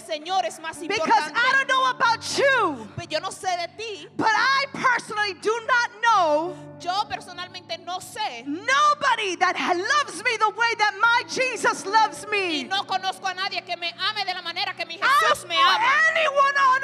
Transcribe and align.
Señor 0.00 0.44
es 0.44 0.58
más 0.60 0.78
Because 0.80 0.98
importante. 0.98 1.38
I 1.38 1.52
don't 1.52 1.68
know 1.68 1.86
about 1.86 2.22
you, 2.36 2.88
Pues 2.94 3.08
yo 3.08 3.20
no 3.20 3.30
sé 3.30 3.48
de 3.56 3.68
ti. 3.76 4.08
but 4.16 4.28
I 4.30 4.66
personally 4.72 5.34
do 5.34 5.52
not 5.66 5.90
know 6.02 6.56
Yo 6.80 6.92
personalmente 7.08 7.78
no 7.78 7.98
sé. 8.00 8.44
nobody 8.46 9.36
that 9.36 9.56
ha- 9.56 9.72
loves 9.74 10.22
me 10.22 10.36
the 10.38 10.50
way 10.50 10.74
that 10.78 10.94
my 11.00 11.22
Jesus 11.28 11.86
loves 11.86 12.24
Y 12.26 12.30
me. 12.30 12.64
no 12.64 12.84
conozco 12.86 13.26
a 13.28 13.34
nadie 13.34 13.62
que 13.64 13.76
me 13.76 13.92
ame 13.98 14.24
de 14.24 14.34
la 14.34 14.42
manera 14.42 14.74
que 14.74 14.84
mi 14.86 14.94
I 14.94 14.98
Jesús 15.00 15.46
me 15.46 15.56
ama. 15.56 15.78
anyone 16.10 16.56
on 16.58 16.82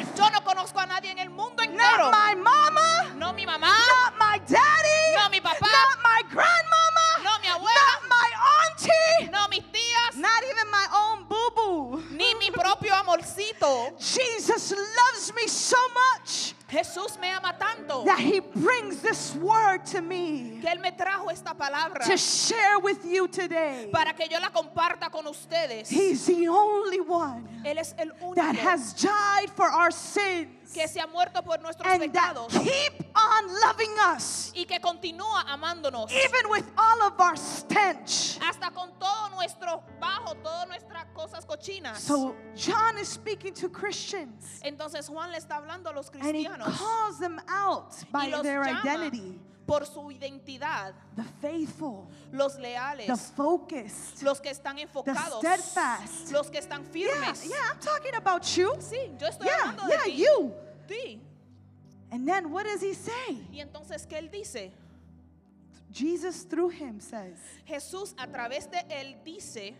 earth, 0.00 0.16
Yo 0.16 0.28
no 0.30 0.40
conozco 0.44 0.78
a 0.80 0.86
nadie 0.86 1.10
en 1.10 1.18
el 1.18 1.30
mundo 1.30 1.62
not 1.64 1.70
entero. 1.72 2.10
my 2.10 2.34
mama, 2.34 3.14
No 3.16 3.32
mi 3.32 3.46
mamá, 3.46 3.68
not 3.68 4.18
my 4.18 4.38
daddy, 4.46 5.16
No 5.16 5.28
mi 5.30 5.40
papá. 5.40 5.60
not 5.66 5.98
my 6.02 6.22
grandmama, 6.30 7.22
No 7.24 7.38
mi 7.40 7.48
abuela. 7.48 7.74
not 7.74 8.08
my 8.08 8.30
auntie, 8.68 9.30
amorcito. 13.12 13.92
Jesus 13.98 14.72
loves 14.72 15.32
me 15.34 15.46
so 15.46 15.76
much 15.94 16.54
Jesús 16.72 17.20
me 17.20 17.28
ama 17.28 17.54
tanto 17.58 18.04
that 18.06 18.18
he 18.18 18.40
brings 18.40 19.02
this 19.02 19.34
word 19.36 19.84
to 19.84 20.00
me 20.00 20.58
que 20.62 20.70
Él 20.70 20.80
me 20.80 20.90
trajo 20.90 21.30
esta 21.30 21.54
palabra 21.54 22.02
to 22.06 22.16
share 22.16 22.78
with 22.78 23.04
you 23.04 23.28
today. 23.28 23.90
para 23.92 24.14
que 24.14 24.26
yo 24.30 24.38
la 24.40 24.48
comparta 24.48 25.10
con 25.10 25.26
ustedes. 25.26 25.90
He's 25.90 26.24
the 26.24 26.48
only 26.48 27.00
one 27.00 27.46
Él 27.66 27.76
es 27.78 27.94
el 27.98 28.10
that 28.34 28.56
has 28.56 28.94
died 28.94 29.50
for 29.54 29.66
our 29.66 29.90
sins 29.90 30.48
que 30.72 30.88
se 30.88 31.00
ha 31.00 31.06
muerto 31.06 31.42
por 31.42 31.60
nuestros 31.60 31.86
and 31.86 32.02
that 32.12 32.34
pecados 32.34 32.52
keep 32.64 32.92
on 33.14 33.60
loving 33.60 33.92
us 34.16 34.52
y 34.54 34.64
que 34.64 34.80
continúa 34.80 35.42
amándonos. 35.48 36.10
even 36.10 36.48
with 36.50 36.64
all 36.78 37.02
of 37.02 37.20
our 37.20 37.36
stench. 37.36 38.38
hasta 38.42 38.70
con 38.72 38.90
todo 38.98 39.28
nuestro 39.36 39.82
bajo, 40.00 40.34
todas 40.42 40.66
nuestras 40.68 41.06
cosas 41.14 41.44
cochinas. 41.44 41.98
So 41.98 42.34
John 42.56 42.98
is 42.98 43.08
speaking 43.08 43.52
to 43.54 43.68
Christians 43.68 44.60
Entonces 44.62 45.08
Juan 45.08 45.30
le 45.30 45.38
está 45.38 45.56
hablando 45.56 45.90
a 45.90 45.92
los 45.92 46.08
and 46.10 46.22
he 46.36 46.44
cristianos 46.44 46.76
calls 46.78 47.18
them 47.18 47.40
out 47.48 47.92
by 48.10 48.30
their 48.42 48.62
identity. 48.64 49.38
por 49.66 49.86
su 49.86 50.10
identidad, 50.10 50.92
The 51.16 51.22
faithful, 51.40 52.08
los 52.32 52.56
the 52.56 52.62
leales, 52.62 53.30
focused, 53.36 54.20
los 54.22 54.40
que 54.40 54.50
están 54.50 54.76
enfocados, 54.78 55.38
steadfast. 55.38 56.32
los 56.32 56.50
que 56.50 56.58
están 56.58 56.82
Yeah, 56.92 57.08
firmes. 57.08 57.44
yeah, 57.44 57.70
I'm 57.70 57.78
talking 57.78 58.14
about 58.16 58.42
you. 58.56 58.74
Sí, 58.80 59.14
yo 59.18 59.28
estoy 59.28 59.46
Yeah, 59.46 59.70
hablando 59.70 59.84
de 59.86 59.92
yeah, 59.92 60.04
ti. 60.04 60.10
you. 60.24 60.52
Sí. 60.92 61.20
And 62.10 62.26
then 62.28 62.50
what 62.52 62.64
does 62.64 62.82
he 62.82 62.92
say? 62.94 63.38
Y 63.52 63.60
entonces, 63.60 64.06
¿qué 64.06 64.18
él 64.18 64.30
dice? 64.30 64.70
Jesus 65.90 66.44
through 66.44 66.70
him 66.70 67.00
says, 67.00 67.38
Jesús 67.66 68.14
a 68.18 68.26
través 68.26 68.70
de 68.70 68.78
él 68.90 69.16
dice, 69.24 69.74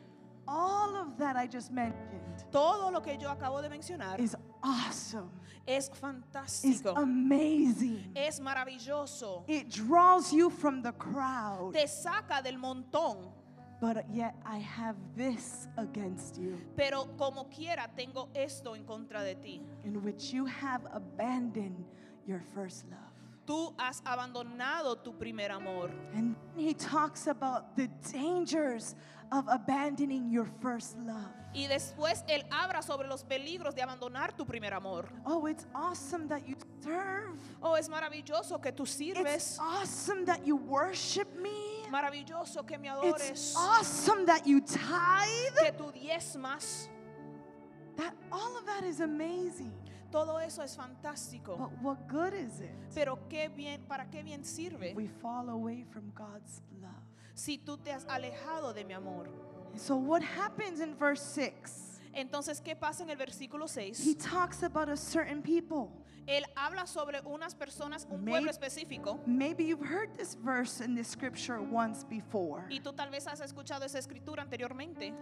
all 0.46 0.96
of 0.96 1.16
that 1.19 1.36
I 1.36 1.46
just 1.46 1.70
mentioned 1.70 2.44
todo 2.50 2.91
lo 2.91 3.00
que 3.00 3.16
yo 3.19 3.28
acabo 3.30 3.62
de 3.62 3.69
mencionar 3.70 4.19
is 4.20 4.36
awesome. 4.62 5.30
es 5.66 5.88
Is 5.88 5.91
fantástico, 6.00 6.94
amazing. 6.96 8.12
es 8.14 8.41
maravilloso, 8.41 9.44
It 9.47 9.69
draws 9.70 10.32
you 10.32 10.50
from 10.50 10.82
the 10.82 10.92
crowd. 10.92 11.72
te 11.72 11.86
saca 11.86 12.42
del 12.42 12.58
montón. 12.58 13.30
But 13.83 14.06
yet 14.14 14.36
I 14.47 14.58
have 14.58 14.94
this 15.16 15.66
against 15.77 16.38
you, 16.38 16.56
Pero 16.77 17.08
como 17.19 17.48
quiera 17.50 17.91
tengo 17.97 18.28
esto 18.33 18.77
en 18.77 18.84
contra 18.84 19.25
de 19.25 19.34
ti. 19.34 19.61
in 19.84 20.00
which 20.05 20.33
you 20.33 20.47
have 20.47 20.83
abandoned 20.92 21.84
your 22.25 22.41
first 22.55 22.84
love. 22.88 23.00
Tú 23.44 23.75
has 23.80 24.00
abandonado 24.06 25.03
tu 25.03 25.12
primer 25.12 25.50
amor. 25.50 25.91
And 26.14 26.36
he 26.56 26.75
talks 26.75 27.27
about 27.27 27.75
the 27.77 27.88
dangers 28.12 28.94
of 29.33 29.48
abandoning 29.48 30.30
your 30.30 30.47
first 30.60 30.97
love. 30.98 31.34
Y 31.53 31.66
después 31.66 32.22
él 32.28 32.44
habla 32.53 32.83
sobre 32.83 33.08
los 33.08 33.25
peligros 33.25 33.75
de 33.75 33.83
abandonar 33.83 34.36
tu 34.36 34.44
primer 34.47 34.75
amor. 34.75 35.08
Oh, 35.27 35.47
it's 35.47 35.66
awesome 35.75 36.28
that 36.28 36.48
you 36.48 36.55
serve. 36.80 37.37
Oh, 37.60 37.75
es 37.75 37.88
maravilloso 37.88 38.62
que 38.62 38.70
tú 38.70 38.87
sirves. 38.87 39.34
It's 39.34 39.59
awesome 39.59 40.25
that 40.26 40.47
you 40.47 40.54
worship 40.54 41.26
me. 41.43 41.81
Maravilloso 41.92 42.66
que 42.66 42.78
me 42.78 42.88
It's 43.04 43.54
awesome 43.54 44.25
that 44.25 44.47
you 44.47 44.62
tithe. 44.62 45.54
Que 45.60 45.72
tú 45.72 45.92
diezmas. 45.92 46.88
That 47.97 48.14
all 48.32 48.56
of 48.56 48.64
that 48.64 48.84
is 48.84 49.00
amazing. 49.00 49.72
Todo 50.10 50.38
eso 50.38 50.62
es 50.62 50.75
fantástico. 50.75 51.58
But 51.58 51.82
what 51.82 52.08
good 52.08 52.32
is 52.32 52.60
it 52.60 52.70
Pero 52.94 53.19
qué 53.28 53.48
bien, 53.54 53.82
¿para 53.86 54.06
qué 54.10 54.22
bien 54.22 54.42
sirve 54.42 54.94
we 54.94 55.06
fall 55.06 55.50
away 55.50 55.84
from 55.84 56.10
God's 56.14 56.62
love? 56.81 56.91
si 57.34 57.58
tú 57.58 57.76
te 57.76 57.92
has 57.92 58.06
alejado 58.06 58.72
de 58.72 58.84
mi 58.84 58.94
amor? 58.94 59.28
So 59.76 59.97
what 59.97 60.22
happens 60.22 60.81
in 60.81 60.94
verse 60.97 61.22
6? 61.22 62.00
Entonces, 62.14 62.62
¿qué 62.62 62.75
pasa 62.75 63.02
en 63.02 63.10
el 63.10 63.16
versículo 63.16 63.69
6? 63.69 64.02
He 64.04 64.14
talks 64.14 64.62
about 64.62 64.88
a 64.88 64.97
certain 64.97 65.42
people. 65.42 65.91
Él 66.27 66.44
habla 66.56 66.87
sobre 66.87 67.21
unas 67.22 67.55
personas, 67.55 68.06
un 68.10 68.25
pueblo 68.25 68.50
específico. 68.50 69.21
Maybe 69.27 69.65
you've 69.65 69.84
heard 69.84 70.15
this 70.16 70.34
verse 70.34 70.81
in 70.81 70.94
the 70.94 71.05
scripture 71.05 71.60
once 71.60 72.05
before. 72.05 72.65
Y 72.71 72.81
tú 72.81 72.93
tal 72.94 73.10
vez 73.10 73.27
has 73.27 73.41
escuchado 73.41 73.84
esa 73.84 73.99
escritura 73.99 74.43
anteriormente. 74.43 75.12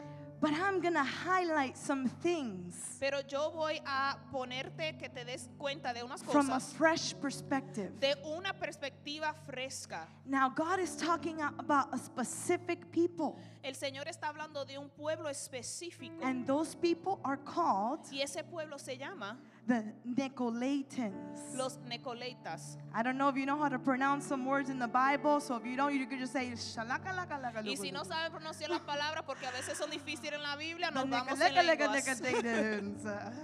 But 0.40 0.52
I'm 0.52 0.80
going 0.80 0.94
to 0.94 1.04
highlight 1.04 1.76
some 1.76 2.08
things 2.08 2.96
Pero 2.98 3.20
yo 3.28 3.50
voy 3.50 3.78
a 3.84 4.16
ponerte 4.32 4.96
que 4.98 5.10
te 5.10 5.22
des 5.24 5.50
cuenta 5.58 5.92
de 5.92 6.02
unas 6.02 6.22
from 6.22 6.48
a 6.48 6.54
cosas 6.54 6.72
fresh 6.72 7.14
perspective. 7.20 7.90
de 8.00 8.14
una 8.24 8.54
perspectiva 8.54 9.34
fresca. 9.44 10.08
Now, 10.24 10.48
God 10.48 10.80
is 10.80 10.96
talking 10.96 11.42
about 11.42 11.92
a 11.92 11.98
specific 11.98 12.90
people, 12.90 13.38
El 13.62 13.74
Señor 13.74 14.08
está 14.08 14.28
hablando 14.28 14.64
de 14.64 14.78
un 14.78 14.88
pueblo 14.88 15.28
específico 15.28 16.22
and 16.22 16.46
those 16.46 16.74
people 16.74 17.20
are 17.22 17.36
called 17.44 18.00
y 18.10 18.22
ese 18.22 18.42
pueblo 18.42 18.78
se 18.78 18.96
llama 18.96 19.38
the 19.66 19.84
Nicolaitans. 20.06 21.56
los 21.56 21.78
Nicolaitas. 21.88 22.78
I 22.94 23.02
don't 23.02 23.16
know 23.16 23.28
if 23.28 23.36
you 23.36 23.46
know 23.46 23.58
how 23.58 23.68
to 23.68 23.78
pronounce 23.78 24.26
some 24.26 24.44
words 24.44 24.70
in 24.70 24.78
the 24.78 24.88
Bible, 24.88 25.40
so 25.40 25.56
if 25.56 25.64
you 25.66 25.76
don't, 25.76 25.94
you 25.94 26.06
could 26.06 26.18
just 26.18 26.32
say 26.32 26.50
shalaka 26.52 27.64
Y 27.64 27.76
si 27.76 27.90
no 27.90 28.04
sabe 28.04 28.30
pronunciar 28.30 28.70
las 28.70 28.80
palabras 28.80 29.24
porque 29.26 29.46
a 29.46 29.50
veces 29.52 29.76
son 29.76 29.90
difíciles 29.90 30.34
en 30.34 30.42
la 30.42 30.56
Biblia, 30.56 30.90
nos 30.90 31.08
vamos 31.08 31.40
en 31.40 31.54
Nicolaitas. 31.54 32.20
lenguas. 32.20 33.34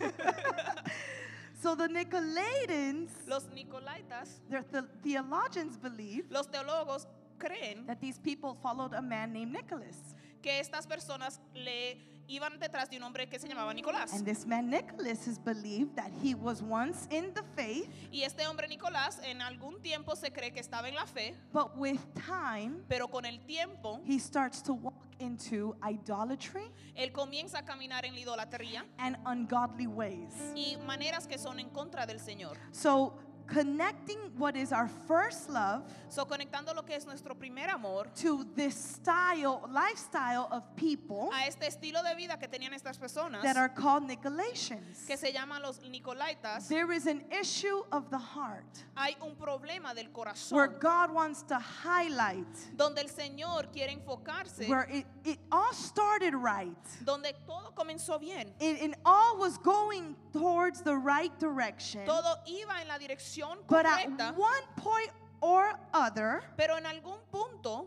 So 1.60 1.74
the 1.74 1.88
Nicolaitans, 1.88 3.10
Los 3.26 3.46
Nicolaitas, 3.46 4.40
their 4.48 4.62
the 4.70 4.82
theologians 5.02 5.76
believe 5.76 6.30
los 6.30 6.46
teólogos 6.46 7.08
creen 7.38 7.84
that 7.86 8.00
these 8.00 8.18
people 8.18 8.56
followed 8.62 8.94
a 8.94 9.02
man 9.02 9.32
named 9.32 9.52
Nicholas. 9.52 10.14
que 10.40 10.60
estas 10.60 10.86
personas 10.86 11.40
le 11.54 11.98
iban 12.28 12.58
detrás 12.60 12.88
de 12.90 12.96
un 12.98 13.02
hombre 13.02 13.28
que 13.28 13.38
se 13.38 13.48
llamaba 13.48 13.72
Nicolás. 13.74 14.12
And 14.12 14.24
this 14.24 14.46
man 14.46 14.70
Nicholas 14.70 15.26
is 15.26 15.38
believed 15.38 15.96
that 15.96 16.10
he 16.22 16.34
was 16.34 16.62
once 16.62 17.08
in 17.10 17.32
the 17.34 17.42
faith, 17.56 17.88
Y 18.12 18.22
este 18.22 18.46
hombre 18.46 18.68
Nicolás 18.68 19.20
en 19.24 19.40
algún 19.42 19.80
tiempo 19.82 20.14
se 20.14 20.30
cree 20.30 20.52
que 20.52 20.60
estaba 20.60 20.88
en 20.88 20.94
la 20.94 21.06
fe, 21.06 21.34
but 21.52 21.76
with 21.76 21.98
time, 22.14 22.82
pero 22.88 23.08
con 23.08 23.24
el 23.24 23.40
tiempo 23.40 24.00
he 24.04 24.18
starts 24.18 24.62
to 24.62 24.74
walk 24.74 24.94
into 25.20 25.74
idolatry 25.82 26.70
él 26.94 27.10
comienza 27.12 27.58
a 27.58 27.64
caminar 27.64 28.04
en 28.04 28.14
la 28.14 28.20
idolatría 28.20 28.84
and 28.98 29.16
ungodly 29.26 29.86
ways. 29.86 30.52
y 30.54 30.76
maneras 30.86 31.26
que 31.26 31.38
son 31.38 31.58
en 31.58 31.70
contra 31.70 32.06
del 32.06 32.20
Señor. 32.20 32.56
So, 32.70 33.14
connecting 33.48 34.18
what 34.36 34.56
is 34.56 34.72
our 34.72 34.88
first 35.06 35.48
love 35.50 35.82
So 36.10 36.24
conectando 36.24 36.74
lo 36.74 36.82
que 36.84 36.94
es 36.96 37.04
nuestro 37.06 37.34
primer 37.34 37.68
amor 37.68 38.06
to 38.22 38.44
this 38.56 38.74
style, 38.74 39.68
lifestyle 39.70 40.48
of 40.50 40.64
people 40.76 41.30
a 41.34 41.46
este 41.46 41.64
estilo 41.66 42.02
de 42.02 42.14
vida 42.16 42.38
que 42.38 42.48
tenían 42.48 42.72
estas 42.72 42.98
personas 42.98 43.42
that 43.42 43.56
are 43.56 43.68
called 43.68 44.04
Nicolaitans. 44.08 45.06
que 45.06 45.16
se 45.16 45.32
llaman 45.32 45.60
los 45.62 45.78
Nicolaitas, 45.80 46.68
There 46.68 46.92
is 46.92 47.06
an 47.06 47.24
issue 47.30 47.82
of 47.92 48.10
the 48.10 48.18
heart 48.18 48.84
hay 48.96 49.16
un 49.22 49.34
problema 49.36 49.94
del 49.94 50.08
corazón 50.12 50.52
where 50.56 50.68
God 50.68 51.12
wants 51.12 51.42
to 51.42 51.58
highlight 51.58 52.46
donde 52.76 52.98
el 53.00 53.08
Señor 53.08 53.70
quiere 53.72 53.92
enfocarse, 53.92 54.66
where 54.68 54.88
it, 54.90 55.06
it 55.24 55.38
all 55.52 55.72
started 55.74 56.34
right. 56.34 56.76
donde 57.04 57.32
todo 57.46 57.72
comenzó 57.76 58.18
bien, 58.18 58.52
It, 58.60 58.82
it 58.82 58.94
all 59.04 59.36
was 59.38 59.58
going 59.58 60.16
towards 60.32 60.80
the 60.82 60.96
right 60.96 61.32
direction. 61.38 62.06
todo 62.06 62.34
iba 62.46 62.80
en 62.80 62.88
la 62.88 62.98
dirección 62.98 63.37
But 63.68 63.86
at 63.86 64.36
one 64.36 64.64
point 64.76 65.10
or 65.40 65.78
other, 65.92 66.42
pero 66.56 66.76
en 66.76 66.86
algún 66.86 67.18
punto 67.30 67.86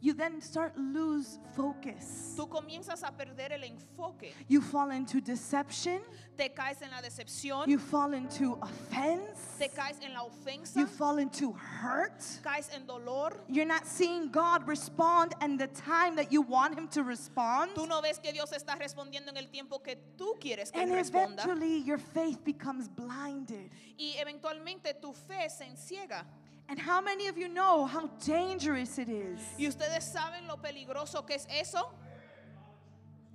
you 0.00 0.12
then 0.12 0.40
start 0.40 0.76
lose 0.76 1.38
focus. 1.54 2.34
tú 2.36 2.48
comienzas 2.48 3.02
a 3.02 3.10
perder 3.12 3.52
el 3.52 3.64
enfoque, 3.64 4.32
You 4.48 4.60
fall 4.60 4.90
into 4.92 5.20
deception. 5.20 6.00
te 6.36 6.50
caes 6.50 6.82
en 6.82 6.90
la 6.90 7.00
decepción, 7.00 7.66
You 7.66 7.78
fall 7.78 8.12
into 8.14 8.58
offense. 8.60 9.56
te 9.58 9.68
caes 9.68 9.98
en 10.02 10.12
la 10.12 10.22
ofensa, 10.22 10.78
You 10.78 10.86
fall 10.86 11.18
into 11.18 11.52
hurt. 11.52 12.20
caes 12.42 12.68
en 12.74 12.86
dolor. 12.86 13.32
You're 13.48 13.64
not 13.66 13.86
seeing 13.86 14.30
God 14.30 14.66
respond 14.68 15.34
and 15.40 15.58
the 15.58 15.68
time 15.68 16.14
that 16.16 16.30
you 16.30 16.42
want 16.42 16.76
Him 16.76 16.88
to 16.88 17.02
respond. 17.02 17.74
Tú 17.74 17.86
no 17.88 18.00
ves 18.02 18.18
que 18.18 18.32
Dios 18.32 18.52
está 18.52 18.76
respondiendo 18.78 19.30
en 19.30 19.38
el 19.38 19.48
tiempo 19.48 19.78
que 19.82 19.96
tú 20.18 20.34
quieres 20.38 20.70
que 20.70 20.80
And 20.80 20.90
Él 20.92 20.98
responda. 20.98 21.42
eventually 21.44 21.78
your 21.80 21.98
faith 21.98 22.44
becomes 22.44 22.88
blinded. 22.88 23.70
Y 23.98 24.14
eventualmente 24.18 24.92
tu 25.00 25.12
fe 25.14 25.48
se 25.48 25.64
enciega. 25.64 26.24
And 26.68 26.78
how 26.80 27.00
many 27.00 27.28
of 27.28 27.38
you 27.38 27.48
know 27.48 27.86
how 27.86 28.08
dangerous 28.24 28.98
it 28.98 29.08
is? 29.08 29.38
¿Y 29.58 29.66
ustedes 29.68 30.04
saben 30.12 30.46
lo 30.48 30.56
peligroso 30.56 31.24
que 31.26 31.36
es 31.36 31.46
eso? 31.48 31.90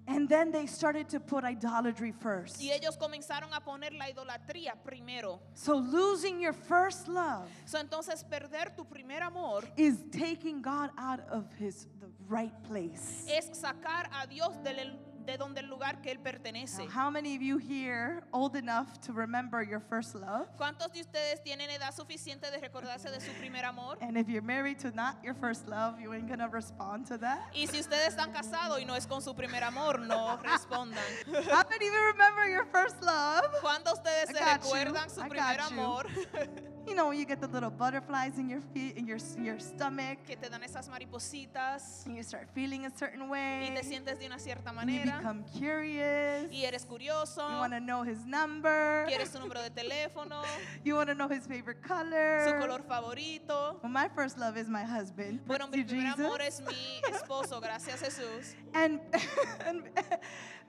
And 0.08 0.28
then 0.28 0.52
they 0.52 0.66
started 0.66 1.08
to 1.10 1.20
put 1.20 1.44
idolatry 1.46 2.12
first. 2.12 2.60
Y 2.60 2.72
ellos 2.72 2.98
comenzaron 2.98 3.54
a 3.54 3.62
poner 3.62 3.94
la 3.98 4.08
idolatría 4.10 4.74
primero. 4.84 5.40
So 5.54 5.78
losing 5.78 6.42
your 6.42 6.54
first 6.54 7.08
love 7.08 7.48
So, 7.66 7.78
entonces 7.80 8.24
perder 8.26 8.76
tu 8.76 8.84
primer 8.84 9.22
amor 9.24 9.64
is 9.78 10.04
taking 10.12 10.62
God 10.62 10.90
out 10.98 11.22
of 11.30 11.46
his 11.58 11.88
the 12.02 12.08
right 12.28 12.52
place. 12.64 13.26
es 13.30 13.46
sacar 13.54 14.10
a 14.22 14.28
Dios 14.28 14.56
del- 14.64 14.98
de 15.26 15.38
donde 15.38 15.62
el 15.62 15.68
lugar 15.68 16.02
que 16.02 16.12
él 16.12 16.20
pertenece. 16.20 16.86
Now, 16.86 17.06
how 17.06 17.10
many 17.10 17.36
of 17.36 17.42
you 17.42 17.58
here 17.58 18.24
old 18.32 18.56
enough 18.56 19.00
to 19.06 19.14
remember 19.14 19.62
your 19.64 19.80
first 19.80 20.16
love? 20.16 20.48
¿Cuántos 20.58 20.92
de 20.92 21.02
ustedes 21.02 21.42
tienen 21.44 21.70
edad 21.70 21.94
suficiente 21.96 22.50
de 22.52 22.58
recordarse 22.60 23.10
de 23.10 23.20
su 23.20 23.32
primer 23.34 23.66
amor? 23.66 23.98
And 24.02 24.18
if 24.18 24.28
you're 24.28 24.42
married 24.42 24.80
to 24.80 24.92
not 24.92 25.18
your 25.24 25.36
first 25.36 25.68
love, 25.68 26.00
you 26.00 26.14
ain't 26.14 26.28
gonna 26.28 26.48
respond 26.50 27.08
to 27.08 27.18
that. 27.20 27.50
Y 27.54 27.68
si 27.68 27.80
ustedes 27.80 28.10
están 28.10 28.32
casados 28.32 28.80
y 28.80 28.86
no 28.86 28.96
es 28.96 29.08
con 29.08 29.22
su 29.22 29.34
primer 29.36 29.64
amor, 29.64 30.00
no 30.00 30.38
respondan. 30.44 31.04
How 31.28 31.64
many 31.70 31.88
of 31.88 31.94
you 31.94 32.06
remember 32.14 32.48
your 32.50 32.66
first 32.66 33.02
love? 33.02 33.44
¿Cuántos 33.62 34.02
de 34.04 34.12
ustedes 34.12 34.30
I 34.30 34.34
se 34.34 34.40
got 34.40 34.64
you. 34.64 34.74
recuerdan 34.74 35.10
su 35.10 35.22
I 35.22 35.30
primer 35.30 35.62
amor? 35.62 36.06
You 36.88 36.96
know, 36.96 37.08
when 37.10 37.20
you 37.20 37.26
get 37.26 37.40
the 37.40 37.48
little 37.48 37.70
butterflies 37.70 38.38
in 38.38 38.50
your 38.50 38.60
feet, 38.74 38.98
in 38.98 39.06
your 39.08 39.18
your 39.40 39.60
stomach, 39.60 40.18
que 40.28 40.36
te 40.36 40.50
dan 40.50 40.62
esas 40.64 40.90
maripositas 40.90 42.06
and 42.06 42.16
you 42.18 42.24
start 42.24 42.50
feeling 42.54 42.86
a 42.86 42.90
certain 42.98 43.30
way. 43.30 43.70
y 43.70 43.74
te 43.74 43.84
sientes 43.84 44.20
de 44.20 44.26
una 44.26 44.40
cierta 44.40 44.72
and 44.76 44.90
you 44.90 45.04
become 45.04 45.44
curious. 45.58 46.52
y 46.52 46.66
eres 46.66 46.86
curioso, 46.86 47.48
You 47.50 47.58
want 47.60 47.74
to 47.74 47.80
know 47.80 48.04
his 48.04 48.26
number. 48.26 49.06
quieres 49.08 49.30
su 49.32 49.40
número 49.40 49.62
de 49.62 49.70
teléfono, 49.70 50.42
You 50.84 50.96
want 50.96 51.10
to 51.10 51.16
know 51.16 51.30
his 51.30 51.46
favorite 51.46 51.82
color. 51.82 52.46
su 52.48 52.54
color. 52.60 52.82
favorito. 52.88 53.80
Well, 53.84 53.92
my 53.92 54.10
first 54.10 54.38
love 54.38 54.58
is 54.58 54.68
my 54.68 54.84
husband. 54.84 55.40
Bueno, 55.46 55.68
mi 55.68 55.84
primer 55.84 56.12
Jesus. 56.16 56.26
amor 56.26 56.42
es 56.42 56.62
mi 56.62 57.02
esposo, 57.14 57.62
gracias 57.62 58.02
Jesús. 58.02 58.56
And, 58.74 59.00
and 59.66 59.84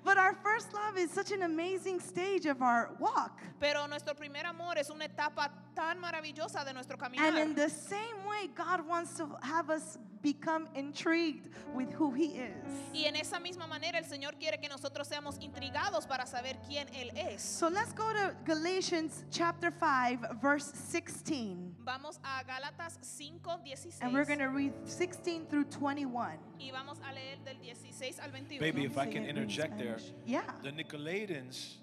but 0.05 0.19
our 0.19 0.35
first 0.35 0.73
love 0.75 0.99
is 0.99 1.11
such 1.11 1.31
an 1.33 1.43
amazing 1.43 2.01
stage 2.01 2.47
of 2.47 2.63
our 2.63 2.91
walk. 2.99 3.41
Pero 3.61 3.87
nuestro 3.87 4.15
primer 4.15 4.45
amor 4.47 4.75
es 4.77 4.91
una 4.91 5.05
etapa 5.07 5.51
tan 5.75 6.01
maravillosa 6.01 6.65
de 6.65 6.73
nuestro 6.73 6.97
And 7.19 7.39
in 7.39 7.55
the 7.55 7.69
same 7.69 8.25
way, 8.29 8.49
God 8.55 8.87
wants 8.87 9.17
to 9.19 9.29
have 9.43 9.71
us 9.71 9.99
become 10.23 10.69
intrigued 10.75 11.49
with 11.75 11.93
who 11.93 12.13
He 12.13 12.39
is. 12.39 12.55
Y 12.95 13.05
en 13.07 13.17
esa 13.17 13.39
misma 13.41 13.67
manera 13.67 13.99
el 13.99 14.05
Señor 14.05 14.39
quiere 14.39 14.59
que 14.59 14.69
nosotros 14.69 15.09
seamos 15.09 15.39
intrigados 15.41 16.07
para 16.07 16.27
saber 16.27 16.57
quién 16.69 16.87
Él 16.95 17.11
es. 17.17 17.43
So 17.43 17.69
let's 17.69 17.93
go 17.93 18.13
to 18.13 18.35
Galatians 18.45 19.25
chapter 19.31 19.71
5, 19.71 20.41
verse 20.41 20.71
16. 20.75 21.75
Vamos 21.85 22.21
a 22.23 22.45
Gálatas 22.45 22.99
5, 23.03 23.61
16. 23.65 24.03
And 24.03 24.13
we're 24.13 24.25
going 24.25 24.39
to 24.39 24.51
read 24.51 24.73
16 24.85 25.47
through 25.47 25.65
21. 25.65 26.39
Y 26.59 26.71
vamos 26.73 26.99
a 27.01 27.13
leer 27.13 27.39
del 27.45 27.57
16 27.75 28.21
al 28.21 28.31
21. 28.31 28.61
Baby, 28.61 28.85
if 28.85 28.99
I 28.99 29.07
can 29.07 29.25
interject 29.25 29.79
there. 29.79 29.99
Yeah. 30.25 30.43
The 30.63 30.71
Nicolaitans, 30.71 31.77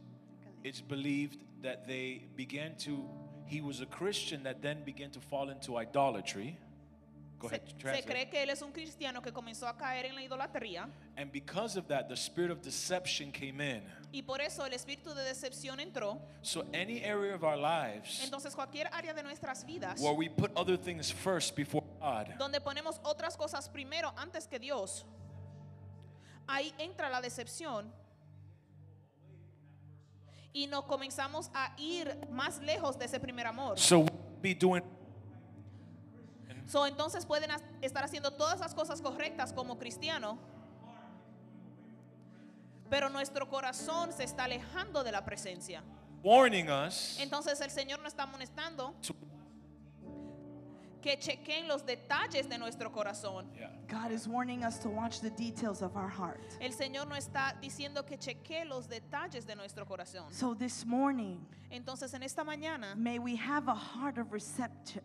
it's 0.64 0.82
believed 0.82 1.44
that 1.62 1.88
they 1.88 2.24
began 2.36 2.76
to, 2.78 3.04
he 3.46 3.62
was 3.62 3.82
a 3.82 3.86
Christian 3.86 4.44
that 4.44 4.62
then 4.62 4.84
began 4.86 5.12
to 5.12 5.20
fall 5.20 5.50
into 5.50 5.78
idolatry. 5.78 6.58
Go 7.40 7.48
Se, 7.50 7.56
ahead, 7.56 7.96
se 7.96 8.04
cree 8.04 8.30
que 8.30 8.44
él 8.44 8.50
es 8.50 8.62
un 8.62 8.72
cristiano 8.74 9.22
que 9.22 9.32
comenzó 9.32 9.66
a 9.68 9.78
caer 9.78 10.06
en 10.08 10.16
la 10.16 10.22
idolatría 10.22 10.90
And 11.16 11.32
because 11.32 11.78
of 11.80 11.88
that, 11.88 12.08
the 12.10 12.16
spirit 12.16 12.52
of 12.52 12.62
deception 12.62 13.32
came 13.32 13.62
in. 13.62 13.82
y 14.12 14.22
por 14.24 14.42
eso 14.42 14.66
el 14.66 14.74
espíritu 14.74 15.14
de 15.14 15.24
decepción 15.24 15.80
entró. 15.80 16.20
So 16.42 16.66
any 16.74 17.02
area 17.04 17.34
of 17.36 17.44
our 17.44 17.56
lives 17.58 18.22
Entonces 18.24 18.54
cualquier 18.56 18.88
área 18.92 19.14
de 19.14 19.24
nuestras 19.24 19.64
vidas 19.66 20.02
where 20.02 20.14
we 20.16 20.28
put 20.30 20.52
other 20.56 20.76
things 20.78 21.10
first 21.12 21.56
before 21.56 21.84
God, 22.02 22.28
donde 22.38 22.60
ponemos 22.60 23.00
otras 23.04 23.38
cosas 23.38 23.70
primero 23.70 24.14
antes 24.18 24.46
que 24.48 24.60
Dios, 24.60 25.06
ahí 26.48 26.74
entra 26.78 27.10
la 27.10 27.22
decepción 27.22 27.90
y 30.52 30.68
nos 30.68 30.84
comenzamos 30.86 31.50
a 31.54 31.74
ir 31.78 32.18
más 32.32 32.60
lejos 32.62 32.98
de 32.98 33.06
ese 33.06 33.20
primer 33.20 33.48
amor. 33.48 33.78
so 33.78 34.00
we'll 34.00 34.10
be 34.42 34.54
doing 34.54 34.82
So, 36.70 36.86
entonces 36.86 37.26
pueden 37.26 37.50
estar 37.82 38.04
haciendo 38.04 38.30
todas 38.30 38.60
las 38.60 38.76
cosas 38.76 39.02
correctas 39.02 39.54
como 39.54 39.80
cristiano, 39.80 40.38
pero 42.92 43.10
nuestro 43.10 43.50
corazón 43.50 44.14
se 44.14 44.24
está 44.24 44.44
alejando 44.44 45.04
de 45.04 45.12
la 45.12 45.26
presencia. 45.26 45.82
warning 46.22 46.70
us 46.70 47.18
Entonces 47.20 47.60
el 47.62 47.72
Señor 47.72 48.00
nos 48.02 48.10
está 48.10 48.24
amonestando 48.24 48.94
to, 49.02 49.16
que 51.02 51.16
chequen 51.18 51.68
los 51.68 51.84
detalles 51.84 52.48
de 52.50 52.58
nuestro 52.58 52.90
corazón. 52.92 53.46
yeah. 53.58 53.70
God 53.88 54.12
is 54.12 54.28
warning 54.28 54.64
us 54.64 54.78
to 54.80 54.90
watch 54.90 55.22
the 55.22 55.30
details 55.32 55.82
of 55.82 55.96
our 55.96 56.10
heart. 56.10 56.42
El 56.62 56.72
Señor 56.72 57.08
nos 57.08 57.28
está 57.28 57.56
diciendo 57.62 58.06
que 58.06 58.18
cheque 58.18 58.66
los 58.68 58.88
detalles 58.88 59.46
de 59.46 59.56
nuestro 59.56 59.86
corazón. 59.86 60.32
So 60.32 60.54
this 60.54 60.86
morning, 60.86 61.40
Entonces 61.72 62.16
en 62.16 62.24
esta 62.24 62.44
mañana 62.44 62.96
may 62.98 63.20
we 63.20 63.36
have 63.36 63.68
a 63.68 63.76
heart 63.76 64.18
of 64.18 64.32
receptive, 64.32 65.04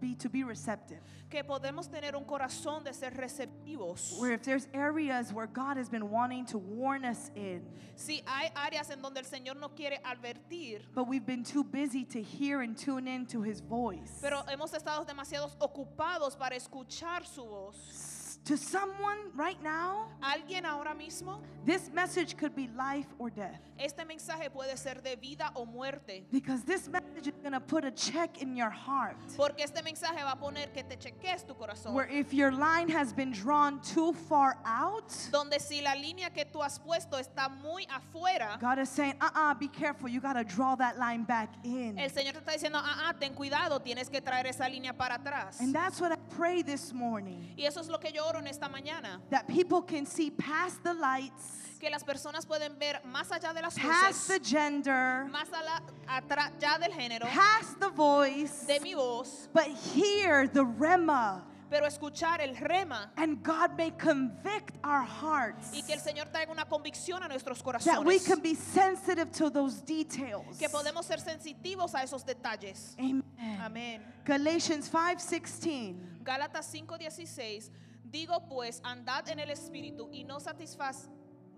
be 0.00 0.14
to 0.14 0.28
be 0.28 0.44
receptive. 0.44 1.00
que 1.28 1.42
podemos 1.42 1.88
tener 1.90 2.14
un 2.14 2.24
corazón 2.24 2.84
de 2.84 2.92
ser 2.94 3.10
receptivos. 3.10 4.16
Where 4.20 4.32
if 4.32 4.42
there's 4.44 4.68
areas 4.72 5.32
where 5.32 5.48
God 5.48 5.76
has 5.76 5.88
been 5.88 6.10
wanting 6.10 6.46
to 6.46 6.58
warn 6.58 7.04
us 7.04 7.32
in, 7.34 7.62
Si 7.96 8.22
hay 8.26 8.50
áreas 8.54 8.90
en 8.90 9.02
donde 9.02 9.18
el 9.18 9.24
Señor 9.24 9.56
no 9.56 9.70
quiere 9.70 9.98
advertir, 10.04 10.82
but 10.94 11.08
we've 11.08 11.26
been 11.26 11.42
too 11.42 11.64
busy 11.64 12.04
to 12.04 12.22
hear 12.22 12.60
and 12.60 12.76
tune 12.78 13.08
in 13.08 13.26
to 13.26 13.42
His 13.42 13.60
voice. 13.60 14.20
pero 14.22 14.44
hemos 14.48 14.72
estado 14.72 15.04
demasiado 15.04 15.33
ocupados 15.58 16.36
para 16.36 16.56
escuchar 16.56 17.26
su 17.26 17.44
voz. 17.44 18.13
To 18.44 18.58
someone 18.58 19.16
right 19.34 19.62
now, 19.62 20.08
Alguien 20.22 20.66
ahora 20.66 20.94
mismo, 20.94 21.40
this 21.64 21.90
message 21.94 22.36
could 22.36 22.54
be 22.54 22.68
life 22.76 23.06
or 23.18 23.30
death. 23.30 23.58
este 23.78 24.04
mensaje 24.04 24.50
puede 24.50 24.76
ser 24.76 25.00
de 25.02 25.16
vida 25.16 25.50
o 25.56 25.64
muerte. 25.64 26.24
Because 26.30 26.62
this 26.62 26.86
message 26.88 27.26
is 27.28 27.32
going 27.42 27.52
to 27.52 27.60
put 27.60 27.84
a 27.86 27.90
check 27.90 28.42
in 28.42 28.54
your 28.54 28.68
heart. 28.68 29.16
Porque 29.36 29.60
este 29.62 29.82
mensaje 29.82 30.22
va 30.22 30.32
a 30.32 30.36
poner 30.36 30.66
que 30.74 30.82
te 30.82 30.96
cheques 30.96 31.46
tu 31.46 31.54
corazón. 31.54 31.94
Where 31.94 32.06
if 32.08 32.34
your 32.34 32.52
line 32.52 32.88
has 32.90 33.14
been 33.14 33.32
drawn 33.32 33.80
too 33.80 34.12
far 34.12 34.58
out, 34.66 35.08
Donde 35.32 35.58
si 35.58 35.80
la 35.80 35.94
línea 35.94 36.28
que 36.34 36.44
tú 36.44 36.62
has 36.62 36.78
puesto 36.78 37.18
está 37.18 37.48
muy 37.48 37.86
afuera, 37.86 38.58
God 38.60 38.78
is 38.78 38.90
saying, 38.90 39.14
uh 39.22 39.30
uh 39.34 39.54
be 39.54 39.68
careful. 39.68 40.06
You 40.06 40.20
got 40.20 40.34
to 40.34 40.44
draw 40.44 40.74
that 40.76 40.98
line 40.98 41.24
back 41.24 41.48
in. 41.64 41.98
el 41.98 42.10
Señor 42.10 42.34
te 42.34 42.40
está 42.40 42.52
diciendo, 42.52 42.78
ah, 42.82 43.08
ah, 43.08 43.14
ten 43.18 43.32
cuidado, 43.34 43.80
tienes 43.80 44.10
que 44.10 44.20
traer 44.20 44.46
esa 44.46 44.68
línea 44.68 44.92
para 44.92 45.14
atrás. 45.14 45.60
And 45.60 45.74
that's 45.74 45.98
what 45.98 46.12
I 46.12 46.16
pray 46.36 46.62
this 46.62 46.92
morning. 46.92 47.54
Y 47.56 47.64
eso 47.64 47.80
es 47.80 47.88
lo 47.88 47.98
que 47.98 48.12
yo 48.12 48.33
oro 48.34 48.40
en 48.40 48.48
esta 48.48 48.68
mañana. 48.68 49.20
That 49.30 49.46
people 49.46 49.82
can 49.82 50.06
see 50.06 50.30
past 50.30 50.82
the 50.82 50.94
lights, 50.94 51.60
Que 51.80 51.90
las 51.90 52.02
personas 52.02 52.46
pueden 52.46 52.78
ver 52.78 53.00
más 53.04 53.30
allá 53.30 53.52
de 53.52 53.60
las 53.62 53.74
past 53.78 54.26
the 54.28 54.34
luces, 54.38 54.50
gender, 54.50 55.26
más 55.30 55.48
allá 55.52 56.78
del 56.78 56.92
género, 56.92 57.26
past 57.26 57.78
the 57.78 57.88
voice, 57.90 58.66
de 58.66 58.80
mi 58.80 58.94
voz, 58.94 59.48
but 59.52 59.66
hear 59.94 60.46
the 60.48 60.64
rema. 60.64 61.42
pero 61.70 61.86
escuchar 61.86 62.40
el 62.40 62.54
rema 62.56 63.10
And 63.16 63.42
God 63.42 63.76
may 63.76 63.90
convict 63.90 64.76
our 64.84 65.02
hearts. 65.04 65.72
y 65.74 65.82
que 65.82 65.92
el 65.94 66.00
Señor 66.00 66.28
traiga 66.32 66.50
una 66.52 66.64
convicción 66.66 67.22
a 67.22 67.28
nuestros 67.28 67.58
That 67.62 68.02
we 68.04 68.18
corazones. 68.18 68.26
can 68.26 68.40
be 68.40 68.54
sensitive 68.54 69.30
to 69.32 69.50
those 69.50 69.82
details. 69.82 70.56
Que 70.58 70.68
podemos 70.68 71.04
ser 71.04 71.18
sensitivos 71.20 71.94
a 71.94 72.02
esos 72.02 72.24
detalles. 72.24 72.94
Amen. 72.98 73.22
Amén. 73.60 74.02
Galatians 74.24 74.88
5:16. 74.88 75.96
Gálatas 76.24 76.66
5:16 76.72 77.70
Digo 78.04 78.46
pues, 78.48 78.80
andad 78.84 79.28
en 79.28 79.40
el 79.40 79.50
espíritu 79.50 80.08
y 80.12 80.24
no 80.24 80.38
satisfaz 80.38 81.08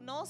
no 0.06 0.22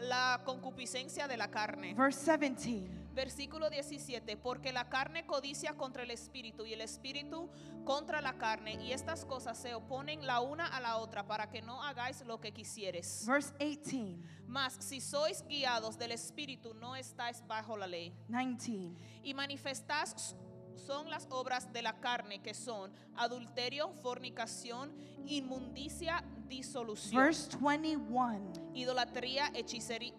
la 0.00 0.40
concupiscencia 0.44 1.28
de 1.28 1.36
la 1.36 1.50
carne. 1.50 1.94
Verse 1.94 2.38
17. 2.38 3.02
Versículo 3.12 3.68
17, 3.68 4.38
porque 4.38 4.72
la 4.72 4.88
carne 4.88 5.26
codicia 5.26 5.74
contra 5.74 6.02
el 6.04 6.10
espíritu 6.10 6.64
y 6.64 6.72
el 6.72 6.80
espíritu 6.80 7.50
contra 7.84 8.22
la 8.22 8.38
carne, 8.38 8.82
y 8.82 8.92
estas 8.92 9.26
cosas 9.26 9.58
se 9.58 9.74
oponen 9.74 10.26
la 10.26 10.40
una 10.40 10.66
a 10.66 10.80
la 10.80 10.96
otra 10.96 11.26
para 11.26 11.50
que 11.50 11.60
no 11.60 11.82
hagáis 11.82 12.24
lo 12.24 12.40
que 12.40 12.52
quisieres. 12.52 13.26
Verse 13.26 13.52
18. 13.58 14.18
Mas 14.46 14.72
si 14.80 15.02
sois 15.02 15.44
guiados 15.46 15.98
del 15.98 16.12
espíritu, 16.12 16.72
no 16.72 16.96
estáis 16.96 17.46
bajo 17.46 17.76
la 17.76 17.86
ley. 17.86 18.14
19. 18.28 18.96
Y 19.22 19.34
manifestas 19.34 20.34
son 20.76 21.10
las 21.10 21.26
obras 21.30 21.72
de 21.72 21.82
la 21.82 21.94
carne 22.00 22.40
que 22.40 22.54
son 22.54 22.92
adulterio, 23.16 23.92
fornicación, 24.02 24.92
inmundicia, 25.26 26.24
disolución, 26.48 27.22
Verse 27.22 27.48
21. 27.58 28.40
idolatría, 28.74 29.50
hechicería, 29.54 30.14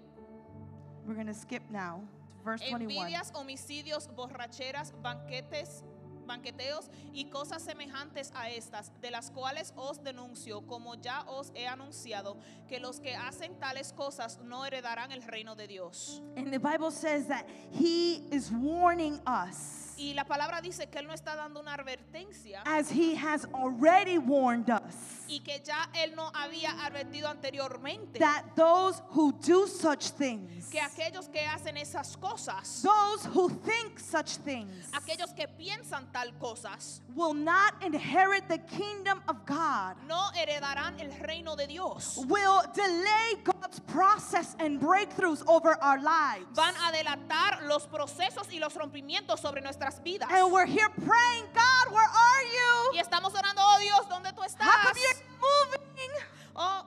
We're 1.05 1.15
going 1.15 1.27
to 1.27 1.33
skip 1.33 1.63
now 1.69 2.01
verse 2.43 2.63
21. 2.63 2.81
envidias, 2.89 3.31
homicidios, 3.33 4.07
borracheras, 4.15 4.93
banquetes, 5.01 5.83
banqueteos 6.25 6.89
y 7.11 7.25
cosas 7.25 7.61
semejantes 7.61 8.31
a 8.33 8.49
estas, 8.49 8.91
de 9.01 9.11
las 9.11 9.29
cuales 9.29 9.73
os 9.75 10.01
denuncio, 10.03 10.61
como 10.65 10.95
ya 10.95 11.23
os 11.27 11.51
he 11.53 11.67
anunciado, 11.67 12.37
que 12.69 12.79
los 12.79 13.01
que 13.01 13.13
hacen 13.13 13.59
tales 13.59 13.91
cosas 13.91 14.39
no 14.39 14.65
heredarán 14.65 15.11
el 15.11 15.21
reino 15.23 15.55
de 15.55 15.67
Dios. 15.67 16.21
And 16.37 16.51
the 16.51 16.59
Bible 16.59 16.91
says 16.91 17.27
that 17.27 17.45
he 17.71 18.23
is 18.31 18.49
warning 18.51 19.19
us 19.27 19.92
Y 19.97 20.13
la 20.13 20.25
palabra 20.25 20.61
dice 20.61 20.87
que 20.89 20.99
Él 20.99 21.07
no 21.07 21.13
está 21.13 21.35
dando 21.35 21.59
una 21.59 21.73
advertencia 21.75 22.61
as 22.65 22.91
He 22.91 23.15
has 23.15 23.45
already 23.53 24.17
warned 24.17 24.69
us 24.69 25.23
y 25.27 25.39
que 25.39 25.61
ya 25.63 25.89
Él 25.93 26.15
no 26.15 26.31
había 26.33 26.71
advertido 26.85 27.27
anteriormente 27.29 28.19
that 28.19 28.43
those 28.55 29.01
who 29.09 29.31
do 29.33 29.67
such 29.67 30.11
things, 30.11 30.69
que 30.69 30.79
aquellos 30.79 31.27
que 31.29 31.39
hacen 31.45 31.77
esas 31.77 32.17
cosas, 32.17 32.81
those 32.81 33.25
who 33.33 33.49
think 33.49 33.99
such 33.99 34.37
things, 34.37 34.89
aquellos 34.93 35.33
que 35.33 35.47
piensan 35.47 36.11
tal 36.11 36.31
cosas, 36.39 37.01
will 37.15 37.33
not 37.33 37.73
inherit 37.83 38.47
the 38.47 38.57
kingdom 38.59 39.21
of 39.27 39.45
God, 39.45 39.95
no 40.07 40.29
heredarán 40.35 40.99
el 40.99 41.11
reino 41.25 41.55
de 41.55 41.67
Dios. 41.67 42.17
will 42.27 42.61
delay 42.73 43.35
God's 43.43 43.79
process 43.81 44.55
and 44.59 44.79
breakthroughs 44.79 45.43
over 45.47 45.77
our 45.81 45.99
lives. 46.01 46.45
Van 46.53 46.73
a 46.75 46.91
delatar 46.91 47.63
los 47.63 47.87
procesos 47.87 48.51
y 48.51 48.59
los 48.59 48.73
rompimientos 48.75 49.39
sobre 49.39 49.61
nuestras 49.83 50.03
vidas. 50.03 50.29
And 50.31 50.51
we're 50.51 50.65
here 50.65 50.89
praying, 51.05 51.45
God, 51.53 51.93
where 51.93 52.07
are 52.07 52.43
you? 52.43 52.97
Y 52.97 52.99
estamos 52.99 53.33
orando, 53.33 53.61
oh 53.61 53.79
Dios, 53.79 54.07
¿dónde 54.09 54.31
tú 54.33 54.43
estás? 54.43 54.67
How 54.67 54.87
come 54.87 54.99
you're 54.99 55.23
moving? 55.39 56.11
Oh, 56.55 56.85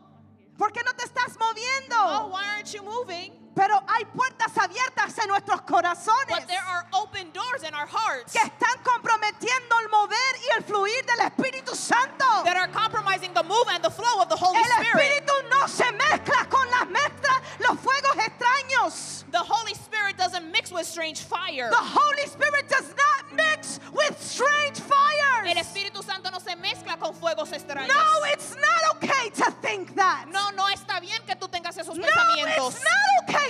¿Por 0.56 0.72
qué 0.72 0.82
no 0.84 0.92
te 0.94 1.04
estás 1.04 1.36
oh, 1.38 2.28
why 2.32 2.44
aren't 2.54 2.72
you 2.72 2.82
moving? 2.82 3.32
Pero 3.56 3.82
hay 3.88 4.04
puertas 4.04 4.52
abiertas 4.58 5.16
en 5.18 5.28
nuestros 5.28 5.62
corazones 5.62 6.28
But 6.28 6.46
there 6.46 6.60
are 6.68 6.84
open 6.92 7.32
doors 7.32 7.62
in 7.62 7.72
our 7.74 7.86
hearts 7.88 8.32
que 8.34 8.42
están 8.42 8.76
comprometiendo 8.84 9.80
el 9.80 9.88
mover 9.88 10.36
y 10.44 10.56
el 10.58 10.62
fluir 10.62 11.02
del 11.06 11.20
Espíritu 11.26 11.74
Santo. 11.74 12.26
that 12.44 12.56
are 12.56 12.68
compromising 12.68 13.32
the 13.32 13.42
move 13.42 13.66
and 13.72 13.82
the 13.82 13.90
flow 13.90 14.20
of 14.20 14.28
the 14.28 14.36
Holy 14.36 14.58
El 14.58 14.64
Spirit. 14.82 15.24
Espíritu 15.24 15.32
no 15.48 15.66
se 15.66 15.90
mezcla 15.90 16.46
con 16.50 16.68
las 16.70 16.86
mezclas, 16.88 17.40
los 17.60 17.80
fuegos 17.80 18.16
extraños. 18.18 19.24
The 19.32 19.38
Holy 19.42 19.72
Spirit 19.74 20.16
doesn't 20.18 20.52
mix 20.52 20.70
with 20.70 20.86
strange 20.86 21.20
fire. 21.22 21.70
The 21.70 21.76
Holy 21.80 22.26
Spirit 22.26 22.68
does 22.68 22.88
not 22.94 23.32
mix 23.34 23.80
with 23.92 24.20
strange 24.22 24.78
fires. 24.80 25.48
El 25.48 25.56
Espíritu 25.56 26.02
Santo 26.04 26.30
no 26.30 26.38
se 26.40 26.54
mezcla 26.56 26.98
con 26.98 27.14
fuegos 27.14 27.50
extraños. 27.52 27.88
No, 27.88 28.24
it's 28.32 28.54
not 28.54 28.96
okay 28.96 29.30
to 29.30 29.50
think 29.62 29.94
that. 29.96 30.26
No, 30.30 30.50
no 30.50 30.66
está 30.68 31.00
bien 31.00 31.20
que 31.26 31.34
tú 31.36 31.48
tengas 31.48 31.76
esos 31.78 31.96
No, 31.96 32.06
pensamientos. 32.06 32.74
it's 32.76 32.84
not 32.84 33.28
okay. 33.36 33.45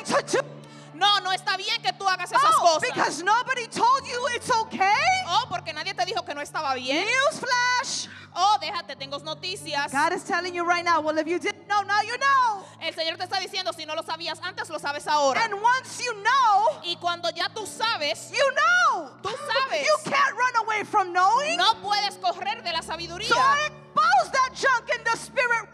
No, 0.94 1.20
no 1.20 1.30
está 1.30 1.56
bien 1.58 1.82
que 1.82 1.92
tú 1.92 2.08
hagas 2.08 2.30
esas 2.32 2.54
Oh, 2.58 2.62
cosas. 2.62 2.80
because 2.94 3.22
nobody 3.22 3.66
told 3.68 4.06
you 4.06 4.18
it's 4.34 4.50
okay. 4.50 5.04
Oh, 5.26 5.44
porque 5.50 5.72
nadie 5.74 5.92
te 5.94 6.04
dijo 6.06 6.24
que 6.24 6.34
no 6.34 6.40
estaba 6.40 6.74
bien. 6.74 7.06
Newsflash. 7.06 8.08
Oh, 8.34 8.56
déjate, 8.60 8.96
tengo 8.96 9.18
noticias. 9.18 9.92
God 9.92 10.12
is 10.14 10.22
telling 10.24 10.54
you 10.54 10.64
right 10.64 10.84
now. 10.84 11.00
Well, 11.02 11.16
if 11.18 11.26
you 11.26 11.38
didn't 11.38 11.66
know, 11.68 11.82
now 11.82 12.00
you 12.00 12.16
know. 12.16 12.64
El 12.80 12.94
Señor 12.94 13.16
te 13.18 13.24
está 13.24 13.38
diciendo, 13.40 13.74
si 13.74 13.84
no 13.84 13.94
lo 13.94 14.02
sabías 14.02 14.40
antes, 14.42 14.70
lo 14.70 14.78
sabes 14.78 15.06
ahora. 15.06 15.42
And 15.44 15.54
once 15.54 16.02
you 16.02 16.12
know, 16.22 16.80
Y 16.84 16.96
cuando 16.96 17.28
ya 17.30 17.48
tú 17.54 17.66
sabes, 17.66 18.30
you 18.30 18.44
know. 18.54 19.10
Tú 19.22 19.28
sabes. 19.30 19.84
You 19.84 20.10
can't 20.10 20.34
run 20.34 20.64
away 20.64 20.84
from 20.84 21.12
knowing. 21.12 21.58
no 21.58 21.74
puedes 21.82 22.16
correr 22.18 22.62
de 22.62 22.72
la 22.72 22.80
sabiduría. 22.80 23.28
So 23.28 23.36
expose 23.36 24.30
that 24.32 24.50
junk 24.54 24.88
in 24.96 25.04
the 25.04 25.16
spirit. 25.18 25.65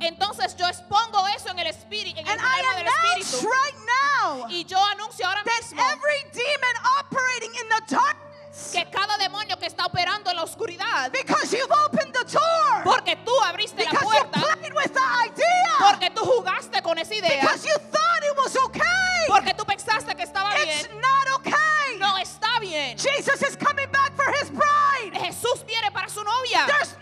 Entonces 0.00 0.56
yo 0.56 0.66
expongo 0.66 1.26
eso 1.28 1.50
en 1.50 1.58
el 1.58 1.68
espíritu, 1.68 2.18
en 2.20 2.26
el 2.26 2.38
I 2.38 2.76
del 2.76 2.86
espíritu. 2.88 3.48
right 3.48 3.76
now 3.76 4.46
Y 4.48 4.64
yo 4.64 4.82
anuncio 4.84 5.26
ahora 5.26 5.42
mismo 5.44 5.80
every 5.80 6.30
demon 6.32 6.76
operating 6.98 7.54
in 7.54 7.68
the 7.68 7.94
darkness, 7.94 8.72
que 8.72 8.84
cada 8.90 9.16
demonio 9.18 9.56
que 9.58 9.66
está 9.66 9.86
operando 9.86 10.30
en 10.30 10.36
la 10.36 10.42
oscuridad, 10.42 11.12
because 11.12 11.52
you've 11.56 11.70
opened 11.86 12.12
the 12.12 12.24
door, 12.24 12.82
porque 12.82 13.16
tú 13.24 13.32
abriste 13.44 13.84
la 13.84 13.90
because 13.90 14.04
you 14.04 14.08
puerta, 14.08 14.40
played 14.40 14.74
with 14.74 14.92
the 14.92 15.00
idea, 15.00 15.76
porque 15.78 16.10
tú 16.10 16.24
jugaste 16.24 16.82
con 16.82 16.98
esa 16.98 17.14
idea, 17.14 17.40
because 17.40 17.64
you 17.64 17.74
thought 17.90 18.22
it 18.24 18.36
was 18.36 18.56
okay, 18.56 19.26
porque 19.28 19.54
tú 19.54 19.64
pensaste 19.64 20.14
que 20.16 20.24
estaba 20.24 20.56
it's 20.58 20.88
bien, 20.88 21.00
not 21.00 21.28
okay. 21.40 21.98
no 21.98 22.16
está 22.18 22.58
bien. 22.60 22.98
Jesus 22.98 23.40
is 23.42 23.56
coming 23.56 23.88
back 23.92 24.12
for 24.16 24.26
his 24.40 24.50
bride. 24.50 25.12
Jesús 25.14 25.64
viene 25.64 25.90
para 25.92 26.08
su 26.08 26.22
novia. 26.24 26.66
There's 26.66 26.96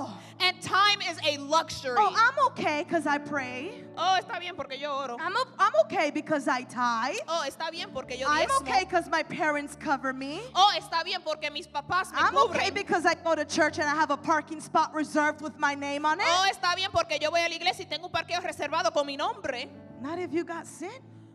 lujo. 0.00 0.10
And 0.40 0.60
time 0.60 1.00
is 1.08 1.18
a 1.24 1.36
luxury. 1.38 1.94
Oh, 1.96 2.12
I'm 2.16 2.46
okay 2.48 2.82
because 2.82 3.06
I 3.06 3.18
pray. 3.18 3.84
Oh, 3.96 4.18
está 4.20 4.40
bien 4.40 4.56
porque 4.56 4.76
yo 4.80 4.90
oro. 4.90 5.16
I'm, 5.20 5.32
o- 5.36 5.46
I'm 5.58 5.72
okay 5.84 6.10
because 6.10 6.48
I 6.48 6.62
tithe. 6.62 7.18
Oh, 7.28 7.44
está 7.46 7.70
bien 7.70 7.90
porque 7.92 8.18
yo 8.18 8.26
I'm 8.28 8.50
okay 8.60 8.80
because 8.80 9.08
my 9.08 9.22
parents 9.22 9.76
cover 9.76 10.12
me. 10.12 10.40
Oh, 10.54 10.72
está 10.76 11.04
bien 11.04 11.20
porque 11.24 11.48
mis 11.52 11.68
papás 11.68 12.10
me 12.12 12.18
I'm 12.18 12.36
okay 12.36 12.70
because 12.70 13.06
I 13.06 13.14
go 13.14 13.36
to 13.36 13.44
church 13.44 13.78
and 13.78 13.88
I 13.88 13.94
have 13.94 14.10
a 14.10 14.16
parking 14.16 14.60
spot 14.60 14.92
reserved 14.94 15.42
with 15.42 15.56
my 15.58 15.74
name 15.76 16.04
on 16.04 16.18
it. 16.18 16.26
Oh, 16.28 16.46
está 16.50 16.74
bien 16.74 16.90
porque 16.92 17.18
yo 17.20 17.30
voy 17.30 17.40
a 17.44 17.48
la 17.48 17.54
iglesia 17.54 17.84
y 17.84 17.88
tengo 17.88 18.06
un 18.06 18.12
parqueo 18.12 18.40
reservado 18.42 18.92
con 18.92 19.06
mi 19.06 19.16
nombre. 19.16 19.68
Not 20.00 20.18
if 20.18 20.32
you 20.32 20.42
got 20.44 20.66
sin. 20.66 20.90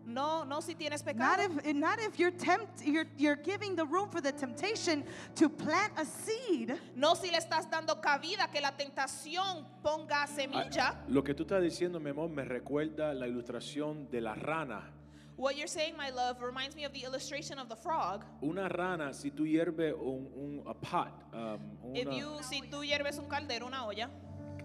No, 0.08 0.46
no 0.46 0.62
si 0.62 0.74
tienes 0.74 1.06
Not 1.06 1.16
pecado. 1.16 1.44
if 1.66 1.76
not 1.76 2.00
if 2.00 2.18
you're 2.18 2.32
tempt 2.32 2.82
you're 2.86 3.06
you're 3.18 3.36
giving 3.36 3.76
the 3.76 3.86
room 3.86 4.10
for 4.10 4.22
the 4.22 4.32
temptation 4.32 5.04
to 5.36 5.50
plant 5.50 5.92
a 5.98 6.06
seed. 6.06 6.74
No 6.96 7.14
si 7.14 7.30
le 7.30 7.38
estás 7.38 7.70
dando 7.70 8.00
cabida 8.02 8.50
que 8.50 8.62
la 8.62 8.72
tentación 8.72 9.66
ponga 9.84 10.26
semilla. 10.28 10.96
Ah, 10.96 11.06
Lo 11.10 11.22
que 11.24 11.34
tú 11.34 11.44
estás 11.44 11.62
diciendo, 11.62 12.00
mi 12.00 12.12
amor, 12.12 12.30
me 12.30 12.46
recuerda 12.46 13.14
la 13.14 13.28
ilustración 13.28 14.10
de 14.10 14.22
la 14.22 14.34
rana. 14.34 14.94
What 15.36 15.56
you're 15.56 15.68
saying, 15.68 15.96
my 15.98 16.10
love, 16.10 16.42
reminds 16.42 16.76
me 16.76 16.86
of 16.86 16.94
the 16.94 17.04
illustration 17.04 17.60
of 17.60 17.68
the 17.70 17.76
frog. 17.76 18.24
Una 18.42 18.68
rana, 18.70 19.14
si 19.14 19.30
tú 19.30 19.46
hierves 19.46 19.94
un, 19.94 20.32
un 20.36 20.64
a 20.66 20.74
pot 20.74 21.12
um, 21.34 21.60
If 21.94 22.08
una- 22.08 22.18
you, 22.18 22.30
si 22.42 22.62
tú 22.72 22.82
hierves 22.84 23.20
un 23.20 23.28
caldero, 23.28 23.68
una 23.68 23.86
olla, 23.86 24.10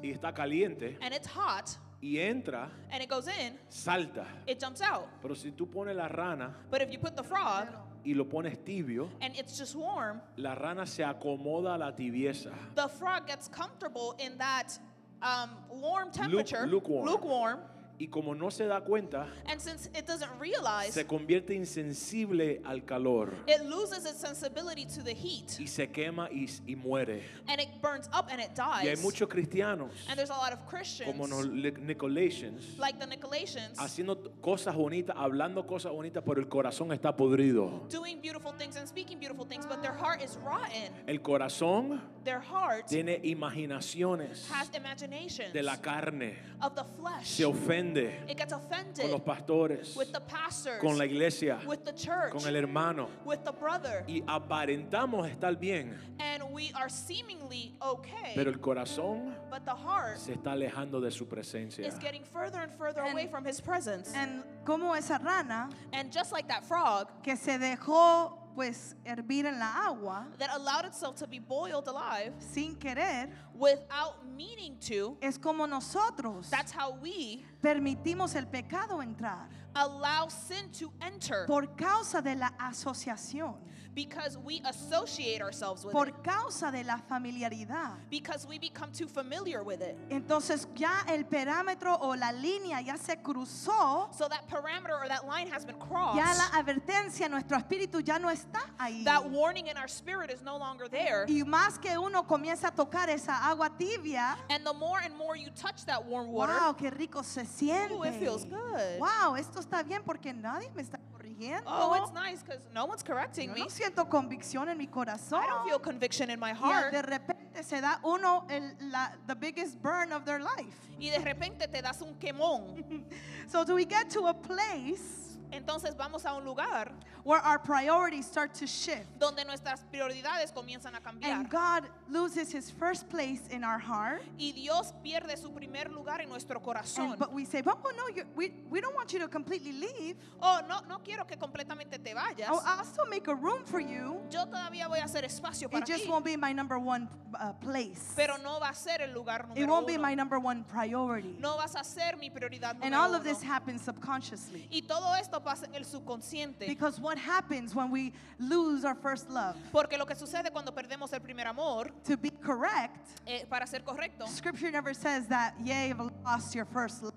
y 0.03 0.11
está 0.13 0.33
caliente 0.33 0.97
and 1.03 1.13
it's 1.13 1.27
hot, 1.29 1.77
y 2.03 2.19
entra, 2.19 2.69
and 2.91 3.01
it 3.03 3.09
goes 3.09 3.29
in, 3.29 3.57
salta. 3.69 4.27
it 4.47 4.59
jumps 4.59 4.81
out. 4.83 5.07
Pero 5.23 5.35
si 5.35 5.53
tú 5.53 5.71
pones 5.71 5.95
la 5.95 6.09
rana 6.09 6.53
But 6.71 6.83
if 6.83 6.91
you 6.93 6.99
put 6.99 7.15
the 7.17 7.23
frog, 7.23 7.69
y 8.05 8.13
lo 8.15 8.25
pones 8.25 8.59
tibio, 8.65 9.09
and 9.21 9.35
it's 9.37 9.57
just 9.57 9.77
warm, 9.77 10.21
la 10.37 10.55
rana 10.55 10.85
se 10.85 11.05
acomoda 11.05 11.77
a 11.77 11.79
la 11.79 11.93
tibieza. 11.93 12.53
the 12.75 12.89
frog 12.89 13.27
gets 13.29 13.47
comfortable 13.49 14.17
in 14.19 14.37
that 14.39 14.77
um, 15.23 15.51
warm 15.71 16.11
temperature, 16.11 16.67
lukewarm. 16.67 17.07
lukewarm, 17.07 17.61
Y 18.03 18.09
como 18.09 18.35
no 18.35 18.51
se 18.51 18.67
da 18.67 18.81
cuenta, 18.81 19.29
and 19.47 19.61
since 19.61 19.87
it 19.97 20.05
doesn't 20.09 20.33
realize, 20.41 20.91
se 20.93 21.05
convierte 21.07 21.55
insensible 21.55 22.61
al 22.65 22.85
calor 22.85 23.33
it 23.47 23.61
loses 23.63 24.05
its 24.05 24.19
sensibility 24.21 24.85
to 24.87 25.05
the 25.05 25.15
heat, 25.15 25.61
y 25.61 25.67
se 25.69 25.87
quema 25.87 26.29
y, 26.33 26.49
y 26.67 26.75
muere. 26.75 27.23
and 27.47 27.61
it 27.61 27.69
burns 27.81 28.09
up 28.13 28.27
and 28.29 28.41
it 28.41 28.51
Y 28.59 28.61
hay 28.89 28.89
dies. 28.97 29.03
muchos 29.05 29.29
cristianos, 29.29 29.93
And 30.09 30.17
there's 30.19 30.31
a 30.31 30.37
lot 30.37 30.53
of 30.53 30.67
Christians, 30.67 31.13
como 31.13 31.29
los 31.29 31.47
Nic- 31.47 31.79
Nicolaitans, 31.79 32.77
like 32.77 32.99
the 32.99 33.07
Nicolaitans, 33.07 33.79
haciendo 33.79 34.33
cosas 34.41 34.75
bonitas, 34.75 35.15
hablando 35.17 35.65
cosas 35.65 35.93
bonitas, 35.93 36.25
pero 36.27 36.41
el 36.41 36.49
corazón 36.49 36.93
está 36.93 37.15
podrido. 37.17 37.87
doing 37.89 38.21
beautiful 38.21 38.53
things 38.59 38.77
and 38.77 38.89
speaking 38.89 39.21
beautiful 39.21 39.47
things, 39.47 39.65
but 39.65 39.81
their 39.81 39.95
heart 39.95 40.21
is 40.23 40.37
rotten. 40.45 40.93
El 41.07 41.19
corazón 41.21 42.01
Their 42.25 42.41
heart 42.41 42.87
tiene 42.87 43.21
imaginaciones 43.25 44.49
has 44.51 44.71
imaginations 44.75 45.53
de 45.53 45.63
la 45.63 45.77
carne. 45.77 46.37
of 46.61 46.75
the 46.77 46.85
flesh. 46.85 47.27
Se 47.27 47.45
ofende 47.45 48.21
It 48.29 48.39
gets 48.39 48.53
con 48.53 48.63
offended 48.63 49.11
los 49.11 49.21
pastores, 49.23 49.97
with 49.97 50.13
the 50.13 50.21
pastors, 50.21 50.81
con 50.81 50.97
la 50.97 51.05
iglesia, 51.05 51.59
with 51.67 51.85
the 51.85 51.93
church, 51.93 52.31
con 52.33 52.47
el 52.47 52.55
hermano. 52.55 53.09
with 53.25 53.43
the 53.45 53.51
brother, 53.53 54.05
Y 54.07 54.23
aparentamos 54.27 55.29
estar 55.29 55.59
bien, 55.59 55.99
and 56.21 56.43
we 56.53 56.71
are 56.77 56.89
seemingly 56.89 57.75
okay, 57.83 58.33
pero 58.37 58.51
el 58.51 58.59
corazón 58.61 59.35
but 59.51 59.65
the 59.65 59.75
heart 59.75 60.19
se 60.19 60.33
está 60.35 60.53
alejando 60.53 61.01
de 61.01 61.11
su 61.11 61.27
presencia. 61.27 61.85
is 61.87 61.99
getting 61.99 62.23
further 62.23 62.61
and 62.61 62.73
further 62.73 63.03
And- 63.03 63.13
away 63.13 63.27
from 63.27 63.45
his 63.45 63.61
presence. 63.61 64.13
And 64.15 64.45
como 64.65 64.95
esa 64.95 65.19
rana 65.19 65.69
And 65.93 66.13
just 66.13 66.31
like 66.33 66.47
that 66.49 66.65
frog 66.65 67.09
que 67.25 67.37
se 67.37 67.59
dejó 67.59 68.39
pues 68.55 68.95
hervir 69.05 69.47
en 69.47 69.59
la 69.59 69.87
agua 69.87 70.27
that 70.39 70.51
allowed 70.55 70.85
itself 70.85 71.17
to 71.17 71.27
be 71.27 71.39
boiled 71.39 71.89
alive 71.89 72.33
sin 72.39 72.77
querer, 72.77 73.29
without 73.55 74.25
meaning 74.37 74.77
to, 74.79 75.17
es 75.21 75.39
como 75.39 75.67
nosotros 75.67 76.49
that's 76.51 76.73
how 76.73 76.93
we 77.03 77.45
permitimos 77.63 78.35
el 78.35 78.47
pecado 78.47 79.01
entrar 79.01 79.49
allow 79.75 80.29
sin 80.29 80.71
to 80.71 80.93
enter. 81.01 81.47
por 81.47 81.75
causa 81.77 82.21
de 82.23 82.35
la 82.35 82.53
asociación, 82.59 83.57
because 83.95 84.39
we 84.39 84.61
associate 84.65 85.43
ourselves 85.43 85.85
with 85.85 85.93
por 85.93 86.09
it, 86.09 86.15
causa 86.25 86.71
de 86.71 86.83
la 86.85 86.97
familiaridad. 87.11 87.97
because 88.11 88.47
we 88.47 88.59
become 88.59 88.91
too 88.93 89.07
familiar 89.07 89.63
with 89.63 89.83
it. 89.83 89.97
Entonces 90.11 90.67
ya 90.75 91.03
el 91.09 91.25
parámetro 91.25 91.97
o 92.01 92.15
la 92.15 92.33
línea 92.33 92.81
ya 92.85 92.97
se 92.97 93.17
cruzó, 93.17 94.09
So 94.15 94.29
that 94.29 94.49
parameter 94.49 94.99
or 94.99 95.09
that 95.09 95.27
line 95.27 95.49
has 95.49 95.65
been 95.65 95.79
crossed. 95.79 96.17
ya 96.17 96.33
la 96.35 96.59
advertencia, 96.59 97.29
nuestro 97.29 97.59
espíritu 97.59 98.01
ya 98.05 98.19
no 98.19 98.29
está 98.29 98.61
ahí. 98.79 99.05
that 99.05 99.29
warning 99.31 99.67
in 99.67 99.77
our 99.77 99.89
spirit 99.89 100.31
is 100.31 100.43
no 100.43 100.57
longer 100.57 100.89
there. 100.89 101.27
Y 101.29 101.43
más 101.45 101.79
que 101.79 101.97
uno 101.99 102.23
comienza 102.27 102.69
a 102.69 102.71
tocar 102.75 103.09
esa 103.11 103.49
agua 103.49 103.69
tibia, 103.77 104.37
And 104.49 104.65
the 104.65 104.73
more 104.75 105.01
and 105.05 105.15
more 105.17 105.37
you 105.37 105.51
touch 105.51 105.85
that 105.87 106.05
warm 106.05 106.29
water, 106.33 106.53
wow, 106.55 106.75
qué 106.75 106.91
rico 106.91 107.23
se 107.23 107.43
siente. 107.45 107.93
Ooh, 107.93 108.05
it 108.05 108.15
feels 108.15 108.45
good. 108.45 108.99
Wow, 108.99 109.35
esto 109.37 109.61
está 109.61 109.83
bien 109.83 110.03
porque 110.05 110.33
nadie 110.33 110.71
me 110.75 110.83
está 110.83 110.99
corrigiendo. 111.43 111.63
Oh, 111.67 111.95
it's 111.95 112.13
nice 112.13 112.43
because 112.43 112.63
no 112.75 112.87
one's 112.87 113.03
correcting 113.03 113.49
Yo 113.51 113.55
me. 113.55 113.61
no 113.63 113.67
siento 113.69 114.09
convicción 114.09 114.69
en 114.69 114.79
mi 114.79 114.87
corazón. 114.87 115.43
I 115.43 115.47
don't 115.47 115.69
feel 115.69 115.79
conviction 115.79 116.31
in 116.31 116.39
my 116.41 116.51
Y 116.53 116.55
heart. 116.55 116.93
de 116.93 117.03
repente 117.03 117.63
se 117.65 117.81
da 117.81 117.99
uno 118.05 118.45
el, 118.49 118.75
la, 118.91 119.11
the 119.27 119.35
biggest 119.35 119.81
burn 119.83 120.13
of 120.13 120.25
their 120.25 120.41
life. 120.41 120.77
Y 121.01 121.11
de 121.11 121.19
repente 121.19 121.67
te 121.71 121.81
das 121.83 122.01
un 122.03 122.15
quemón. 122.19 123.05
So 123.49 123.65
do 123.65 123.75
we 123.75 123.85
get 123.85 124.09
to 124.11 124.27
a 124.29 124.35
place 124.35 125.32
Entonces 125.53 125.95
vamos 125.97 126.25
a 126.25 126.35
un 126.35 126.45
lugar 126.45 126.93
where 127.25 127.41
our 127.45 127.59
priorities 127.59 128.27
start 128.27 128.55
to 128.55 128.67
shift 128.67 129.07
donde 129.19 129.45
nuestras 129.47 129.85
prioridades 129.93 130.53
comienzan 130.53 130.95
a 130.97 131.01
cambiar. 131.01 131.31
and 131.31 131.51
God 131.51 131.85
loses 132.09 132.51
his 132.51 132.71
first 132.71 133.09
place 133.11 133.43
in 133.51 133.63
our 133.63 133.79
heart? 133.79 134.23
Y 134.39 134.53
Dios 134.53 134.93
pierde 135.05 135.37
su 135.37 135.51
primer 135.51 135.91
lugar 135.91 136.21
en 136.21 136.29
nuestro 136.31 136.59
corazón. 136.61 137.11
And, 137.11 137.19
but 137.19 137.33
we 137.33 137.45
say, 137.45 137.63
well, 137.65 137.77
no, 137.97 138.09
you 138.15 138.25
we, 138.35 138.53
we 138.71 138.81
don't 138.81 138.95
want 138.95 139.13
you 139.13 139.19
to 139.21 139.29
completely 139.29 139.73
leave. 139.73 140.17
Oh, 140.41 140.61
no, 140.69 140.81
no 140.89 140.99
quiero 141.05 141.25
que 141.27 141.37
completamente 141.37 142.03
te 142.03 142.15
vayas. 142.15 142.49
I'll, 142.49 142.63
I'll 142.65 142.85
still 142.85 143.07
make 143.07 143.29
a 143.29 143.35
room 143.35 143.65
for 143.65 143.79
you. 143.81 144.21
Yo 144.31 144.47
todavía 144.47 144.89
voy 144.89 144.99
a 145.01 145.05
hacer 145.05 145.23
espacio 145.25 145.71
para 145.71 145.83
It 145.83 145.87
just 145.87 146.05
ti. 146.05 146.11
won't 146.11 146.25
be 146.25 146.37
my 146.37 146.53
number 146.53 146.79
one 146.79 147.09
uh, 147.39 147.53
place. 147.61 148.15
Pero 148.17 148.37
no 148.43 148.59
va 148.59 148.71
a 148.71 148.75
ser 148.75 149.03
el 149.03 149.13
lugar 149.13 149.47
It 149.55 149.61
número 149.61 149.69
won't 149.69 149.87
be 149.87 149.95
uno. 149.95 150.03
my 150.03 150.15
number 150.15 150.39
one 150.39 150.65
priority. 150.65 151.37
No 151.39 151.57
vas 151.57 151.75
a 151.77 151.85
ser 151.85 152.17
mi 152.19 152.31
prioridad 152.31 152.77
And 152.81 152.93
número 152.95 152.99
all 152.99 153.15
of 153.15 153.21
uno. 153.23 153.31
this 153.33 153.43
happens 153.43 153.83
subconsciously. 153.83 154.67
Y 154.73 154.83
todo 154.89 155.15
esto 155.15 155.42
pasa 155.43 155.67
en 155.67 155.75
el 155.75 155.85
subconsciente. 155.85 156.67
Because 156.67 157.01
what 157.01 157.19
happens 157.19 157.75
when 157.75 157.91
we 157.91 158.13
lose 158.39 158.85
our 158.85 158.95
first 158.95 159.29
love? 159.31 159.57
Porque 159.73 159.97
lo 159.99 160.07
que 160.07 160.15
sucede 160.15 160.51
cuando 160.53 160.73
perdemos 160.73 161.13
el 161.13 161.21
primer 161.21 161.47
amor, 161.47 161.91
To 162.05 162.17
be 162.17 162.31
correct, 162.31 163.09
eh, 163.27 163.45
para 163.49 163.67
ser 163.67 163.81
correcto, 163.81 164.27
Scripture 164.29 164.71
never 164.71 164.95
says 164.95 165.27
that, 165.29 165.55
yea, 165.65 165.89
you've 165.89 166.11
lost 166.25 166.55
your 166.55 166.67
first 166.67 167.03
love. 167.03 167.13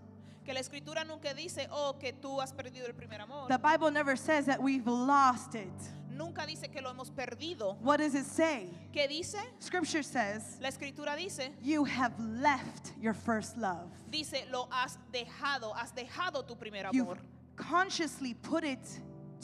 que 0.46 0.53
la 0.53 0.60
escritura 0.60 1.03
nunca 1.03 1.34
dice, 1.34 1.67
oh, 1.72 1.96
que 2.00 2.13
tú 2.13 2.39
has 2.39 2.53
perdido 2.53 2.86
el 2.86 2.94
primer 2.94 3.20
amor. 3.22 3.48
The 3.48 3.58
Bible 3.58 3.89
never 3.89 4.15
says 4.15 4.46
that 4.46 4.62
we've 4.62 4.86
lost 4.86 5.55
it. 5.55 5.74
Nunca 6.12 6.46
dice 6.46 6.70
que 6.72 6.82
lo 6.82 6.91
hemos 6.94 7.10
perdido. 7.10 7.75
What 7.82 7.98
does 7.98 8.13
it 8.15 8.25
say? 8.25 8.70
¿Qué 8.94 9.08
dice? 9.10 9.38
Scripture 9.60 10.03
says, 10.03 10.58
La 10.62 10.70
escritura 10.70 11.17
dice, 11.17 11.50
you 11.62 11.84
have 11.84 12.13
left 12.20 12.94
your 13.01 13.13
first 13.13 13.58
love. 13.58 13.89
dice, 14.10 14.46
lo 14.51 14.67
has 14.72 14.98
dejado, 15.12 15.74
has 15.75 15.91
dejado 15.94 16.46
tu 16.48 16.55
primer 16.55 16.86
You've 16.94 17.08
amor. 17.08 17.17
Consciously 17.55 18.33
put 18.33 18.63
it 18.63 18.79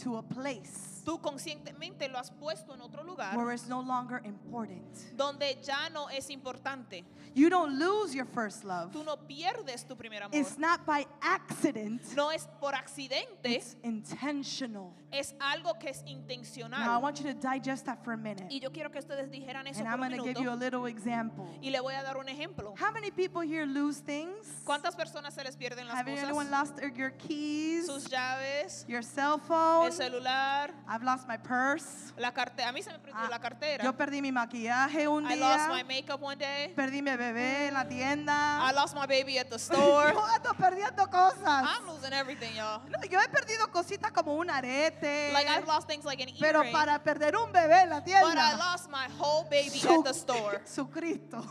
to 0.04 0.18
a 0.18 0.22
place 0.24 0.90
Tú 1.04 1.20
conscientemente 1.20 2.08
lo 2.10 2.20
has 2.20 2.30
puesto 2.30 2.76
en 2.76 2.82
otro 2.82 3.04
lugar 3.04 3.36
where 3.36 3.52
it's 3.52 3.68
no 3.68 3.82
longer 3.82 4.22
important. 4.24 4.86
donde 5.18 5.58
ya 5.64 5.90
no 5.90 6.08
es 6.10 6.30
importante. 6.30 7.04
You 7.34 7.50
don't 7.50 7.80
lose 7.80 8.14
your 8.14 8.26
first 8.28 8.64
love. 8.64 8.92
Tú 8.92 9.04
no 9.04 9.18
pierdes 9.18 9.88
tu 9.88 9.96
primer 9.96 10.22
amor. 10.22 10.36
It's 10.40 10.60
not 10.60 10.86
by 10.86 11.08
accident, 11.22 12.02
No 12.16 12.30
es 12.30 12.48
por 12.60 12.74
accidente, 12.76 13.46
it's 13.46 13.76
intentional. 13.84 14.94
Es 15.12 15.36
algo 15.40 15.78
que 15.80 15.90
es 15.90 16.02
Now, 16.04 16.08
I 16.08 16.12
intencional. 16.12 17.02
want 17.02 17.20
you 17.20 17.24
to 17.26 17.34
digest 17.34 17.86
that 17.86 18.04
for 18.04 18.14
a 18.14 18.18
minute. 18.18 18.46
Y 18.50 18.60
yo 18.60 18.72
quiero 18.72 18.92
que 18.92 19.00
ustedes 19.00 19.30
dijeran 19.30 19.68
eso 19.68 19.80
And 19.80 19.88
por 19.90 19.94
I'm 20.00 20.02
un 20.04 20.10
going 20.10 20.18
to 20.20 20.24
give 20.26 20.44
you 20.44 20.50
a 20.52 20.56
minuto. 20.56 20.80
little 20.80 20.88
example. 20.90 21.46
Y 21.62 21.70
le 21.70 21.80
voy 21.82 21.94
a 21.94 22.04
dar 22.04 22.18
un 22.18 22.30
ejemplo. 22.30 22.74
How 22.80 22.92
many 22.94 23.12
people 23.12 23.42
here 23.42 23.66
lose 23.66 24.00
things? 24.02 24.62
¿Cuántas 24.64 24.96
personas 24.96 25.34
se 25.34 25.44
les 25.44 25.56
pierden 25.58 25.88
las 25.88 25.98
Have 25.98 26.12
anyone 26.12 26.32
cosas? 26.34 26.52
lost 26.52 26.76
their- 26.78 26.94
your 26.94 27.12
keys, 27.12 27.86
Sus 27.88 28.06
llaves, 28.10 28.86
your 28.88 29.04
cell 29.04 29.38
phone? 29.40 29.88
el 29.88 29.92
celular, 29.94 30.72
I've 30.88 31.04
lost 31.04 31.28
my 31.28 31.38
purse. 31.38 32.14
la 32.18 32.32
cartera. 32.32 32.70
A 32.70 32.72
mí 32.72 32.82
se 32.82 32.92
me 32.92 33.00
perdió 33.00 33.20
Ah, 33.22 33.28
la 33.30 33.40
cartera. 33.40 33.84
Yo 33.84 33.94
perdí 33.96 34.22
mi 34.22 34.32
maquillaje 34.32 35.08
un 35.08 35.26
I 35.30 35.36
lost 35.36 35.68
my 35.70 35.84
día. 35.84 36.02
makeup 36.02 36.22
one 36.22 36.36
day. 36.38 36.74
Perdí 36.76 37.02
mi 37.02 37.12
bebé 37.16 37.68
en 37.68 37.74
la 37.74 37.84
I 37.84 37.88
tienda. 37.88 38.72
lost 38.74 38.96
my 38.96 39.06
baby 39.08 39.38
at 39.38 39.48
the 39.50 39.56
store. 39.60 40.14
Yo 40.14 40.24
ando 40.24 40.54
perdiendo 40.54 41.10
cosas. 41.10 41.66
I'm 41.66 41.86
losing 41.88 42.14
everything, 42.14 42.56
y'all. 42.56 42.82
No, 42.90 43.04
yo 43.10 43.20
he 43.20 43.28
perdido 43.30 43.68
cositas 43.72 44.12
como 44.12 44.36
un 44.36 44.50
arete. 44.50 45.01
Like 45.02 45.48
I've 45.48 45.68
lost 45.68 45.88
things 45.88 46.06
like 46.06 46.22
an 46.22 46.30
pero 46.40 46.64
para 46.72 47.00
perder 47.00 47.36
un 47.36 47.52
bebé 47.52 47.84
en 47.84 47.90
la 47.90 48.00
But 48.02 48.10
I 48.10 48.22
tienda. 48.22 48.58
lost 48.58 48.90
my 48.90 49.08
whole 49.20 49.44
baby 49.50 49.80
Su- 49.80 50.00
at 50.00 50.04
the 50.06 50.14
store. 50.14 50.62
Su 50.66 50.86
Cristo. 50.90 51.44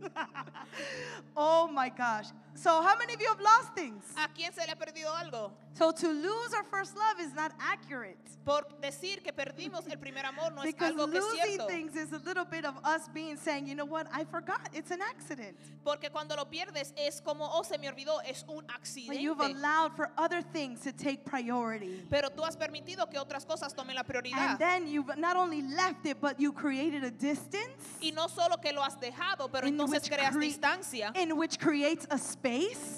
oh 1.36 1.68
my 1.68 1.88
gosh. 1.88 2.26
So 2.56 2.80
how 2.82 2.96
many 2.98 3.14
of 3.14 3.20
you 3.20 3.28
have 3.28 3.40
lost 3.40 3.74
things? 3.74 4.04
¿A 4.16 4.28
quién 4.28 4.52
se 4.54 4.62
le 4.66 4.72
ha 4.72 4.76
perdido 4.76 5.10
algo? 5.12 5.50
So 5.76 5.90
to 5.90 6.08
lose 6.08 6.54
our 6.54 6.62
first 6.64 6.96
love 6.96 7.18
is 7.20 7.34
not 7.34 7.52
accurate. 7.60 8.16
Por 8.44 8.62
decir 8.80 9.24
que 9.24 9.32
perdimos 9.32 9.88
el 9.90 9.96
primer 9.98 10.24
amor 10.24 10.52
no 10.54 10.62
es 10.62 10.66
Because 10.66 10.92
algo 10.94 11.10
que 11.10 11.18
es 11.18 11.24
losing 11.24 11.56
cierto. 11.56 11.66
things 11.66 11.96
is 11.96 12.12
a 12.12 12.18
little 12.24 12.44
bit 12.44 12.64
of 12.64 12.74
us 12.84 13.08
being 13.12 13.36
saying, 13.36 13.66
you 13.66 13.74
know 13.74 13.84
what, 13.84 14.06
I 14.12 14.22
forgot, 14.24 14.60
it's 14.72 14.92
an 14.92 15.00
accident. 15.02 15.56
Porque 15.84 16.10
cuando 16.12 16.36
lo 16.36 16.44
pierdes 16.44 16.92
es 16.96 17.20
como, 17.20 17.44
oh, 17.52 17.62
se 17.64 17.76
me 17.78 17.88
olvidó, 17.90 18.20
es 18.24 18.44
un 18.48 18.64
But 19.08 19.18
you've 19.20 19.38
accidente. 19.40 19.56
allowed 19.58 19.96
for 19.96 20.10
other 20.16 20.40
things 20.42 20.80
to 20.82 20.92
take 20.92 21.24
priority. 21.24 22.04
Pero 22.08 22.28
tú 22.30 22.44
has 22.46 22.56
permitido 22.56 23.10
que 23.10 23.18
otras 23.18 23.44
cosas 23.44 23.74
tomen 23.74 23.94
la 23.96 24.02
And 24.02 24.08
prioridad. 24.08 24.58
then 24.58 24.86
you've 24.86 25.16
not 25.18 25.36
only 25.36 25.62
left 25.62 26.06
it, 26.06 26.20
but 26.20 26.38
you 26.38 26.52
created 26.52 27.02
a 27.02 27.10
distance 27.10 27.98
Y 28.00 28.12
no 28.14 28.28
solo 28.28 28.58
que 28.62 28.72
lo 28.72 28.82
has 28.82 28.96
dejado, 29.00 29.50
pero 29.50 29.66
entonces 29.66 30.08
creas 30.08 30.36
cre- 30.36 30.40
distancia 30.40 31.12
in 31.16 31.36
which 31.36 31.58
creates 31.58 32.06
a 32.10 32.16
space, 32.18 32.43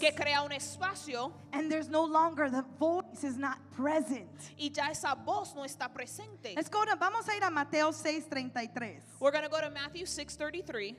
que 0.01 0.13
crea 0.13 0.43
un 0.43 0.51
espacio 0.51 1.33
and 1.53 1.71
there's 1.71 1.89
no 1.89 2.05
longer, 2.05 2.51
the 2.51 2.65
voice 2.79 3.23
is 3.23 3.37
not 3.37 3.59
present. 3.73 4.29
y 4.59 4.71
ya 4.75 4.91
esa 4.91 5.15
voz 5.15 5.55
no 5.55 5.63
está 5.63 5.89
presente. 5.89 6.55
Let's 6.57 6.69
go 6.69 6.85
to, 6.85 6.97
vamos 6.97 7.29
a 7.29 7.37
ir 7.37 7.45
a 7.45 7.51
Mateo 7.51 7.91
6:33. 7.93 9.01
We're 9.21 9.31
going 9.31 9.45
to 9.45 9.51
go 9.51 9.61
to 9.61 9.71
Matthew 9.71 10.05
6:33. 10.07 10.97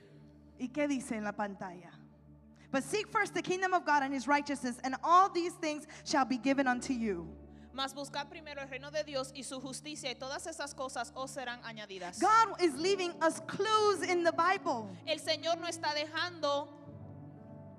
¿Y 0.58 0.68
qué 0.68 0.88
dice 0.88 1.12
en 1.12 1.24
la 1.24 1.32
pantalla? 1.32 1.90
But 2.70 2.84
seek 2.84 3.08
first 3.08 3.34
the 3.34 3.42
kingdom 3.42 3.72
of 3.72 3.84
God 3.84 4.02
and 4.02 4.12
his 4.12 4.26
righteousness, 4.26 4.78
and 4.82 4.96
all 5.02 5.28
these 5.28 5.52
things 5.54 5.86
shall 6.04 6.24
be 6.24 6.38
given 6.38 6.66
unto 6.66 6.92
you. 6.92 7.28
Mas 7.72 7.94
buscad 7.94 8.28
primero 8.28 8.60
el 8.60 8.68
reino 8.68 8.90
de 8.90 9.04
Dios 9.04 9.32
y 9.36 9.42
su 9.42 9.60
justicia 9.60 10.10
y 10.10 10.14
todas 10.14 10.46
esas 10.46 10.74
cosas 10.74 11.12
os 11.14 11.30
serán 11.30 11.62
añadidas. 11.62 12.18
God 12.18 12.60
is 12.60 12.74
leaving 12.76 13.12
us 13.22 13.40
clues 13.46 14.02
in 14.02 14.24
the 14.24 14.32
Bible. 14.32 14.88
El 15.06 15.18
Señor 15.18 15.58
no 15.60 15.68
está 15.68 15.94
dejando 15.94 16.68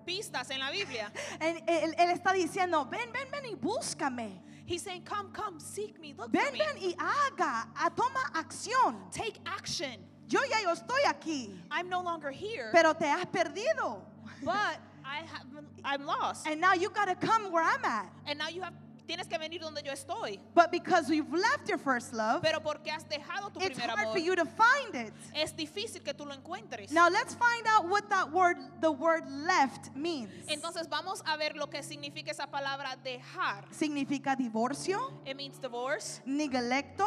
pistas 0.10 0.50
en 0.50 0.60
la 0.60 0.72
Biblia. 0.72 1.12
And 1.40 1.62
él, 1.68 1.94
él 1.98 2.10
está 2.12 2.34
diciendo, 2.34 2.90
ven, 2.90 3.12
ven, 3.12 3.28
ven 3.32 3.46
y 3.46 3.56
búscame. 3.56 4.42
He's 4.66 4.82
saying, 4.84 5.04
come, 5.04 5.32
come, 5.32 5.60
seek 5.60 6.00
me, 6.00 6.14
look 6.18 6.32
for 6.32 6.38
Ven, 6.38 6.54
me. 6.54 6.60
ven 6.60 6.78
y 6.78 6.96
haga, 6.98 7.68
a- 7.76 7.90
toma 7.90 8.20
acción. 8.34 9.12
Take 9.12 9.40
action. 9.46 9.98
Yo 10.28 10.40
ya 10.50 10.62
yo 10.62 10.72
estoy 10.74 11.04
aquí, 11.08 11.50
I'm 11.72 11.90
no 11.90 12.02
longer 12.02 12.30
here, 12.32 12.70
pero 12.72 12.94
te 12.94 13.06
has 13.08 13.26
perdido. 13.26 14.02
but 14.44 14.78
I 15.04 15.24
have, 15.26 15.48
I'm 15.84 16.06
lost. 16.06 16.46
And 16.48 16.62
now 16.62 16.74
you 16.74 16.90
got 16.92 17.06
to 17.06 17.16
come 17.16 17.52
where 17.52 17.64
I'm 17.64 17.84
at. 17.84 18.12
And 18.28 18.38
now 18.38 18.50
you 18.50 18.62
have, 18.62 18.74
tienes 19.10 19.28
que 19.28 19.40
venir 19.40 19.60
donde 19.60 19.82
yo 19.82 19.92
estoy. 19.92 20.40
But 20.54 20.70
because 20.72 21.10
you've 21.10 21.34
left 21.34 21.68
your 21.68 21.80
first 21.80 22.14
love, 22.14 22.44
Pero 22.44 22.60
porque 22.62 22.92
has 22.92 23.04
dejado 23.10 23.52
tu 23.52 23.60
it's 23.60 23.76
primer 23.80 23.90
hard 23.90 24.00
amor, 24.02 24.14
for 24.14 24.20
you 24.20 24.36
to 24.36 24.46
find 24.46 24.94
it. 24.94 25.14
es 25.34 25.56
difícil 25.56 26.04
que 26.04 26.14
tú 26.14 26.26
lo 26.28 26.34
encuentres. 26.36 26.92
Now 26.92 27.10
let's 27.10 27.34
find 27.34 27.66
out 27.68 27.90
what 27.90 28.08
that 28.12 28.32
word, 28.32 28.58
the 28.82 28.92
word 28.92 29.24
left 29.28 29.96
means. 29.96 30.30
Entonces 30.48 30.88
vamos 30.88 31.24
a 31.26 31.38
ver 31.38 31.56
lo 31.56 31.68
que 31.72 31.82
significa 31.82 32.30
esa 32.30 32.46
palabra 32.46 32.96
dejar. 33.04 33.66
Significa 33.72 34.36
divorcio, 34.36 35.12
It 35.26 35.36
means 35.36 35.60
divorce, 35.60 36.22
neglect 36.26 37.02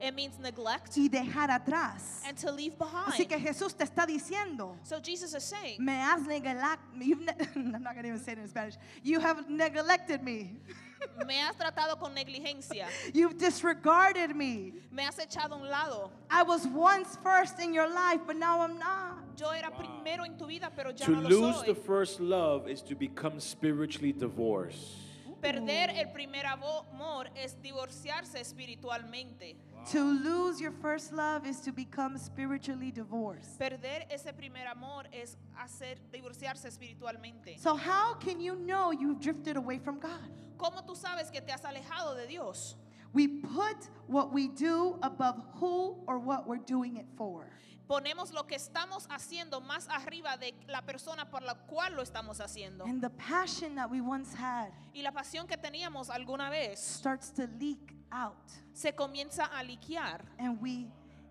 it 0.00 0.14
means 0.14 0.38
neglect, 0.38 0.96
y 0.96 1.08
dejar 1.08 1.50
atrás. 1.50 2.20
and 2.26 2.36
to 2.36 2.50
leave 2.50 2.74
Así 2.78 2.78
behind. 2.78 3.28
que 3.28 3.38
Jesús 3.38 3.74
te 3.76 3.84
está 3.84 4.06
diciendo, 4.06 4.76
So 4.82 5.00
Jesus 5.00 5.34
is 5.34 5.44
saying, 5.44 5.82
me 5.82 5.92
has 5.92 6.26
neglected, 6.26 6.68
I'm 7.56 7.70
not 7.82 7.94
gonna 7.94 8.08
even 8.08 8.18
say 8.20 8.32
it 8.32 8.38
in 8.38 8.48
Spanish. 8.48 8.74
You 9.02 9.20
have 9.20 9.48
neglected 9.48 10.22
me. 10.22 10.58
Me 11.26 11.40
has 11.40 11.56
tratado 11.56 11.98
con 11.98 12.14
negligencia, 12.14 12.86
You've 13.12 13.36
disregarded 13.38 14.34
me. 14.34 14.72
me 14.90 15.02
has 15.04 15.18
echado 15.18 15.52
a 15.52 15.56
un 15.56 15.68
lado. 15.70 16.10
I 16.30 16.42
was 16.42 16.66
once 16.66 17.18
first 17.22 17.58
in 17.60 17.72
your 17.74 17.88
life, 17.88 18.20
but 18.26 18.36
now 18.36 18.60
I'm 18.60 18.78
not. 18.78 19.18
Yo 19.36 19.50
era 19.50 19.70
primero 19.70 20.24
en 20.24 20.36
tu 20.38 20.46
vida, 20.46 20.70
pero 20.76 20.90
ya 20.92 21.06
To 21.06 21.10
no 21.12 21.20
lo 21.22 21.28
lose 21.28 21.56
soy. 21.56 21.66
the 21.66 21.74
first 21.74 22.20
love 22.20 22.68
is 22.68 22.82
to 22.82 22.94
become 22.94 23.40
spiritually 23.40 24.12
divorced. 24.12 25.00
Perder 25.42 25.90
el 25.90 26.06
primer 26.12 26.46
amor 26.46 27.28
es 27.36 27.54
divorciarse 27.60 28.40
espiritualmente. 28.40 29.56
To 29.92 30.02
lose 30.02 30.60
your 30.60 30.72
first 30.72 31.12
love 31.12 31.46
is 31.46 31.60
to 31.60 31.72
become 31.72 32.16
spiritually 32.16 32.90
divorced. 32.90 33.58
Perder 33.58 34.06
ese 34.10 34.32
primer 34.32 34.66
amor 34.66 35.04
es 35.12 35.36
hacer 35.56 35.98
divorciarse 36.10 36.66
espiritualmente. 36.68 37.58
So, 37.58 37.76
how 37.76 38.14
can 38.14 38.40
you 38.40 38.54
know 38.56 38.92
you've 38.92 39.20
drifted 39.20 39.56
away 39.56 39.78
from 39.78 39.98
God? 40.00 40.30
¿Cómo 40.56 40.86
tú 40.86 40.96
sabes 40.96 41.30
que 41.30 41.42
te 41.42 41.52
has 41.52 41.62
alejado 41.64 42.16
de 42.16 42.26
Dios? 42.26 42.76
We 43.12 43.28
put 43.28 43.76
what 44.06 44.32
we 44.32 44.48
do 44.48 44.98
above 45.02 45.40
who 45.60 46.02
or 46.06 46.18
what 46.18 46.48
we're 46.48 46.64
doing 46.64 46.96
it 46.96 47.06
for. 47.16 47.46
Ponemos 47.86 48.32
lo 48.32 48.44
que 48.44 48.56
estamos 48.56 49.06
haciendo 49.08 49.60
más 49.60 49.86
arriba 49.88 50.38
de 50.38 50.54
la 50.66 50.80
persona 50.80 51.26
por 51.30 51.42
la 51.42 51.54
cual 51.54 51.94
lo 51.94 52.02
estamos 52.02 52.40
haciendo. 52.40 52.86
And 52.86 53.02
the 53.02 53.10
passion 53.10 53.74
that 53.74 53.90
we 53.90 54.00
once 54.00 54.32
had 54.34 54.70
Y 54.94 55.02
la 55.02 55.12
pasión 55.12 55.46
que 55.46 55.58
teníamos 55.58 56.08
alguna 56.08 56.48
vez 56.50 56.78
starts 56.78 57.30
to 57.32 57.46
leak 57.60 57.94
out. 58.14 58.36
se 58.72 58.92
comienza 58.92 59.48
a 59.58 59.62
liquear 59.64 60.20
And 60.38 60.60
we 60.60 60.86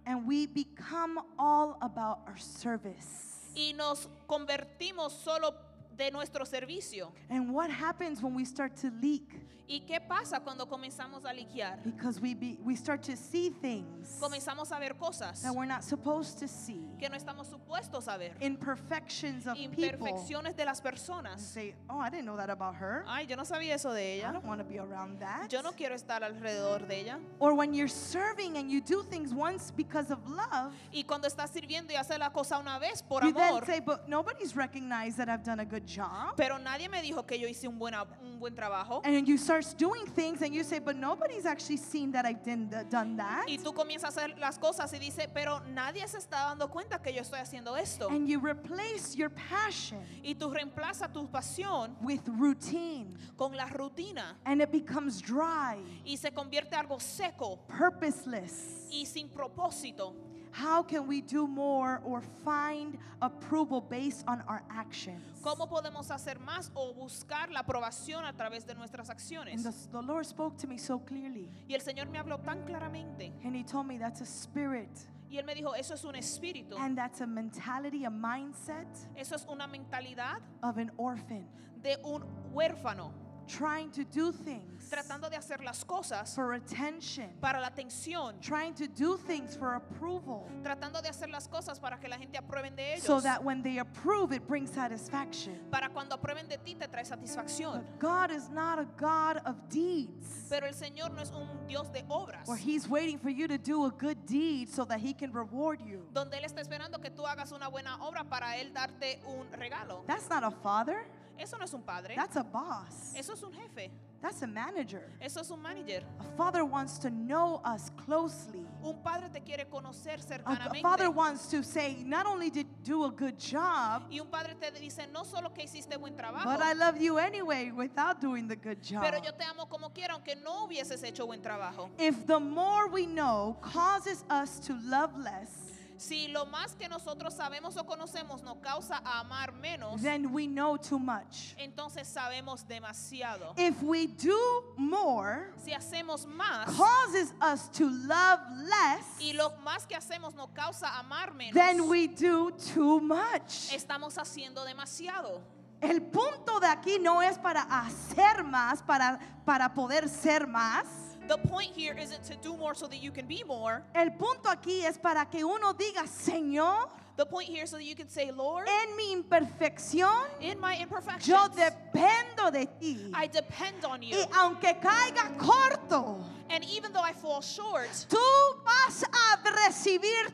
and 0.06 0.28
we 0.28 0.48
become 0.48 1.18
all 1.40 1.78
about 1.82 2.20
our 2.28 2.38
service. 2.38 3.52
y 3.56 3.74
nos 3.76 4.08
convertimos 4.28 5.14
solo 5.14 5.54
de 5.96 6.12
nuestro 6.12 6.44
servicio. 6.46 7.12
And 7.30 7.54
what 7.54 7.70
happens 7.70 8.22
when 8.22 8.34
we 8.36 8.44
start 8.46 8.76
to 8.78 8.92
leak? 9.02 9.30
¿Y 9.74 9.80
qué 9.88 10.00
pasa 10.00 10.40
cuando 10.40 10.68
comenzamos 10.68 11.26
a 11.26 11.34
liquear? 11.34 11.80
Because 11.84 12.20
we, 12.22 12.36
be, 12.36 12.60
we 12.64 12.76
start 12.76 13.02
to 13.02 13.18
see 13.18 13.50
things 13.50 14.20
Comenzamos 14.22 14.72
a 14.72 14.80
ver 14.80 14.94
cosas 14.94 15.42
that 15.42 15.52
we're 15.52 15.66
not 15.66 15.84
supposed 15.84 16.38
to 16.38 16.48
see. 16.48 16.86
que 17.00 17.10
no 17.10 17.16
estamos 17.18 17.48
supuestos 17.48 18.08
a 18.08 18.16
ver. 18.20 18.34
Imperfections 18.40 19.48
of 19.48 19.58
people. 19.58 19.84
Imperfecciones 19.84 20.56
de 20.56 20.66
las 20.66 20.80
And 20.80 20.94
personas. 20.94 21.40
say, 21.40 21.74
oh, 21.90 21.98
I 21.98 22.12
didn't 22.12 22.26
know 22.28 22.38
that 22.38 22.52
about 22.52 22.76
her. 22.76 23.04
Ay, 23.08 23.26
yo 23.28 23.36
no 23.36 23.42
sabía 23.46 23.74
eso 23.74 23.92
de 23.92 24.02
I 24.02 24.20
ella. 24.20 24.32
don't 24.32 24.46
want 24.46 24.60
to 24.60 24.64
be 24.64 24.78
around 24.78 25.20
that. 25.20 25.52
Yo 25.52 25.62
no 25.64 25.72
quiero 25.72 25.96
estar 25.96 26.22
alrededor 26.24 26.88
de 26.88 27.02
ella. 27.02 27.20
Or 27.40 27.56
when 27.56 27.74
you're 27.74 27.88
serving 27.88 28.58
and 28.58 28.70
you 28.70 28.80
do 28.80 29.02
things 29.02 29.34
once 29.34 29.72
because 29.72 30.12
of 30.12 30.20
love, 30.30 30.72
Y 30.94 31.04
cuando 31.04 31.28
estás 31.28 31.50
sirviendo 31.50 31.92
y 31.92 31.96
haces 31.96 32.20
la 32.20 32.30
cosa 32.30 32.60
una 32.60 32.78
vez 32.78 33.02
por 33.02 33.24
you 33.24 33.34
then 33.34 33.50
amor, 33.54 33.66
say, 33.66 33.80
but 33.80 34.08
nobody's 34.08 34.56
recognized 34.56 35.18
that 35.18 35.30
I've 35.30 35.44
done 35.44 35.62
a 35.62 35.66
good 35.66 35.88
job. 35.88 36.36
pero 36.38 36.60
nadie 36.60 36.90
me 36.90 37.02
dijo 37.02 37.26
que 37.26 37.40
yo 37.40 37.48
hice 37.48 37.68
un, 37.68 37.80
buena, 37.80 38.06
un 38.22 38.40
buen 38.40 38.54
trabajo. 38.56 39.02
And 39.04 39.16
then 39.16 39.26
you 39.26 39.38
start 39.40 39.63
doing 39.72 40.06
things 40.08 40.42
and 40.42 40.54
you 40.54 40.64
say, 40.64 40.80
but 40.80 40.96
nobody's 40.96 41.46
actually 41.46 41.78
seen 41.78 42.12
that 42.12 42.26
I've 42.26 42.44
done, 42.44 43.16
that. 43.18 43.46
Y 43.48 43.58
tú 43.58 43.74
comienzas 43.74 44.18
a 44.18 44.22
hacer 44.26 44.38
las 44.40 44.58
cosas 44.58 44.92
y 44.94 45.00
dices, 45.00 45.28
pero 45.34 45.62
nadie 45.74 46.06
se 46.08 46.18
está 46.18 46.50
dando 46.50 46.68
cuenta 46.70 47.00
que 47.02 47.14
yo 47.14 47.22
estoy 47.22 47.40
haciendo 47.40 47.78
esto. 47.78 48.10
And 48.10 48.28
you 48.28 48.40
replace 48.40 49.16
your 49.16 49.30
passion 49.30 50.00
Y 50.24 50.34
tú 50.36 50.50
reemplazas 50.52 51.14
tu 51.14 51.28
pasión 51.30 51.96
with 52.02 52.22
routine. 52.28 53.16
con 53.38 53.56
la 53.56 53.68
rutina 53.68 54.36
And 54.46 54.62
it 54.62 54.72
becomes 54.72 55.22
dry, 55.22 55.78
y 56.04 56.18
se 56.18 56.32
convierte 56.32 56.74
algo 56.76 57.00
seco 57.00 57.60
purposeless. 57.68 58.88
y 58.92 59.06
sin 59.06 59.30
propósito. 59.30 60.14
How 60.56 60.84
can 60.84 61.08
we 61.08 61.22
do 61.22 61.48
more 61.48 62.00
or 62.06 62.22
find 62.46 62.98
approval 63.22 63.82
based 63.82 64.24
on 64.28 64.44
our 64.48 64.62
actions? 64.70 65.24
¿Cómo 65.42 65.68
podemos 65.68 66.12
hacer 66.12 66.40
más 66.40 66.70
o 66.76 66.94
buscar 66.94 67.50
la 67.52 67.62
aprobación 67.62 68.24
a 68.24 68.34
través 68.34 68.66
de 68.68 68.76
nuestras 68.76 69.10
And 69.10 69.18
acciones? 69.20 69.64
the, 69.64 69.74
the 69.92 70.02
Lord 70.02 70.26
spoke 70.28 70.56
to 70.60 70.68
me 70.68 70.78
so 70.78 71.00
clearly. 71.00 71.50
Y 71.68 71.74
el 71.74 71.82
Señor 71.82 72.08
me 72.10 72.20
habló 72.20 72.40
tan 72.44 72.64
claramente 72.66 73.34
And 73.44 73.56
He 73.56 73.64
told 73.64 73.88
me 73.88 73.98
that's 73.98 74.22
a 74.22 74.26
spirit. 74.26 74.90
y 75.32 75.38
Él 75.40 75.46
me 75.46 75.56
dijo, 75.56 75.74
eso 75.76 75.96
es 75.96 76.04
un 76.04 76.14
espíritu, 76.16 76.78
And 76.78 76.96
that's 76.96 77.22
a 77.22 77.26
mentality, 77.28 78.06
a 78.06 78.12
mindset 78.12 78.88
eso 79.16 79.34
es 79.36 79.46
una 79.50 79.66
mentalidad 79.66 80.40
of 80.62 80.78
an 80.78 80.92
orphan 80.98 81.48
de 81.82 81.98
un 82.04 82.24
huérfano 82.54 83.12
trying 83.48 83.90
to 83.92 84.04
do 84.04 84.32
things 84.32 84.90
tratando 84.90 85.30
de 85.30 85.38
hacer 85.38 85.64
las 85.64 85.84
cosas 85.84 86.36
for 86.36 86.54
attention, 86.54 87.30
para 87.42 87.60
la 87.60 87.70
atención, 87.70 88.40
trying 88.42 88.74
to 88.74 88.88
do 88.88 89.18
things 89.18 89.56
for 89.56 89.76
approval, 89.76 90.50
tratando 90.64 91.02
de 91.02 91.10
hacer 91.10 91.30
las 91.30 91.48
cosas 91.48 91.80
para 91.80 91.98
que 91.98 92.08
la 92.08 92.18
gente 92.18 92.38
aprueben 92.38 92.76
de 92.76 92.94
ellos, 92.94 93.04
so 93.04 93.20
that 93.20 93.44
when 93.44 93.62
they 93.64 93.80
approve, 93.80 94.32
it 94.32 94.46
brings 94.48 94.70
satisfaction. 94.72 95.58
para 95.72 95.90
cuando 95.90 96.16
aprueben 96.16 96.48
de 96.48 96.58
ti 96.58 96.76
te 96.76 96.88
trae 96.88 97.04
satisfacción. 97.04 97.74
But 97.74 98.00
God 98.00 98.32
is 98.32 98.50
not 98.50 98.80
a 98.80 98.86
God 98.98 99.42
of 99.46 99.56
deeds, 99.70 100.48
Pero 100.50 100.68
el 100.68 100.74
Señor 100.74 101.12
no 101.14 101.22
es 101.22 101.32
un 101.32 101.48
Dios 101.68 101.88
de 101.90 102.04
obras, 102.10 102.48
where 102.48 102.58
He's 102.58 102.88
waiting 102.88 103.18
for 103.18 103.30
you 103.30 103.48
to 103.48 103.58
do 103.58 103.86
a 103.86 103.92
good 103.92 104.26
deed 104.26 104.70
so 104.70 104.86
that 104.86 105.00
He 105.00 105.14
can 105.14 105.32
reward 105.32 105.82
you. 105.82 106.06
donde 106.14 106.38
Él 106.38 106.46
está 106.46 106.62
esperando 106.62 107.02
que 107.02 107.10
tú 107.10 107.26
hagas 107.26 107.52
una 107.52 107.68
buena 107.70 107.98
obra 108.02 108.24
para 108.24 108.58
Él 108.58 108.74
darte 108.74 109.20
un 109.26 109.48
regalo. 109.58 110.06
That's 110.06 110.30
not 110.30 110.44
a 110.44 110.52
father, 110.52 111.06
Eso 111.38 111.58
no 111.58 111.64
es 111.66 111.74
un 111.74 111.82
padre, 111.82 112.16
that's 112.16 112.36
a 112.36 112.44
boss, 112.44 113.14
eso 113.18 113.34
es 113.34 113.44
un 113.44 113.52
jefe, 113.52 113.90
that's 114.22 114.42
a 114.44 114.48
manager. 114.48 115.10
eso 115.20 115.42
es 115.42 115.50
un 115.52 115.62
manager. 115.62 116.04
A 116.20 116.38
father 116.38 116.64
wants 116.64 116.98
to 117.00 117.10
know 117.10 117.60
us 117.66 117.90
closely. 118.06 118.66
Un 118.84 119.02
padre 119.04 119.30
te 119.32 119.40
quiere 119.42 119.66
conocer 119.70 120.20
A, 120.46 120.70
a 120.70 120.74
father 120.82 121.10
wants 121.10 121.48
to 121.48 121.64
say, 121.64 122.04
not 122.06 122.26
only 122.26 122.50
did 122.50 122.68
you 122.86 122.98
do 122.98 123.04
a 123.06 123.12
good 123.12 123.38
job, 123.38 124.04
Y 124.12 124.20
un 124.20 124.28
padre 124.28 124.56
te 124.60 124.72
dice, 124.72 125.08
no 125.12 125.24
solo 125.24 125.50
que 125.54 125.64
hiciste 125.64 125.98
buen 125.98 126.16
trabajo, 126.16 126.46
but 126.46 126.62
I 126.62 126.74
love 126.74 126.98
you 127.02 127.18
anyway 127.18 127.72
without 127.72 128.22
doing 128.22 128.48
the 128.48 128.56
good 128.56 128.82
job. 128.82 129.02
pero 129.02 129.18
yo 129.22 129.32
te 129.34 129.44
amo 129.44 129.66
como 129.66 129.90
quiera, 129.90 130.14
aunque 130.14 130.36
no 130.36 130.66
hubieses 130.68 131.04
hecho 131.04 131.26
buen 131.26 131.42
trabajo. 131.42 131.90
If 131.98 132.26
the 132.28 132.40
more 132.40 132.88
we 132.88 133.06
know 133.06 133.58
causes 133.62 134.24
us 134.30 134.60
to 134.68 134.78
love 134.84 135.18
less, 135.18 135.73
Si 136.04 136.28
lo 136.28 136.46
más 136.46 136.76
que 136.76 136.90
nosotros 136.90 137.34
sabemos 137.34 137.78
o 137.78 137.86
conocemos 137.86 138.44
nos 138.44 138.58
causa 138.58 139.02
a 139.06 139.22
amar 139.22 139.54
menos, 139.54 140.02
then 140.02 140.34
we 140.34 140.48
know 140.48 140.78
too 140.78 141.00
much. 141.00 141.56
entonces 141.58 142.08
sabemos 142.08 142.68
demasiado. 142.68 143.54
If 143.58 143.82
we 143.82 144.08
do 144.08 144.38
more 144.76 145.54
Si 145.64 145.72
hacemos 145.72 146.26
más 146.26 146.66
causes 146.76 147.34
us 147.42 147.70
to 147.78 147.86
love 147.86 148.40
less, 148.52 149.06
y 149.20 149.32
lo 149.34 149.52
más 149.64 149.88
que 149.88 149.96
hacemos 149.96 150.34
nos 150.36 150.50
causa 150.50 151.00
amar 151.00 151.34
menos, 151.34 151.54
then 151.54 151.88
we 151.88 152.08
do 152.08 152.52
too 152.74 153.00
much. 153.00 153.72
estamos 153.72 154.18
haciendo 154.18 154.66
demasiado. 154.66 155.42
El 155.80 156.02
punto 156.02 156.60
de 156.60 156.68
aquí 156.68 156.98
no 157.00 157.22
es 157.22 157.38
para 157.38 157.62
hacer 157.62 158.44
más, 158.44 158.82
para, 158.82 159.20
para 159.46 159.74
poder 159.74 160.08
ser 160.08 160.48
más. 160.48 160.86
The 161.28 161.38
point 161.38 161.72
here 161.76 161.96
isn't 161.98 162.24
to 162.26 162.36
do 162.38 162.58
more 162.58 162.76
so 162.76 162.88
that 162.88 162.98
you 162.98 163.12
can 163.12 163.26
be 163.26 163.44
more. 163.46 163.84
El 163.96 164.12
punto 164.12 164.50
aquí 164.50 164.84
es 164.86 164.98
para 164.98 165.26
que 165.26 165.44
uno 165.44 165.74
diga, 165.74 166.06
Señor, 166.06 166.90
The 167.16 167.28
point 167.28 167.48
here 167.48 167.68
so 167.68 167.78
that 167.78 167.84
you 167.84 167.96
can 167.96 168.10
say, 168.10 168.32
Lord, 168.32 168.68
en 168.68 168.98
mi 168.98 169.14
imperfección, 169.14 170.26
in 170.42 170.60
my 170.60 170.76
imperfections, 170.78 171.28
yo 171.28 171.48
dependo 171.48 172.52
de 172.52 172.66
ti. 172.80 173.12
I 173.14 173.28
depend 173.28 173.86
on 173.86 174.02
you. 174.02 174.18
Y 174.18 174.28
aunque 174.36 174.80
caiga 174.82 175.38
corto, 175.38 176.26
And 176.50 176.64
even 176.66 176.92
though 176.92 177.02
I 177.04 177.14
fall 177.14 177.42
short, 177.42 177.90
tú 178.10 178.18
vas 178.64 179.04
a 179.04 179.38
recibir 179.68 180.34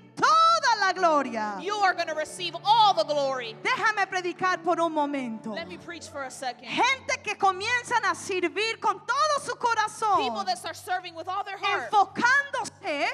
toda 0.75 0.85
la 0.85 0.93
gloria. 0.93 1.57
you 1.61 1.75
are 1.75 1.93
going 1.93 2.07
to 2.07 2.15
receive 2.15 2.55
all 2.63 2.93
the 2.93 3.03
glory. 3.03 3.55
Déjame 3.63 4.07
predicar 4.07 4.63
por 4.63 4.79
un 4.79 4.93
momento. 4.93 5.53
Let 5.53 5.67
me 5.67 5.77
preach 5.77 6.07
for 6.09 6.23
a 6.23 6.31
second. 6.31 6.67
Gente 6.67 7.17
que 7.23 7.35
comienzan 7.35 8.03
a 8.05 8.15
servir 8.15 8.79
con 8.79 8.99
todo 9.05 9.45
su 9.45 9.55
corazón, 9.55 10.17
People 10.17 10.43
that 10.45 10.57
start 10.57 10.75
serving 10.75 11.15
with 11.15 11.27
all 11.27 11.43
their 11.43 11.57
heart, 11.57 11.91
enfocándose 11.91 13.07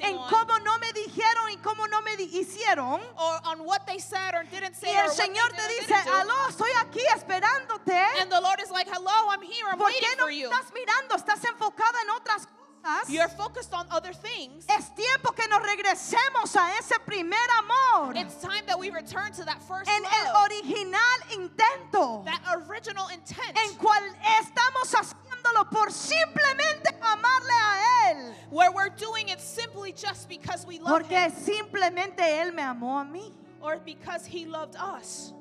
en 0.00 0.16
cómo 0.28 0.58
no 0.62 0.78
me 0.78 0.92
dijeron 0.92 1.50
y 1.50 1.56
cómo 1.56 1.88
no 1.88 2.00
me 2.02 2.12
hicieron. 2.14 3.00
or 3.18 3.40
on 3.46 3.64
what 3.64 3.84
they 3.86 3.98
said 3.98 4.34
or 4.34 4.44
didn't 4.44 4.74
Y 4.82 4.86
say 4.86 4.96
or 4.96 5.04
el 5.06 5.10
Señor 5.10 5.48
te 5.50 5.68
dice, 5.80 5.94
aló, 5.94 6.48
estoy 6.48 6.70
aquí 6.80 7.00
esperándote. 7.14 7.96
And 8.20 8.30
the 8.30 8.40
Lord 8.40 8.60
is 8.60 8.70
like, 8.70 8.86
hello, 8.88 9.28
I'm 9.30 9.42
here, 9.42 9.66
I'm 9.68 9.78
¿Por 9.78 9.86
waiting 9.88 10.02
qué 10.08 10.16
no 10.18 10.24
for 10.24 10.30
you. 10.30 10.50
estás 10.50 10.72
mirando? 10.72 11.16
Estás 11.16 11.42
enfocada 11.44 11.98
en 12.02 12.10
otras 12.10 12.46
cosas. 12.46 12.55
You're 13.08 13.28
focused 13.28 13.72
on 13.74 13.86
other 13.90 14.12
things. 14.12 14.64
Es 14.68 14.90
tiempo 14.94 15.32
que 15.32 15.46
nos 15.48 15.60
regresemos 15.62 16.54
a 16.56 16.70
ese 16.78 16.98
primer 17.04 17.36
amor. 17.58 18.14
It's 18.16 18.36
time 18.40 18.64
that 18.66 18.78
we 18.78 18.90
return 18.90 19.32
to 19.32 19.44
that 19.44 19.60
first 19.62 19.88
En 19.90 20.02
el 20.04 20.32
love, 20.32 20.50
original 20.50 21.18
intento. 21.32 22.24
that 22.24 22.40
original 22.68 23.08
intent, 23.08 23.56
En 23.56 23.74
cual 23.78 24.02
estamos 24.40 24.92
haciéndolo 24.94 25.70
por 25.70 25.90
simplemente 25.90 26.90
amarle 27.00 27.52
a 27.52 28.10
Él. 28.12 28.34
where 28.50 28.70
we're 28.72 28.90
doing 28.90 29.28
it 29.28 29.40
simply 29.40 29.92
just 29.92 30.28
because 30.28 30.66
we 30.66 30.78
love 30.78 30.88
Porque 31.02 31.12
Him 31.12 31.32
simplemente 31.32 32.20
Él 32.20 32.52
me 32.54 32.62
amó 32.62 33.00
a 33.00 33.04
mí. 33.04 33.32
or 33.60 33.78
because 33.84 34.24
He 34.26 34.44
loved 34.46 34.76
us. 34.76 35.32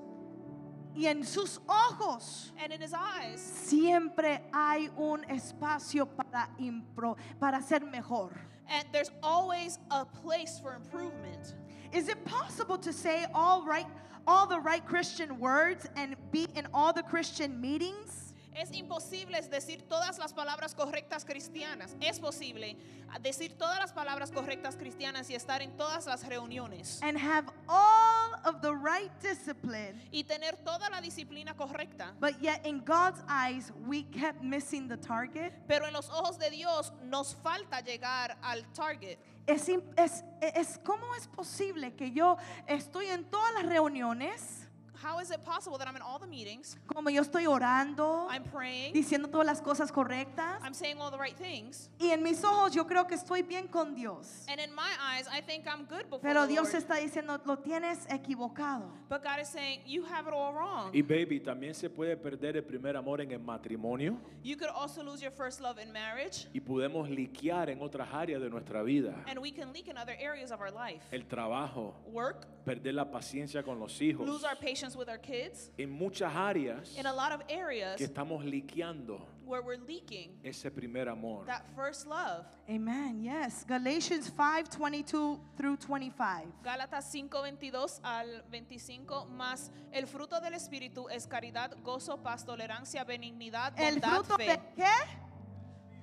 Y 0.95 1.07
en 1.07 1.23
sus 1.23 1.59
ojos 1.67 2.51
And 2.63 2.71
in 2.71 2.81
His 2.81 2.93
eyes, 2.93 3.41
siempre 3.41 4.39
hay 4.53 4.89
un 4.97 5.25
espacio 5.29 6.07
para, 6.07 6.47
impro, 6.59 7.17
para 7.39 7.61
ser 7.61 7.81
mejor. 7.81 8.31
and 8.67 8.85
there's 8.91 9.11
always 9.21 9.77
a 9.91 10.05
place 10.05 10.59
for 10.59 10.73
improvement. 10.75 11.53
Is 11.91 12.07
it 12.09 12.23
possible 12.25 12.77
to 12.79 12.91
say 12.91 13.25
all 13.33 13.63
right, 13.63 13.85
all 14.25 14.47
the 14.47 14.59
right 14.59 14.83
Christian 14.85 15.37
words 15.39 15.85
and 15.95 16.15
be 16.31 16.47
in 16.55 16.67
all 16.73 16.91
the 16.91 17.03
Christian 17.03 17.61
meetings? 17.61 18.24
Es 18.55 18.71
imposible 18.71 19.41
decir 19.41 19.81
todas 19.83 20.17
las 20.17 20.33
palabras 20.33 20.73
correctas 20.73 21.25
cristianas. 21.25 21.95
Es 21.99 22.19
posible 22.19 22.77
decir 23.21 23.57
todas 23.57 23.79
las 23.79 23.91
palabras 23.91 24.31
correctas 24.31 24.75
cristianas 24.75 25.29
y 25.29 25.35
estar 25.35 25.61
en 25.61 25.75
todas 25.77 26.05
las 26.05 26.25
reuniones 26.25 26.99
and 27.01 27.17
have 27.17 27.45
all 27.67 28.33
of 28.45 28.61
the 28.61 28.71
right 28.71 29.11
discipline, 29.21 30.01
y 30.11 30.23
tener 30.23 30.55
toda 30.63 30.89
la 30.89 31.01
disciplina 31.01 31.55
correcta. 31.55 32.13
but 32.19 32.39
yet 32.41 32.65
in 32.65 32.79
God's 32.83 33.21
eyes, 33.27 33.71
we 33.87 34.03
kept 34.03 34.41
missing 34.41 34.87
the 34.87 34.97
target. 34.97 35.51
Pero 35.67 35.85
en 35.85 35.93
los 35.93 36.09
ojos 36.09 36.37
de 36.37 36.49
Dios 36.49 36.91
nos 37.03 37.35
falta 37.35 37.81
llegar 37.81 38.37
al 38.41 38.63
target. 38.73 39.17
Es, 39.47 39.69
es, 39.69 40.23
es 40.41 40.79
cómo 40.83 41.13
es 41.15 41.27
posible 41.27 41.93
que 41.95 42.11
yo 42.11 42.37
estoy 42.67 43.07
en 43.07 43.25
todas 43.25 43.53
las 43.53 43.65
reuniones, 43.65 44.64
How 45.03 45.19
is 45.19 45.29
it 45.31 45.43
possible 45.43 45.77
that 45.77 45.87
I'm 45.87 45.95
in 45.95 46.01
all 46.01 46.19
the 46.19 46.27
meetings, 46.27 46.77
como 46.87 47.09
yo 47.09 47.21
estoy 47.21 47.45
orando, 47.47 48.27
I'm 48.29 48.43
praying, 48.43 48.93
diciendo 48.93 49.29
todas 49.29 49.45
las 49.45 49.61
cosas 49.61 49.91
correctas, 49.91 50.61
I'm 50.63 50.73
saying 50.73 50.97
all 50.99 51.11
the 51.11 51.17
right 51.17 51.35
things, 51.37 51.89
y 51.99 52.11
en 52.11 52.23
mis 52.23 52.43
ojos 52.43 52.73
yo 52.73 52.85
creo 52.85 53.05
que 53.07 53.15
estoy 53.15 53.41
bien 53.41 53.67
con 53.67 53.93
Dios. 53.95 54.45
and 54.47 54.59
in 54.59 54.73
my 54.73 54.89
eyes, 54.99 55.27
I 55.31 55.41
think 55.41 55.65
I'm 55.67 55.85
good 55.85 56.03
before 56.09 56.21
Pero 56.21 56.43
the 56.43 56.53
Dios 56.53 56.73
Lord. 56.73 56.83
está 56.83 56.95
diciendo, 56.95 57.39
lo 57.45 57.57
tienes 57.57 58.05
equivocado. 58.09 58.89
But 59.09 59.23
God 59.23 59.39
is 59.41 59.49
saying, 59.49 59.81
you 59.85 60.03
have 60.05 60.27
it 60.27 60.33
all 60.33 60.53
wrong. 60.53 60.91
Y 60.93 61.01
baby, 61.01 61.39
también 61.39 61.73
se 61.75 61.89
puede 61.89 62.15
perder 62.17 62.57
el 62.57 62.63
primer 62.63 62.95
amor 62.95 63.21
en 63.21 63.31
el 63.31 63.39
matrimonio 63.39 64.17
You 64.43 64.55
could 64.57 64.69
also 64.69 65.03
lose 65.03 65.21
your 65.21 65.31
first 65.31 65.59
love 65.61 65.77
in 65.79 65.91
marriage, 65.91 66.47
y 66.53 66.59
podemos 66.59 67.09
liquear 67.09 67.69
en 67.69 67.81
otras 67.81 68.07
áreas 68.13 68.41
de 68.41 68.49
nuestra 68.49 68.81
vida. 68.83 69.13
and 69.27 69.39
we 69.39 69.51
can 69.51 69.71
leak 69.73 69.87
in 69.87 69.97
other 69.97 70.15
areas 70.19 70.51
of 70.51 70.61
our 70.61 70.71
life. 70.71 71.03
El 71.11 71.23
trabajo, 71.27 71.93
Work, 72.07 72.47
perder 72.65 72.95
la 72.95 73.05
paciencia 73.05 73.63
con 73.63 73.79
los 73.79 74.01
hijos, 74.01 74.27
lose 74.27 74.43
our 74.43 74.55
patience 74.57 74.97
with 74.97 75.07
our 75.07 75.19
kids, 75.19 75.69
en 75.77 75.89
muchas 75.91 76.33
áreas 76.35 76.97
in 76.97 77.05
a 77.05 77.13
lot 77.13 77.31
of 77.31 77.41
areas 77.49 77.95
que 77.97 78.05
estamos 78.07 78.43
liqueando 78.43 79.21
where 79.45 79.61
we're 79.61 79.77
leaking 79.87 80.31
ese 80.43 80.69
primer 80.71 81.07
amor. 81.07 81.45
that 81.45 81.63
first 81.75 82.07
love. 82.07 82.45
Amen. 82.67 83.21
Yes. 83.23 83.63
Galatians 83.67 84.27
5 84.35 84.69
22 84.71 85.39
through 85.55 85.77
25. 85.77 86.47
Gálatas 86.63 87.05
5:22 87.13 87.99
al 88.03 88.43
25, 88.51 89.25
más 89.27 89.69
el 89.93 90.07
fruto 90.07 90.41
del 90.41 90.53
Espíritu 90.55 91.07
es 91.09 91.27
caridad, 91.27 91.71
gozo, 91.83 92.17
paz, 92.23 92.43
tolerancia, 92.43 93.03
benignidad, 93.03 93.73
El 93.77 93.99
bondad, 93.99 94.23
fruto 94.23 94.35
fe. 94.37 94.47
de 94.47 94.59
qué? 94.75 94.91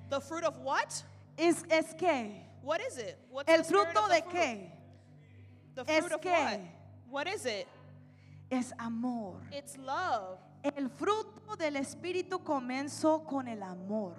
The 0.09 0.21
fruit 0.21 0.43
of 0.45 0.57
what? 0.59 1.03
Es, 1.37 1.63
es 1.69 1.93
qué? 1.95 2.45
What 2.61 2.79
is 2.79 2.97
it? 2.97 3.17
What's 3.29 3.49
El 3.51 3.57
the 3.57 3.63
spirit 3.65 3.87
fruto 3.89 4.03
of 4.05 4.09
the 4.09 4.15
de 4.15 4.21
fruit? 4.21 4.33
qué? 4.35 4.71
The 5.75 5.83
Es 5.87 5.99
fruit 6.05 6.13
of 6.13 6.21
qué? 6.21 6.29
what? 7.09 7.25
What 7.25 7.27
is 7.27 7.45
it? 7.45 7.67
Es 8.51 8.71
amor. 8.77 9.35
It's 9.51 9.77
love. 9.77 10.37
El 10.63 10.89
fruto 10.89 11.55
del 11.57 11.75
Espíritu 11.77 12.39
comenzó 12.43 13.25
con 13.25 13.47
el 13.47 13.61
amor. 13.63 14.15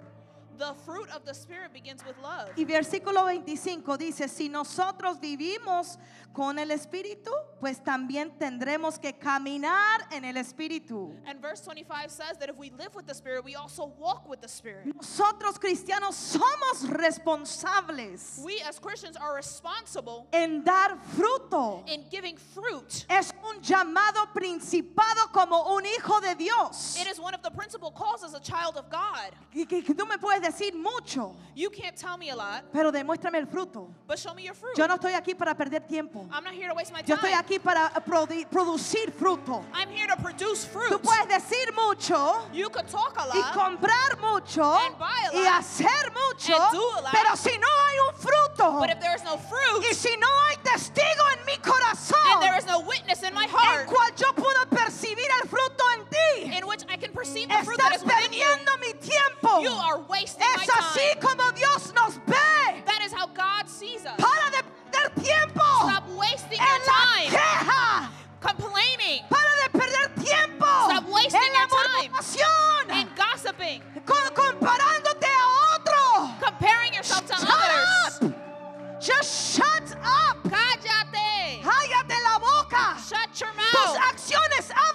The 0.57 0.73
fruit 0.85 1.09
of 1.09 1.25
the 1.25 1.33
Spirit 1.33 1.73
begins 1.73 2.03
with 2.05 2.15
love. 2.21 2.49
Y 2.55 2.65
versículo 2.65 3.25
25 3.25 3.97
dice, 3.97 4.27
si 4.27 4.49
nosotros 4.49 5.19
vivimos 5.19 5.97
con 6.33 6.59
el 6.59 6.69
Espíritu, 6.71 7.31
pues 7.59 7.81
también 7.83 8.31
tendremos 8.37 8.99
que 8.99 9.13
caminar 9.13 10.01
en 10.11 10.25
el 10.25 10.35
Espíritu. 10.37 11.13
And 11.25 11.41
verse 11.41 11.61
25 11.61 12.09
says 12.11 12.37
that 12.39 12.49
if 12.49 12.57
we 12.57 12.69
live 12.71 12.93
with 12.95 13.05
the 13.07 13.13
Spirit, 13.15 13.43
we 13.43 13.55
also 13.55 13.85
walk 13.97 14.27
with 14.29 14.41
the 14.41 14.47
Spirit. 14.47 14.85
Nosotros 14.95 15.57
cristianos 15.59 16.15
somos 16.15 16.89
responsables 16.89 18.39
We 18.43 18.61
as 18.61 18.79
Christians 18.79 19.17
are 19.17 19.35
responsible 19.35 20.27
en 20.31 20.63
dar 20.63 20.97
fruto. 21.15 21.83
in 21.87 22.03
giving 22.09 22.37
fruit. 22.37 23.05
Es 23.09 23.31
un 23.49 23.61
llamado 23.61 24.27
principado 24.33 25.31
como 25.31 25.75
un 25.75 25.85
hijo 25.85 26.19
de 26.21 26.35
Dios. 26.35 26.97
It 26.99 27.07
is 27.07 27.19
one 27.19 27.33
of 27.33 27.41
the 27.41 27.51
principal 27.51 27.91
calls 27.91 28.23
as 28.23 28.33
a 28.33 28.39
child 28.39 28.77
of 28.77 28.89
God. 28.89 29.31
Y 29.53 29.65
que, 29.65 29.81
que 29.83 29.93
tú 29.93 30.05
me 30.07 30.17
puedes 30.17 30.44
decir 30.45 30.73
mucho, 30.75 31.35
You 31.55 31.69
can't 31.69 31.95
tell 31.95 32.17
me 32.17 32.29
a 32.31 32.35
lot, 32.35 32.65
pero 32.73 32.91
demuéstrame 32.91 33.37
el 33.37 33.47
fruto. 33.47 33.87
but 34.07 34.19
show 34.19 34.33
me 34.33 34.43
your 34.43 34.53
fruit. 34.53 34.75
Yo 34.77 34.85
no 34.87 34.95
estoy 34.95 35.13
aquí 35.13 35.33
para 35.37 35.55
perder 35.55 35.87
tiempo. 35.87 36.27
I'm 36.31 36.43
not 36.43 36.53
here 36.53 36.67
to 36.67 36.75
waste 36.75 36.91
my 36.91 37.01
Yo 37.05 37.15
estoy 37.15 37.31
aquí 37.31 37.59
para 37.63 37.89
produ- 38.05 38.45
producir 38.49 39.11
fruto. 39.13 39.63
I'm 39.73 39.89
here 39.89 40.07
to 40.07 40.17
produce 40.21 40.65
Tú 40.65 40.71
fruit. 40.73 41.01
puedes 41.01 41.27
decir 41.29 41.73
mucho 41.73 42.49
You 42.53 42.69
could 42.69 42.87
talk 42.89 43.15
a 43.17 43.27
y 43.33 43.39
lot, 43.39 43.53
comprar 43.53 44.19
mucho 44.19 44.63
And 44.63 44.97
buy 44.99 45.29
a 45.31 45.35
y 45.35 45.43
lot. 45.43 45.59
hacer 45.59 46.11
mucho, 46.11 46.53
And 46.61 46.71
do 46.73 46.83
a 46.97 47.01
lot. 47.01 47.11
pero 47.13 47.35
si 47.37 47.57
no 47.57 47.67
hay 47.67 47.99
un 48.09 48.15
fruto 48.15 48.79
but 48.79 48.89
if 48.89 48.99
there 48.99 49.15
is 49.15 49.23
no 49.23 49.37
fruit 49.37 49.85
y 49.89 49.93
si 49.93 50.15
no 50.17 50.27
hay 50.49 50.57
testigo 50.57 51.23
en 51.39 51.45
mi 51.45 51.57
corazón 51.57 52.19
and 52.33 52.41
there 52.41 52.57
is 52.57 52.65
no 52.65 52.79
witness 52.81 53.23
in 53.23 53.33
my 53.33 53.43
en 53.45 53.49
heart 53.49 53.87
cual 53.87 54.11
yo 54.17 54.33
puedo 54.33 54.65
percibir 54.69 55.27
el 55.41 55.47
fruto 55.47 55.74
en 55.95 56.05
ti, 56.09 56.57
in 56.57 56.67
which 56.67 56.83
I 56.89 56.97
can 56.97 57.11
perceive 57.13 57.49
the 57.49 57.63
fruit 57.63 57.77
that 57.79 57.95
is 57.95 58.03
within 58.03 58.33
you, 58.33 58.43
perdiendo 58.43 58.79
mi 58.79 58.93
tiempo. 58.93 59.59
you 59.61 59.71
are 59.71 59.99
wasting 60.09 60.45
my 60.55 60.63
Es 60.63 60.69
así 60.69 61.13
time. 61.13 61.21
como 61.21 61.51
Dios 61.51 61.93
nos 61.93 62.17
ve. 62.27 62.83
That 62.85 63.01
is 63.03 63.11
how 63.13 63.27
God 63.27 63.67
sees 63.69 64.05
us. 64.05 64.15
Para 64.17 64.51
de 64.51 64.61
perder 64.91 65.23
tiempo 65.23 65.63
Stop 65.89 66.07
wasting 66.15 66.59
en 66.59 66.65
your 66.67 66.85
time 66.85 67.29
queja. 67.29 68.09
complaining 68.41 69.23
Para 69.29 69.51
de 69.63 69.69
perder 69.79 70.07
tiempo 70.23 70.65
Stop 70.89 71.05
wasting 71.09 71.41
en 71.41 71.53
la 71.53 71.59
your 71.59 71.69
time. 71.69 72.91
and 72.91 73.09
gossiping, 73.15 73.81
con- 74.05 74.33
comparándote 74.33 75.27
a 75.27 75.45
otro. 75.75 76.29
comparing 76.39 76.93
yourself 76.93 77.25
to 77.27 77.35
Shut 77.35 77.49
others. 77.49 78.19
up. 78.21 79.01
Just 79.01 79.55
shut 79.57 79.91
up. 80.03 80.37
Cállate. 80.43 81.61
Cállate 81.61 82.15
la 82.23 82.39
boca. 82.39 82.95
Shut 83.07 83.29
your 83.39 83.51
Tus 83.51 83.73
mouth. 83.73 83.97
acciones 84.09 84.71
hablan 84.71 84.94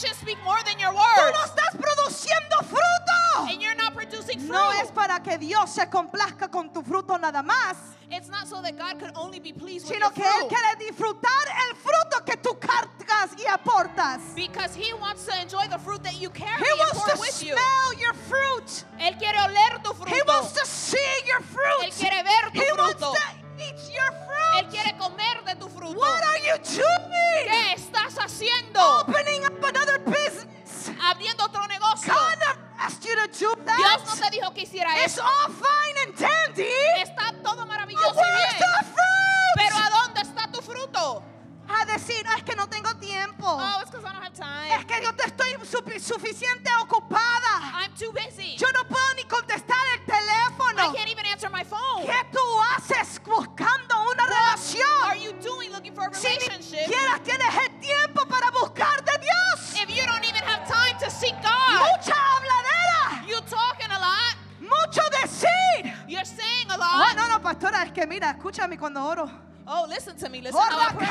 actions 0.00 0.16
speak 0.18 0.38
more 0.44 0.58
than 0.64 0.78
your 0.78 0.90
Tú 0.92 1.32
no 1.32 1.44
estás 1.44 1.76
produciendo 1.76 2.56
fruto. 2.64 3.50
And 3.50 3.60
you're 3.60 3.74
not 3.76 3.94
producing 3.94 4.38
fruit. 4.40 4.50
No 4.52 4.70
es 4.82 4.90
para 4.90 5.20
que 5.22 5.38
Dios 5.38 5.70
se 5.70 5.86
complazca 5.88 6.50
con 6.50 6.72
tu 6.72 6.82
fruto 6.82 7.18
nada 7.18 7.42
más, 7.42 7.76
It's 8.12 8.28
not 8.28 8.48
so 8.48 8.60
that 8.62 8.76
God 8.76 8.98
could 8.98 9.12
only 9.14 9.38
be 9.38 9.52
pleased 9.52 9.86
with 9.88 9.94
sino 9.94 10.10
que 10.10 10.24
Él 10.24 10.30
fruit. 10.40 10.48
quiere 10.48 10.76
disfrutar 10.90 11.46
el 11.68 11.76
fruto 11.76 12.24
que 12.24 12.36
tú 12.36 12.58
cargas 12.58 13.30
y 13.38 13.46
aportas. 13.46 14.34
Because 14.34 14.74
He 14.74 14.92
wants 14.94 15.26
to 15.26 15.40
enjoy 15.40 15.68
the 15.68 15.78
fruit 15.78 16.02
that 16.02 16.20
you 16.20 16.28
carry 16.30 16.58
He 16.58 16.70
and 16.70 16.78
wants 16.80 17.04
to 17.04 17.20
with 17.20 17.42
you. 17.44 17.54
smell 17.54 18.00
your 18.00 18.14
fruit. 18.14 18.84
Él 18.98 19.16
quiere 19.18 19.38
oler 19.38 19.80
tu 19.84 19.92
He 20.06 20.20
fruto. 20.20 20.26
wants 20.26 20.52
to 20.54 20.66
see 20.66 20.98
your 21.26 21.40
fruit. 21.42 21.84
Él 21.84 21.92
quiere 21.96 22.22
ver 22.24 22.50
tu 22.52 22.60
He 22.60 22.72
wants 22.76 22.94
fruto. 23.00 23.12
to 23.14 23.62
eat 23.62 23.94
your 23.94 24.12
Él 24.58 24.66
quiere 24.68 24.96
comer 24.98 25.44
de 25.44 25.54
tu 25.56 25.68
fruto. 25.68 25.98
What 25.98 26.22
are 26.22 26.40
you 26.46 26.58
doing? 26.58 27.46
¿Qué 27.48 27.72
estás 27.74 28.14
haciendo? 28.18 29.00
Opening 29.00 29.44
up 29.46 29.64
another 29.64 29.98
business. 30.00 30.90
Abriendo 31.02 31.44
otro 31.44 31.66
negocio. 31.66 32.12
God 32.12 32.38
never 32.38 32.58
asked 32.78 33.04
you 33.04 33.14
to 33.14 33.26
do 33.28 33.54
Dios 33.76 34.04
no 34.06 34.14
that. 34.16 34.30
te 34.30 34.30
dijo 34.36 34.52
que 34.54 34.62
hiciera 34.62 34.94
It's 35.04 35.14
eso. 35.14 35.22
all 35.22 35.52
fine 35.52 35.96
and 36.06 36.16
dandy. 36.18 36.68
Está 36.98 37.32
todo 37.42 37.66
maravilloso 37.66 38.12
y 38.14 38.16
where's 38.16 38.54
bien. 38.54 38.58
the 38.58 38.84
fruit? 38.84 39.54
Pero 39.56 39.76
¿a 39.76 39.90
dónde 39.90 40.20
está 40.22 40.50
tu 40.52 40.60
fruto? 40.62 41.22
A 41.72 41.84
decir, 41.86 42.24
no, 42.24 42.34
es 42.36 42.42
que 42.42 42.56
no 42.56 42.68
tengo 42.68 42.92
tiempo. 42.96 43.46
Oh, 43.46 43.80
it's 43.82 43.90
I 43.94 44.00
don't 44.02 44.22
have 44.22 44.32
time. 44.34 44.74
Es 44.74 44.84
que 44.86 45.00
yo 45.02 45.14
te 45.14 45.24
estoy 45.28 45.54
sufi- 45.64 46.00
suficiente 46.00 46.68
ocupada. 46.82 47.60
I'm 47.80 47.92
too 47.94 48.12
busy. 48.12 48.56
Yo 48.56 48.66
no 48.72 48.84
puedo 48.88 49.14
ni 49.16 49.24
contestar 49.24 49.78
el 49.94 50.00
I 50.02 50.04
teléfono. 50.06 50.92
can't 50.94 51.08
even 51.08 51.26
answer 51.26 51.48
my 51.50 51.62
phone. 51.64 52.04
¿Qué 52.06 52.26
tú 52.32 52.40
haces 52.76 53.20
buscando 53.24 53.94
una 54.02 54.24
What 54.24 54.30
are 54.32 54.34
relación? 54.34 55.20
you 55.22 55.32
doing 55.40 55.70
looking 55.72 55.94
for 55.94 56.08
a 56.10 56.14
Si 56.14 56.28
ni 56.28 56.38
relationship 56.38 57.22
tienes 57.24 57.54
el 57.56 57.80
tiempo 57.80 58.26
para 58.26 58.50
buscar 58.50 59.04
de 59.04 59.12
Dios. 59.18 59.80
if 59.82 59.88
you 59.90 60.04
don't 60.06 60.24
even 60.24 60.42
have 60.42 60.66
time 60.66 60.98
to 60.98 61.08
seek 61.10 61.34
God? 61.40 61.78
Mucha 61.78 62.14
habladera. 62.14 63.26
You 63.28 63.40
talking 63.42 63.90
a 63.90 63.98
lot. 63.98 64.36
Mucho 64.60 65.02
decir. 65.22 65.94
You're 66.08 66.24
saying 66.24 66.68
a 66.70 66.74
Oh, 66.74 66.78
lot. 66.78 67.16
no, 67.16 67.28
no, 67.28 67.40
pastora, 67.40 67.84
es 67.84 67.92
que 67.92 68.06
mira, 68.06 68.30
escúchame 68.30 68.76
cuando 68.78 69.04
oro. 69.04 69.30
Oh, 69.72 69.86
listen 69.88 70.16
to 70.16 70.28
me. 70.28 70.40
Listen 70.40 70.60
how 70.60 70.88
I 70.88 70.92
pray. 70.92 71.06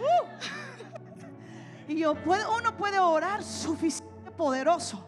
Oh. 0.00 0.28
Y 1.86 1.98
yo 1.98 2.14
puedo, 2.14 2.50
uno 2.56 2.72
puede 2.76 2.98
orar 2.98 3.42
suficiente 3.42 4.30
poderoso 4.30 5.04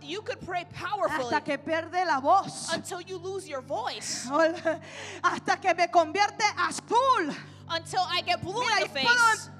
You 0.00 0.22
could 0.22 0.40
pray 0.40 0.64
powerfully 0.72 1.24
hasta 1.34 1.40
que 1.42 1.58
pierde 1.58 2.04
la 2.06 2.18
voz. 2.20 2.70
until 2.72 3.00
you 3.02 3.18
lose 3.18 3.46
your 3.48 3.60
voice, 3.62 4.26
Hasta 5.22 5.56
que 5.60 5.74
me 5.74 5.88
convierte 5.88 6.44
azul. 6.56 7.34
until 7.68 8.00
I 8.10 8.22
get 8.22 8.40
blue 8.42 8.60
Mira, 8.60 8.76
in 8.76 8.82
the 8.82 8.88
face. 9.00 9.50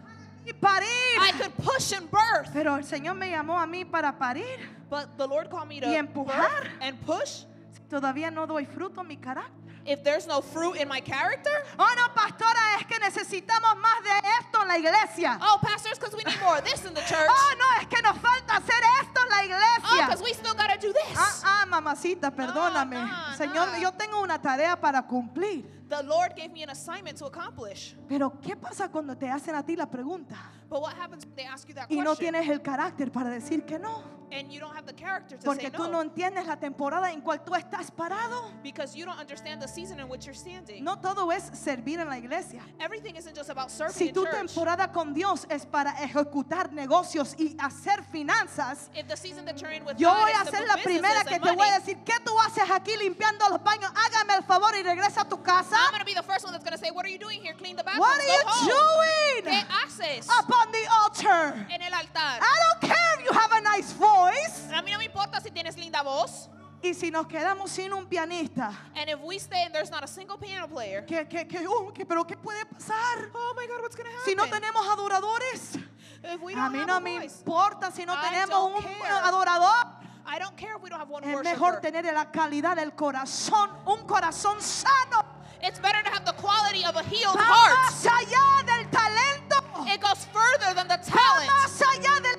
y 0.47 0.53
parir. 0.53 1.21
I 1.21 1.33
could 1.39 1.55
push 1.57 1.93
and 1.93 2.11
birth, 2.11 2.51
Pero 2.53 2.77
el 2.77 2.85
Señor 2.85 3.15
me 3.17 3.31
llamó 3.31 3.59
a 3.61 3.67
mí 3.67 3.85
para 3.91 4.13
parir. 4.19 4.59
but 4.91 5.17
the 5.19 5.27
Lord 5.27 5.49
called 5.51 5.69
me 5.69 5.81
to 5.81 5.87
Y 5.87 5.97
empujar. 5.97 6.69
and 6.81 6.99
push. 7.07 7.45
Todavía 7.91 8.31
no 8.31 8.47
doy 8.47 8.67
fruto 8.67 9.03
mi 9.05 9.17
carácter. 9.17 9.64
If 9.87 10.03
there's 10.03 10.27
no 10.27 10.41
fruit 10.41 10.77
in 10.77 10.89
my 10.89 11.01
character, 11.01 11.51
Oh, 11.79 11.93
no, 11.97 12.15
pastora, 12.15 12.79
es 12.81 12.87
que 12.87 12.99
necesitamos 12.99 13.77
más 13.77 14.03
de 14.03 14.29
esto 14.41 14.63
en 14.63 14.69
la 14.69 14.79
iglesia. 14.79 15.39
oh, 15.43 15.59
pastors, 15.61 15.99
because 15.99 16.15
we 16.17 16.25
need 16.25 16.41
more 16.41 16.57
of 16.59 16.65
this 16.65 16.85
in 16.87 16.95
the 16.95 17.03
church. 17.03 17.29
Oh, 17.29 17.55
no, 17.59 17.81
es 17.83 17.87
que 17.89 18.01
nos 18.03 18.17
falta 18.19 18.57
hacer 18.57 18.83
esto 19.03 19.21
en 19.23 19.29
la 19.29 19.37
Oh, 19.37 19.45
iglesia. 19.45 20.07
because 20.07 20.23
we 20.23 20.33
still 20.33 20.55
gotta 20.55 20.79
do 20.81 20.93
this. 20.93 21.17
Ah, 21.19 21.63
ah, 21.63 21.67
mamacita, 21.67 22.31
perdóname. 22.31 22.97
no, 22.97 23.37
Señor, 23.37 23.69
no. 23.73 23.79
yo 23.79 23.93
tengo 23.93 24.21
una 24.23 24.41
tarea 24.41 24.75
para 24.81 25.03
cumplir. 25.03 25.71
The 25.91 26.03
Lord 26.03 26.35
gave 26.35 26.51
me 26.51 26.63
an 26.63 26.71
assignment 26.71 27.19
to 27.19 27.27
accomplish. 27.27 27.95
Pero, 28.09 28.33
¿qué 28.41 28.57
pasa 28.57 28.89
cuando 28.89 29.15
te 29.17 29.29
hacen 29.29 29.55
a 29.55 29.63
ti 29.63 29.77
la 29.77 29.85
pregunta 29.87 30.35
But 30.71 30.81
what 30.81 30.95
happens 30.95 31.27
when 31.27 31.37
they 31.37 31.45
ask 31.45 31.69
you 31.69 31.75
that 31.75 31.89
y 31.91 31.97
no 31.97 32.15
question 32.17 32.33
tienes 32.33 32.49
el 32.49 32.63
carácter 32.63 33.13
para 33.13 33.29
decir 33.29 33.65
que 33.67 33.79
no? 33.79 34.03
And 34.33 34.53
you 34.53 34.61
don't 34.61 34.75
have 34.75 34.87
the 34.87 34.93
character 34.93 35.37
to 35.37 35.45
Porque 35.45 35.63
say 35.63 35.71
tú 35.71 35.85
no? 35.91 35.93
no 35.93 36.01
entiendes 36.03 36.47
la 36.47 36.57
temporada 36.57 37.13
en 37.13 37.21
cual 37.21 37.45
tú 37.45 37.55
estás 37.55 37.91
parado. 37.91 38.51
Because 38.63 38.97
you 38.97 39.05
don't 39.05 39.19
understand 39.19 39.61
the 39.63 39.69
season 39.69 40.01
in 40.01 40.09
which 40.09 40.27
you're 40.27 40.35
standing. 40.35 40.83
No 40.85 40.97
todo 40.97 41.31
es 41.31 41.45
servir 41.55 42.01
en 42.01 42.09
la 42.09 42.17
iglesia. 42.19 42.63
Everything 42.81 43.15
isn't 43.17 43.35
just 43.37 43.51
about 43.51 43.71
serving 43.71 43.95
Si 43.95 44.09
in 44.09 44.15
tu 44.15 44.25
church. 44.25 44.35
temporada 44.35 44.93
con 44.93 45.13
Dios 45.15 45.47
es 45.51 45.65
para 45.67 45.93
ejecutar 46.03 46.73
negocios 46.73 47.35
y 47.39 47.57
hacer 47.59 48.03
finanzas, 48.05 48.91
If 48.95 49.07
the 49.09 49.17
season 49.17 49.45
that 49.45 49.61
you're 49.61 49.73
in 49.73 49.85
with 49.85 49.97
yo 49.99 50.09
God 50.11 50.23
voy 50.25 50.31
is 50.33 50.41
a 50.41 50.45
to 50.45 50.51
ser 50.51 50.61
do 50.61 50.67
la 50.67 50.77
primera 50.83 51.25
que 51.25 51.39
te 51.41 51.53
voy 51.53 51.69
a 51.69 51.79
decir, 51.79 51.99
¿qué 52.05 52.15
tú 52.25 52.33
haces 52.41 52.71
aquí 52.71 52.97
limpiando 52.97 53.49
los 53.49 53.63
baños? 53.63 53.91
Hágame 53.95 54.35
el 54.37 54.43
favor 54.45 54.75
y 54.77 54.83
regresa 54.83 55.23
a 55.23 55.29
tu 55.29 55.43
casa. 55.43 55.77
I'm 55.77 55.93
gonna 55.93 56.05
be 56.05 56.15
the 56.15 56.23
first 56.23 56.45
one 56.45 56.53
that's 56.53 56.65
gonna 56.65 56.79
say, 56.79 56.91
"What 56.91 57.05
are 57.05 57.11
you 57.13 57.19
doing 57.19 57.41
here? 57.43 57.55
Clean 57.55 57.77
the 57.77 57.83
bathrooms. 57.85 58.01
What 58.01 58.19
are 58.19 58.27
you 58.27 58.43
home." 58.47 59.45
doing 59.45 59.53
¿Qué 59.55 59.67
haces 59.85 60.27
upon 60.41 60.73
the 60.73 60.87
altar? 61.03 61.67
en 61.71 61.83
el 61.83 61.93
altar? 61.95 62.41
I 62.41 62.57
don't 62.65 62.81
care 62.91 63.19
if 63.19 63.25
you 63.25 63.33
have 63.33 63.53
a 63.53 63.61
nice 63.61 63.93
voice 63.93 64.14
voice. 64.15 64.73
A 64.73 64.83
mí 64.83 64.91
no 64.91 64.99
me 64.99 65.05
importa 65.05 65.41
si 65.41 65.51
tienes 65.51 65.77
linda 65.77 66.03
voz. 66.03 66.49
Y 66.83 66.93
si 66.93 67.11
nos 67.11 67.27
quedamos 67.27 67.71
sin 67.71 67.93
un 67.95 68.07
pianista. 68.07 68.71
And 68.95 69.09
if 69.09 69.19
we 69.23 69.37
stay 69.39 69.63
and 69.65 69.75
there's 69.75 69.91
not 69.91 70.05
a 70.05 70.07
single 70.07 70.37
piano 70.37 70.69
player. 70.69 71.05
¿Qué, 71.07 71.27
qué, 71.27 71.49
qué, 71.49 71.67
oh, 71.67 71.91
qué, 71.95 72.05
pero 72.05 72.25
qué 72.27 72.37
puede 72.37 72.65
pasar? 72.67 73.31
Oh 73.33 73.55
my 73.57 73.67
God, 73.67 73.81
what's 73.81 73.97
gonna 73.97 74.11
happen? 74.11 74.25
Si 74.25 74.35
no 74.35 74.45
tenemos 74.47 74.87
adoradores. 74.87 75.79
If 76.23 76.43
we 76.43 76.55
don't 76.55 76.67
a 76.67 76.71
mí 76.71 76.87
no 76.87 76.97
a 76.97 77.01
me 77.01 77.19
voice, 77.19 77.39
importa 77.39 77.91
si 77.91 78.05
no 78.05 78.13
I 78.15 78.29
tenemos 78.29 78.71
un 78.77 78.83
care. 78.83 79.13
adorador. 79.25 80.05
I 80.27 80.39
don't 80.39 80.57
care 80.57 80.77
if 80.77 80.83
we 80.83 80.89
don't 80.91 81.01
have 81.01 81.11
one 81.11 81.23
es 81.25 81.43
mejor 81.43 81.81
tener 81.81 82.05
la 82.13 82.31
calidad 82.31 82.77
del 82.77 82.93
corazón, 82.93 83.71
un 83.87 84.07
corazón 84.07 84.61
sano. 84.61 85.25
It's 85.63 85.79
better 85.81 86.03
to 86.03 86.11
have 86.11 86.25
the 86.27 86.33
quality 86.35 86.85
of 86.85 86.97
a 86.97 87.03
healed 87.05 87.37
Va 87.37 87.43
heart. 87.43 87.77
Más 87.77 88.07
allá 88.07 88.65
del 88.67 88.91
talento. 88.91 89.87
It 89.87 90.01
goes 90.01 90.27
further 90.33 90.75
than 90.75 90.89
the 90.89 90.99
talent. 90.99 91.51
Va 91.51 91.69
más 91.69 91.83
allá 91.83 92.21
del 92.21 92.34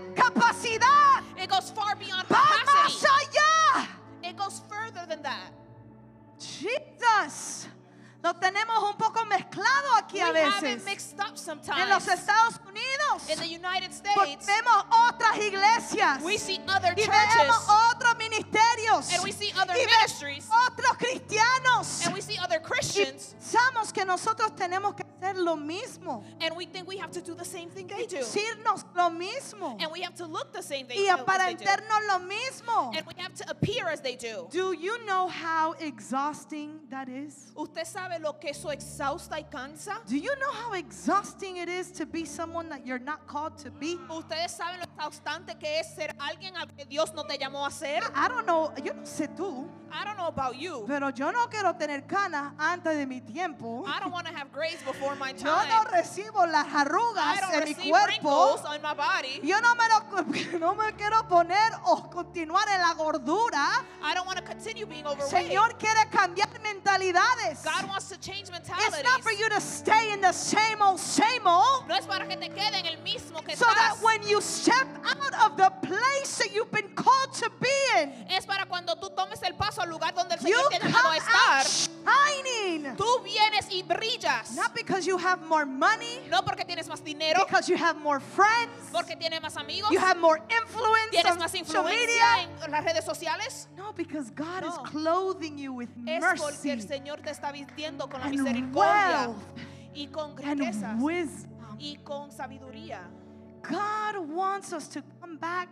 Va 2.36 2.64
más 2.66 3.04
allá. 3.04 3.88
It 4.24 4.36
goes 4.38 4.62
further 4.68 5.06
than 5.08 5.22
that. 5.24 5.52
Jesus. 6.40 7.68
Nos 8.24 8.40
tenemos 8.40 8.82
un 8.82 8.98
poco 8.98 9.24
mezclado 9.26 9.96
aquí 9.98 10.16
We 10.16 10.22
a 10.24 10.32
veces. 10.32 10.84
Mixed. 10.84 11.16
En 11.78 11.90
los 11.90 12.08
Estados 12.08 12.60
Unidos 12.68 13.30
United 13.56 13.92
pues 14.14 14.30
States, 14.30 14.46
vemos 14.48 14.86
otras 15.10 15.38
iglesias 15.38 16.22
We 16.24 16.38
see 16.38 16.60
other 16.68 16.96
churches, 16.96 17.08
y 17.08 17.38
vemos 17.38 17.66
otros 17.92 18.18
ministerios 18.18 19.14
and 19.14 19.24
we 19.24 19.32
see 19.32 19.52
other 19.54 19.76
y 19.78 19.86
vemos 19.86 20.50
otros 20.68 20.98
cristianos. 20.98 22.06
And 22.06 22.14
we 22.14 22.22
see 22.22 22.38
other 22.40 22.60
Christians, 22.62 23.36
que 23.94 24.06
nosotros 24.06 24.56
tenemos 24.56 24.96
que 24.96 25.04
hacer 25.20 25.36
lo 25.38 25.56
mismo, 25.56 26.24
and 26.42 26.56
we 26.56 26.66
think 26.66 26.88
we 26.88 26.98
have 26.98 27.12
to 27.12 27.22
do 27.22 27.34
the 27.36 27.46
same 27.46 27.70
thing 27.70 27.88
they 27.88 28.06
do. 28.06 28.18
decirnos 28.18 28.84
lo 28.96 29.10
mismo 29.10 29.78
And 29.82 29.92
we 29.92 30.02
have 30.02 30.16
to 30.16 30.26
look 30.26 30.54
the 30.54 30.62
same 30.62 30.86
thing 30.88 30.98
y 30.98 31.06
they 31.06 31.16
do. 31.16 31.24
aparentarnos 31.24 32.08
lo 32.08 32.20
mismo. 32.28 32.96
And 32.96 33.06
we 33.06 33.14
have 33.22 33.34
to 33.36 33.50
appear 33.50 33.88
as 33.88 34.02
they 34.02 34.16
do. 34.16 34.48
Do 34.52 34.74
you 34.74 35.04
know 35.06 35.28
how 35.28 35.74
exhausting 35.80 36.80
that 36.90 37.10
is? 37.10 37.52
¿Usted 37.56 37.86
sabe 37.86 38.20
lo 38.22 38.34
que 38.34 38.52
eso 38.52 38.70
exhausta 38.70 39.38
y 39.38 39.44
cansa? 39.52 39.98
Do 40.08 40.16
you 40.18 40.34
know 40.40 40.52
how 40.52 40.74
exhausting 40.74 41.58
it 41.58 41.70
is 41.70 41.92
to 41.92 42.06
be 42.06 42.26
someone 42.26 42.70
that 42.70 42.86
you're 42.86 43.00
not 43.04 43.28
called 43.28 43.58
to 43.60 43.72
be? 43.72 43.98
¿Ustedes 44.10 44.52
saben 44.52 44.80
lo 44.80 44.86
exhaustante 44.86 45.58
que 45.60 45.80
es 45.80 45.96
ser 45.96 46.14
alguien 46.20 46.56
al 46.58 46.68
que 46.68 46.86
Dios 46.86 47.14
no 47.14 47.24
te 47.24 47.38
llamó 47.38 47.66
a 47.66 47.72
ser? 47.72 48.02
I 48.16 48.28
don't 48.28 48.46
know, 48.46 48.72
yo 48.84 48.94
no 48.94 49.04
sé 49.04 49.28
tú, 49.36 49.68
I 49.92 50.04
don't 50.04 50.18
know 50.18 50.28
about 50.28 50.56
you. 50.58 50.84
pero 50.88 51.10
yo 51.10 51.32
no 51.32 51.48
quiero 51.50 51.74
tener 51.76 52.06
canas 52.08 52.54
antes 52.58 52.98
de 52.98 53.06
mi 53.06 53.22
tiempo. 53.22 53.84
I 53.86 54.00
don't 54.00 54.12
want 54.12 54.28
to 54.28 54.34
have 54.34 54.52
grades 54.52 54.82
before 54.84 55.05
my 55.14 55.32
Yo 55.34 55.44
no 55.44 55.84
time. 55.84 55.92
recibo 55.92 56.46
las 56.48 56.66
I 56.68 56.78
arrugas 56.82 57.42
don't 57.42 57.54
en 57.54 57.60
mi 57.66 57.74
receive 57.74 57.90
cuerpo. 57.90 58.08
wrinkles 58.56 58.66
on 58.66 58.82
my 58.82 58.94
body. 58.96 59.40
Yo 59.44 59.60
no 59.62 59.76
me, 59.76 59.84
lo, 59.88 60.60
no 60.60 60.74
me 60.76 60.94
quiero 60.94 61.28
poner 61.28 61.72
o 61.86 62.10
continuar 62.10 62.68
en 62.70 62.82
la 62.82 62.94
gordura. 62.96 63.84
I 64.02 64.14
don't 64.16 64.26
want 64.26 64.40
to 64.40 64.44
continue 64.44 64.86
being 64.88 65.06
overweight. 65.06 65.30
Señor 65.32 65.78
quiere 65.78 66.10
cambiar 66.10 66.50
mentalidades. 66.62 67.64
God 67.64 67.88
wants 67.90 68.10
to 68.10 68.18
change 68.18 68.50
It's 68.50 68.52
not 68.52 68.68
mentalities. 68.68 69.24
for 69.24 69.32
you 69.32 69.50
to 69.50 69.62
stay 69.62 70.12
in 70.14 70.22
the 70.22 70.32
same 70.34 70.82
old, 70.82 71.00
same 71.00 71.46
old. 71.46 71.88
No 71.88 71.96
es 71.96 72.06
para 72.06 72.26
que 72.28 72.38
te 72.38 72.50
quede 72.50 72.80
en 72.80 72.86
el 72.86 72.98
mismo 73.04 73.44
que 73.44 73.56
So 73.56 73.66
that 73.66 73.94
estás. 73.96 74.02
when 74.04 74.24
you 74.28 74.42
step 74.42 74.88
out 75.06 75.34
of 75.52 75.58
the 75.58 75.70
place 75.88 76.38
that 76.38 76.54
you've 76.54 76.72
been 76.72 76.90
called 76.96 77.34
to 77.34 77.50
be 77.60 78.02
in, 78.02 78.14
Es 78.30 78.46
para 78.46 78.66
cuando 78.66 78.96
tú 78.96 79.10
tomes 79.16 79.42
el 79.44 79.56
paso 79.56 79.82
al 79.82 79.90
lugar 79.90 80.14
donde 80.14 80.36
el 80.36 80.42
you 80.42 80.56
Señor 80.56 80.70
te 80.70 80.76
ha 80.78 80.80
come 80.80 80.92
llamado 80.92 81.10
a 81.10 81.58
out 81.58 81.66
estar. 81.66 81.66
shining. 82.06 82.96
Tú 82.96 83.20
vienes 83.24 83.68
y 83.72 83.84
brillas. 83.84 84.52
Not 84.52 84.74
because 84.74 84.95
you 85.04 85.18
have 85.18 85.42
more 85.48 85.66
money, 85.66 86.22
No 86.30 86.44
porque 86.44 86.64
tienes 86.66 86.88
más 86.88 87.04
dinero, 87.04 87.44
because 87.46 87.68
you 87.68 87.76
have 87.78 87.98
more 88.00 88.20
friends, 88.20 88.90
porque 88.92 89.16
tienes 89.18 89.42
más 89.42 89.58
amigos, 89.58 89.90
you 89.92 90.00
have 90.00 90.18
more 90.20 90.42
influence 90.50 91.10
tienes 91.12 91.32
on 91.34 91.40
más 91.40 91.52
media. 91.54 91.66
influencia 91.66 92.66
en 92.66 92.72
las 92.72 92.84
redes 92.86 93.04
sociales. 93.04 93.68
No, 93.76 93.92
because 93.94 94.30
God 94.32 94.62
No. 94.62 94.68
is 94.70 94.78
clothing 94.92 95.58
you 95.58 95.74
with 95.74 95.90
Es 96.08 96.24
porque 96.24 96.70
el 96.70 96.78
mercy 96.78 96.88
Señor 96.88 97.22
te 97.22 97.32
está 97.32 97.52
vistiendo 97.52 98.08
con 98.10 98.22
la 98.22 98.28
misericordia 98.30 99.28
wealth 99.30 99.38
y 99.94 100.08
con 100.08 100.32
and 100.44 100.60
riquezas 100.60 100.96
wisdom. 101.02 101.78
y 101.80 101.98
con 102.04 102.32
sabiduría. 102.32 103.02
God 103.64 104.18
wants 104.30 104.72
us 104.74 104.88
to 104.90 105.02
come 105.20 105.38
back 105.38 105.70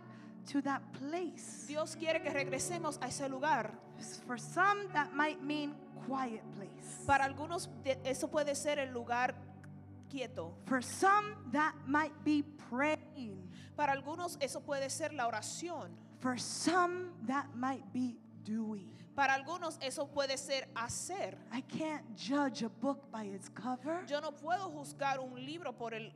to 0.52 0.60
that 0.62 0.82
place. 0.98 1.66
Dios 1.68 1.94
quiere 1.96 2.20
que 2.20 2.30
regresemos 2.30 2.98
a 3.00 3.06
ese 3.06 3.28
lugar. 3.28 3.70
For 4.26 4.38
some, 4.38 4.88
that 4.92 5.14
might 5.14 5.42
mean 5.42 5.74
quiet 6.06 6.42
place. 6.56 7.04
Para 7.06 7.24
algunos 7.24 7.68
eso 8.04 8.28
puede 8.28 8.54
ser 8.54 8.78
el 8.78 8.92
lugar 8.92 9.34
quieto. 10.10 10.52
For 10.66 10.82
some, 10.82 11.36
that 11.52 11.74
might 11.86 12.12
be 12.24 12.42
praying. 12.70 13.48
Para 13.76 13.92
algunos 13.92 14.36
eso 14.40 14.60
puede 14.60 14.90
ser 14.90 15.12
la 15.12 15.28
oración. 15.28 15.88
For 16.20 16.38
some, 16.38 17.12
that 17.26 17.54
might 17.54 17.84
be 17.92 18.16
doing. 18.44 18.90
Para 19.16 19.34
algunos 19.34 19.78
eso 19.80 20.06
puede 20.06 20.36
ser 20.36 20.66
hacer. 20.74 21.34
I 21.52 21.60
can't 21.62 22.16
judge 22.16 22.62
a 22.62 22.68
book 22.68 23.10
by 23.12 23.24
its 23.24 23.48
cover 23.48 24.04
Yo 24.08 24.20
no 24.20 24.32
puedo 24.32 24.70
juzgar 24.70 25.20
un 25.20 25.44
libro 25.44 25.72
por 25.72 25.94
el, 25.94 26.10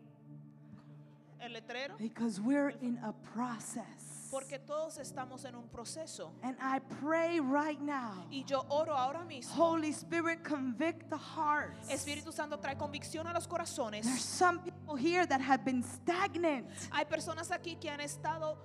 el 1.41 1.53
letrero 1.53 1.97
because 1.99 2.41
we're 2.41 2.71
in 2.83 2.99
a 3.05 3.13
process. 3.33 4.08
Porque 4.31 4.59
todos 4.59 4.99
estamos 4.99 5.45
en 5.45 5.55
un 5.55 5.69
proceso. 5.69 6.33
And 6.43 6.57
I 6.61 6.81
pray 7.01 7.41
right 7.41 7.81
now, 7.81 8.27
Y 8.31 8.45
yo 8.45 8.65
oro 8.69 8.95
ahora 8.95 9.25
mismo. 9.25 9.55
Holy 9.55 9.91
Spirit, 9.93 10.43
convict 10.45 11.09
the 11.11 11.17
hearts. 11.17 11.89
Espíritu 11.91 12.33
Santo 12.33 12.59
trae 12.59 12.77
convicción 12.77 13.27
a 13.27 13.33
los 13.33 13.47
corazones. 13.47 14.03
There's 14.05 14.25
some 14.25 14.61
people 14.61 14.97
here 14.97 15.27
that 15.27 15.41
have 15.41 15.65
been 15.65 15.83
stagnant. 15.83 16.67
Hay 16.93 17.05
personas 17.07 17.51
aquí 17.51 17.77
que 17.81 17.89
han 17.91 18.01
estado 18.01 18.57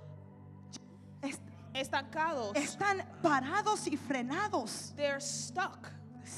Est- 1.22 1.42
estancados. 1.74 2.54
Están 2.56 3.04
parados 3.22 3.88
y 3.88 3.96
frenados, 3.98 4.94
They're 4.96 5.22
stuck. 5.22 5.88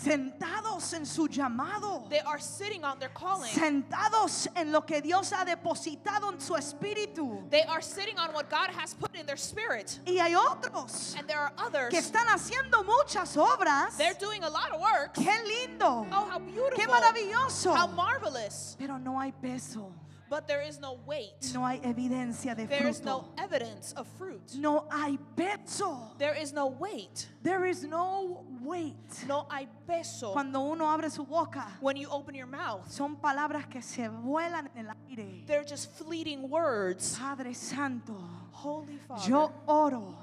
Sentados 0.04 0.94
en 0.94 1.06
su 1.06 1.28
llamado, 1.28 2.08
They 2.10 2.20
are 2.20 2.40
sitting 2.40 2.84
on 2.84 3.00
their 3.00 3.10
calling. 3.14 3.50
sentados 3.52 4.48
en 4.56 4.72
lo 4.72 4.82
que 4.86 5.02
Dios 5.02 5.32
ha 5.34 5.46
depositado 5.46 6.32
en 6.32 6.40
su 6.40 6.54
espíritu. 6.56 7.44
They 7.50 7.64
are 7.64 7.82
sitting 7.82 8.18
on 8.20 8.34
what 8.34 8.50
God 8.50 8.70
has 8.78 8.94
put 8.94 9.16
in 9.16 9.26
their 9.26 9.38
spirit. 9.38 10.00
Y 10.06 10.18
hay 10.20 10.36
otros 10.36 11.16
And 11.18 11.28
there 11.28 11.40
are 11.40 11.54
others. 11.58 11.90
que 11.90 12.00
están 12.00 12.28
haciendo 12.28 12.84
muchas 12.86 13.36
obras. 13.38 13.98
They're 13.98 14.14
doing 14.20 14.44
a 14.44 14.50
lot 14.50 14.72
of 14.72 14.82
work. 14.82 15.14
Qué 15.16 15.32
lindo, 15.44 16.06
Oh, 16.12 16.30
how 16.30 16.40
beautiful. 16.40 16.72
qué 16.76 16.88
maravilloso. 16.88 17.74
How 17.76 17.88
marvelous. 17.88 18.76
Pero 18.78 18.98
no 18.98 19.20
hay 19.20 19.32
peso, 19.32 19.92
But 20.30 20.48
there 20.48 20.62
is 20.62 20.80
no 20.80 20.98
weight. 21.06 21.52
no 21.54 21.66
hay 21.68 21.80
evidencia 21.84 22.56
de 22.56 22.66
There 22.68 22.88
is 22.90 23.00
fruto. 23.00 23.06
no 23.06 23.26
evidence 23.38 23.94
of 23.94 24.08
fruit. 24.18 24.42
No 24.56 24.88
hay 24.92 25.18
peso. 25.36 26.16
There 26.18 26.34
is 26.34 26.52
no 26.52 26.66
weight. 26.68 27.28
There 27.44 27.66
is 27.70 27.84
no 27.84 28.44
weight. 28.64 28.96
No 29.28 29.46
hay 29.52 29.68
peso. 29.88 30.34
Cuando 30.34 30.62
uno 30.62 30.86
abre 30.90 31.10
su 31.12 31.24
boca, 31.26 31.68
When 31.80 31.96
you 31.96 32.10
open 32.10 32.34
your 32.34 32.48
mouth, 32.48 32.90
son 32.90 33.18
palabras 33.18 33.68
que 33.70 33.82
se 33.82 34.08
vuelan 34.08 34.70
en 34.76 34.88
el 34.88 34.94
aire. 35.10 35.44
they're 35.46 35.64
just 35.64 35.92
fleeting 35.92 36.50
words. 36.50 37.18
Padre 37.20 37.54
Santo, 37.54 38.16
Holy 38.52 38.98
Father, 39.08 39.30
yo 39.30 39.52
oro 39.68 40.16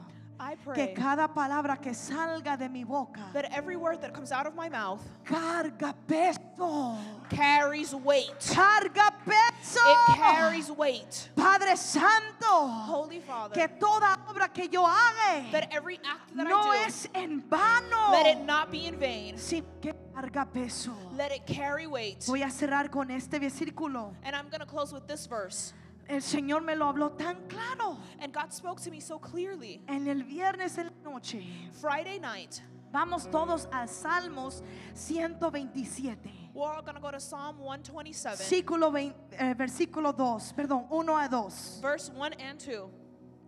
que 0.74 0.92
cada 0.94 1.28
palabra 1.28 1.76
que 1.76 1.94
salga 1.94 2.57
de 2.57 2.68
mi 2.68 2.85
boca 2.85 3.31
that 3.33 3.46
every 3.52 3.76
word 3.76 4.00
that 4.00 4.12
comes 4.12 4.33
out 4.33 4.46
of 4.46 4.55
my 4.55 4.68
mouth 4.68 5.00
carga 5.24 5.94
peso. 6.07 6.96
carries 7.28 7.94
weight. 7.94 8.31
Carga 8.40 9.11
peso. 9.24 9.81
It 9.81 10.16
carries 10.16 10.70
weight. 10.70 11.31
Padre 11.35 11.76
Santo, 11.76 12.66
Holy 12.66 13.20
Father, 13.20 13.55
que 13.55 13.68
toda 13.68 14.18
obra 14.28 14.52
que 14.52 14.68
yo 14.68 14.85
haga 14.85 15.50
that 15.50 15.68
every 15.72 15.98
act 16.05 16.37
that 16.37 16.46
no 16.46 16.61
I 16.61 16.76
do, 16.78 16.87
es 16.87 17.09
en 17.14 17.42
vano, 17.48 18.12
let 18.12 18.26
it 18.26 18.44
not 18.44 18.70
be 18.70 18.87
in 18.87 18.96
vain. 18.98 19.37
que 19.81 19.94
carga 20.14 20.46
peso. 20.52 20.92
Let 21.16 21.33
it 21.33 21.46
carry 21.46 21.87
weight. 21.87 22.24
Voy 22.26 22.42
a 22.42 22.50
cerrar 22.50 22.90
con 22.90 23.11
este 23.11 23.38
versículo. 23.38 24.14
And 24.22 24.37
I'm 24.37 24.48
going 24.48 24.61
to 24.61 24.66
close 24.66 24.92
with 24.92 25.07
this 25.07 25.26
verse. 25.26 25.72
El 26.12 26.20
Señor 26.20 26.61
me 26.62 26.77
lo 26.77 26.87
habló 26.87 27.12
tan 27.12 27.48
claro 27.48 27.96
And 28.20 28.35
God 28.35 28.53
spoke 28.53 28.83
to 28.83 28.90
me 28.90 29.01
so 29.01 29.18
clearly. 29.18 29.83
en 29.88 30.07
el 30.07 30.25
viernes 30.25 30.77
en 30.77 30.88
la 30.88 31.11
noche. 31.11 31.42
Friday 31.81 32.20
night, 32.20 32.61
Vamos 32.92 33.31
todos 33.31 33.66
a 33.72 33.87
Salmos 33.87 34.62
127. 34.94 36.51
we're 36.53 36.66
all 36.70 36.83
going 36.83 36.94
to 36.94 37.01
go 37.01 37.11
to 37.11 37.18
Psalm 37.18 37.59
127, 37.59 38.37
Versículo, 38.37 38.92
20, 38.92 39.14
eh, 39.38 39.55
versículo 39.55 40.12
2, 40.14 40.53
perdón, 40.53 40.87
1 40.90 41.18
a 41.18 41.29
2. 41.31 41.81
verse 41.81 42.11
1 42.14 42.35
and 42.38 42.61
2. 42.61 42.90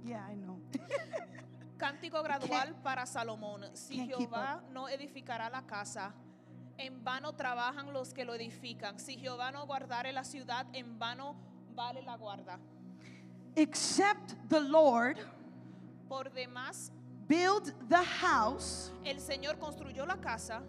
Yeah, 0.06 0.26
I 0.26 0.34
know. 0.36 0.58
Cántico 1.76 2.22
gradual 2.22 2.74
para 2.82 3.04
Salomón. 3.04 3.66
Si 3.74 4.06
Jehová 4.06 4.62
no 4.72 4.88
edificará 4.88 5.50
la 5.50 5.66
casa, 5.66 6.14
en 6.78 7.04
vano 7.04 7.34
trabajan 7.34 7.92
los 7.92 8.14
que 8.14 8.24
lo 8.24 8.32
edifican. 8.34 8.98
Si 8.98 9.18
Jehová 9.18 9.52
no 9.52 9.66
guardare 9.66 10.14
la 10.14 10.24
ciudad, 10.24 10.66
en 10.72 10.98
vano 10.98 11.36
vale 11.74 12.02
la 12.06 12.16
guarda. 12.16 12.58
Except 13.56 14.34
the 14.48 14.60
Lord 14.60 15.18
Por 16.08 16.24
demás, 16.24 16.90
build 17.28 17.72
the 17.88 18.02
house, 18.02 18.90
el 19.04 19.16
Señor 19.16 19.58
construyó 19.58 20.06
la 20.06 20.16
casa 20.16 20.62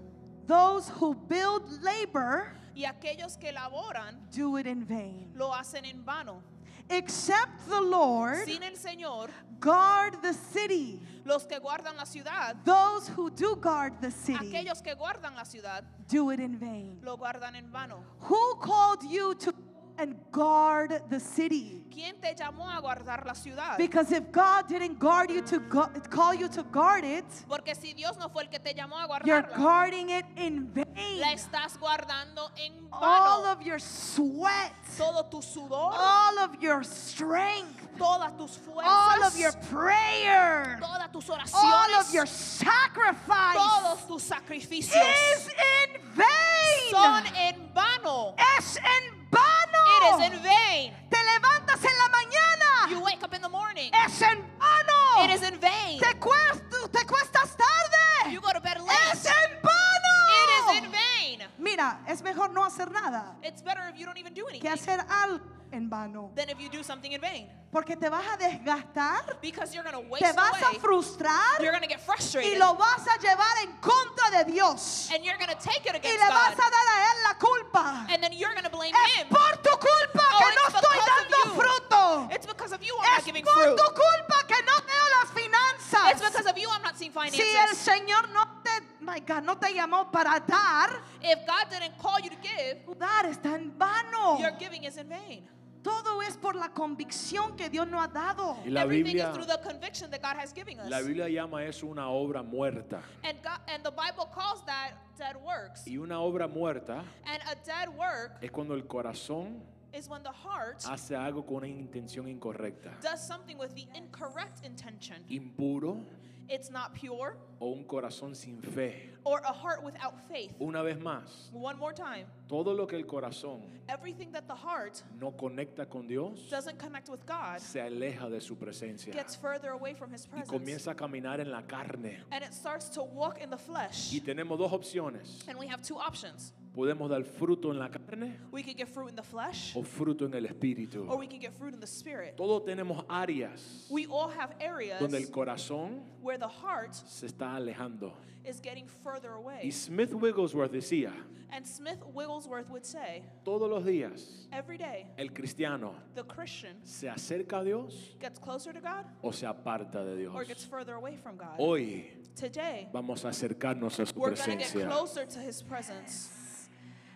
those 0.47 0.89
who 0.89 1.15
build 1.15 1.81
labor 1.81 2.51
y 2.75 2.83
aquellos 2.85 3.37
que 3.39 3.51
laboran 3.51 4.19
do 4.31 4.57
it 4.57 4.67
in 4.67 4.85
vain. 4.85 5.31
lo 5.35 5.51
hacen 5.53 5.85
en 5.85 6.03
vano. 6.05 6.41
Except 6.89 7.67
the 7.67 7.81
Lord 7.81 8.45
Sin 8.45 8.61
el 8.61 8.77
Señor, 8.77 9.29
guard 9.59 10.21
the 10.21 10.33
city, 10.33 10.99
los 11.25 11.47
que 11.47 11.57
guardan 11.59 11.97
la 11.97 12.05
ciudad, 12.05 12.55
those 12.63 13.07
who 13.07 13.31
do 13.31 13.55
guard 13.55 13.93
the 14.01 14.11
city 14.11 14.51
aquellos 14.51 14.83
que 14.83 14.93
guardan 14.93 15.35
la 15.35 15.43
ciudad, 15.45 15.83
do 16.07 16.29
it 16.29 16.39
in 16.39 16.59
vain. 16.59 16.99
lo 17.01 17.17
guardan 17.17 17.55
en 17.55 17.71
vano. 17.71 18.03
Who 18.21 18.55
called 18.61 19.03
you 19.09 19.33
to 19.35 19.53
and 19.97 20.15
guard 20.31 21.01
the 21.09 21.19
city? 21.19 21.81
¿Quién 21.89 22.19
te 22.19 22.35
llamó 22.35 22.69
a 22.69 22.81
guardar 22.81 23.25
la 23.25 23.33
ciudad? 23.33 23.77
Because 23.77 24.11
if 24.11 24.29
God 24.31 24.67
didn't 24.67 24.99
guard 24.99 25.29
you 25.31 25.41
to 25.43 25.59
gu- 25.59 25.87
call 26.09 26.33
you 26.33 26.49
to 26.49 26.63
guard 26.63 27.05
it, 27.05 27.23
Porque 27.47 27.73
si 27.73 27.93
Dios 27.93 28.17
no 28.17 28.27
fue 28.27 28.43
el 28.43 28.49
que 28.49 28.59
te 28.59 28.73
llamó 28.73 28.95
a 28.97 29.21
you're 29.25 29.47
guarding 29.55 30.09
it 30.09 30.25
in 30.35 30.69
vain. 30.73 31.19
la 31.21 31.31
estás 31.33 31.77
guardando 31.79 32.51
en 32.57 32.87
All 32.91 33.45
of 33.45 33.61
your 33.61 33.79
sweat, 33.79 34.73
Todo 34.97 35.23
tu 35.29 35.41
sudor, 35.41 35.93
all 35.93 36.39
of 36.39 36.61
your 36.61 36.83
strength, 36.83 37.87
todas 37.97 38.35
tus 38.37 38.59
all 38.83 39.23
of 39.23 39.37
your 39.37 39.51
fuerzas, 39.53 39.69
prayer, 39.69 40.77
todas 40.81 41.11
tus 41.11 41.29
all 41.29 41.95
of 41.99 42.13
your 42.13 42.25
sacrifice 42.25 43.55
todos 43.57 44.07
tus 44.07 44.23
sacrificios 44.23 44.91
is 45.37 45.47
in 45.47 46.01
vain. 46.13 46.91
son 46.91 47.23
en 47.35 47.69
vano. 47.73 48.35
Es 48.57 48.77
en 48.77 49.24
vano. 49.31 49.81
It 49.97 50.03
is 50.13 50.31
in 50.31 50.43
vain. 50.43 50.93
Te 51.09 51.17
levantas 51.17 51.83
en 51.83 51.97
la 51.97 52.09
mañana. 52.09 52.89
You 52.89 52.99
wake 53.01 53.23
up 53.23 53.33
in 53.33 53.41
the 53.41 53.49
morning. 53.49 53.91
Es 54.05 54.21
en 54.21 54.41
vano. 54.59 55.25
It 55.25 55.31
is 55.35 55.41
in 55.47 55.59
vain. 55.59 55.99
Te, 55.99 56.13
cuest 56.19 56.63
te 56.91 57.05
cuestas 57.05 57.55
tarde. 57.55 58.31
You 58.31 58.41
go 58.41 58.51
to 58.51 58.61
bed 58.61 58.77
late. 58.79 59.11
Es 59.13 59.25
en 59.25 59.59
vano. 59.61 60.15
It 60.41 60.49
is 60.59 60.83
in 60.83 60.91
vain. 60.91 61.49
Mira, 61.57 62.01
es 62.07 62.21
mejor 62.21 62.51
no 62.51 62.63
hacer 62.63 62.91
nada. 62.91 63.35
It's 63.43 63.61
better 63.61 63.87
if 63.89 63.97
you 63.99 64.05
don't 64.05 64.17
even 64.17 64.33
do 64.33 64.47
anything. 64.47 64.61
Que 64.61 64.69
hacer 64.69 64.99
algo 65.09 65.41
en 65.75 65.89
vano. 65.89 66.31
than 66.35 66.49
if 66.49 66.59
you 66.59 66.69
do 66.69 66.81
something 66.83 67.11
in 67.11 67.21
vain. 67.21 67.47
Porque 67.71 67.97
te 67.97 68.07
vas 68.09 68.23
a 68.33 68.37
desgastar, 68.37 69.37
Because 69.41 69.73
you're 69.75 69.83
going 69.83 70.01
to 70.01 70.09
waste 70.09 70.23
te 70.25 70.31
vas 70.31 70.61
a 70.61 70.67
away. 70.69 70.79
frustrar 70.79 71.59
You're 71.59 71.71
going 71.71 71.83
to 71.83 71.89
get 71.89 71.99
y 71.99 72.05
frustrated. 72.05 72.57
lo 72.57 72.75
vas 72.75 73.05
a 73.05 73.17
llevar 73.19 73.57
en 73.63 73.73
contra 73.81 74.31
de 74.31 74.51
Dios. 74.51 75.09
And 75.13 75.23
you're 75.25 75.37
going 75.37 75.49
to 75.51 75.59
take 75.59 75.85
it 75.85 75.93
Y 75.93 75.97
against 75.97 76.19
le 76.23 76.29
vas 76.29 76.55
God. 76.55 76.63
a 76.65 76.69
dar 76.71 76.87
a 76.87 77.11
Él 77.11 77.17
la 77.27 77.33
culpa. 77.37 78.05
And 78.09 78.23
then 78.23 78.31
you're 78.33 78.53
going 78.53 78.63
to 78.63 78.69
blame 78.69 78.93
Es 78.95 79.21
Him. 79.21 79.27
por 79.29 79.57
tu 79.61 79.71
culpa 79.77 80.23
Oh, 80.23 80.39
que 80.39 80.47
it's 80.47 80.55
no 80.55 80.79
estoy 80.79 80.95
because 80.95 81.21
of 81.21 81.29
dando 81.29 81.37
you. 81.43 81.61
fruto. 81.61 82.31
It's 82.35 82.45
because 82.47 82.71
of 82.71 82.81
you 82.81 82.95
I'm 82.97 83.11
not 83.11 83.19
Es 83.19 83.25
giving 83.25 83.43
por 83.43 83.53
fruit. 83.53 83.75
tu 83.77 83.83
culpa 83.91 84.47
que 84.47 84.55
no 84.63 84.73
veo 84.79 85.05
las 85.19 85.29
It's 85.29 85.41
finanzas. 85.41 86.31
because 86.31 86.45
of 86.49 86.57
you 86.57 86.69
I'm 86.69 86.81
not 86.81 86.97
seeing 86.97 87.11
Si 87.11 87.19
el 87.19 87.27
finances. 87.35 87.77
Señor 87.77 88.29
no 88.31 88.45
te, 88.63 88.71
my 89.01 89.19
God, 89.19 89.43
no 89.43 89.55
te 89.57 89.73
llamó 89.73 90.09
para 90.11 90.39
dar, 90.39 91.01
If 91.21 91.45
God 91.45 91.69
didn't 91.69 91.97
call 92.01 92.19
you 92.21 92.29
to 92.29 92.37
give, 92.41 92.97
dar 92.97 93.25
está 93.25 93.55
en 93.55 93.73
vano. 93.77 94.39
your 94.39 94.51
giving 94.57 94.85
is 94.85 94.95
in 94.97 95.09
vain. 95.09 95.45
Todo 95.85 96.23
es 96.23 96.35
por 96.35 96.55
la 96.55 96.69
convicción 96.69 97.55
que 97.55 97.69
Dios 97.69 97.87
nos 97.87 98.03
ha 98.03 98.07
dado. 98.07 98.57
Y 98.65 98.71
la 98.71 98.81
Everything 98.81 99.03
Biblia, 99.03 99.29
is 99.29 99.35
through 99.35 99.45
the 99.45 99.59
conviction 99.61 100.09
that 100.09 100.19
God 100.19 100.35
has 100.35 100.51
given 100.51 100.79
us. 100.79 100.89
la 100.89 101.01
Biblia 101.01 101.29
llama 101.29 101.63
eso 101.63 101.85
una 101.85 102.09
obra 102.09 102.41
muerta. 102.41 103.03
And 103.23 103.37
God, 103.43 103.59
and 103.67 103.83
the 103.83 103.91
Bible 103.91 104.25
calls 104.33 104.65
that 104.65 104.93
dead 105.15 105.35
works. 105.45 105.85
Y 105.85 105.97
una 105.97 106.19
obra 106.19 106.47
muerta 106.47 107.03
And 107.27 107.39
a 107.45 107.55
dead 107.63 107.89
work 107.95 108.39
es 108.41 108.49
cuando 108.49 108.73
el 108.73 108.81
corazón 108.87 109.61
is 109.93 110.09
when 110.09 110.23
the 110.23 110.31
heart 110.31 110.83
hace 110.89 111.15
algo 111.15 111.45
con 111.45 111.57
una 111.57 111.67
intención 111.67 112.27
incorrecta, 112.27 112.99
does 113.03 113.21
something 113.25 113.55
with 113.59 113.75
the 113.75 113.87
incorrect 113.95 114.65
intention. 114.65 115.23
impuro 115.29 116.03
It's 116.47 116.69
not 116.69 116.93
pure 116.93 117.37
o 117.59 117.73
un 117.73 117.85
corazón 117.85 118.35
sin 118.35 118.61
fe. 118.61 119.11
or 119.23 119.39
a 119.45 119.51
heart 119.51 119.83
without 119.83 120.13
faith. 120.29 120.51
Una 120.61 120.83
vez 120.83 120.97
más, 120.99 121.49
One 121.51 121.77
more 121.77 121.93
time. 121.93 122.25
todo 122.47 122.73
lo 122.73 122.85
que 122.85 122.95
el 122.95 123.05
corazón 123.05 123.61
Everything 123.89 124.31
that 124.31 124.47
the 124.47 124.53
heart 124.55 125.01
no 125.19 125.31
conecta 125.31 125.87
con 125.89 126.07
Dios 126.07 126.47
doesn't 126.49 126.77
connect 126.77 127.09
with 127.09 127.25
God 127.25 127.59
se 127.59 127.79
aleja 127.81 128.29
de 128.29 128.39
su 128.39 128.55
presencia 128.55 129.11
gets 129.13 129.35
further 129.35 129.69
away 129.71 129.93
from 129.95 130.11
His 130.13 130.25
y 130.27 130.29
presence. 130.29 130.49
comienza 130.51 130.91
a 130.91 130.95
caminar 130.95 131.39
en 131.39 131.49
la 131.51 131.63
carne. 131.63 132.19
And 132.31 132.43
it 132.43 132.53
starts 132.53 132.89
to 132.89 133.03
walk 133.03 133.39
in 133.41 133.49
the 133.49 133.57
flesh. 133.57 134.11
Y 134.13 134.19
tenemos 134.19 134.57
dos 134.59 134.71
opciones. 134.71 135.43
And 135.47 135.57
we 135.57 135.67
have 135.67 135.81
two 135.81 135.97
options. 135.97 136.53
Podemos 136.75 137.09
dar 137.09 137.23
fruto 137.23 137.71
en 137.71 137.79
la 137.79 137.89
carne 137.89 138.35
We 138.51 138.61
can 138.61 138.75
get 138.75 138.87
fruit 138.89 139.09
in 139.09 139.15
the 139.15 139.23
flesh 139.23 139.75
o 139.75 139.81
fruto 139.83 140.25
en 140.25 140.33
el 140.33 140.45
espíritu. 140.45 141.07
or 141.09 141.17
we 141.17 141.27
can 141.27 141.39
get 141.39 141.53
fruit 141.53 141.73
in 141.73 141.79
the 141.79 141.87
spirit. 141.87 142.35
Todos 142.35 142.63
tenemos 142.65 143.05
áreas 143.07 143.87
We 143.89 144.05
all 144.07 144.29
have 144.29 144.53
areas 144.59 144.99
donde 144.99 145.15
el 145.17 145.27
corazón 145.31 146.01
where 146.21 146.37
the 146.37 146.47
heart 146.49 146.93
se 146.93 147.27
está 147.27 147.55
alejando. 147.55 148.11
is 148.43 148.59
getting 148.61 148.85
further 149.03 149.31
Y 149.31 149.37
away. 149.37 149.71
Smith 149.71 150.13
Wigglesworth 150.13 150.71
decía, 150.71 151.11
And 151.51 151.65
Smith 151.65 151.99
Wigglesworth 152.13 152.69
would 152.69 152.85
say, 152.85 153.23
todos 153.45 153.69
los 153.69 153.85
días 153.85 154.47
every 154.51 154.77
day 154.77 155.07
el 155.17 155.29
cristiano 155.29 155.93
the 156.13 156.23
Christian 156.23 156.75
se 156.83 157.07
acerca 157.07 157.59
a 157.59 157.63
Dios 157.63 157.93
gets 158.19 158.37
closer 158.39 158.73
to 158.73 158.81
God 158.81 159.05
o 159.23 159.31
se 159.31 159.45
aparta 159.47 160.03
de 160.03 160.17
Dios. 160.17 160.33
or 160.35 160.43
gets 160.43 160.65
further 160.65 160.95
away 160.95 161.15
from 161.15 161.37
God. 161.37 161.55
Hoy 161.57 162.11
Today, 162.35 162.89
vamos 162.91 163.23
a 163.23 163.29
acercarnos 163.29 163.97
a 163.99 164.05
su 164.05 164.13
we're 164.19 164.31
going 164.35 164.35
to 164.35 164.57
get 164.57 164.67
presencia. 164.73 164.89
closer 164.89 165.25
to 165.25 165.39
His 165.39 165.63
presence. 165.63 166.29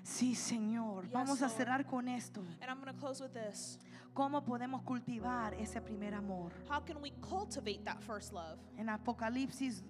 Sí, 0.10 0.34
Señor. 0.36 1.04
Yes, 1.04 1.14
Vamos 1.14 1.42
a 1.42 1.50
cerrar 1.50 1.86
con 1.86 2.08
esto. 2.08 2.42
And 2.62 2.70
I'm 2.70 2.80
going 2.82 2.92
to 2.94 3.00
close 3.00 3.22
with 3.22 3.32
this. 3.34 3.78
¿Cómo 4.14 4.44
podemos 4.44 4.82
cultivar 4.82 5.54
ese 5.54 5.80
primer 5.82 6.14
amor? 6.16 6.52
How 6.68 6.82
can 6.84 7.00
we 7.02 7.12
cultivate 7.22 7.84
that 7.86 8.02
first 8.02 8.34
love? 8.34 8.58
En 8.78 8.90
Apocalipsis 8.90 9.84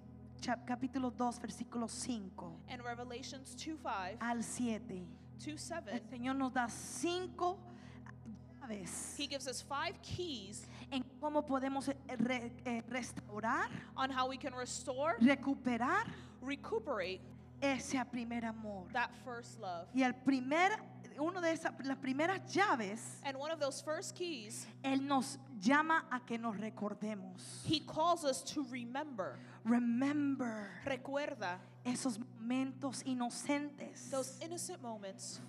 capítulo 0.66 1.10
2, 1.10 1.40
versículo 1.40 1.88
5 1.88 2.52
In 2.68 2.82
Revelations 2.82 3.54
2 3.56 3.78
5, 3.82 4.18
al 4.20 4.42
7. 4.44 5.06
2 5.38 5.58
7, 5.60 5.90
El 5.90 6.02
Señor 6.10 6.36
nos 6.36 6.52
da 6.52 6.68
cinco 6.68 7.58
llaves 8.60 9.16
He 9.18 9.26
gives 9.26 9.46
us 9.48 9.62
five 9.62 9.98
keys 10.02 10.66
en 10.90 11.02
cómo 11.18 11.44
podemos 11.44 11.88
eh, 11.88 11.96
re- 12.18 12.52
eh, 12.64 12.82
restaurar, 12.88 13.70
on 13.96 14.10
how 14.10 14.28
we 14.28 14.36
can 14.36 14.52
restore, 14.54 15.16
recuperar 15.20 16.04
recuperate 16.42 17.20
ese 17.60 18.02
primer 18.10 18.44
amor. 18.44 18.86
that 18.92 19.10
first 19.24 19.58
love. 19.60 19.86
Y 19.94 20.02
el 20.02 20.14
primer, 20.14 20.70
uno 21.18 21.40
de 21.40 21.52
esas, 21.52 21.72
las 21.84 21.98
primeras 21.98 22.40
llaves, 22.52 23.20
And 23.24 23.36
one 23.36 23.50
of 23.50 23.60
those 23.60 23.82
first 23.82 24.14
keys, 24.14 24.66
Él 24.82 25.06
nos 25.06 25.38
llama 25.60 26.04
a 26.10 26.20
que 26.20 26.38
nos 26.38 26.56
recordemos. 26.56 27.62
He 27.64 27.80
calls 27.80 28.24
us 28.24 28.42
to 28.54 28.64
remember. 28.70 29.38
Remember 29.64 30.70
Recuerda 30.86 31.58
esos 31.84 32.18
momentos 32.18 33.02
inocentes 33.04 34.10
those 34.10 34.38
innocent 34.42 34.80
moments 34.82 35.40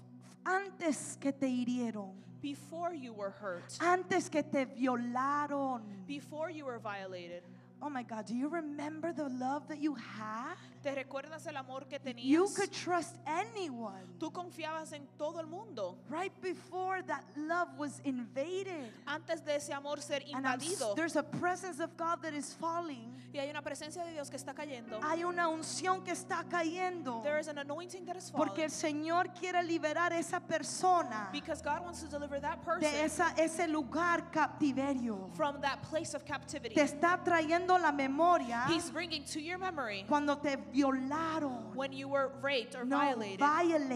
antes 0.45 1.17
que 1.19 1.31
te 1.31 1.47
hirieron, 1.47 2.11
before 2.41 2.93
you 2.93 3.13
were 3.13 3.29
hurt, 3.31 3.63
antes 3.79 4.29
que 4.29 4.41
te 4.43 4.65
violaron. 4.65 5.81
before 6.07 6.49
you 6.49 6.65
were 6.65 6.79
violated. 6.79 7.43
Oh 7.81 7.89
my 7.89 8.03
God, 8.03 8.25
do 8.27 8.35
you 8.35 8.47
remember 8.49 9.11
the 9.13 9.27
love 9.29 9.67
that 9.67 9.79
you 9.79 9.95
had? 9.95 10.55
¿Te 10.81 10.95
recuerdas 10.95 11.45
el 11.45 11.55
amor 11.57 11.85
que 11.87 11.97
You 11.99 12.45
tenías? 12.45 12.55
could 12.55 12.71
trust 12.71 13.15
anyone. 13.25 14.01
Tú 14.19 14.31
confiabas 14.31 14.91
en 14.93 15.05
todo 15.17 15.39
el 15.39 15.45
mundo 15.47 15.97
Right 16.09 16.33
before 16.41 17.03
that 17.03 17.23
love 17.35 17.69
was 17.77 17.99
invaded. 18.03 18.91
antes 19.05 19.43
de 19.45 19.55
ese 19.57 19.71
amor 19.73 20.01
ser 20.01 20.23
invadido. 20.27 20.95
there's 20.95 21.15
a 21.15 21.23
presence 21.23 21.79
of 21.79 21.95
God 21.97 22.21
that 22.23 22.33
is 22.33 22.53
falling. 22.55 23.09
Y 23.33 23.39
hay 23.39 23.49
una 23.49 23.61
presencia 23.61 24.03
de 24.03 24.11
Dios 24.11 24.29
que 24.29 24.35
está 24.37 24.53
cayendo. 24.53 24.99
Hay 25.03 25.23
una 25.23 25.47
unción 25.47 26.03
que 26.03 26.11
está 26.11 26.43
cayendo. 26.49 27.21
There 27.23 27.39
is 27.39 27.47
an 27.47 27.59
anointing 27.59 28.05
that 28.05 28.15
is 28.17 28.29
Porque 28.31 28.55
falling. 28.57 28.65
el 28.65 28.71
Señor 28.71 29.33
quiere 29.39 29.63
liberar 29.63 30.11
esa 30.13 30.39
persona 30.41 31.29
Because 31.31 31.61
God 31.61 31.81
wants 31.83 32.01
to 32.01 32.07
deliver 32.09 32.41
that 32.41 32.57
de 32.59 32.65
person 32.65 32.95
esa, 33.05 33.33
ese 33.37 33.67
lugar 33.69 34.31
captiverio. 34.31 35.29
from 35.35 35.61
that 35.61 35.81
place 35.83 36.13
of 36.13 36.25
captivity. 36.25 36.75
Te 36.75 36.81
está 36.81 37.23
trayendo 37.23 37.77
la 37.79 37.91
memoria 37.91 38.65
He's 38.67 38.89
bringing 38.91 39.23
to 39.25 39.39
your 39.39 39.57
memory 39.57 40.05
cuando 40.07 40.35
te 40.37 40.57
violaron. 40.71 41.75
when 41.75 41.91
you 41.93 42.07
were 42.07 42.31
raped 42.41 42.75
or 42.75 42.85
No, 42.85 42.97
violated. 42.97 43.39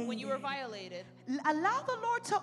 When 0.08 0.20
you 0.20 0.28
were 0.28 0.38
violated. 0.38 1.06
violated. 1.28 1.46
Allow 1.46 1.82
the 1.84 1.98
Lord 2.02 2.24
to 2.26 2.42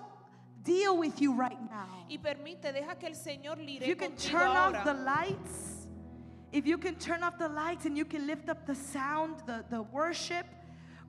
deal 0.63 0.97
with 0.97 1.21
you 1.21 1.33
right 1.33 1.59
now. 1.69 2.05
Y 2.09 2.17
permite, 2.17 2.71
deja 2.73 2.95
que 2.95 3.09
el 3.09 3.15
Señor 3.15 3.57
lide 3.57 3.85
you 3.85 3.95
can 3.95 4.15
turn 4.15 4.47
off 4.47 4.83
the 4.83 4.93
lights, 4.93 5.87
if 6.51 6.65
you 6.65 6.77
can 6.77 6.95
turn 6.95 7.23
off 7.23 7.37
the 7.37 7.49
lights 7.49 7.85
and 7.85 7.97
you 7.97 8.05
can 8.05 8.27
lift 8.27 8.49
up 8.49 8.65
the 8.65 8.75
sound, 8.75 9.35
the, 9.45 9.65
the 9.69 9.81
worship, 9.81 10.45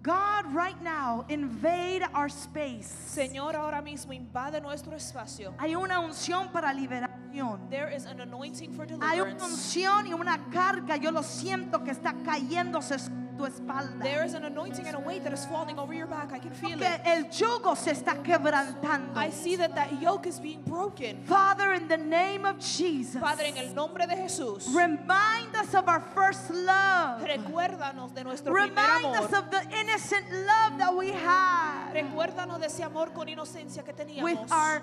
God 0.05 0.53
right 0.55 0.77
now 0.83 1.25
invade 1.31 2.03
our 2.13 2.29
space. 2.29 2.93
Señor, 3.09 3.57
ahora 3.57 3.81
mismo 3.81 4.13
invade 4.13 4.61
nuestro 4.61 4.95
espacio. 4.95 5.55
Hay 5.59 5.75
una 5.75 5.99
unción 5.99 6.53
para 6.53 6.75
liberación. 6.75 7.71
There 7.71 7.91
is 7.91 8.05
an 8.05 8.21
anointing 8.21 8.75
for 8.75 8.85
Hay 9.01 9.21
una 9.21 9.31
deliverance. 9.33 9.45
unción 9.47 10.07
y 10.07 10.13
una 10.13 10.39
carga, 10.53 10.97
yo 10.99 11.11
lo 11.11 11.23
siento 11.23 11.83
que 11.83 11.91
está 11.91 12.13
cayéndose 12.23 12.99
tu 13.37 13.45
espalda. 13.45 14.03
There 14.03 14.25
is 14.25 14.35
an 14.35 14.45
anointing 14.45 14.87
and 14.87 14.97
a 14.97 15.01
weight 15.01 15.25
that 15.25 15.33
is 15.33 15.45
falling 15.47 15.79
over 15.79 15.93
your 15.95 16.07
back. 16.07 16.33
I 16.33 16.39
can 16.39 16.53
feel 16.53 16.81
it. 16.81 17.01
el 17.05 17.25
yugo 17.25 17.77
se 17.77 17.93
está 17.93 18.23
quebrantando. 18.23 19.17
I 19.17 19.31
see 19.31 19.57
that 19.57 19.75
that 19.75 20.01
yoke 20.01 20.27
is 20.27 20.39
being 20.39 20.63
broken. 20.63 21.23
Father, 21.25 21.73
in 21.73 21.89
the 21.89 21.97
name 21.97 22.45
of 22.45 22.59
Jesus, 22.61 23.21
Padre, 23.21 23.49
en 23.49 23.59
el 23.59 23.75
nombre 23.75 24.07
de 24.07 24.15
Jesús, 24.17 24.67
remind 24.75 25.55
us 25.57 25.75
of 25.75 25.89
our 25.89 26.01
first 26.15 26.51
love. 26.51 27.23
recuérdanos 27.23 28.15
de 28.15 28.25
nuestro 28.25 28.53
primer 28.53 28.71
Remind 28.71 29.05
amor. 29.07 29.19
us 29.27 29.33
of 29.33 29.51
the 29.51 29.63
innocent 29.79 30.27
love 30.33 30.79
that 30.79 30.95
we 30.95 31.11
had 31.11 31.93
Recuérdanos 31.95 32.59
de 32.61 32.67
ese 32.67 32.81
amor 32.83 33.11
con 33.13 33.29
inocencia 33.29 33.85
que 33.85 33.93
with 34.23 34.37
teníamos 34.39 34.51
our 34.51 34.83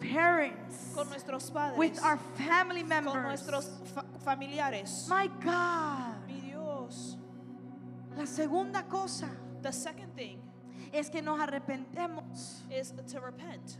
parents, 0.00 0.92
con 0.94 1.08
nuestros 1.08 1.50
padres, 1.50 1.78
with 1.78 1.98
our 2.02 2.18
family 2.36 2.80
con 2.80 2.88
members. 2.88 3.14
nuestros 3.24 3.70
fa- 3.94 4.04
familiares. 4.24 5.06
My 5.08 5.28
God. 5.42 6.26
Mi 6.26 6.40
Dios. 6.40 7.16
La 8.16 8.26
segunda 8.26 8.84
cosa 8.84 9.28
The 9.62 9.72
second 9.72 10.14
thing 10.14 10.38
es 10.92 11.08
que 11.10 11.22
nos 11.22 11.40
arrepentemos 11.40 12.64
is 12.70 12.92
to 13.10 13.20
repent 13.20 13.78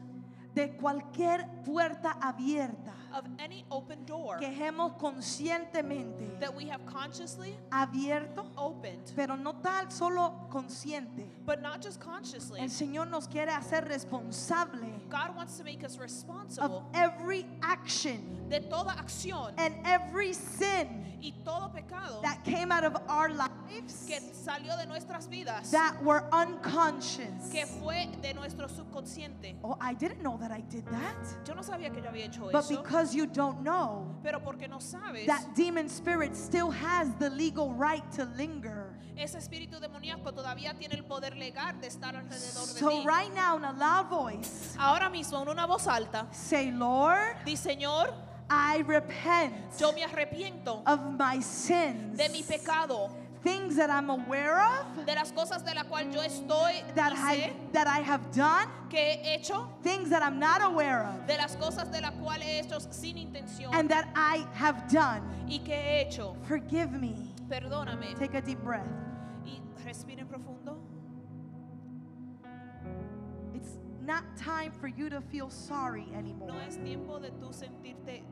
de 0.55 0.77
cualquier 0.77 1.47
puerta 1.65 2.17
abierta 2.21 2.95
of 3.15 3.25
any 3.39 3.65
open 3.71 4.05
door 4.05 4.39
que 4.39 4.49
hemos 4.49 4.93
conscientemente 4.99 6.39
that 6.41 6.55
we 6.55 6.67
have 6.67 6.85
consciously 6.87 7.57
abierto, 7.71 8.45
opened, 8.59 9.13
pero 9.17 9.37
no 9.37 9.53
tal 9.63 9.89
solo 9.91 10.47
consciente. 10.51 11.25
but 11.47 11.63
not 11.63 11.81
just 11.81 12.01
consciously. 12.01 12.61
El 12.61 12.69
Señor 12.69 13.09
nos 13.09 13.27
quiere 13.27 13.51
hacer 13.51 13.89
responsable 13.89 14.89
God 15.09 15.37
wants 15.37 15.57
to 15.59 15.65
make 15.65 15.85
us 15.85 15.95
of 15.95 16.01
responsible 16.01 16.85
every 16.95 17.47
action 17.63 18.21
de 18.49 18.61
toda 18.61 18.91
acción 18.97 19.53
and 19.59 19.75
every 19.85 20.33
sin 20.33 21.05
y 21.23 21.33
todo 21.45 21.71
pecado 21.73 22.21
that 22.23 22.45
came 22.45 22.71
out 22.71 22.85
of 22.85 22.97
our 23.09 23.31
lives 23.31 24.05
que 24.07 24.21
salió 24.33 24.77
de 24.77 24.87
nuestras 24.87 25.27
vidas, 25.29 25.71
that 25.71 25.95
were 26.03 26.25
unconscious. 26.33 27.51
que 27.51 27.65
fue 27.67 28.09
de 28.21 28.35
nuestro 28.35 28.67
subconsciente. 28.69 29.55
Oh, 29.63 29.77
I 29.81 29.95
didn't 29.95 30.23
know 30.23 30.37
that 30.39 30.51
I 30.51 30.61
did 30.63 30.85
that. 30.87 31.47
Yo 31.47 31.55
no 31.55 31.63
sabía 31.63 31.93
que 31.93 32.03
yo 32.03 32.09
había 32.11 32.27
hecho 32.27 32.51
But 32.53 32.65
eso, 32.65 32.83
because 32.83 33.04
you 33.13 33.27
don't 33.27 33.61
know, 33.63 34.07
pero 34.23 34.39
porque 34.41 34.69
no 34.69 34.79
sabes 34.79 35.27
that 35.27 35.45
demon 35.57 35.89
spirit 35.89 36.37
still 36.37 36.71
has 36.71 37.13
the 37.19 37.29
legal 37.31 37.73
right 37.75 38.05
to 38.13 38.25
linger. 38.37 38.95
Ese 39.17 39.35
espíritu 39.39 39.79
demoníaco 39.81 40.33
todavía 40.33 40.75
tiene 40.79 40.95
el 40.95 41.05
poder 41.05 41.37
legal 41.37 41.81
de 41.81 41.89
estar 41.89 42.15
alrededor 42.17 42.67
de 42.67 42.79
So, 42.81 42.89
ti. 42.91 43.05
right 43.07 43.33
now, 43.35 43.57
in 43.57 43.65
a 43.65 43.73
loud 43.73 44.09
voice, 44.09 44.75
Ahora 44.79 45.09
mismo, 45.11 45.43
en 45.43 45.49
una 45.49 45.67
voz 45.67 45.87
alta, 45.87 46.27
say, 46.33 46.71
Lord, 46.73 47.37
di 47.45 47.57
Señor, 47.57 48.13
I 48.51 48.83
repent 48.87 49.55
yo 49.79 49.93
me 49.93 50.03
arrepiento 50.05 50.83
of 50.87 51.01
my 51.19 51.41
sins, 51.41 52.17
de 52.19 52.29
mi 52.29 52.43
pecado, 52.43 53.09
things 53.45 53.77
that 53.77 53.91
I'm 53.91 54.09
aware 54.11 54.59
of, 54.61 55.05
de 55.07 55.15
las 55.15 55.31
cosas 55.31 55.63
de 55.65 55.75
las 55.75 55.85
cuales 55.85 56.13
yo 56.15 56.21
estoy 56.23 56.83
that 56.95 57.13
I, 57.15 57.53
that 57.73 57.87
I 57.87 58.01
have 58.01 58.33
done, 58.33 58.67
que 58.91 58.99
he 58.99 59.35
hecho, 59.37 59.69
things 59.83 60.09
that 60.11 60.23
I'm 60.23 60.39
not 60.41 60.63
aware 60.63 61.05
of, 61.05 61.27
de 61.27 61.37
las 61.37 61.55
cosas 61.57 61.93
de 61.93 62.01
las 62.01 62.13
cuales 62.15 62.43
he 62.45 62.61
hecho 62.63 62.79
sin 62.91 63.17
intención 63.19 63.73
and 63.75 63.89
that 63.91 64.09
I 64.17 64.47
have 64.55 64.89
done. 64.91 65.23
y 65.47 65.59
que 65.65 65.75
he 65.75 66.01
hecho. 66.09 66.35
Forgive 66.49 66.91
me. 66.93 67.15
Perdóname. 67.49 68.19
Take 68.19 68.35
a 68.35 68.41
deep 68.41 68.59
breath. 68.65 68.89
Y 69.45 69.61
respiren 69.85 70.27
profundo. 70.27 70.79
It's 73.55 73.77
not 74.03 74.25
time 74.37 74.73
for 74.73 74.89
you 74.89 75.09
to 75.11 75.21
feel 75.21 75.51
sorry 75.51 76.07
anymore 76.17 76.49
No 76.49 76.59
es 76.67 76.77
tiempo 76.79 77.19
de 77.21 77.31
tú 77.31 77.53
sentirte 77.53 78.23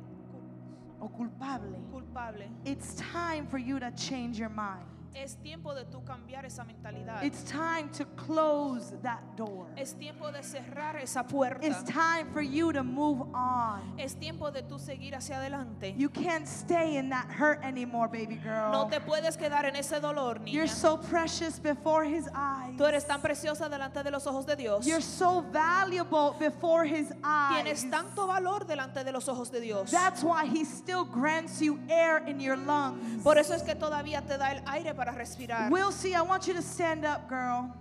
cul- 1.00 1.10
culpable. 1.16 1.78
culpable. 1.90 2.44
It's 2.64 2.94
time 2.94 3.46
for 3.46 3.58
you 3.58 3.78
to 3.78 3.90
change 3.92 4.38
your 4.38 4.48
mind. 4.50 4.86
Es 5.14 5.36
tiempo 5.36 5.74
de 5.74 5.84
tú 5.84 6.02
cambiar 6.04 6.46
esa 6.46 6.64
mentalidad. 6.64 7.22
It's 7.22 7.44
time 7.44 7.90
to 7.98 8.06
close 8.16 8.92
that 9.02 9.20
door. 9.36 9.66
Es 9.76 9.94
tiempo 9.94 10.32
de 10.32 10.42
cerrar 10.42 10.96
esa 10.96 11.22
puerta. 11.24 11.66
It's 11.66 11.82
time 11.84 12.32
for 12.32 12.40
you 12.40 12.72
to 12.72 12.82
move 12.82 13.20
on. 13.34 13.94
Es 13.98 14.14
tiempo 14.14 14.50
de 14.50 14.62
tú 14.62 14.78
seguir 14.78 15.14
hacia 15.14 15.36
adelante. 15.36 15.94
You 15.98 16.08
can't 16.08 16.46
stay 16.46 16.96
in 16.96 17.10
that 17.10 17.26
hurt 17.30 17.62
anymore, 17.62 18.08
baby 18.08 18.36
girl. 18.36 18.72
No 18.72 18.88
te 18.88 19.00
puedes 19.00 19.36
quedar 19.36 19.66
en 19.66 19.76
ese 19.76 20.00
dolor, 20.00 20.40
You're 20.46 20.64
niña. 20.66 20.74
so 20.74 20.96
precious 20.96 21.58
before 21.58 22.04
his 22.04 22.26
eyes. 22.34 22.76
Tú 22.78 22.86
eres 22.86 23.06
tan 23.06 23.20
preciosa 23.20 23.68
delante 23.68 24.02
de 24.02 24.10
los 24.10 24.26
ojos 24.26 24.46
de 24.46 24.56
Dios. 24.56 24.86
You're 24.86 25.02
so 25.02 25.42
valuable 25.52 26.34
before 26.38 26.84
his 26.84 27.12
eyes. 27.22 27.62
Tienes 27.64 27.90
tanto 27.90 28.26
valor 28.26 28.66
delante 28.66 29.04
de 29.04 29.12
los 29.12 29.28
ojos 29.28 29.50
de 29.50 29.60
Dios. 29.60 29.90
That's 29.90 30.22
why 30.24 30.46
he 30.46 30.64
still 30.64 31.04
grants 31.04 31.60
you 31.60 31.78
air 31.90 32.22
in 32.26 32.40
your 32.40 32.56
lungs. 32.56 33.22
Por 33.22 33.36
eso 33.36 33.52
es 33.54 33.62
que 33.62 33.74
todavía 33.74 34.22
te 34.26 34.38
da 34.38 34.52
el 34.52 34.62
aire 34.66 34.94
para 34.94 35.01
respirar. 35.10 35.70
We'll 35.70 35.90
see. 35.90 36.14
I 36.14 36.22
want 36.22 36.46
you 36.46 36.54
to 36.54 36.62
stand 36.62 37.04
up, 37.04 37.28
girl. 37.28 37.74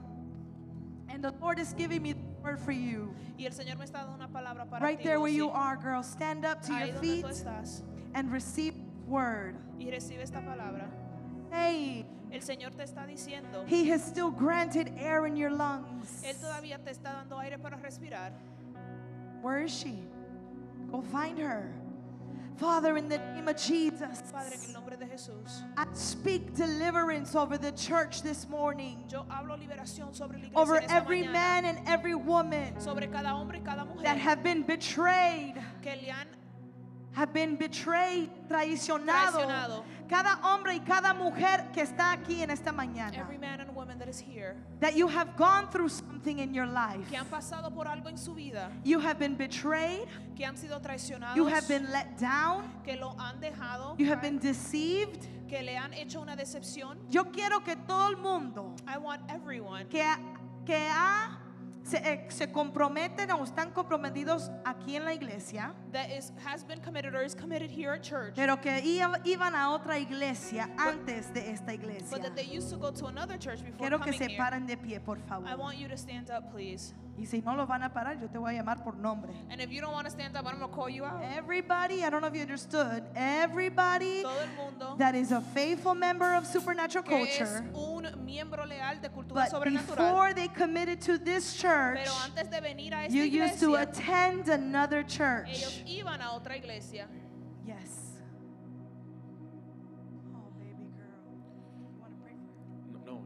And 1.09 1.24
the 1.24 1.32
Lord 1.41 1.59
is 1.59 1.74
giving 1.74 2.01
me 2.01 2.13
the 2.13 2.19
word 2.41 2.59
for 2.59 2.72
you. 2.72 3.13
Y 3.38 3.45
el 3.45 3.51
Señor 3.51 3.78
me 3.78 3.86
está 3.86 3.99
dando 4.05 4.15
una 4.15 4.28
palabra 4.28 4.65
para 4.69 4.82
Right 4.84 4.97
ti. 4.97 5.03
there 5.03 5.19
where 5.19 5.32
you 5.32 5.49
are, 5.49 5.76
girl. 5.78 6.01
Stand 6.01 6.45
up 6.45 6.61
to 6.63 6.72
Ahí 6.72 6.88
your 6.88 6.95
donde 6.95 7.01
feet 7.01 7.26
tú 7.26 7.30
estás. 7.30 7.82
and 8.15 8.32
receive 8.32 8.74
word. 9.07 9.55
Y 9.80 9.86
recibe 9.91 10.22
esta 10.24 10.39
palabra. 10.41 10.88
Hey, 11.51 12.05
El 12.32 12.39
Señor 12.41 12.72
te 12.78 12.84
está 12.84 13.05
diciendo. 13.05 13.65
he 13.67 13.89
has 13.89 14.01
still 14.03 14.32
granted 14.32 14.89
air 14.97 15.26
in 15.26 15.36
your 15.36 15.51
lungs. 15.51 16.24
Él 16.26 16.36
todavía 16.39 16.78
te 16.84 16.91
está 16.91 17.11
dando 17.13 17.38
aire 17.38 17.57
para 17.57 17.78
respirar. 17.78 18.32
Where 19.41 19.59
is 19.63 19.72
she? 19.74 20.01
Go 20.91 21.01
find 21.01 21.38
her. 21.38 21.74
Father, 22.58 22.95
in 22.97 23.10
the 23.10 23.18
name 23.18 23.47
of 23.47 23.58
Jesus, 23.58 24.22
Padre, 24.32 24.54
en 24.54 24.68
el 24.68 24.74
nombre 24.74 24.95
de 24.95 25.06
Jesús. 25.06 25.64
I 25.78 25.86
speak 25.93 26.54
deliverance 26.56 27.36
over 27.36 27.58
the 27.58 27.72
church 27.72 28.22
this 28.22 28.47
morning, 28.49 29.04
Yo 29.10 29.26
hablo 29.30 29.58
liberación 29.58 30.14
sobre 30.16 30.38
la 30.38 30.45
iglesia 30.45 30.60
over 30.60 30.78
esta 30.78 30.93
every 30.93 31.24
mañana. 31.24 31.34
man 31.34 31.66
and 31.66 31.80
every 31.88 32.14
woman 32.16 32.80
sobre 32.80 33.08
cada 33.08 33.34
hombre 33.34 33.58
y 33.58 33.64
cada 33.66 33.84
mujer 33.86 34.04
that 34.04 34.18
have 34.18 34.43
been 34.43 34.62
betrayed, 34.64 35.56
que 35.82 35.95
le 35.95 36.10
han 36.12 36.28
have 37.14 37.34
been 37.34 37.56
betrayed, 37.58 38.30
traicionado. 38.47 39.34
Traicionado. 39.34 39.84
Cada 40.08 40.39
hombre 40.43 40.76
y 40.76 40.80
cada 40.80 41.14
mujer 41.14 41.68
que 41.74 41.82
está 41.82 42.12
aquí 42.14 42.41
en 42.43 42.52
esta 42.52 42.72
mañana. 42.72 43.18
every 43.18 43.38
man 43.38 43.60
and 43.60 43.74
woman 43.76 43.80
that 44.02 44.10
is 44.10 44.20
here 44.20 44.56
That 44.80 44.95
you 44.97 45.08
have 45.08 45.38
gone 45.38 45.70
through 45.70 45.89
something 45.89 46.39
in 46.39 46.54
your 46.56 46.66
life. 46.66 47.08
que 47.10 47.18
han 47.18 47.28
pasado 47.28 47.72
por 47.74 47.86
algo 47.88 48.10
en 48.10 48.18
su 48.18 48.34
vida 48.34 48.72
You 48.84 48.99
have 48.99 49.20
been 49.20 49.36
betrayed. 49.36 50.08
que 50.36 50.43
han 50.45 50.58
sido 50.58 50.80
traicionados 50.82 51.36
You 51.38 51.45
have 51.47 51.68
been 51.68 51.91
let 51.91 52.18
down. 52.20 52.64
que 52.84 52.95
lo 52.97 53.16
han 53.20 53.39
dejado 53.39 53.95
You 53.99 54.08
have 54.08 54.22
been 54.22 54.39
deceived. 54.39 55.28
que 55.47 55.62
le 55.62 55.78
han 55.78 55.93
hecho 55.93 56.20
una 56.22 56.36
decepción 56.36 56.97
Yo 57.10 57.26
quiero 57.32 57.60
que 57.64 57.76
todo 57.76 58.10
el 58.10 58.18
mundo 58.18 58.74
I 58.88 58.97
want 58.97 59.22
everyone 59.30 59.86
que, 59.88 60.04
que 60.66 60.76
ha- 60.89 61.38
se, 61.84 61.97
eh, 61.97 62.25
se 62.29 62.47
comprometen 62.51 63.32
o 63.32 63.43
están 63.43 63.71
comprometidos 63.73 64.49
aquí 64.65 64.95
en 64.95 65.03
la 65.05 65.13
iglesia, 65.13 65.73
that 65.91 66.09
is 66.09 66.32
has 66.45 66.63
been 66.63 66.79
committed 66.82 67.15
or 67.15 67.23
is 67.23 67.34
committed 67.36 67.69
here 67.71 67.91
at 67.93 68.03
church 68.03 68.34
pero 68.36 68.55
que 68.57 68.71
iba- 68.82 69.19
iban 69.25 69.53
a 69.55 69.71
otra 69.71 69.97
iglesia 69.99 70.69
antes 70.77 71.34
de 71.34 71.49
esta 71.51 71.65
but 71.65 71.73
iglesia. 71.75 72.19
that 72.19 72.36
they 72.36 72.45
used 72.45 72.69
to 72.69 72.77
go 72.77 72.91
to 72.91 73.07
another 73.07 73.38
church 73.38 73.59
before 73.63 73.79
Quiero 73.79 73.97
que 73.97 74.11
coming 74.13 74.19
se 74.19 74.27
here 74.29 74.38
paren 74.38 74.65
de 74.67 74.77
pie, 74.77 74.99
por 74.99 75.17
I 75.17 75.21
favor. 75.29 75.57
want 75.57 75.77
you 75.77 75.88
to 75.88 75.97
stand 75.97 76.29
up 76.29 76.51
please 76.51 76.93
Y 77.17 77.25
si 77.25 77.41
no 77.41 77.55
lo 77.55 77.65
van 77.67 77.84
a 77.84 77.89
parar, 77.93 78.19
yo 78.19 78.27
te 78.29 78.38
voy 78.39 78.55
a 78.57 78.63
llamar 78.63 78.84
por 78.84 78.95
nombre. 78.95 79.32
and 79.49 79.59
if 79.61 79.69
you 79.71 79.82
don't 79.82 79.91
want 79.93 80.05
to 80.05 80.11
stand 80.11 80.36
up 80.38 80.45
I'm 80.45 80.57
going 80.59 80.69
to 80.71 80.75
call 80.75 80.89
you 80.89 81.03
out 81.03 81.21
Everybody, 81.36 82.03
I 82.05 82.09
don't 82.09 82.21
know 82.21 82.27
if 82.27 82.36
you 82.36 82.41
understood, 82.41 83.03
everybody 83.15 84.21
todo 84.23 84.32
el 84.39 84.47
mundo 84.55 84.95
that 84.97 85.13
is 85.15 85.32
a 85.32 85.41
faithful 85.41 85.93
member 85.93 86.34
of 86.36 86.45
supernatural 86.47 87.03
que 87.03 87.17
es 87.17 87.38
culture, 87.38 87.63
un 87.75 88.25
miembro 88.25 88.65
leal 88.65 88.99
de 89.01 89.09
cultura 89.09 89.43
but 89.43 89.49
sobrenatural 89.51 89.97
before 89.97 90.34
they 90.34 90.47
committed 90.47 91.01
to 91.01 91.17
this 91.17 91.53
church, 91.72 92.03
pero 92.03 92.11
antes 92.26 92.49
de 92.49 92.61
venir 92.61 92.93
a 92.93 93.05
esta 93.05 93.15
you 93.17 93.24
used 93.24 93.59
to 93.59 93.76
attend 93.76 94.49
another 94.49 94.99
ellos 94.99 95.13
church. 95.17 95.84
iban 95.88 96.22
a 96.22 96.32
otra 96.32 96.55
iglesia 96.57 97.07
Yes. 97.65 98.17
Oh, 100.34 100.49
baby 100.57 100.89
girl. 100.97 101.22
You 101.93 101.99
want 102.01 102.13
to 102.13 102.22
pray 102.24 102.34
for 102.91 102.99
her? 102.99 103.05
No. 103.05 103.22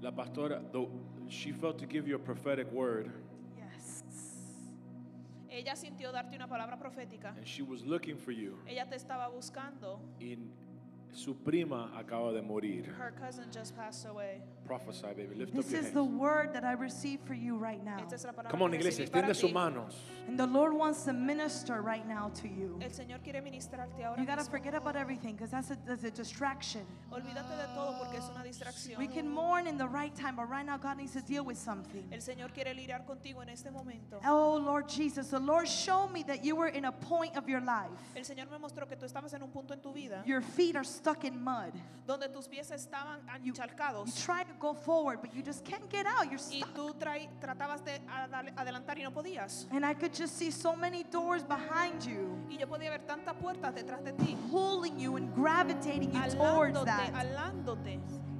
La 0.00 0.10
pastora, 0.10 0.60
though, 0.72 0.88
she 1.28 1.52
felt 1.52 1.78
to 1.78 1.86
give 1.86 2.08
you 2.08 2.16
a 2.16 2.18
prophetic 2.18 2.70
word, 2.72 3.10
Yes. 3.56 4.02
ella 5.50 5.74
sintió 5.76 6.10
darte 6.12 6.34
una 6.36 6.46
palabra 6.48 6.78
profética 6.78 7.34
and 7.36 7.46
she 7.46 7.62
was 7.62 7.84
looking 7.84 8.16
for 8.16 8.32
you. 8.32 8.56
ella 8.66 8.86
te 8.88 8.96
estaba 8.96 9.28
buscando 9.28 10.00
In 10.20 10.50
su 11.12 11.34
prima 11.34 11.90
acaba 11.98 12.32
de 12.32 12.40
morir. 12.42 12.84
her 12.98 13.12
cousin 13.20 13.44
just 13.52 13.76
passed 13.76 14.06
away 14.06 14.40
Prophesy, 14.68 15.06
baby. 15.16 15.34
Lift 15.34 15.54
This 15.54 15.66
up 15.66 15.72
your 15.72 15.80
is 15.80 15.90
the 15.92 16.04
hands. 16.04 16.20
word 16.20 16.52
that 16.52 16.62
I 16.64 16.72
received 16.72 17.26
for 17.26 17.32
you 17.34 17.56
right 17.56 17.82
now. 17.82 17.96
esta 17.98 18.14
es 18.16 18.24
la 18.24 18.32
palabra 18.32 18.50
Come 18.50 18.62
on, 18.62 18.70
que 18.72 18.78
iglesia, 18.78 19.06
recibí 19.06 19.12
para 19.12 19.28
extiende 19.28 19.34
sus 19.34 19.48
ti. 19.50 19.54
manos. 19.54 19.96
And 20.28 20.38
the 20.38 20.46
Lord 20.46 20.74
wants 20.74 21.04
to 21.04 21.14
minister 21.14 21.80
right 21.80 22.06
now 22.06 22.28
to 22.42 22.48
you. 22.48 22.78
el 22.82 22.90
Señor 22.90 23.22
quiere 23.24 23.40
ministrarte 23.40 24.04
ahora 24.04 24.20
You 24.20 24.26
got 24.26 24.36
to 24.36 24.42
mismo. 24.42 24.50
forget 24.50 24.74
about 24.74 24.94
everything 24.94 25.32
because 25.34 25.50
that's 25.50 25.70
a, 25.70 25.78
that's 25.86 26.04
a 26.04 26.10
distraction. 26.10 26.82
olvídate 27.10 27.48
de 27.56 27.66
todo 27.74 27.96
porque 27.98 28.18
es 28.18 28.28
una 28.28 28.44
distracción 28.44 28.98
We 28.98 29.06
can 29.06 29.26
mourn 29.26 29.66
in 29.66 29.78
the 29.78 29.88
right 29.88 30.14
time, 30.14 30.36
but 30.36 30.50
right 30.50 30.66
now 30.66 30.76
God 30.76 30.98
needs 30.98 31.12
to 31.14 31.22
deal 31.22 31.44
with 31.46 31.56
something. 31.56 32.04
el 32.12 32.20
Señor 32.20 32.52
quiere 32.52 32.74
lidiar 32.74 33.06
contigo 33.06 33.40
en 33.42 33.48
este 33.48 33.70
momento 33.70 34.20
Oh, 34.26 34.58
Lord 34.62 34.86
Jesus, 34.88 35.28
the 35.28 35.38
Lord 35.40 35.66
showed 35.66 36.12
me 36.12 36.22
that 36.24 36.44
you 36.44 36.54
were 36.56 36.68
in 36.68 36.84
a 36.84 36.92
point 36.92 37.36
of 37.38 37.48
your 37.48 37.62
life. 37.62 37.88
el 38.14 38.24
Señor 38.24 38.50
me 38.50 38.58
mostró 38.58 38.86
que 38.86 38.96
tú 38.96 39.06
estabas 39.06 39.32
en 39.32 39.42
un 39.42 39.50
punto 39.50 39.72
en 39.72 39.80
tu 39.80 39.94
vida 39.94 40.22
Your 40.26 40.42
feet 40.42 40.76
are 40.76 40.84
stuck 40.84 41.24
in 41.24 41.42
mud. 41.42 41.72
donde 42.06 42.28
tus 42.28 42.46
pies 42.48 42.70
estaban 42.70 43.20
You 43.42 43.52
encharcados 43.54 44.14
try 44.22 44.42
to 44.42 44.52
go 44.58 44.74
forward, 44.74 45.20
but 45.20 45.34
you 45.34 45.42
just 45.42 45.64
can't 45.64 45.88
get 45.88 46.06
out. 46.06 46.24
You're 46.30 46.40
y 46.50 46.60
stuck. 46.60 46.74
tú 46.74 46.94
trai- 46.98 47.28
tratabas 47.40 47.82
de 47.84 48.00
adal- 48.08 48.52
adelantar 48.56 48.98
y 48.98 49.02
no 49.04 49.10
podías 49.12 49.66
And 49.70 49.84
I 49.84 49.94
could 49.94 50.12
just 50.12 50.36
see 50.36 50.50
so 50.50 50.74
many 50.74 51.04
doors 51.04 51.42
behind 51.44 52.02
you, 52.04 52.36
y 52.50 52.56
yo 52.58 52.66
podía 52.66 52.90
ver 52.90 53.06
tantas 53.06 53.34
puertas 53.36 53.74
detrás 53.74 54.02
de 54.04 54.12
ti 54.12 54.36
pulling 54.50 54.98
you 54.98 55.16
and 55.16 55.32
gravitating 55.34 56.12
you 56.12 56.20
towards 56.36 56.76
alándote, 56.76 56.86
that. 56.86 57.14
alándote. 57.14 57.98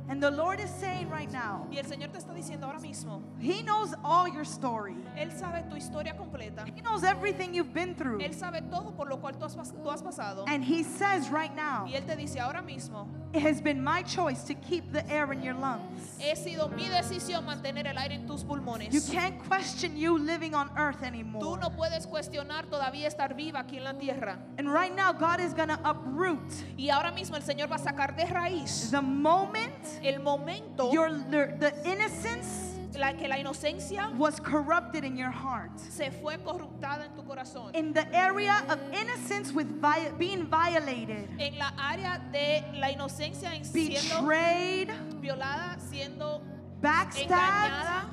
And 0.08 0.22
the 0.22 0.30
Lord 0.30 0.58
is 0.58 0.70
saying 0.70 1.10
right 1.10 1.30
now, 1.30 1.66
Y 1.70 1.78
el 1.78 1.84
Señor 1.84 2.10
te 2.10 2.18
está 2.18 2.32
diciendo 2.32 2.64
ahora 2.64 2.80
mismo, 2.80 3.22
He 3.38 3.62
knows 3.62 3.94
all 4.02 4.26
your 4.26 4.44
story. 4.44 4.96
Él 5.16 5.30
sabe 5.32 5.68
tu 5.68 5.76
historia 5.76 6.14
completa. 6.16 6.64
He 6.64 6.80
knows 6.80 7.04
everything 7.04 7.52
you've 7.52 7.74
been 7.74 7.94
through. 7.94 8.20
Él 8.20 8.34
sabe 8.34 8.62
todo 8.70 8.92
por 8.96 9.08
lo 9.08 9.18
cual 9.18 9.34
tú 9.38 9.44
has, 9.44 9.54
tú 9.54 9.90
has 9.90 10.02
pasado. 10.02 10.44
And 10.48 10.64
He 10.64 10.82
says 10.82 11.28
right 11.30 11.54
now, 11.54 11.86
Y 11.86 11.94
Él 11.94 12.06
te 12.06 12.16
dice 12.16 12.38
ahora 12.40 12.62
mismo, 12.62 13.06
it 13.34 13.42
has 13.42 13.60
been 13.60 13.84
my 13.84 14.02
choice 14.02 14.42
to 14.44 14.54
keep 14.54 14.90
the 14.92 15.06
air 15.10 15.30
in 15.32 15.42
your 15.42 15.54
lungs. 15.54 16.16
he 16.18 16.34
sido 16.34 16.68
mi 16.74 16.88
decisión 16.88 17.44
mantener 17.44 17.86
el 17.86 17.98
aire 17.98 18.14
en 18.14 18.26
tus 18.26 18.42
pulmones. 18.42 18.94
You 18.94 19.02
can't 19.12 19.38
question 19.46 19.96
you 19.96 20.18
living 20.18 20.54
on 20.54 20.70
earth 20.78 21.02
anymore. 21.02 21.42
Tú 21.42 21.60
no 21.60 21.68
puedes 21.70 22.06
cuestionar 22.06 22.66
todavía 22.70 23.06
estar 23.06 23.34
viva 23.36 23.60
aquí 23.60 23.76
en 23.76 23.84
la 23.84 23.92
tierra. 23.92 24.38
And 24.56 24.72
right 24.72 24.94
now, 24.94 25.12
God 25.12 25.40
is 25.40 25.52
going 25.52 25.68
to 25.68 25.78
uproot 25.84 26.38
Y 26.78 26.88
ahora 26.88 27.12
mismo 27.12 27.36
el 27.36 27.42
Señor 27.42 27.70
va 27.70 27.76
a 27.76 27.78
sacar 27.78 28.16
de 28.16 28.24
raíz 28.24 28.90
the 28.90 29.02
moment 29.02 29.74
el 30.02 30.20
momento 30.20 30.92
your 30.92 31.10
the 31.30 31.72
innocence 31.84 32.64
la 32.98 33.12
que 33.12 33.28
la 33.28 33.36
inocencia 33.38 34.10
was 34.18 34.40
corrupted 34.40 35.04
in 35.04 35.16
your 35.16 35.30
heart. 35.30 35.70
se 35.78 36.10
fue 36.10 36.36
corruptada 36.38 37.04
en 37.04 37.14
tu 37.14 37.22
corazón. 37.22 37.70
In 37.76 37.92
the 37.92 38.04
area 38.16 38.64
of 38.68 38.78
innocence 38.92 39.52
with 39.52 39.66
vi- 39.80 40.10
being 40.18 40.46
violated, 40.50 41.28
En 41.38 41.58
la 41.58 41.70
área 41.78 42.18
de 42.32 42.64
la 42.78 42.90
inocencia 42.90 43.54
en 43.54 43.64
siendo 43.64 44.22
betrayed, 44.22 44.88
violada, 45.20 45.76
siendo 45.78 46.40
backstabbed, 46.80 47.30
engañada, 47.30 48.10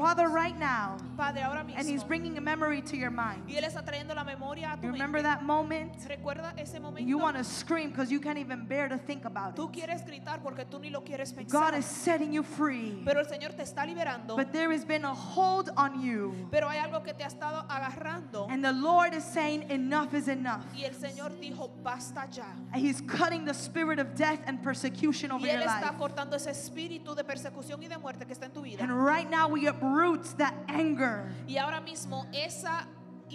Father, 0.00 0.28
right 0.28 0.58
now, 0.58 0.96
Padre, 1.16 1.42
ahora 1.42 1.64
and 1.76 1.88
He's 1.88 2.02
bringing 2.02 2.38
a 2.38 2.40
memory 2.40 2.80
to 2.82 2.96
your 2.96 3.10
mind. 3.10 3.42
Y 3.48 3.54
Él 3.56 3.64
está 3.64 3.84
trayendo 3.84 4.14
la 4.14 4.24
memoria 4.24 4.72
a 4.72 4.76
tu 4.76 4.86
You 4.86 4.92
remember 4.92 5.22
mente. 5.22 5.28
that 5.38 5.44
moment? 5.44 5.92
¿Recuerda 6.08 6.52
ese 6.58 6.80
momento? 6.80 7.06
You 7.08 7.18
want 7.18 7.36
to 7.36 7.44
scream 7.44 7.90
because 7.90 8.10
you 8.10 8.20
can't 8.20 8.38
even 8.38 8.64
bear 8.66 8.88
to 8.88 8.96
think 8.98 9.24
about 9.24 9.56
Tú 9.56 9.68
it. 9.68 9.72
quieres 9.80 10.04
gritar 10.06 10.40
porque 10.42 10.64
tú 10.70 10.80
ni 10.80 10.90
lo 10.90 11.00
quieres 11.02 11.34
God 11.50 11.74
is 11.74 11.84
setting 11.86 12.32
you 12.32 12.42
free, 12.42 13.02
Pero 13.04 13.20
el 13.20 13.26
Señor 13.26 13.54
te 13.56 13.62
está 13.62 13.84
liberando. 13.86 14.36
but 14.36 14.52
there 14.52 14.72
has 14.72 14.84
been 14.84 15.04
a 15.04 15.14
hold 15.14 15.70
on 15.76 16.00
you. 16.00 16.34
Pero 16.50 16.68
hay 16.68 16.78
algo 16.78 17.02
que 17.04 17.12
te 17.12 17.22
ha 17.24 17.28
estado 17.28 17.64
agarrando. 17.68 18.46
And 18.50 18.64
the 18.64 18.72
Lord 18.72 19.14
is 19.14 19.24
saying, 19.24 19.70
Enough 19.70 20.14
is 20.14 20.28
enough. 20.28 20.64
Y 20.74 20.84
el 20.84 20.94
Señor 20.94 21.30
dijo, 21.40 21.70
basta 21.82 22.26
ya. 22.32 22.44
And 22.72 22.82
He's 22.82 23.00
cutting 23.02 23.44
the 23.44 23.54
spirit 23.54 23.98
of 23.98 24.14
death 24.14 24.40
and 24.46 24.62
persecution 24.62 25.30
over 25.30 25.46
Y 25.46 25.52
your 25.52 25.62
está 25.62 25.92
life. 25.92 25.98
cortando 25.98 26.36
ese 26.36 26.50
espíritu 26.50 27.14
de 27.14 27.24
persecución 27.24 27.82
y 27.82 27.88
de 27.88 27.98
muerte 27.98 28.24
que 28.26 28.32
está 28.34 28.46
en 28.46 28.52
tu 28.52 28.62
vida. 28.62 28.82
And 28.82 28.90
right 28.92 29.28
now, 29.30 29.48
we 29.48 29.66
uproot 29.90 30.24
that 30.38 30.54
anger. 30.68 31.24
Y 31.46 31.56
ahora 31.58 31.80
mismo 31.80 32.26
esa 32.32 32.86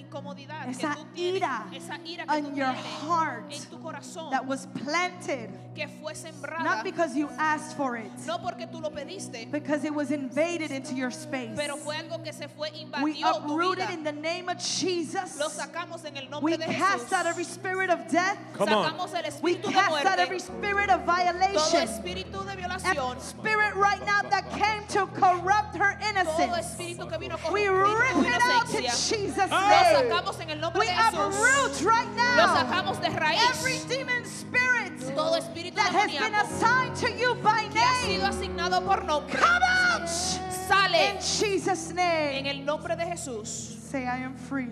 incomodidad 0.02 0.68
Esa 0.70 0.90
que 0.96 0.96
tú 0.96 1.06
tienes, 1.14 1.36
ira 1.42 1.66
esa 1.74 1.98
ira 2.06 2.26
que 2.26 2.38
in 2.38 2.46
tú 2.46 2.56
your 2.56 2.74
tienes 2.74 2.86
heart 3.08 3.52
en 3.52 3.62
tu 3.70 3.78
corazón, 3.80 4.32
that 4.32 4.46
was 4.46 4.68
planted, 4.84 5.50
que 5.76 5.88
fue 6.02 6.14
sembrada, 6.14 6.64
not 6.64 6.84
because 6.84 7.16
you 7.16 7.30
asked 7.38 7.76
for 7.78 7.96
it, 7.98 8.10
no 8.26 8.38
porque 8.40 8.68
tú 8.72 8.82
lo 8.82 8.90
pediste, 8.90 9.50
because 9.52 9.84
it 9.84 9.94
was 9.94 10.12
invaded 10.12 10.72
into 10.72 10.94
your 10.96 11.12
space. 11.12 11.52
pero 11.56 11.76
fue 11.78 11.96
algo 11.96 12.24
que 12.24 12.32
se 12.34 12.48
fue 12.48 12.70
We 13.04 13.22
uprooted 13.24 13.88
tu 13.88 13.88
vida. 13.88 13.94
in 13.94 14.04
the 14.04 14.12
name 14.12 14.50
of 14.50 14.58
Jesus. 14.60 15.40
Lo 15.40 15.48
sacamos 15.50 16.04
en 16.06 16.18
el 16.18 16.30
nombre 16.30 16.52
We 16.52 16.58
de 16.58 16.66
cast 16.66 17.12
out 17.14 17.26
every 17.26 17.44
spirit 17.44 17.90
of 17.90 18.08
death. 18.10 18.38
Come 18.54 18.70
on. 18.70 18.92
Sacamos 18.94 19.14
el 19.14 19.26
We 19.42 19.56
de 19.58 19.72
cast 19.72 20.06
out 20.06 20.20
every 20.20 20.40
spirit 20.40 20.90
of 20.90 21.06
todo 21.06 21.16
violation. 21.16 21.82
espíritu 21.88 22.44
de 22.46 22.52
Every 22.56 22.64
violación, 22.64 23.20
spirit 23.22 23.76
right 23.76 24.00
now 24.06 24.22
that 24.30 24.50
came 24.52 24.84
to 24.90 25.06
corrupt 25.08 25.76
her 25.76 25.98
todo 26.00 26.10
innocence. 26.10 26.58
espíritu 26.76 27.10
que 27.10 27.18
vino 27.20 27.38
con 27.38 27.54
We 27.54 27.66
corromper 27.66 28.00
rip 28.00 28.28
it 28.28 28.42
out 28.42 28.70
in 28.70 28.84
inocencia. 28.84 29.10
Jesus' 29.10 29.50
Lo 29.94 30.00
sacamos 30.10 30.40
en 30.40 30.50
el 30.50 30.60
nombre 30.62 30.80
We 30.80 30.86
de 30.88 30.94
Jesús. 30.94 31.84
right 31.86 32.08
Lo 32.08 32.46
now 32.48 32.56
sacamos 32.56 33.00
de 33.02 33.08
every 33.08 33.20
raíz. 33.20 33.88
demon 33.88 34.26
spirit 34.26 35.16
Todo 35.16 35.36
espíritu 35.38 35.76
that 35.76 35.92
has 35.94 36.12
been 36.12 36.36
assigned 36.36 36.96
to 36.98 37.10
you 37.12 37.36
by 37.36 37.68
que 37.72 37.80
ha 37.80 37.96
sido 38.06 38.24
name. 38.24 38.30
asignado 38.34 38.86
por 38.86 39.04
nombre. 39.04 39.38
Come 39.38 39.64
out 39.64 40.08
Sale 40.10 40.96
in 41.12 41.18
Jesus' 41.22 41.90
en 41.92 41.96
name. 41.96 42.48
el 42.48 42.66
nombre 42.66 42.96
de 42.96 43.06
Jesús. 43.06 43.48
Say, 43.48 44.04
I 44.06 44.18
am 44.24 44.36
free. 44.36 44.68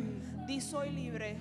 Di 0.47 0.59
soy 0.59 0.89
libre. 0.89 1.38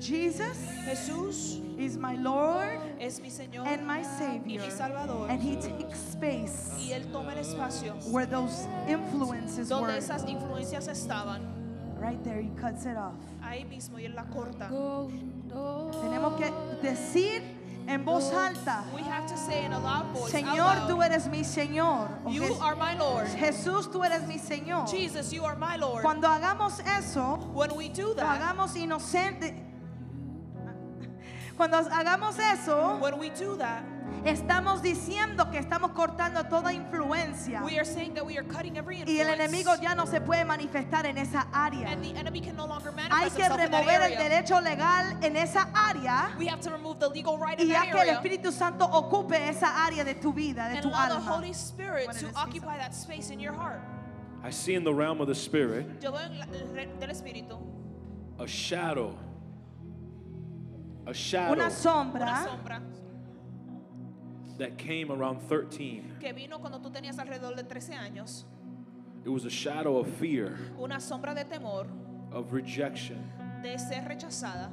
Jesus 0.00 0.56
Jesús 0.84 1.60
is 1.78 1.96
my 1.96 2.14
Lord 2.16 2.78
es 3.00 3.20
mi 3.20 3.30
Señor 3.30 3.66
and 3.66 3.86
my 3.86 4.00
y 4.00 4.02
Savior. 4.18 4.62
mi 4.62 4.70
Salvador. 4.70 5.28
And 5.30 5.40
He 5.40 5.56
takes 5.56 5.98
space 5.98 6.72
Y 6.78 6.92
Él 6.92 7.10
toma 7.12 7.32
el 7.32 7.38
espacio 7.38 7.94
where 8.10 8.26
those 8.26 8.66
influences 8.88 9.70
were. 9.70 9.86
donde 9.86 9.98
esas 9.98 10.24
influencias 10.28 10.88
estaban. 10.88 11.40
Right 11.98 12.22
there, 12.24 12.40
He 12.40 12.50
cuts 12.60 12.86
it 12.86 12.96
off. 12.96 13.14
Ahí 13.42 13.64
mismo 13.64 13.98
y 13.98 14.04
Él 14.04 14.14
la 14.14 14.24
corta. 14.24 14.68
Tenemos 14.68 16.36
que 16.36 16.50
decir 16.82 17.42
en 17.86 18.04
voz 18.04 18.32
alta, 18.32 18.82
We 18.94 19.02
have 19.02 19.26
to 19.26 19.36
say 19.36 19.64
in 19.64 19.72
a 19.72 19.78
loud 19.78 20.06
voice, 20.14 20.32
Señor, 20.32 20.88
tú 20.88 21.02
eres 21.02 21.28
mi 21.28 21.44
Señor. 21.44 22.08
You 22.28 22.54
are 22.60 22.76
my 22.76 22.94
Lord. 22.94 23.28
Jesús, 23.28 23.90
tú 23.90 24.04
eres 24.04 24.26
mi 24.26 24.38
Señor. 24.38 24.88
Jesus, 24.88 25.32
you 25.32 25.44
are 25.44 25.56
my 25.56 25.76
Lord. 25.76 26.02
Cuando 26.02 26.28
hagamos 26.28 26.80
eso, 26.80 27.36
When 27.52 27.76
we 27.76 27.88
do 27.88 28.08
lo 28.08 28.14
that, 28.14 28.40
hagamos 28.40 28.74
inocente. 28.76 29.54
Cuando 31.56 31.76
hagamos 31.78 32.38
eso, 32.38 32.98
when 33.00 33.18
we 33.18 33.30
do 33.30 33.56
that, 33.56 33.84
estamos 34.24 34.82
diciendo 34.82 35.50
que 35.50 35.58
estamos 35.58 35.92
cortando 35.92 36.44
toda 36.44 36.72
influencia. 36.72 37.62
we 37.64 37.78
are 37.78 37.84
saying 37.84 38.14
that 38.14 38.24
we 38.24 38.36
are 38.38 38.46
cutting 38.46 38.76
every 38.76 38.96
Y 38.96 39.20
el 39.20 39.28
influence. 39.28 39.34
enemigo 39.34 39.74
ya 39.80 39.94
no 39.94 40.06
se 40.06 40.20
puede 40.20 40.44
manifestar 40.44 41.06
en 41.06 41.18
esa 41.18 41.46
área. 41.52 41.88
And 41.88 42.02
the 42.02 42.14
enemy 42.18 42.40
can 42.40 42.56
no 42.56 42.66
longer 42.66 42.90
Hay 42.90 43.08
manifest 43.08 43.36
que 43.36 43.44
in 43.44 43.48
that 43.50 43.70
remover 43.70 44.02
el 44.02 44.16
derecho 44.16 44.60
legal 44.62 45.16
en 45.22 45.36
esa 45.36 45.68
área 45.74 46.34
We 46.38 46.46
have 46.46 46.60
to 46.60 46.70
remove 46.70 46.98
the 46.98 47.08
legal 47.08 47.38
right 47.38 47.60
in 47.60 47.68
y 47.68 47.72
that 47.72 47.86
ya 47.86 47.92
que 47.92 48.00
el. 48.00 48.16
Espíritu 48.16 48.52
Santo 48.52 48.84
ocupe 48.86 49.36
esa 49.48 49.84
área 49.84 50.04
de 50.04 50.14
tu 50.14 50.32
vida, 50.32 50.68
de 50.68 50.76
And 50.76 50.82
tu 50.82 50.90
the 50.90 50.96
alma. 50.96 51.20
Holy 51.20 51.52
Spirit 51.52 52.10
to 52.12 52.26
en 52.26 52.34
el 52.34 52.36
occupy 52.36 52.78
that 52.78 52.94
space 52.94 53.30
in 53.30 53.40
your 53.40 53.52
heart. 53.52 53.80
I 54.42 54.50
see 54.50 54.74
in 54.74 54.84
the 54.84 54.92
realm 54.92 55.20
of 55.20 55.26
the 55.28 55.34
spirit 55.34 55.86
a 58.38 58.46
shadow. 58.46 59.16
A 61.06 61.14
shadow 61.14 61.52
Una 61.54 61.70
sombra 61.70 62.80
that 64.58 64.76
came 64.78 65.10
around 65.10 65.40
13. 65.48 66.02
que 66.20 66.32
vino 66.32 66.58
cuando 66.60 66.78
tú 66.80 66.90
tenías 66.90 67.18
alrededor 67.18 67.56
de 67.56 67.64
13 67.64 67.94
años. 67.94 68.44
It 69.24 69.30
was 69.30 69.44
a 69.44 69.50
shadow 69.50 69.96
of 69.98 70.06
fear, 70.18 70.56
Una 70.78 70.96
sombra 71.00 71.34
de 71.34 71.44
temor, 71.44 71.86
of 72.32 72.52
rejection. 72.52 73.18
de 73.62 73.78
ser 73.78 74.02
rechazada. 74.08 74.70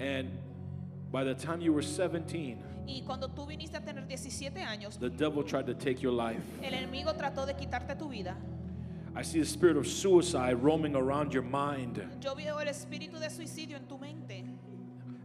And 0.00 0.30
by 1.12 1.24
the 1.24 1.34
time 1.34 1.60
you 1.60 1.72
were 1.72 1.82
17, 1.82 2.58
Y 2.86 3.02
cuando 3.06 3.28
tú 3.28 3.46
viniste 3.46 3.76
a 3.76 3.80
tener 3.80 4.06
17 4.06 4.60
años, 4.62 4.98
the 4.98 5.08
devil 5.08 5.42
tried 5.42 5.66
to 5.66 5.74
take 5.74 6.02
your 6.02 6.12
life. 6.12 6.42
el 6.62 6.72
enemigo 6.74 7.14
trató 7.16 7.46
de 7.46 7.54
quitarte 7.54 7.96
tu 7.98 8.08
vida. 8.08 8.36
I 9.16 9.22
see 9.22 9.38
the 9.38 9.46
spirit 9.46 9.76
of 9.76 9.86
suicide 9.86 10.54
roaming 10.62 10.96
around 10.96 11.32
your 11.32 11.44
mind. 11.44 12.02
Yo 12.20 12.34
veo 12.34 12.58
el 12.58 12.66
espíritu 12.68 13.20
de 13.20 13.30
suicidio 13.30 13.76
en 13.76 13.86
tu 13.86 13.96
mente. 13.96 14.44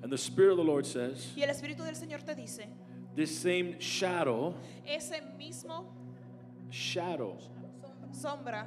And 0.03 0.11
the 0.11 0.17
spirit 0.17 0.51
of 0.51 0.57
the 0.57 0.63
Lord 0.63 0.85
says, 0.85 1.33
Y 1.35 1.41
el 1.41 1.49
espíritu 1.49 1.83
del 1.83 1.95
Señor 1.95 2.21
te 2.23 2.35
dice, 2.35 2.67
this 3.19 3.37
same 3.37 3.77
shadow, 3.79 4.55
ese 4.87 5.11
mismo 5.37 5.83
shadow 6.69 7.37
sombra 8.13 8.65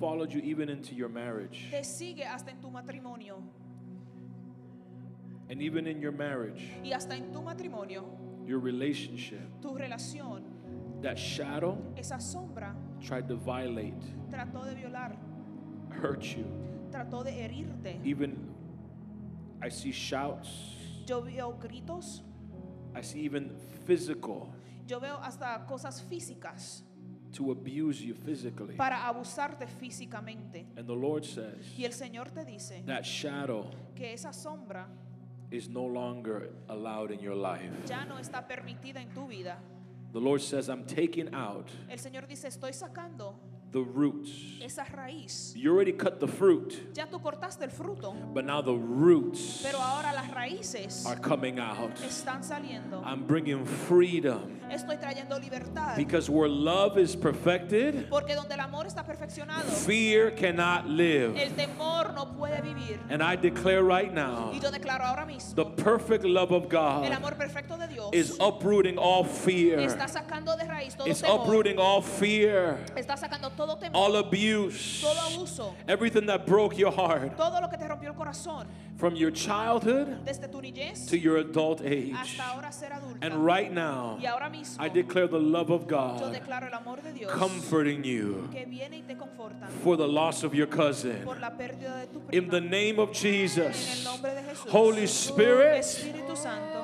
followed 0.00 0.32
you 0.32 0.40
even 0.40 0.70
into 0.70 0.94
your 0.94 1.10
marriage. 1.10 1.66
te 1.70 1.82
sigue 1.84 2.24
hasta 2.24 2.50
en 2.50 2.60
tu 2.62 2.70
matrimonio. 2.70 3.42
And 5.50 5.60
even 5.60 5.86
in 5.86 6.00
your 6.00 6.12
marriage, 6.12 6.62
Y 6.82 6.92
hasta 6.92 7.14
en 7.14 7.30
tu 7.30 7.40
matrimonio, 7.42 8.04
your 8.46 8.58
relationship, 8.58 9.40
tu 9.60 9.74
relación, 9.76 10.42
that 11.02 11.18
shadow 11.18 11.76
esa 11.96 12.18
sombra 12.18 12.74
tried 13.02 13.28
to 13.28 13.36
violate, 13.36 14.00
trató 14.30 14.64
de 14.64 14.74
violar, 14.76 15.14
hurt 15.90 16.22
you. 16.22 16.46
trató 16.90 17.22
de 17.22 17.32
herirte. 17.32 18.00
Even 18.02 18.48
I 19.62 19.68
see 19.68 19.92
shouts, 19.92 20.48
Yo 21.06 21.20
veo 21.22 21.52
gritos, 21.60 22.20
I 22.94 23.02
see 23.02 23.20
even 23.20 23.50
physical 23.86 24.48
yo 24.86 25.00
veo 25.00 25.18
hasta 25.18 25.64
cosas 25.66 26.02
físicas 26.02 26.82
to 27.32 27.50
abuse 27.50 28.00
you 28.00 28.14
physically. 28.14 28.74
para 28.76 29.06
abusarte 29.06 29.66
físicamente. 29.66 30.64
And 30.76 30.86
the 30.86 30.94
Lord 30.94 31.24
says 31.24 31.74
Y 31.76 31.84
el 31.84 31.92
Señor 31.92 32.30
te 32.32 32.44
dice 32.44 32.82
that 32.86 33.04
shadow 33.04 33.70
que 33.94 34.12
esa 34.14 34.32
sombra 34.32 34.86
is 35.50 35.68
no 35.68 35.84
longer 35.84 36.50
allowed 36.68 37.10
in 37.10 37.20
your 37.20 37.36
life. 37.36 37.70
ya 37.86 38.04
no 38.04 38.18
está 38.18 38.46
permitida 38.46 39.00
en 39.00 39.08
tu 39.10 39.26
vida. 39.28 39.58
The 40.12 40.20
Lord 40.20 40.40
says, 40.40 40.70
I'm 40.70 40.84
taking 40.84 41.34
out 41.34 41.68
El 41.90 41.98
Señor 41.98 42.26
dice, 42.26 42.48
estoy 42.48 42.72
sacando 42.72 43.34
the 43.72 43.80
roots. 43.80 44.30
esa 44.62 44.84
raíz. 44.84 45.52
You 45.56 45.72
already 45.74 45.92
cut 45.92 46.20
the 46.20 46.26
fruit, 46.26 46.94
Ya 46.94 47.06
tú 47.06 47.20
cortaste 47.20 47.62
el 47.62 47.70
fruto, 47.70 48.14
but 48.32 48.44
now 48.44 48.60
the 48.62 48.74
roots 48.74 49.62
pero 49.62 49.78
ahora 49.78 50.12
las 50.12 50.30
raíces 50.34 51.04
are 51.06 51.16
coming 51.20 51.58
out. 51.58 51.94
están 52.00 52.42
saliendo. 52.42 53.02
I'm 53.04 53.26
bringing 53.26 53.64
freedom 53.64 54.57
Estoy 54.70 54.96
trayendo 54.98 55.38
libertad. 55.40 55.96
because 55.96 56.28
where 56.30 56.48
love 56.48 56.98
is 56.98 57.14
perfected, 57.16 58.08
Porque 58.08 58.34
donde 58.34 58.54
el 58.54 58.60
amor 58.60 58.86
está 58.86 59.04
perfeccionado, 59.04 59.64
fear 59.64 60.30
cannot 60.34 60.86
live. 60.86 61.36
el 61.36 61.50
temor 61.54 62.12
no 62.14 62.26
puede 62.36 62.60
vivir. 62.62 62.98
And 63.10 63.22
I 63.22 63.36
declare 63.36 63.82
right 63.82 64.12
now, 64.12 64.50
Y 64.52 64.60
yo 64.60 64.70
declaro 64.70 65.04
ahora 65.04 65.24
mismo, 65.26 65.54
the 65.54 65.64
perfect 65.82 66.24
love 66.24 66.52
of 66.52 66.64
el 66.64 66.68
God 66.68 67.12
amor 67.12 67.34
perfecto 67.36 67.76
de 67.78 67.88
Dios 67.88 68.10
is 68.12 68.36
uprooting 68.40 68.98
all 68.98 69.24
fear. 69.24 69.78
está 69.80 70.06
sacando 70.08 70.56
de 70.56 70.64
raíz 70.64 70.96
todo 70.96 71.06
It's 71.08 71.20
temor, 71.22 71.40
uprooting 71.44 71.78
all 71.78 72.02
fear, 72.02 72.78
está 72.96 73.16
sacando 73.16 73.50
todo 73.56 73.76
temor, 73.78 73.96
all 73.96 74.16
abuse, 74.16 75.00
todo 75.00 75.18
abuso, 75.20 75.74
everything 75.86 76.26
that 76.26 76.46
broke 76.46 76.76
your 76.76 76.92
heart 76.92 77.36
todo 77.36 77.60
lo 77.60 77.68
que 77.68 77.76
te 77.78 77.86
rompió 77.88 78.10
el 78.10 78.14
corazón, 78.16 78.66
from 78.98 79.14
your 79.14 79.30
childhood 79.30 80.26
to 81.06 81.16
your 81.16 81.36
adult 81.36 81.80
age. 81.82 82.40
And 83.22 83.44
right 83.44 83.72
now, 83.72 84.18
I 84.78 84.88
declare 84.88 85.28
the 85.28 85.38
love 85.38 85.70
of 85.70 85.86
God 85.86 86.40
comforting 87.28 88.02
you 88.02 88.48
for 89.82 89.96
the 89.96 90.08
loss 90.08 90.42
of 90.42 90.52
your 90.54 90.66
cousin. 90.66 91.26
In 92.32 92.48
the 92.48 92.60
name 92.60 92.98
of 92.98 93.12
Jesus, 93.12 94.04
Holy 94.68 95.06
Spirit, 95.06 95.86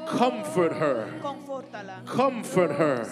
comfort 0.07 0.73
her. 0.75 1.13
Comfort 2.07 2.71
her. 2.71 3.05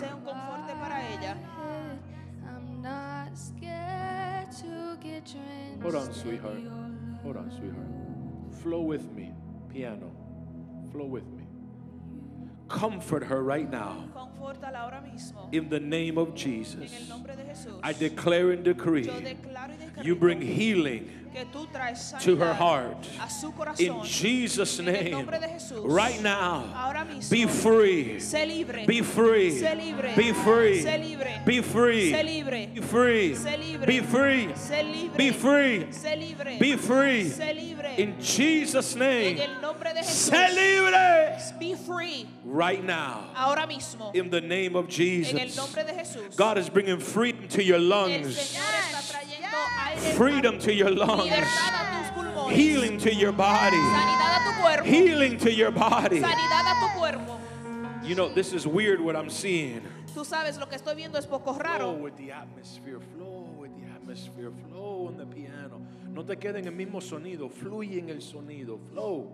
Hold 5.83 5.95
on, 5.97 6.15
sweetheart. 6.15 6.59
Hold 7.23 7.37
on, 7.37 7.51
sweetheart. 7.51 8.02
Flow 8.63 8.81
with 8.83 9.11
me. 9.13 9.33
Piano. 9.73 10.11
Flow 10.93 11.07
with 11.07 11.27
me. 11.27 11.43
Comfort 12.69 13.25
her 13.25 13.43
right 13.43 13.69
now. 13.69 14.09
Confórtala 14.15 14.81
ahora 14.81 15.03
mismo. 15.03 15.53
In 15.53 15.69
the 15.69 15.81
name 15.81 16.17
of 16.17 16.35
Jesus. 16.35 16.93
el 16.95 17.09
nombre 17.09 17.35
de 17.35 17.43
Jesús. 17.45 17.81
I 17.83 17.93
declare 17.93 18.53
and 18.53 18.65
decree 18.65 19.05
Yo 19.05 19.21
declaro 19.21 19.73
y 19.73 19.77
decreto 19.77 20.05
you 20.05 20.15
bring 20.15 20.41
healing 20.41 21.05
que 21.05 21.11
tú 21.11 21.19
traes 21.19 21.22
to 22.21 22.37
her 22.37 22.55
heart. 22.55 23.09
In 23.79 24.03
Jesus' 24.05 24.79
name, 24.79 25.29
right 25.85 26.23
now, 26.23 26.95
be 27.31 27.47
free. 27.47 28.21
Be 28.87 29.01
free. 29.03 29.63
Be 30.17 30.33
free. 30.33 30.85
Be 31.45 31.63
free. 31.63 32.13
Be 32.67 32.81
free. 32.81 33.35
Be 33.87 34.01
free. 34.01 34.47
Be 35.17 35.31
free. 35.31 35.87
Be 36.59 36.77
free. 36.77 37.33
In 37.97 38.21
Jesus' 38.21 38.95
name, 38.95 39.41
Be 41.59 41.75
free. 41.75 42.27
Right 42.45 42.85
now, 42.85 43.25
in 44.15 44.31
the 44.31 44.41
name 44.41 44.77
of 44.77 44.89
Jesus, 44.89 45.59
God 46.37 46.59
is 46.59 46.69
bringing 46.69 46.99
freedom 46.99 47.49
to 47.49 47.63
your 47.63 47.79
lungs. 47.79 48.57
Freedom 50.17 50.59
to 50.59 50.73
your 50.73 50.91
lungs, 50.91 51.33
healing 52.51 52.99
to 52.99 53.15
your 53.15 53.33
body, 53.33 53.79
healing 54.85 55.37
to 55.39 55.51
your 55.53 55.71
body. 55.71 56.23
You 58.05 58.15
know, 58.17 58.29
this 58.29 58.53
is 58.53 58.67
weird 58.67 59.01
what 59.01 59.15
I'm 59.17 59.31
seeing. 59.31 59.83
Tú 60.15 60.25
sabes, 60.25 60.59
lo 60.59 60.67
que 60.67 60.77
estoy 60.77 60.95
viendo 60.97 61.17
es 61.19 61.25
poco 61.27 61.55
Flow 61.55 61.63
raro. 61.63 61.93
with 61.93 62.17
the 62.17 62.33
atmosphere, 62.33 63.01
flow 63.17 63.49
with 63.57 63.71
the 63.77 63.87
atmosphere, 63.95 64.51
flow 64.69 65.07
on 65.09 65.17
the 65.17 65.25
piano. 65.25 65.81
No 66.09 66.23
te 66.23 66.37
queden 66.37 66.67
en 66.67 66.69
el 66.69 66.73
mismo 66.87 67.01
sonido, 67.01 67.49
fluye 67.51 67.99
en 67.99 68.11
el 68.11 68.21
sonido, 68.21 68.79
flow, 68.93 69.31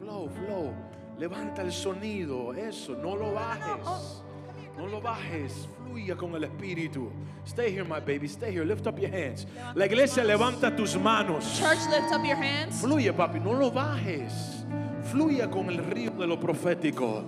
flow, 0.00 0.28
flow. 0.28 0.74
Levanta 1.18 1.60
el 1.62 1.72
sonido, 1.72 2.54
eso, 2.56 2.94
no 2.94 3.14
lo 3.16 3.32
bajes. 3.32 4.22
No 4.76 4.86
lo 4.86 5.00
bajes, 5.00 5.68
fluya 5.84 6.16
con 6.16 6.34
el 6.34 6.44
espíritu. 6.44 7.10
Stay 7.44 7.70
here, 7.72 7.84
my 7.84 8.00
baby, 8.00 8.26
stay 8.26 8.50
here. 8.52 8.64
Lift 8.64 8.86
up 8.86 8.98
your 8.98 9.10
hands. 9.10 9.46
La 9.74 9.84
iglesia 9.86 10.24
levanta 10.24 10.74
tus 10.74 10.96
manos. 10.96 11.58
Church, 11.58 11.78
lift 11.90 12.12
up 12.12 12.24
your 12.24 12.36
hands. 12.36 12.80
Fluye, 12.80 13.12
papi, 13.12 13.38
no 13.40 13.52
lo 13.52 13.70
bajes. 13.70 14.64
Fluya 15.10 15.50
con 15.50 15.68
el 15.68 15.78
río 15.78 16.12
de 16.12 16.26
lo 16.26 16.38
profético. 16.38 17.24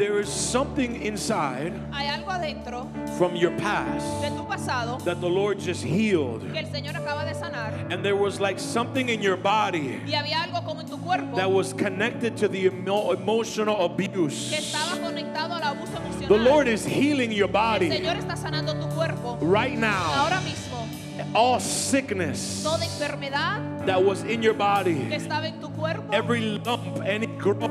There 0.00 0.18
is 0.18 0.30
something 0.30 1.02
inside 1.02 1.74
Hay 1.92 2.06
algo 2.08 2.30
adentro 2.32 2.88
from 3.18 3.36
your 3.36 3.50
past 3.58 4.06
de 4.22 4.30
tu 4.30 4.44
pasado 4.48 4.98
that 5.04 5.20
the 5.20 5.28
Lord 5.28 5.60
just 5.60 5.84
healed. 5.84 6.40
que 6.54 6.58
el 6.58 6.64
Señor 6.72 6.96
acaba 6.96 7.22
de 7.26 7.34
sanar. 7.34 7.74
And 7.92 8.02
there 8.02 8.16
was 8.16 8.40
like 8.40 8.58
something 8.58 9.10
in 9.10 9.20
your 9.20 9.36
body 9.36 10.00
Y 10.06 10.14
había 10.14 10.42
algo 10.42 10.64
como 10.64 10.80
en 10.80 10.86
tu 10.88 10.96
cuerpo 10.96 11.36
that 11.36 11.50
was 11.52 11.74
connected 11.74 12.34
to 12.38 12.48
the 12.48 12.68
emo- 12.70 13.12
emotional 13.12 13.76
que 13.76 14.06
abuse. 14.06 14.50
estaba 14.54 14.98
conectado 15.02 15.52
al 15.56 15.62
abuso 15.76 16.00
The. 16.28 16.38
Lord 16.38 16.66
is 16.66 16.82
healing 16.86 17.30
your 17.30 17.48
El 17.48 17.52
body 17.52 17.90
Señor 17.90 18.16
está 18.16 18.36
sanando 18.38 18.72
tu 18.80 18.88
cuerpo. 18.94 19.36
right 19.42 19.76
now. 19.76 20.14
Ahora 20.14 20.40
mismo, 20.40 20.88
All 21.34 21.60
sickness 21.60 22.62
toda 22.62 22.82
enfermedad 22.86 23.84
that 23.84 24.02
was 24.02 24.22
in 24.24 24.42
your 24.42 24.54
que 24.54 24.58
body, 24.58 24.94
estaba 25.12 25.44
en 25.46 25.60
tu 25.60 25.68
cuerpo, 25.68 26.02
every 26.10 26.58
lump, 26.64 27.02
any 27.04 27.26
growth, 27.26 27.68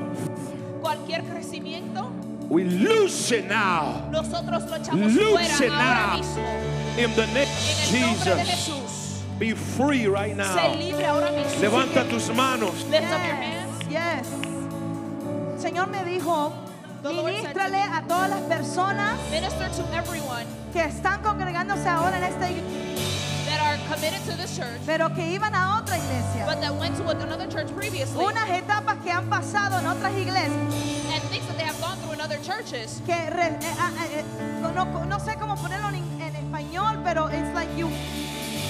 cualquier 0.81 1.23
crecimiento, 1.23 2.11
we 2.49 2.63
loose 2.63 3.31
it 3.31 3.45
now 3.47 4.01
nosotros 4.11 4.63
lo 4.69 4.77
echamos 4.77 5.15
Loose 5.15 5.37
fuera 5.37 5.61
it 5.61 5.71
ahora 5.71 5.77
now. 5.77 6.17
mismo. 6.17 6.97
in 6.97 7.15
the 7.15 7.27
name 7.27 7.47
En 7.47 7.95
el 7.95 8.09
of 8.09 8.25
nombre 8.25 8.35
de 8.35 8.45
Jesus. 8.45 8.49
Jesús. 8.49 9.39
Be 9.39 9.53
free 9.53 10.07
right 10.07 10.35
now. 10.35 10.73
libre 10.75 11.05
ahora 11.05 11.31
mismo. 11.31 11.61
Levanta 11.61 12.03
tus 12.09 12.29
manos. 12.35 12.83
Lift 12.89 13.03
up 13.11 13.23
your 13.25 13.35
hands. 13.35 13.87
Yes. 13.89 14.27
Señor 15.57 15.87
me 15.89 15.99
dijo, 16.03 16.51
The 17.03 17.13
Lord 17.13 17.33
said 17.35 17.53
to 17.53 17.59
ministrale 17.59 17.81
a 17.83 18.03
todas 18.07 18.29
las 18.29 18.41
personas 18.41 19.17
Minister 19.31 19.69
to 19.69 19.95
everyone 19.95 20.45
que 20.73 20.81
están 20.81 21.21
congregándose 21.21 21.87
ahora 21.87 22.17
en 22.17 22.23
esta 22.23 22.49
iglesia, 22.49 23.45
that 23.45 23.61
are 23.61 23.77
committed 23.93 24.19
to 24.25 24.35
this 24.37 24.55
church, 24.57 24.79
pero 24.85 25.07
que 25.15 25.23
iban 25.37 25.53
a 25.55 25.79
otra 25.79 25.97
iglesia. 25.97 26.45
but 26.45 26.59
that 26.61 26.73
went 26.75 26.95
to 26.97 27.07
another 27.07 27.47
church 27.47 27.73
previously, 27.75 28.21
Unas 28.23 28.49
etapas 28.49 29.01
que 29.03 29.11
han 29.11 29.29
pasado 29.29 29.79
en 29.79 29.87
otras 29.87 30.11
iglesias 30.13 30.51
in 32.19 32.25
other 32.25 32.37
churches. 32.43 33.01
que 33.05 33.13
re- 33.13 33.57
eh, 33.61 33.75
ah, 33.79 33.91
eh, 34.11 34.19
eh, 34.19 34.23
no, 34.61 35.05
no 35.05 35.19
sé 35.19 35.35
cómo 35.39 35.55
ponerlo 35.55 35.87
en, 35.89 36.03
en 36.21 36.35
español, 36.35 37.01
pero 37.03 37.27
it's 37.29 37.53
like 37.53 37.69
you 37.77 37.87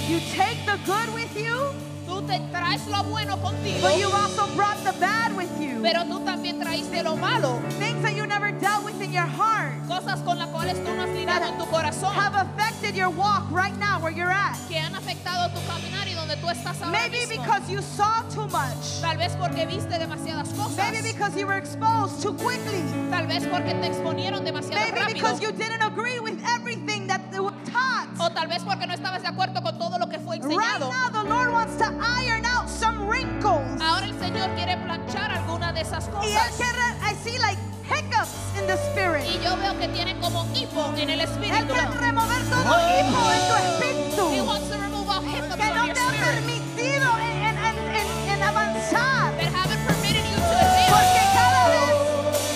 you 0.08 0.20
take 0.36 0.58
the 0.66 0.78
good 0.86 1.10
with 1.14 1.36
you, 1.36 1.74
Tú 2.10 2.22
te 2.24 2.40
traes 2.52 2.86
lo 2.88 3.04
bueno 3.04 3.38
contigo, 3.38 3.82
but 3.82 3.98
you 4.00 4.10
also 4.12 4.48
brought 4.56 4.78
the 4.84 4.92
bad 5.00 5.32
with 5.38 5.50
you. 5.62 5.80
pero 5.84 6.04
tú 6.06 6.20
también 6.26 6.60
traíste 6.60 7.04
lo 7.04 7.16
malo. 7.16 7.62
Things 7.78 8.02
that 8.02 8.16
you 8.16 8.26
never 8.26 8.52
dealt 8.52 8.84
with 8.84 9.00
in 9.00 9.14
your 9.14 9.28
heart 9.28 9.78
Cosas 9.88 10.20
con 10.26 10.40
las 10.40 10.48
cuales 10.50 10.74
tú 10.84 10.94
no 10.96 11.04
has 11.04 11.10
lidiado 11.10 11.46
en 11.46 11.58
tu 11.60 11.66
corazón, 11.68 12.12
have 12.16 12.36
affected 12.36 12.96
your 12.96 13.10
walk 13.10 13.44
right 13.52 13.78
now 13.78 14.00
where 14.02 14.12
you're 14.12 14.32
at. 14.32 14.58
que 14.68 14.78
han 14.80 14.94
afectado 14.96 15.50
tu 15.54 15.62
caminar 15.68 16.08
y 16.08 16.14
donde 16.16 16.36
tú 16.38 16.50
estás 16.50 16.82
ahora 16.82 16.92
Maybe 17.00 17.26
mismo. 17.28 17.44
because 17.44 17.70
you 17.72 17.80
saw 17.82 18.24
too 18.34 18.48
much. 18.48 19.00
Tal 19.02 19.18
vez 19.18 19.36
porque 19.38 19.66
viste 19.68 19.98
demasiadas 20.00 20.50
cosas. 20.50 20.78
Maybe 20.92 21.02
because 21.14 21.38
you 21.40 21.46
were 21.46 21.58
exposed 21.60 22.22
too 22.24 22.34
quickly. 22.36 22.82
Tal 23.12 23.28
vez 23.28 23.46
porque 23.46 23.76
te 23.76 23.88
exponieron 23.88 24.44
demasiado 24.44 24.82
Maybe 24.84 25.00
rápido. 25.00 25.14
because 25.14 25.42
you 25.42 25.52
didn't 25.52 25.84
agree 25.84 26.20
with 26.20 26.38
everything 26.56 27.06
that 27.08 27.22
was 27.40 27.54
taught. 27.72 28.10
O 28.20 28.30
tal 28.32 28.48
vez 28.48 28.62
porque 28.64 28.86
no 28.88 28.94
estabas 28.94 29.22
de 29.22 29.28
acuerdo 29.30 29.62
con 29.64 29.78
todo 29.78 29.98
lo 29.98 30.09
Right 30.30 30.80
now, 30.80 31.10
the 31.10 31.24
Lord 31.28 31.52
wants 31.52 31.76
to 31.78 31.86
iron 32.02 32.46
out 32.46 32.70
some 32.70 33.08
wrinkles. 33.08 33.82
Ahora 33.82 34.06
el 34.06 34.14
Señor 34.20 34.54
quiere 34.56 34.78
planchar 34.78 35.32
alguna 35.32 35.74
de 35.74 35.82
esas 35.82 36.08
Y 36.22 36.28
él 36.34 36.38
cosas. 36.38 36.56
quiere, 36.56 36.86
I 37.02 37.16
see 37.24 37.40
like 37.40 37.58
hiccups 37.90 38.30
in 38.60 38.68
the 38.68 38.78
spirit. 38.92 39.26
Y 39.26 39.40
yo 39.44 39.58
veo 39.58 39.74
que 39.80 39.88
tienen 39.88 40.20
como 40.22 40.46
hipo 40.54 40.94
en 40.98 41.10
el 41.10 41.20
Él 41.20 41.22
espíritu. 41.22 41.74
quiere 41.74 41.88
remover 42.00 42.42
todo 42.48 42.62
hipo 42.62 43.22
en 43.26 43.48
tu 43.48 43.56
He 43.56 44.38
espíritu 44.38 44.46
wants 44.46 44.70
to 44.70 44.78
remove 44.78 45.10
all 45.10 45.24
que 45.24 45.42
no 45.42 45.56
te 45.58 46.00
ha 46.00 46.12
permitido 46.12 47.18
en, 47.18 47.44
en- 47.44 47.58
en- 47.58 47.96
en- 47.96 48.30
en 48.30 48.44
avanzar. 48.44 49.34
that 49.36 49.52
haven't 49.52 49.84
permitted 49.88 50.24
you 50.30 50.36
to 50.38 50.54
advance. 50.54 50.92
Porque 50.94 51.22
cada 51.34 51.64
vez, 51.74 51.96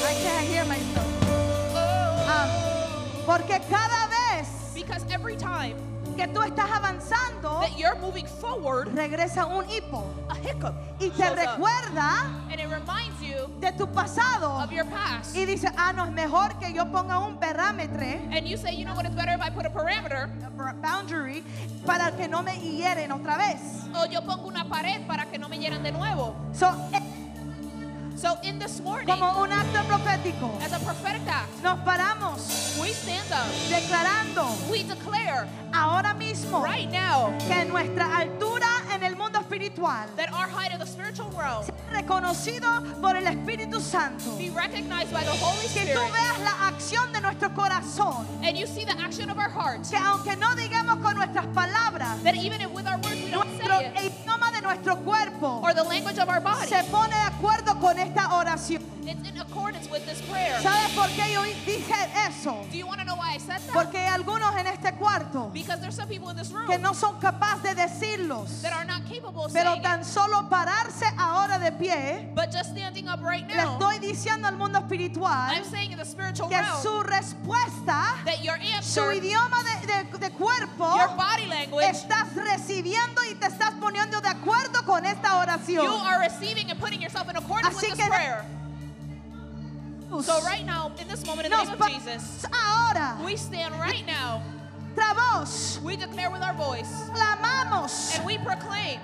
I 0.06 0.14
can't 0.22 0.46
hear 0.48 0.66
myself. 0.66 1.08
Ah, 2.30 2.46
porque 3.26 3.60
cada 3.68 4.08
vez 4.08 4.23
que 6.16 6.28
tú 6.28 6.42
estás 6.42 6.70
avanzando, 6.72 7.60
that 7.62 7.78
you're 7.78 7.96
moving 8.00 8.26
forward, 8.26 8.88
regresa 8.96 9.46
un 9.46 9.66
hipo 9.70 10.06
a 10.30 10.38
hiccup 10.40 10.74
y 11.00 11.10
te 11.10 11.24
up. 11.24 11.36
recuerda 11.38 12.26
And 12.52 12.60
it 12.60 12.68
reminds 12.70 13.22
you 13.22 13.50
de 13.60 13.72
tu 13.74 13.88
pasado 13.88 14.62
of 14.64 14.72
your 14.72 14.86
past. 14.86 15.36
y 15.36 15.46
dice, 15.46 15.68
ah, 15.78 15.92
no, 15.94 16.06
es 16.06 16.12
mejor 16.12 16.58
que 16.60 16.72
yo 16.74 16.86
ponga 16.92 17.20
un 17.20 17.38
parámetro, 17.40 18.04
And 18.32 18.48
you 18.48 18.58
say, 18.58 18.76
you 18.76 18.86
know 18.86 18.96
what, 18.96 19.06
it's 19.06 19.16
better 19.16 19.34
if 19.34 19.42
I 19.42 19.50
put 19.50 19.66
a 19.66 19.70
parameter. 19.70 20.30
a 20.64 20.74
boundary, 20.76 21.44
para 21.86 22.12
que 22.16 22.28
no 22.28 22.42
me 22.42 22.54
hieren 22.58 23.12
otra 23.12 23.38
vez. 23.38 23.60
O 23.96 24.06
yo 24.06 24.22
pongo 24.22 24.48
una 24.48 24.66
pared 24.66 25.06
para 25.08 25.26
que 25.26 25.38
no 25.38 25.50
me 25.50 25.58
hieran 25.58 25.84
de 25.84 25.92
nuevo. 25.92 26.36
So, 26.54 26.68
eh, 26.94 27.02
So 28.24 28.38
in 28.42 28.58
this 28.58 28.80
morning, 28.80 29.06
como 29.06 29.42
un 29.44 29.52
acto 29.52 29.84
profético, 29.84 30.50
as 30.64 30.72
a 30.72 30.80
prophetic 30.80 31.28
act, 31.28 31.62
nos 31.62 31.78
paramos 31.84 32.80
we 32.80 32.94
stand 32.94 33.30
up. 33.34 33.46
declarando 33.68 34.48
We 34.72 34.84
declare 34.84 35.46
ahora 35.74 36.14
mismo 36.14 36.64
right 36.64 36.90
now 36.90 37.34
que 37.50 37.66
nuestra 37.66 38.06
altura 38.16 38.70
en 38.94 39.04
el 39.04 39.18
mundo 39.18 39.40
espiritual 39.42 40.08
that 40.16 40.32
our 40.32 40.48
height 40.48 40.72
in 40.72 40.80
the 40.80 40.86
spiritual 40.86 41.30
realm 41.32 41.66
sea 41.66 41.74
reconocido 41.92 42.82
por 43.02 43.18
el 43.18 43.26
Espíritu 43.28 43.82
Santo. 43.82 44.38
be 44.38 44.50
recognized 44.52 45.12
by 45.12 45.26
the 45.26 45.36
Holy 45.44 45.68
Que 45.68 45.94
tú 45.94 46.00
Spirit. 46.00 46.14
veas 46.14 46.40
la 46.40 46.68
acción 46.70 47.12
de 47.12 47.20
nuestro 47.20 47.50
corazón. 47.50 48.26
And 48.42 48.58
you 48.58 48.66
see 48.68 48.86
the 48.86 48.98
action 49.02 49.30
of 49.30 49.38
our 49.38 49.50
heart. 49.50 49.82
Que 49.90 49.98
aunque 49.98 50.38
no 50.38 50.56
digamos 50.56 51.02
con 51.04 51.16
nuestras 51.18 51.46
palabras, 51.48 52.24
That 52.24 52.36
even 52.38 52.62
if 52.62 52.72
with 52.72 52.88
our 52.88 52.96
words 53.04 53.22
we 53.22 53.32
don't 53.32 53.46
nuestro 53.50 53.80
say 53.80 53.92
it, 53.98 54.14
idioma 54.14 54.50
de 54.54 54.62
nuestro 54.62 54.96
cuerpo 55.04 55.60
or 55.62 55.74
the 55.74 55.84
language 55.84 56.18
of 56.20 56.30
our 56.30 56.40
body, 56.40 56.68
se 56.68 56.82
pone 56.90 57.12
acuerdo 57.14 57.33
con 57.94 58.02
esta 58.02 58.33
in 59.28 59.38
accordance 59.40 59.90
with 59.90 60.06
this 60.06 60.22
prayer. 60.24 60.58
¿Sabes 60.62 60.92
por 60.96 61.08
qué 61.10 61.32
yo 61.34 61.42
dije 61.66 61.94
eso? 62.28 62.66
Do 62.72 62.78
you 62.78 62.86
want 62.88 63.00
to 63.00 63.06
know 63.06 63.16
why 63.16 63.34
I 63.36 63.38
said 63.38 63.60
that? 63.62 63.74
Porque 63.74 63.98
hay 63.98 64.08
algunos 64.10 64.56
en 64.56 64.68
este 64.68 64.94
cuarto 64.98 65.52
Because 65.54 65.80
there's 65.82 65.96
some 65.96 66.08
people 66.08 66.30
in 66.30 66.36
this 66.38 66.52
room 66.52 66.68
que 66.68 66.78
no 66.78 66.94
son 66.94 67.20
capaces 67.20 67.64
de 67.64 67.76
decirlos. 67.76 68.62
that 68.62 68.74
are 68.74 68.86
not 68.86 69.06
capable 69.08 69.46
of 69.46 69.54
Pero 69.54 69.72
saying 69.72 69.80
it. 69.80 69.84
tan 69.84 70.04
solo 70.04 70.48
pararse 70.50 71.06
ahora 71.18 71.60
de 71.60 71.72
pie, 71.72 72.30
But 72.36 72.52
just 72.52 72.72
standing 72.72 73.08
up 73.08 73.22
right 73.22 73.48
le 73.48 73.56
now, 73.56 73.78
estoy 73.80 74.00
diciendo 74.00 74.48
al 74.48 74.56
mundo 74.58 74.80
espiritual 74.80 75.50
I'm 75.52 75.64
saying 75.64 75.92
in 75.92 75.98
the 75.98 76.06
spiritual 76.06 76.50
que 76.50 76.58
realm 76.58 76.82
su 76.82 77.04
respuesta, 77.04 78.16
that 78.26 78.44
your 78.44 78.58
su 78.82 79.02
answer, 79.02 79.14
idioma 79.14 79.58
de, 79.64 79.88
de- 79.88 80.18
de 80.18 80.30
cuerpo, 80.32 80.96
your 80.98 81.10
body 81.16 81.46
language, 81.48 81.86
estás 81.90 82.34
recibiendo 82.36 83.22
y 83.30 83.36
te 83.36 83.48
estás 83.48 83.74
poniendo 83.80 84.22
de 84.22 84.30
acuerdo 84.30 84.84
con 84.86 85.06
esta 85.06 85.38
oración. 85.38 85.84
you 85.86 85.92
are 86.08 86.20
receiving 86.20 86.70
and 86.70 86.80
putting 86.80 87.02
yourself 87.02 87.30
in 87.30 87.36
accordance 87.36 87.76
Así 87.78 87.90
with 87.90 87.98
que 87.98 88.06
this 88.06 88.54
So 90.22 90.42
right 90.44 90.66
now, 90.66 90.92
in 91.00 91.08
this 91.08 91.26
moment, 91.26 91.48
in 91.48 91.52
the 91.52 91.58
Nos 91.58 91.70
name 91.70 91.82
of 91.82 91.88
Jesus, 91.88 92.46
ahora, 92.54 93.18
we 93.26 93.36
stand 93.36 93.74
right 93.80 94.06
now, 94.06 94.44
nuestra 94.96 95.16
voz, 95.16 95.80
we 95.84 95.96
declare 95.96 96.30
with 96.30 96.42
our 96.42 96.54
voice, 96.54 97.10
clamamos. 97.10 98.16
And 98.16 98.26
we 98.26 98.38
proclaim, 98.38 99.00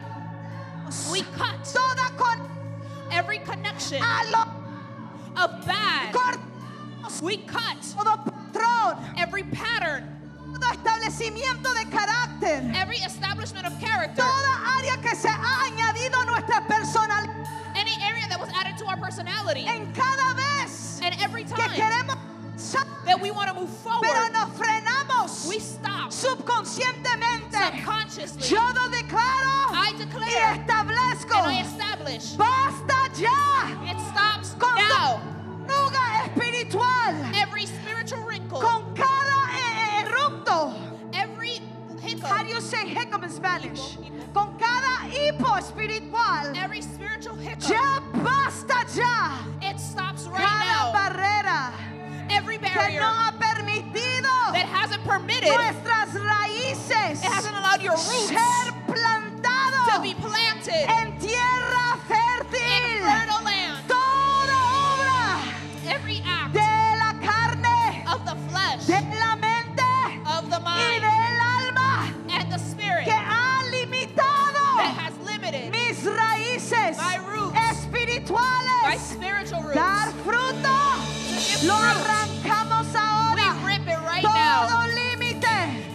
we 1.11 1.21
cut 1.35 1.65
toda 1.65 2.11
con 2.17 2.47
every 3.11 3.39
connection 3.39 3.97
of 3.97 5.65
bad. 5.65 6.13
Cortamos 6.13 7.21
We 7.21 7.37
cut 7.37 7.81
todo 7.81 8.17
patrón, 8.23 9.13
every 9.17 9.43
pattern, 9.43 10.05
todo 10.53 10.71
establecimiento 10.71 11.73
de 11.73 11.85
carácter, 11.89 12.71
every 12.75 12.97
establishment 12.97 13.65
of 13.65 13.79
character, 13.79 14.21
toda 14.21 14.77
área 14.77 15.01
que 15.01 15.15
se 15.15 15.29
ha 15.29 15.63
añadido 15.65 16.21
a 16.21 16.25
nuestra 16.25 16.67
personalidad. 16.67 17.58
Any 17.79 17.95
area 18.03 18.27
that 18.29 18.39
was 18.39 18.49
added 18.53 18.77
to 18.77 18.85
our 18.85 18.97
personality. 18.97 19.65
En 19.67 19.91
cada 19.93 20.33
vez 20.35 20.99
And 21.01 21.15
every 21.21 21.43
que 21.45 21.55
time 21.55 21.71
queremos 21.71 22.17
that 23.05 23.19
we 23.19 23.31
want 23.31 23.47
to 23.49 23.55
move 23.55 23.69
pero 23.83 23.99
forward, 24.01 24.33
nos 24.33 24.49
frenamos 24.59 25.47
we 25.47 25.59
stop 25.59 26.11
subconscientemente. 26.11 27.53
subconsciously. 27.57 28.47
Yo 28.49 28.61
lo 28.61 28.89
declaro 28.89 29.71
I 29.73 29.91
y 29.93 29.97
declare 29.97 30.59
establezco. 30.59 31.35
and 31.37 31.47
I 31.47 31.61
establish 31.61 32.35
Basta 32.35 33.09
ya 33.15 33.67
it 33.89 33.97
stops 34.11 34.53
con 34.59 34.75
now. 34.75 35.19
nuga 35.65 36.25
espiritual, 36.25 37.15
Every 37.35 37.65
spiritual 37.65 38.23
wrinkle, 38.25 38.59
con 38.61 38.93
cada 38.93 39.18
How 42.23 42.43
do 42.43 42.49
you 42.49 42.61
say 42.61 42.87
hiccup 42.87 43.23
in 43.23 43.29
Spanish? 43.29 43.97
Hipo. 43.97 44.33
Con 44.33 44.57
cada 44.57 45.09
hipo 45.09 45.57
espiritual. 45.57 46.53
every 46.55 46.81
spiritual 46.81 47.35
hiccup, 47.35 47.69
Ya 47.69 47.99
basta 48.23 48.85
ya. 48.95 49.37
it 49.61 49.79
stops 49.79 50.27
right 50.27 50.41
Cada 50.41 50.65
now. 50.65 50.91
barrera 50.93 51.71
Every 52.31 52.57
que 52.59 52.69
no 52.99 53.05
ha 53.09 53.33
permitido 53.39 54.29
that 54.53 54.67
hasn't 54.71 55.03
permitted, 55.03 55.49
it 55.49 55.57
nuestras 55.57 56.13
raíces 56.13 57.21
hasn't 57.23 57.55
allowed 57.57 57.81
your 57.81 57.93
roots 57.95 58.27
ser 58.29 58.35
to 58.69 58.93
plantado 58.93 60.01
be 60.03 60.13
planted 60.13 60.85
en 60.89 61.17
tierra 61.17 61.97
in 61.97 61.99
fértil. 62.05 63.01
fertile 63.01 63.48
espirituales. 78.23 78.99
spiritual 79.01 79.61
roots. 79.63 79.75
Dar 79.75 80.11
fruto, 80.23 81.65
lo 81.65 81.75
arrancamos 81.75 82.87
We 82.93 82.99
ahora. 82.99 83.55
rip 83.65 83.87
it 83.87 83.97
right. 84.05 84.21
Todo 84.23 84.87
límite, 84.95 85.47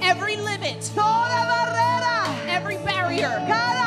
Every 0.02 0.36
limit, 0.36 0.80
toda 0.94 1.46
barrera, 1.46 2.24
every 2.48 2.76
barrier, 2.78 3.44
cada 3.48 3.84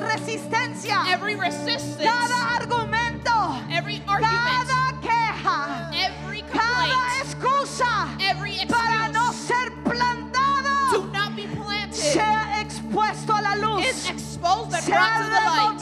resistencia, 0.00 1.04
every 1.08 1.36
resistance, 1.36 2.02
cada 2.02 2.56
argumento, 2.58 3.54
every 3.70 4.02
argument, 4.06 4.68
cada 4.68 5.00
queja, 5.00 5.90
every 5.94 6.42
cada 6.42 6.58
complaint, 6.62 7.22
excusa. 7.22 8.08
Every 8.20 8.56
para 8.68 9.08
no 9.12 9.30
excuse 9.30 9.46
ser 9.48 9.70
plantado. 9.84 10.90
To 10.92 11.06
not 11.12 11.36
be 11.36 11.46
planted. 11.46 11.94
Sea 11.94 12.60
expuesto 12.60 13.34
a 13.34 13.42
la 13.42 13.54
luz, 13.56 13.84
is 13.86 14.10
exposed 14.10 14.74
and 14.74 14.82
sea 14.84 14.92
brought 14.92 15.22
to 15.22 15.30
the 15.30 15.40
light, 15.46 15.78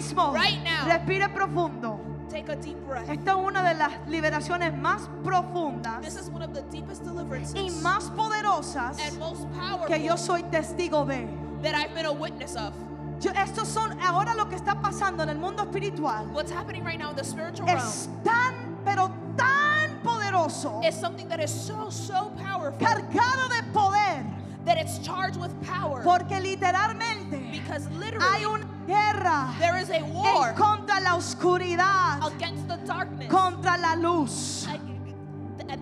mismo. 0.00 0.32
Right 0.34 0.62
now. 0.62 0.86
Respire 0.86 1.28
profundo. 1.28 2.00
Take 2.30 2.48
a 2.48 2.56
deep 2.56 2.76
breath. 2.86 3.08
Esta 3.08 3.30
es 3.32 3.36
una 3.36 3.62
de 3.62 3.74
las 3.74 3.92
liberaciones 4.06 4.72
más 4.78 5.00
This 5.02 5.08
profundas 5.24 6.06
is 6.16 6.28
one 6.30 6.42
of 6.42 6.52
the 6.54 6.62
deepest 6.70 7.02
deliverances 7.04 7.54
y 7.56 7.70
más 7.82 8.08
poderosas 8.14 8.98
and 9.04 9.18
most 9.18 9.46
powerful 9.52 9.86
que 9.88 9.98
yo 10.02 10.16
soy 10.16 10.42
testigo 10.44 11.04
de. 11.06 11.26
that 11.62 11.74
I've 11.74 11.92
been 11.94 12.06
a 12.06 12.12
witness 12.12 12.54
of. 12.56 12.72
Yo- 13.20 13.32
estos 13.32 13.66
son 13.68 13.98
ahora 14.00 14.34
lo 14.36 14.48
que 14.48 14.54
está 14.56 14.80
pasando 14.80 15.22
en 15.24 15.28
el 15.28 15.38
mundo 15.38 15.64
espiritual. 15.64 16.24
What's 16.32 16.52
happening 16.52 16.84
right 16.84 16.98
now 16.98 17.10
in 17.10 17.16
the 17.16 17.24
spiritual 17.24 17.66
realm 17.66 17.78
Es 17.80 18.08
tan, 18.24 18.54
pero 18.84 19.10
tan 19.36 19.98
poderoso, 20.04 20.80
is 20.86 20.94
something 20.94 21.28
that 21.28 21.40
is 21.40 21.50
so, 21.50 21.90
so 21.90 22.30
powerful 22.40 22.78
cargado 22.78 23.48
de 23.50 23.62
poder, 23.72 24.24
that 24.64 24.78
it's 24.78 24.98
charged 25.00 25.36
with 25.38 25.50
power. 25.66 26.02
porque 26.04 26.40
literalmente 26.40 27.50
Because 27.50 27.86
hay 27.88 27.98
literally, 27.98 28.44
una 28.46 28.66
guerra 28.90 29.54
there 29.58 29.78
is 29.80 29.90
a 29.90 30.02
war 30.04 30.48
en 30.50 30.54
contra 30.56 31.00
la 31.00 31.14
oscuridad, 31.16 32.20
against 32.34 32.66
the 32.68 32.76
darkness. 32.86 33.28
contra 33.30 33.76
la 33.78 33.94
luz. 33.94 34.66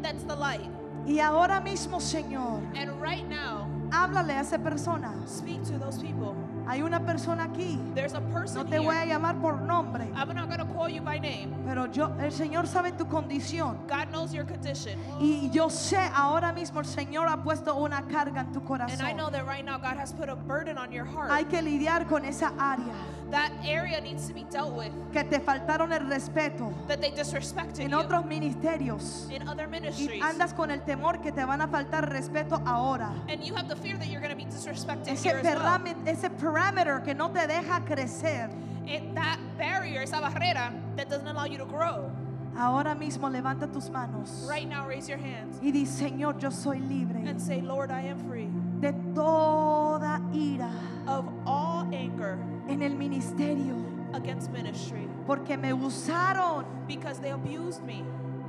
That's 0.02 0.22
the 0.24 0.36
light. 0.36 0.60
Y 1.06 1.18
ahora 1.20 1.60
mismo, 1.60 2.00
Señor, 2.00 2.60
And 2.76 2.90
right 3.00 3.24
now, 3.28 3.66
háblale 3.90 4.34
a 4.34 4.40
esa 4.40 4.58
persona. 4.58 5.12
speak 5.26 5.62
to 5.64 5.78
those 5.78 5.98
people. 5.98 6.34
Hay 6.68 6.82
una 6.82 7.00
persona 7.00 7.44
aquí. 7.44 7.78
There's 7.94 8.12
a 8.14 8.20
No 8.20 8.28
person 8.32 8.66
te 8.68 8.78
voy 8.78 8.94
a 8.94 9.00
here. 9.04 9.14
llamar 9.14 9.40
por 9.40 9.60
nombre, 9.62 10.04
I'm 10.14 10.28
not 10.34 10.48
going 10.48 10.58
to 10.60 10.66
call 10.74 10.88
you 10.88 11.00
by 11.00 11.18
name. 11.18 11.54
pero 11.66 11.86
yo, 11.86 12.12
el 12.20 12.30
Señor 12.30 12.66
sabe 12.66 12.92
tu 12.92 13.06
condición. 13.06 13.78
God 13.88 14.10
knows 14.10 14.32
your 14.34 14.44
condition. 14.44 14.98
Y 15.20 15.48
yo 15.50 15.68
sé 15.70 15.98
ahora 16.14 16.52
mismo 16.52 16.80
el 16.80 16.86
Señor 16.86 17.26
ha 17.28 17.42
puesto 17.42 17.74
una 17.76 18.02
carga 18.02 18.40
en 18.42 18.52
tu 18.52 18.60
And 18.60 19.00
I 19.00 19.12
know 19.14 19.28
corazón. 19.28 19.32
that 19.32 19.46
right 19.46 19.64
now 19.64 19.78
God 19.78 19.96
has 19.96 20.12
put 20.12 20.28
a 20.28 20.36
burden 20.36 20.76
on 20.78 20.92
your 20.92 21.04
heart. 21.06 21.30
Hay 21.30 21.44
que 21.46 21.62
lidiar 21.62 22.06
con 22.06 22.24
esa 22.24 22.52
área 22.58 22.92
that 23.30 23.52
area 23.64 24.00
needs 24.00 24.26
to 24.26 24.34
be 24.34 24.44
dealt 24.50 24.72
with. 24.74 24.90
que 25.12 25.24
te 25.24 25.38
faltaron 25.40 25.92
el 25.92 26.08
respeto 26.08 26.72
That 26.86 27.00
they 27.00 27.10
disrespected 27.10 27.80
en 27.80 27.90
you 27.90 27.98
otros 27.98 28.24
ministerios 28.24 29.30
in 29.30 29.46
other 29.48 29.66
y 29.66 29.70
ministries. 29.70 30.22
andas 30.22 30.52
con 30.54 30.70
el 30.70 30.80
temor 30.82 31.20
que 31.20 31.32
te 31.32 31.44
van 31.44 31.60
a 31.60 31.68
faltar 31.68 32.08
respeto 32.10 32.60
ahora. 32.66 33.12
And 33.28 33.42
you 33.44 33.54
have 33.54 33.68
the 33.68 33.76
fear 33.76 33.96
that 33.98 34.08
you're 34.08 34.20
going 34.20 34.36
to 34.36 34.36
be 34.36 34.44
disrespected 34.50 35.08
Ese, 35.08 35.24
here 35.24 35.38
as 35.38 35.44
well. 35.44 35.80
ese 36.06 36.28
parameter 36.40 37.02
que 37.04 37.14
no 37.14 37.28
te 37.30 37.46
deja 37.46 37.80
crecer. 37.84 38.50
It, 38.86 39.14
that 39.14 39.38
barrier, 39.58 40.02
esa 40.02 40.16
barrera 40.16 40.72
that 40.96 41.10
doesn't 41.10 41.26
allow 41.28 41.44
you 41.44 41.58
to 41.58 41.66
grow. 41.66 42.10
Ahora 42.56 42.94
mismo 42.96 43.30
levanta 43.30 43.70
tus 43.72 43.88
manos 43.90 44.44
Right 44.48 44.66
now, 44.68 44.84
raise 44.88 45.08
your 45.08 45.18
hands 45.18 45.58
y 45.62 45.70
di, 45.70 45.84
Señor, 45.84 46.40
yo 46.40 46.50
soy 46.50 46.80
libre 46.80 47.20
and 47.24 47.40
say, 47.40 47.60
Lord, 47.60 47.90
I 47.92 48.00
am 48.02 48.18
free 48.28 48.48
de 48.80 48.92
toda 49.14 50.20
ira 50.32 50.70
of 51.06 51.24
all 51.46 51.86
anger 51.92 52.38
en 52.68 52.82
el 52.82 52.94
ministerio. 52.94 53.76
against 54.14 54.50
ministry. 54.50 55.06
Porque 55.26 55.58
me 55.58 55.72
usaron 55.72 56.64
because 56.86 57.20
they 57.20 57.30
abused 57.30 57.82
me. 57.84 58.04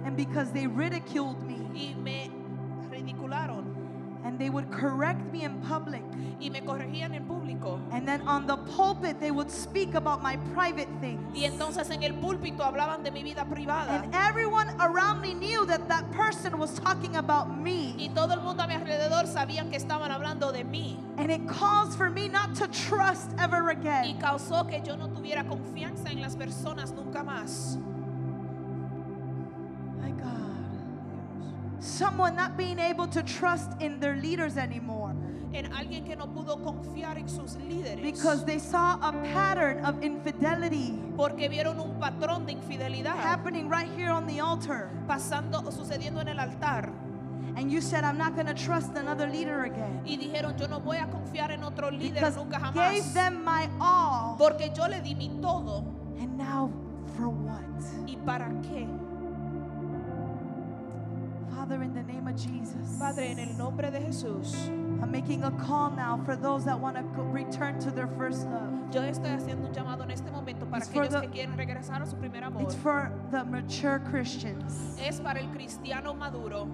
and 0.06 0.16
because 0.16 0.52
they 0.52 0.68
ridiculed 0.68 1.42
me. 1.44 1.60
Y 1.74 1.94
me 1.96 2.32
ridicularon 2.90 3.69
and 4.40 4.46
they 4.46 4.50
would 4.50 4.72
correct 4.72 5.22
me 5.34 5.44
in 5.44 5.60
public 5.62 6.02
y 6.40 6.50
me 6.50 6.62
corregían 6.62 7.14
en 7.14 7.26
público. 7.28 7.80
and 7.92 8.08
then 8.08 8.22
on 8.28 8.48
the 8.48 8.56
pulpit 8.76 9.20
they 9.20 9.32
would 9.32 9.52
speak 9.52 9.94
about 9.96 10.22
my 10.22 10.38
private 10.54 10.88
things 11.02 11.20
Y 11.36 11.44
entonces 11.46 11.90
en 11.92 12.04
el 12.04 12.14
púlpito 12.14 12.64
hablaban 12.64 13.04
de 13.04 13.12
mi 13.12 13.24
vida 13.24 13.46
privada. 13.46 14.02
and 14.04 14.14
everyone 14.16 14.70
around 14.80 15.22
me 15.22 15.34
knew 15.34 15.66
that 15.66 15.88
that 15.90 16.10
person 16.12 16.58
was 16.58 16.74
talking 16.80 17.16
about 17.18 17.48
me 17.60 17.94
Y 17.98 18.10
todo 18.16 18.34
el 18.34 18.42
mundo 18.42 18.64
a 18.64 18.68
mi 18.68 18.76
alrededor 18.76 19.28
sabían 19.28 19.70
que 19.70 19.78
estaban 19.78 20.12
hablando 20.12 20.52
de 20.54 20.64
mí. 20.64 20.98
and 21.18 21.30
it 21.32 21.46
caused 21.48 21.98
for 21.98 22.10
me 22.10 22.30
not 22.30 22.56
to 22.56 22.68
trust 22.70 23.32
ever 23.40 23.64
Y 23.70 23.72
again 23.72 24.18
causó 24.20 24.66
que 24.68 24.82
yo 24.86 24.96
no 24.96 25.10
tuviera 25.10 25.44
confianza 25.46 26.10
en 26.10 26.22
las 26.22 26.36
personas 26.36 26.94
nunca 26.94 27.24
más. 27.24 27.78
Someone 31.80 32.36
not 32.36 32.58
being 32.58 32.80
able 32.80 33.08
to 33.08 33.22
trust 33.24 33.72
in 33.82 34.00
their 34.00 34.16
leaders 34.16 34.58
anymore 34.58 35.14
En 35.52 35.66
alguien 35.74 36.06
que 36.06 36.16
no 36.16 36.28
pudo 36.28 36.62
confiar 36.64 37.18
en 37.18 37.28
sus 37.28 37.56
líderes. 37.56 38.02
because 38.04 38.46
they 38.46 38.60
saw 38.60 38.96
a 39.02 39.12
pattern 39.34 39.84
of 39.84 40.02
infidelity 40.04 40.94
porque 41.18 41.50
vieron 41.50 41.80
un 41.80 42.00
patrón 42.00 42.46
de 42.46 42.52
infidelidad 42.54 43.16
happening 43.16 43.68
right 43.70 43.90
here 43.98 44.12
on 44.12 44.28
the 44.28 44.40
altar 44.40 44.90
pasando 45.08 45.64
sucediendo 45.72 46.22
en 46.22 46.28
el 46.28 46.40
altar. 46.40 46.92
and 47.56 47.72
you 47.72 47.82
said 47.82 48.04
i'm 48.04 48.18
not 48.18 48.36
going 48.36 48.46
to 48.46 48.54
trust 48.54 48.96
another 48.96 49.28
leader 49.28 49.64
again 49.64 50.02
Y 50.06 50.18
dijeron, 50.18 50.56
yo 50.58 50.68
no 50.68 50.80
voy 50.80 50.98
a 50.98 51.08
confiar 51.08 51.52
en 51.52 51.64
otro 51.64 51.90
líder 51.90 52.14
because 52.16 52.36
nunca 52.38 52.72
gave 52.74 53.04
them 53.14 53.44
my 53.44 53.68
all 53.82 54.36
Porque 54.38 54.72
yo 54.76 54.86
le 54.88 55.02
di 55.02 55.16
mi 55.16 55.30
todo. 55.42 55.84
and 56.20 56.38
now 56.38 56.70
for 57.18 57.28
what 57.30 57.64
¿Y 58.08 58.18
para 58.26 58.50
qué? 58.62 58.86
Father 61.70 61.84
in 61.84 61.94
the 61.94 62.04
name 62.04 62.28
of 62.28 62.36
jesus. 62.36 62.98
Padre, 63.00 63.28
en 63.30 63.40
el 63.40 63.54
nombre 63.58 63.92
de 63.92 64.00
Jesús, 64.00 64.68
i'm 65.02 65.12
making 65.12 65.44
a 65.44 65.52
call 65.52 65.92
now 65.92 66.20
for 66.26 66.36
those 66.36 66.66
that 66.66 66.80
want 66.80 66.96
to 66.98 67.22
return 67.22 67.80
to 67.80 67.92
their 67.92 68.08
first 68.18 68.48
love. 68.48 68.74
Yo 68.92 69.02
estoy 69.02 69.30
haciendo 69.30 69.68
un 69.68 69.74
llamado 69.74 70.02
en 70.04 70.12
este 70.12 70.32
momento 70.32 70.66
para 70.66 70.78
It's 70.80 70.88
for 70.90 71.04
aquellos 71.04 71.22
the- 71.22 71.28
que 71.28 71.46
quieren 71.46 71.58
regresar 71.58 72.02
a 72.02 72.06
su 72.08 72.16
primer 72.16 72.44
amor. 72.44 72.64
it's 72.64 72.76
for 72.76 73.12
the 73.32 73.44
mature 73.46 74.00
christians. 74.00 74.96
Es 75.00 75.20
para 75.20 75.40
el 75.40 75.48
cristiano 75.50 76.14
maduro, 76.16 76.68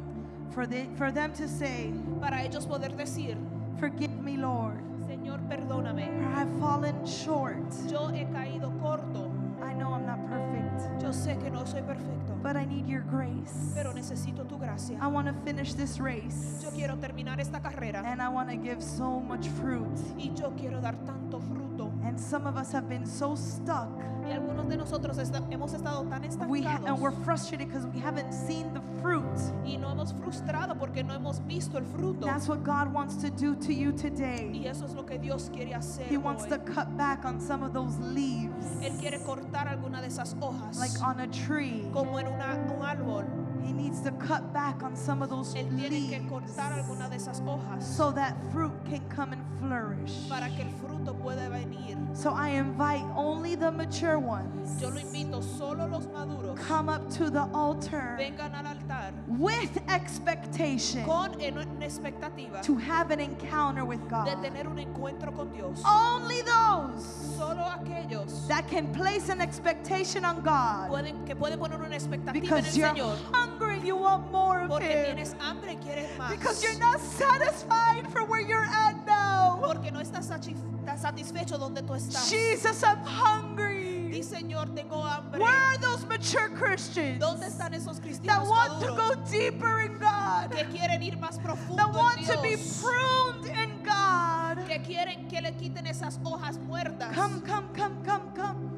for, 0.51 0.65
the, 0.65 0.85
for 0.95 1.11
them 1.11 1.33
to 1.33 1.47
say 1.47 1.91
para 2.21 2.37
ellos 2.43 2.65
poder 2.65 2.95
decir, 2.95 3.35
forgive 3.77 4.17
me 4.23 4.37
lord. 4.37 4.79
Señor, 5.09 5.39
perdóname. 5.49 6.07
for 6.07 6.39
i've 6.39 6.59
fallen 6.59 7.05
short. 7.05 7.57
Yo 7.91 8.07
he 8.07 8.25
caído 8.31 8.71
corto. 8.81 9.29
i 9.61 9.73
know 9.73 9.93
i'm 9.93 10.05
not 10.05 10.19
perfect. 10.29 11.01
Yo 11.03 11.09
sé 11.09 11.37
que 11.41 11.49
no 11.49 11.65
soy 11.65 11.81
perfecto, 11.81 12.24
but 12.45 12.55
i 12.55 12.63
need 12.63 12.85
your 12.87 13.01
grace 13.09 13.73
pero 13.73 13.91
necesito 13.91 14.45
tu 14.45 14.55
gracia. 14.59 14.99
i 15.01 15.07
want 15.07 15.27
to 15.27 15.33
finish 15.43 15.73
this 15.73 15.99
race 15.99 16.61
Yo 16.61 16.69
quiero 16.69 16.95
terminar 16.97 17.39
esta 17.39 17.59
carrera 17.59 18.03
and 18.05 18.21
I 18.21 18.29
want 18.29 18.49
to 18.49 18.55
give 18.55 18.81
so 18.83 19.19
much 19.19 19.47
fruit. 19.59 19.87
y 20.15 20.31
yo 20.35 20.51
quiero 20.55 20.79
dar 20.79 20.95
tanto 21.05 21.39
fruto. 21.39 21.91
And 22.15 22.23
some 22.23 22.47
of 22.47 22.55
us 22.55 22.71
have 22.71 22.87
been 22.87 23.05
so 23.05 23.35
stuck. 23.35 23.89
Y 24.25 24.31
algunos 24.31 24.69
de 24.69 24.77
nosotros 24.77 25.17
hemos 25.51 25.73
estado 25.73 26.07
tan 26.09 26.23
We, 26.49 26.63
and 26.65 26.97
we're 26.97 27.11
frustrated 27.11 27.67
because 27.67 27.85
we 27.87 27.99
haven't 27.99 28.31
seen 28.33 28.73
the 28.73 28.79
fruit. 29.01 29.25
y 29.65 29.75
no 29.75 29.89
hemos 29.89 30.13
frustrado 30.13 30.79
porque 30.79 31.03
no 31.03 31.13
hemos 31.13 31.45
visto 31.45 31.77
el 31.77 31.83
fruto. 31.83 32.25
That's 32.25 32.47
what 32.47 32.63
God 32.63 32.93
wants 32.93 33.17
to 33.17 33.29
do 33.29 33.53
to 33.55 33.73
you 33.73 33.91
today. 33.91 34.49
Y 34.53 34.65
eso 34.65 34.85
es 34.85 34.93
lo 34.93 35.03
que 35.05 35.19
Dios 35.19 35.49
quiere 35.53 35.73
hacer. 35.75 36.05
He 36.07 36.15
wants 36.17 36.45
hoy. 36.45 36.51
to 36.51 36.59
cut 36.59 36.95
back 36.95 37.25
on 37.25 37.41
some 37.41 37.61
of 37.63 37.73
those 37.73 37.99
leaves, 37.99 38.65
Él 38.81 38.97
quiere 38.97 39.19
cortar 39.19 39.67
alguna 39.67 39.99
de 39.99 40.07
esas 40.07 40.35
hojas, 40.39 40.77
like 40.79 40.97
on 41.03 41.19
a 41.19 41.27
tree. 41.27 41.85
como 41.91 42.17
en 42.17 42.27
una- 42.27 42.55
un 42.73 42.81
árbol. 42.81 43.25
He 43.65 43.73
needs 43.73 44.01
to 44.01 44.11
cut 44.11 44.53
back 44.53 44.83
on 44.83 44.95
some 44.95 45.21
of 45.23 45.29
those 45.29 45.53
Él 45.55 45.67
tiene 45.69 45.89
que 45.89 46.19
leaves 46.19 46.29
cortar 46.29 46.73
alguna 46.73 47.09
de 47.09 47.15
esas 47.15 47.41
hojas 47.41 47.83
so 47.83 48.11
that 48.11 48.35
fruit 48.51 48.73
can 48.85 49.01
come 49.09 49.33
and 49.33 49.41
flourish. 49.59 50.27
para 50.29 50.49
que 50.49 50.63
el 50.63 50.69
fruto 50.79 51.13
pueda 51.15 51.49
venir. 51.49 51.97
So 52.13 52.31
I 52.31 52.49
invite 52.49 53.03
only 53.15 53.55
the 53.55 53.71
mature 53.71 54.17
ones 54.19 54.79
Yo 54.81 54.89
lo 54.89 54.99
invito, 54.99 55.41
solo 55.43 55.87
los 55.87 56.05
maduros 56.07 56.57
come 56.59 56.87
up 56.89 57.09
to 57.17 57.29
the 57.29 57.47
altar 57.53 58.15
vengan 58.17 58.53
al 58.53 58.67
altar 58.67 59.13
with 59.27 59.77
expectation 59.89 61.03
con 61.05 61.39
en- 61.41 61.57
expectativa 61.81 62.61
to 62.61 62.75
have 62.75 63.11
an 63.11 63.19
encounter 63.19 63.83
with 63.83 63.99
de 64.03 64.09
God. 64.09 64.41
tener 64.41 64.67
un 64.67 64.77
encuentro 64.79 65.35
con 65.35 65.51
Dios. 65.53 65.81
Only 65.85 66.41
those 66.43 67.03
Solo 67.37 67.63
aquellos 67.63 68.47
that 68.47 68.67
can 68.67 68.91
place 68.93 69.29
an 69.29 69.41
expectation 69.41 70.23
on 70.23 70.41
God 70.41 70.89
pueden, 70.89 71.25
que 71.25 71.35
pueden 71.35 71.59
poner 71.59 71.79
una 71.81 71.95
expectativa 71.95 72.35
en 72.37 72.43
el 72.43 72.61
because 72.61 72.77
you're 72.77 72.89
Señor 72.93 73.17
hungry, 73.33 73.54
you 73.85 73.95
want 73.95 74.31
more 74.31 74.61
of 74.61 74.69
porque 74.69 74.83
Him. 74.83 75.15
tienes 75.15 75.35
hambre 75.39 75.73
y 75.73 75.77
quieres 75.77 76.09
más. 76.17 76.29
Because 76.29 76.63
you're 76.63 76.79
not 76.79 76.99
satisfied 76.99 78.07
for 78.11 78.25
where 78.25 78.41
you're 78.41 78.65
at 78.65 79.05
now. 79.05 79.59
Porque 79.61 79.91
no 79.91 79.99
estás 79.99 80.25
satisfecho 80.25 81.57
donde 81.57 81.81
tú 81.81 81.93
estás. 81.93 82.29
Jesus, 82.29 82.83
I'm 82.83 83.03
hungry. 83.03 84.09
Di 84.11 84.21
Señor, 84.21 84.73
tengo 84.75 85.01
hambre. 85.03 85.39
Where 85.39 85.51
are 85.51 85.77
those 85.77 86.05
mature 86.05 86.49
Christians 86.49 87.19
¿Dónde 87.19 87.47
están 87.47 87.73
esos 87.73 87.97
that 87.97 88.03
cristianos 88.03 88.47
want 88.47 88.81
to 88.81 88.87
go 88.95 89.15
deeper 89.29 89.81
in 89.81 89.97
God? 89.99 90.51
que 90.51 90.63
quieren 90.65 91.01
ir 91.03 91.17
más 91.17 91.37
profundo 91.41 91.75
That 91.75 91.89
en 91.89 91.95
want 91.95 92.25
to 92.25 92.41
be 92.41 92.55
pruned 92.81 93.45
in 93.57 93.83
God? 93.83 94.65
Que 94.67 94.79
quieren 94.79 95.27
que 95.29 95.41
le 95.41 95.51
quiten 95.51 95.85
esas 95.85 96.19
hojas 96.23 96.57
muertas. 96.59 97.13
Come, 97.13 97.41
come, 97.41 97.67
come, 97.73 97.95
come, 98.05 98.31
come. 98.35 98.71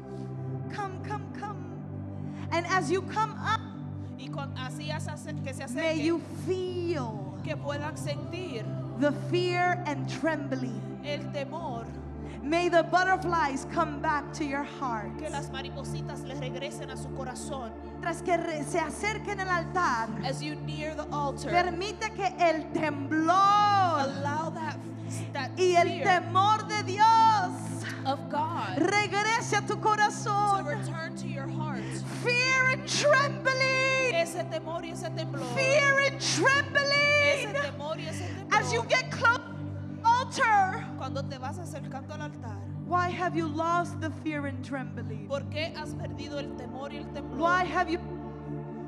Come, 0.74 1.00
come, 1.06 1.24
come. 1.38 1.64
And 2.50 2.66
as 2.66 2.90
you 2.90 3.02
come 3.02 3.32
up, 3.38 3.60
Y 4.18 4.28
con, 4.28 4.56
así 4.58 4.90
es 4.90 5.06
hacer 5.08 5.34
que 5.42 5.54
se 5.54 5.66
may 5.68 6.02
you 6.04 6.20
feel 6.46 7.12
que 7.44 7.56
puedan 7.56 7.96
sentir 7.96 8.64
the 9.00 9.12
fear 9.30 9.82
and 9.86 10.08
trembling. 10.08 10.80
el 11.04 11.20
temor, 11.32 11.84
May 12.42 12.68
the 12.68 12.82
butterflies 12.84 13.66
come 13.74 14.00
back 14.00 14.32
to 14.34 14.44
your 14.44 14.62
heart. 14.64 15.16
que 15.18 15.28
las 15.28 15.50
maripositas 15.50 16.20
le 16.22 16.34
regresen 16.34 16.90
a 16.90 16.96
su 16.96 17.08
corazón. 17.10 17.72
Tras 18.00 18.22
que 18.22 18.36
re- 18.36 18.64
se 18.64 18.78
acerquen 18.78 19.40
al 19.40 19.48
altar, 19.48 20.08
As 20.24 20.40
you 20.40 20.54
near 20.54 20.94
the 20.94 21.06
altar, 21.12 21.50
permite 21.50 22.10
que 22.14 22.26
el 22.38 22.64
temblor 22.72 23.32
allow 23.34 24.50
that, 24.54 24.76
that 25.32 25.50
y 25.58 25.74
el 25.76 25.88
fear 25.88 26.04
temor 26.22 26.66
de 26.68 26.82
Dios 26.84 27.84
of 28.06 28.18
God 28.30 28.78
regrese 28.78 29.54
a 29.56 29.60
tu 29.66 29.74
to 29.74 29.80
corazón. 29.80 30.64
return 30.64 31.14
to 31.16 31.26
your 31.26 31.48
heart. 31.48 31.67
Fear 32.24 32.70
and 32.72 32.86
trembling. 32.86 34.14
Ese 34.14 34.44
temor 34.50 34.84
y 34.84 34.90
ese 34.90 35.08
temblor. 35.10 35.44
Fear 35.54 35.98
and 36.06 36.16
Ese 36.16 36.36
trembling. 36.40 37.62
temor 37.62 37.98
y 37.98 38.06
ese 38.08 38.24
As 38.50 38.72
you 38.72 38.82
get 38.88 39.10
close 39.10 39.38
to 39.38 40.00
the 40.02 40.08
altar, 40.08 40.84
Cuando 40.96 41.22
te 41.24 41.38
vas 41.38 41.58
acercando 41.58 42.14
al 42.14 42.22
altar, 42.22 42.56
why 42.86 43.08
have 43.10 43.36
you 43.36 43.46
lost 43.48 44.00
the 44.00 44.10
fear 44.24 44.46
and 44.46 44.64
trembling? 44.64 45.26
¿por 45.28 45.42
qué 45.50 45.72
has 45.76 45.94
perdido 45.94 46.38
el 46.40 46.48
temor 46.56 46.92
y 46.92 46.96
el 46.96 47.06
temblor? 47.12 47.38
Why 47.38 47.64
have 47.64 47.88
you 47.90 47.98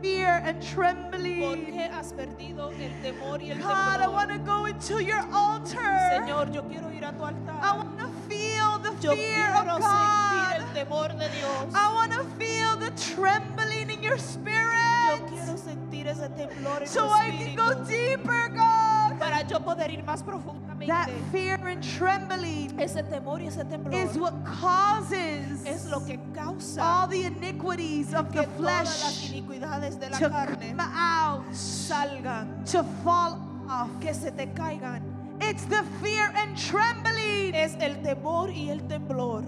fear 0.00 0.42
and 0.44 0.60
trembling? 0.62 1.66
qué 1.66 1.88
has 1.90 2.12
perdido 2.12 2.70
el 2.70 2.90
temor 3.02 3.40
y 3.42 3.50
el 3.50 3.58
God, 3.58 4.00
I 4.00 4.08
want 4.08 4.30
to 4.30 4.38
go 4.38 4.66
into 4.66 5.00
your 5.00 5.20
altar. 5.32 5.98
Señor, 6.10 6.50
yo 6.52 6.62
quiero 6.68 6.90
ir 6.92 7.04
a 7.04 7.12
tu 7.12 7.22
I 7.24 7.28
altar. 7.28 7.76
want 7.76 7.98
to 7.98 8.08
feel 8.28 8.78
the 8.78 8.90
Yo 9.02 9.14
fear 9.14 9.52
quiero 9.52 9.76
of 9.76 9.82
sentir 9.82 10.56
el 10.56 10.64
God. 10.64 10.74
temor 10.74 11.08
de 11.18 11.28
Dios. 11.28 11.74
I 11.74 11.92
want 11.94 12.12
to 12.12 12.24
feel 12.38 12.76
the 12.76 12.90
trembling 13.14 13.90
in 13.90 14.02
your 14.02 14.16
Yo 14.16 14.22
spirit 14.22 15.20
quiero 15.28 15.56
sentir 15.56 16.06
ese 16.08 16.28
temblor 16.36 16.82
en 16.82 16.86
tu 16.86 16.92
so 16.92 17.08
I 17.10 17.30
can 17.30 17.56
go 17.56 17.70
espíritu 17.72 17.86
deeper, 17.88 18.48
God. 18.50 18.99
Para 19.20 19.42
yo 19.42 19.60
poder 19.60 19.90
ir 19.90 20.02
más 20.02 20.22
profundamente. 20.22 20.86
That 20.86 21.08
fear 21.30 21.60
and 21.66 21.82
trembling 21.98 22.80
Ese 22.80 23.02
temor 23.04 23.40
y 23.40 23.48
ese 23.48 23.60
is 23.92 24.16
what 24.16 24.32
causes 24.44 25.64
es 25.66 25.84
lo 25.86 26.00
que 26.04 26.18
causa 26.34 26.82
all 26.82 27.08
the 27.08 27.26
iniquities 27.26 28.14
of 28.14 28.32
the 28.32 28.46
las 28.58 28.86
flesh 28.86 29.30
iniquidades 29.30 30.00
de 30.00 30.08
la 30.10 30.18
to 30.18 30.30
carne 30.30 30.70
come 30.70 30.80
out, 30.80 31.44
salgan, 31.52 32.64
to 32.64 32.82
fall 33.04 33.38
off. 33.68 33.88
que 34.00 34.14
se 34.14 34.30
te 34.30 34.46
caigan. 34.54 35.19
It's 35.40 35.64
the 35.64 35.82
fear 36.02 36.30
and 36.36 36.56
trembling 36.56 37.54
Es 37.54 37.74
el 37.80 37.96
temor 38.02 38.50
y 38.50 38.70
el 38.70 38.80
temblor 38.86 39.44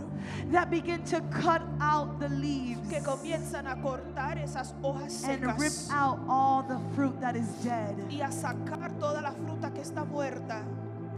that 0.51 0.71
begin 0.71 1.03
to 1.05 1.21
cut 1.31 1.63
out 1.81 2.19
the 2.19 2.29
leaves 2.29 2.89
que 2.89 3.01
comienzan 3.01 3.67
a 3.67 3.81
cortar 3.81 4.39
esas 4.39 4.75
hojas 4.83 5.25
and 5.25 5.43
rip 5.59 5.71
secas 5.71 5.91
out 5.91 6.19
all 6.29 6.63
the 6.63 6.79
fruit 6.95 7.19
that 7.21 7.37
is 7.37 7.49
dead. 7.63 7.95
y 8.11 8.21
a 8.21 8.31
sacar 8.31 8.93
toda 8.99 9.21
la 9.21 9.33
fruta 9.33 9.73
que 9.73 9.83
está 9.83 10.05
muerta. 10.05 10.63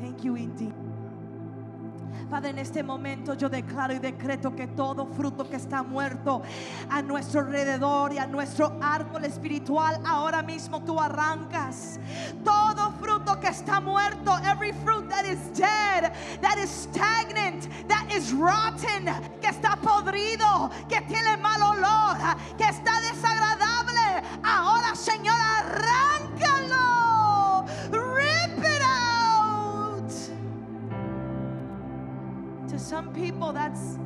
Thank 0.01 0.25
you, 0.25 0.37
indeed. 0.37 0.75
Padre, 2.31 2.51
en 2.51 2.59
este 2.59 2.83
momento 2.83 3.35
yo 3.35 3.49
declaro 3.49 3.95
y 3.95 3.99
decreto 3.99 4.55
que 4.55 4.67
todo 4.67 5.07
fruto 5.07 5.49
que 5.49 5.57
está 5.57 5.83
muerto 5.83 6.43
a 6.91 7.03
nuestro 7.03 7.41
alrededor 7.41 8.13
y 8.13 8.19
a 8.19 8.27
nuestro 8.27 8.77
árbol 8.81 9.25
espiritual, 9.25 10.01
ahora 10.05 10.43
mismo 10.43 10.83
tú 10.83 11.01
arrancas. 11.01 11.99
Todo 12.45 12.93
fruto 13.01 13.39
que 13.41 13.49
está 13.49 13.81
muerto, 13.81 14.37
every 14.45 14.73
fruit 14.85 15.09
that 15.09 15.25
is 15.25 15.39
dead, 15.57 16.13
that 16.41 16.59
is 16.59 16.71
stagnant, 16.71 17.69
that 17.89 18.07
is 18.15 18.33
rotten, 18.33 19.05
que 19.41 19.49
está 19.49 19.77
podrido, 19.77 20.71
que 20.89 21.01
tiene 21.03 21.37
mal 21.37 21.63
olor, 21.63 22.17
que 22.57 22.65
está 22.65 23.01
desagradable, 23.01 23.44
some 32.85 33.15
people, 33.15 33.51
that's 33.53 33.97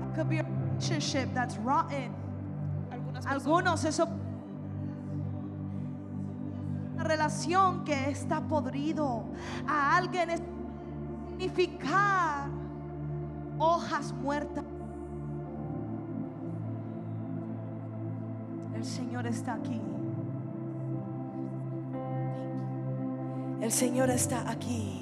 that 0.00 0.14
could 0.14 0.28
be 0.30 0.38
a 0.38 0.44
relationship 0.44 1.28
that's 1.34 1.56
rotten. 1.58 2.14
Algunos 3.26 3.84
eso 3.84 4.08
una 6.94 7.04
relación 7.04 7.84
que 7.84 8.10
está 8.10 8.40
podrido. 8.40 9.24
A 9.68 9.96
alguien 9.96 10.30
es 10.30 10.40
significar 11.28 12.48
hojas 13.58 14.12
muertas. 14.12 14.64
El 18.74 18.84
Señor 18.84 19.26
está 19.26 19.54
aquí. 19.54 19.80
El 23.60 23.70
Señor 23.70 24.10
está 24.10 24.50
aquí. 24.50 25.01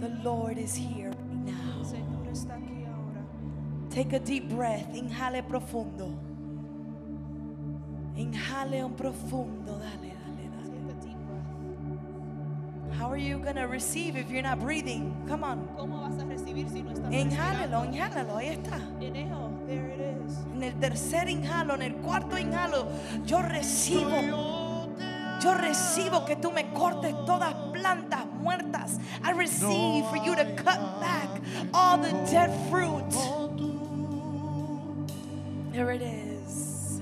The 0.00 0.08
Lord 0.24 0.56
is 0.56 0.74
here. 0.74 1.12
Now. 1.44 1.82
Señor 1.82 2.26
está 2.32 2.54
aquí 2.54 2.86
ahora. 2.86 3.22
Take 3.90 4.14
a 4.14 4.18
deep 4.18 4.48
breath. 4.48 4.94
Inhale 4.94 5.42
profundo. 5.42 6.18
Inhale 8.16 8.82
un 8.82 8.94
profundo. 8.94 9.78
Dale, 9.78 10.14
dale, 10.16 10.48
dale. 10.48 10.70
Take 10.70 10.88
a 10.88 10.94
deep 11.04 11.18
breath. 11.28 12.98
How 12.98 13.10
are 13.10 13.18
you 13.18 13.38
going 13.40 13.56
to 13.56 13.66
receive 13.66 14.16
if 14.16 14.30
you're 14.30 14.42
not 14.42 14.58
breathing? 14.58 15.14
Come 15.28 15.44
on. 15.44 15.68
¿Cómo 15.76 16.00
vas 16.00 16.18
a 16.18 16.24
recibir 16.24 16.70
si 16.70 16.82
no 16.82 16.92
estás 16.92 17.12
inhálalo. 17.12 18.36
Ahí 18.38 18.48
está. 18.48 18.80
Inhale, 19.00 19.66
there 19.66 19.88
it 19.90 20.00
is. 20.00 20.38
En 20.54 20.62
el 20.62 20.72
tercer 20.80 21.28
inhalo, 21.28 21.74
en 21.74 21.82
el 21.82 21.94
cuarto 21.96 22.38
inhalo, 22.38 22.88
yo 23.26 23.42
recibo. 23.42 24.59
Yo 25.42 25.54
recibo 25.54 26.24
que 26.26 26.36
tú 26.36 26.52
me 26.52 26.72
cortes 26.72 27.14
todas 27.24 27.54
plantas 27.72 28.26
muertas. 28.40 28.98
I 29.24 29.32
receive 29.32 30.06
for 30.06 30.16
you 30.16 30.34
to 30.36 30.44
cut 30.54 31.00
back 31.00 31.28
all 31.72 31.96
the 31.96 32.12
dead 32.30 32.50
fruit. 32.68 33.10
There 35.72 35.92
it 35.92 36.02
is. 36.02 37.00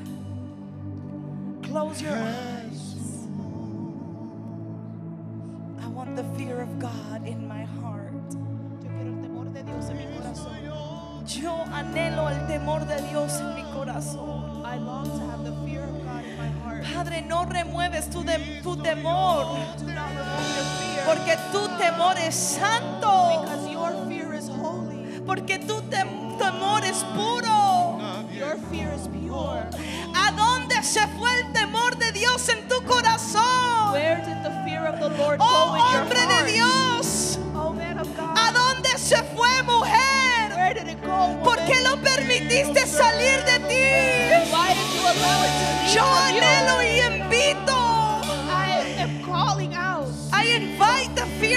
Close 1.62 2.01
your 2.01 2.12
eyes. 2.12 3.26
I 5.82 5.89
want 5.89 6.14
the 6.16 6.24
fear 6.36 6.61
of 6.61 6.78
God 6.78 7.26
in 7.26 7.49
my 7.49 7.64
heart. 7.64 8.14
Yo 11.26 11.64
anhelo 11.72 12.30
el 12.30 12.47
temor 12.47 12.86
de 12.86 13.03
Dios 13.11 13.41
en 13.41 13.55
mi 13.55 13.62
corazón. 13.72 14.64
I 14.64 14.78
long 14.78 15.05
to 15.05 15.26
have 15.26 15.45
the 15.45 15.53
fear 15.66 15.82
of 15.82 15.91
God 15.91 15.97
in 15.99 16.07
my 16.07 16.07
heart. 16.07 16.07
Padre, 16.95 17.22
no 17.22 17.45
remueves 17.45 18.09
tu, 18.11 18.24
tu 18.62 18.76
temor. 18.76 19.57
Porque 21.07 21.37
tu 21.53 21.68
temor 21.79 22.16
es 22.18 22.35
santo. 22.35 23.45
Porque 25.26 25.59
tu 25.59 25.81
temor 25.83 26.85
es 26.85 27.05
puro. 27.14 27.99
¿A 30.14 30.31
dónde 30.33 30.83
se 30.83 31.07
fue 31.09 31.35
el 31.41 31.53
temor 31.53 31.97
de 31.97 32.12
Dios 32.12 32.49
en 32.49 32.68
tu 32.68 32.83
corazón? 32.85 33.43
oh, 35.41 35.76
hombre 36.03 36.20
de 36.26 36.53
Dios. 36.53 37.39
¿A 38.37 38.53
dónde 38.53 38.91
se 38.99 39.16
fue, 39.35 39.62
mujer? 39.64 40.53
¿Por 41.43 41.57
qué 41.64 41.81
lo 41.83 42.01
permitiste 42.03 42.87
salir 42.87 43.45
de 43.45 43.59
ti? 43.68 43.74
Yo 45.95 46.05
anhelo 46.05 46.57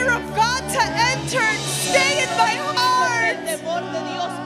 fear 0.02 0.14
of 0.14 0.36
God 0.36 0.62
to 0.70 0.82
enter, 0.82 1.48
stay 1.58 2.24
in 2.24 2.30
my 2.38 2.56
heart. 2.74 4.41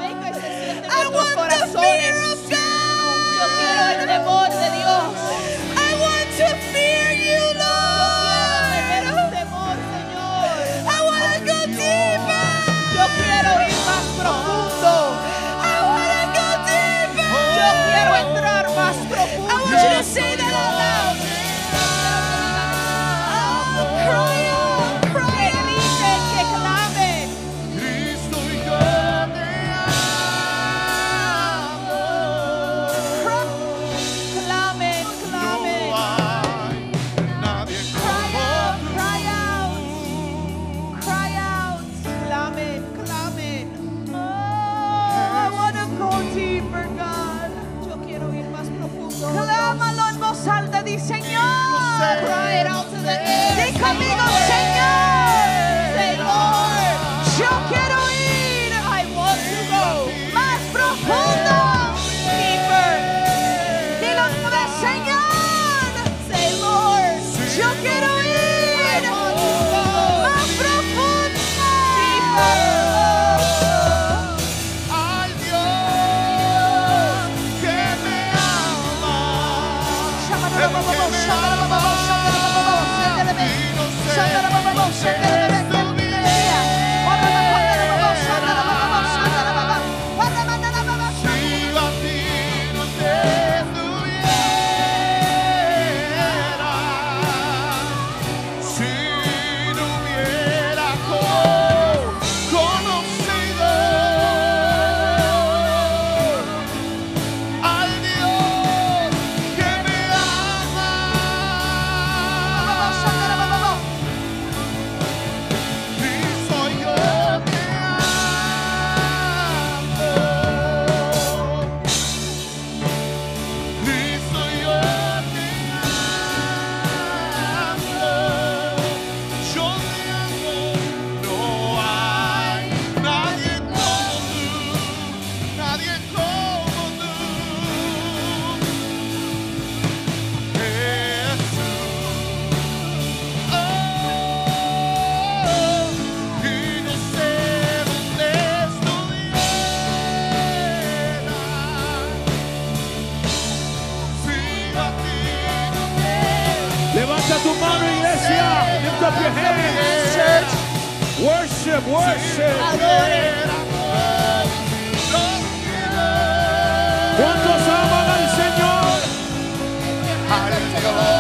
하려고 170.28 171.15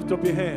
lift 0.00 0.12
up 0.12 0.24
your 0.24 0.34
hand. 0.34 0.49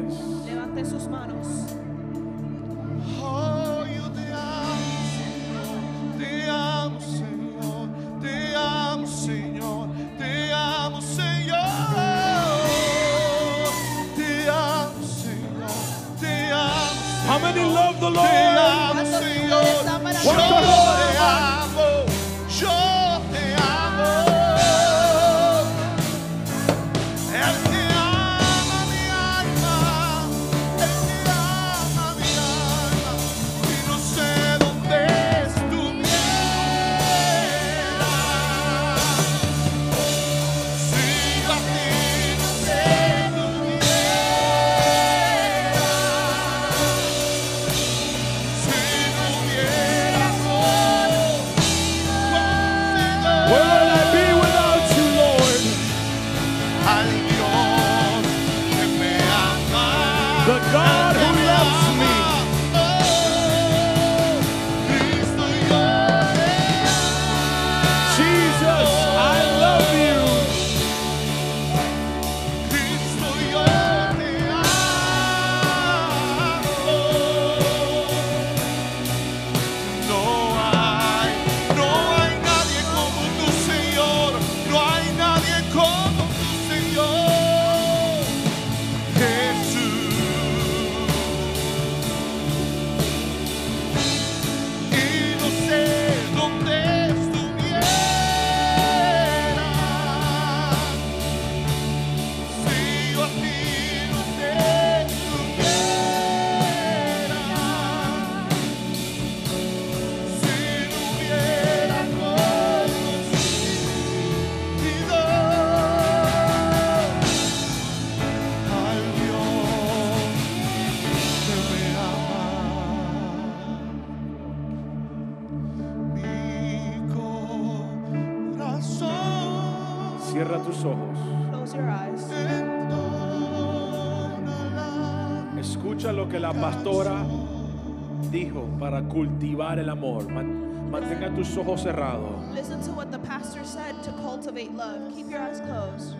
Cultivar 139.09 139.79
el 139.79 139.89
amor. 139.89 140.23
Man- 140.29 140.71
Mantenga 140.91 141.33
tus 141.35 141.57
ojos 141.57 141.81
cerrados. 141.81 142.53
Listen 142.53 142.79
to 142.83 142.91
what 142.91 143.11
the 143.11 143.17
pastor 143.19 143.63
said 143.65 143.95
to 144.03 144.11
cultivate 144.21 144.71
love. 144.75 145.11
Keep 145.15 145.31
your 145.31 145.41
eyes 145.41 145.59
closed. 145.61 146.13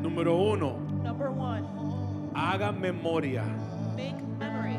Número 0.00 0.34
uno, 0.52 0.78
Number 1.04 1.30
one, 1.30 1.62
haga 2.34 2.72
memoria. 2.72 3.42
make 3.96 4.14
memory. 4.38 4.78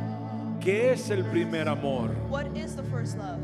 ¿Qué 0.60 0.92
es 0.94 1.10
el 1.12 1.24
primer 1.26 1.68
amor? 1.70 2.10
What 2.28 2.48
is 2.58 2.76
the 2.76 2.82
first 2.84 3.18
love? 3.20 3.40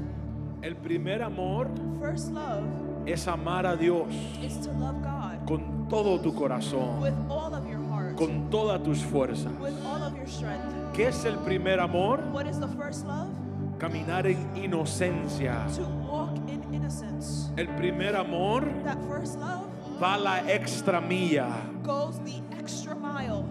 El 0.64 0.74
primer 0.76 1.22
amor 1.22 1.68
First 2.00 2.32
love 2.32 2.64
es 3.06 3.28
amar 3.28 3.66
a 3.68 3.76
Dios 3.78 4.12
is 4.42 4.58
to 4.66 4.72
love 4.72 4.96
God 5.04 5.46
con 5.48 5.86
todo 5.88 6.18
tu 6.20 6.32
corazón, 6.34 7.00
with 7.00 7.14
all 7.30 7.54
of 7.54 7.68
your 7.70 7.78
heart, 7.92 8.18
con 8.18 8.50
todas 8.50 8.82
tus 8.84 9.04
fuerzas. 9.04 9.52
with 9.62 9.76
all 9.86 10.02
of 10.02 10.16
your 10.18 10.26
strength. 10.28 10.66
¿Qué 10.94 11.10
es 11.10 11.24
el 11.26 11.36
primer 11.44 11.80
amor? 11.80 12.18
What 12.32 12.48
is 12.48 12.60
the 12.60 12.68
first 12.70 13.06
love? 13.06 13.28
Caminar 13.80 14.26
en 14.28 14.38
inocencia. 14.56 15.66
To 15.76 15.84
walk 16.10 16.38
in 16.48 16.64
innocence. 16.74 17.52
El 17.58 17.68
primer 17.76 18.16
amor 18.16 18.64
That 18.84 18.98
first 19.08 19.38
love 19.40 19.68
va 20.02 20.18
la 20.18 20.40
extra 20.50 21.02
milla. 21.02 21.48
goes 21.84 22.20
the 22.24 22.42
extra 22.58 22.96
mile. 22.96 23.44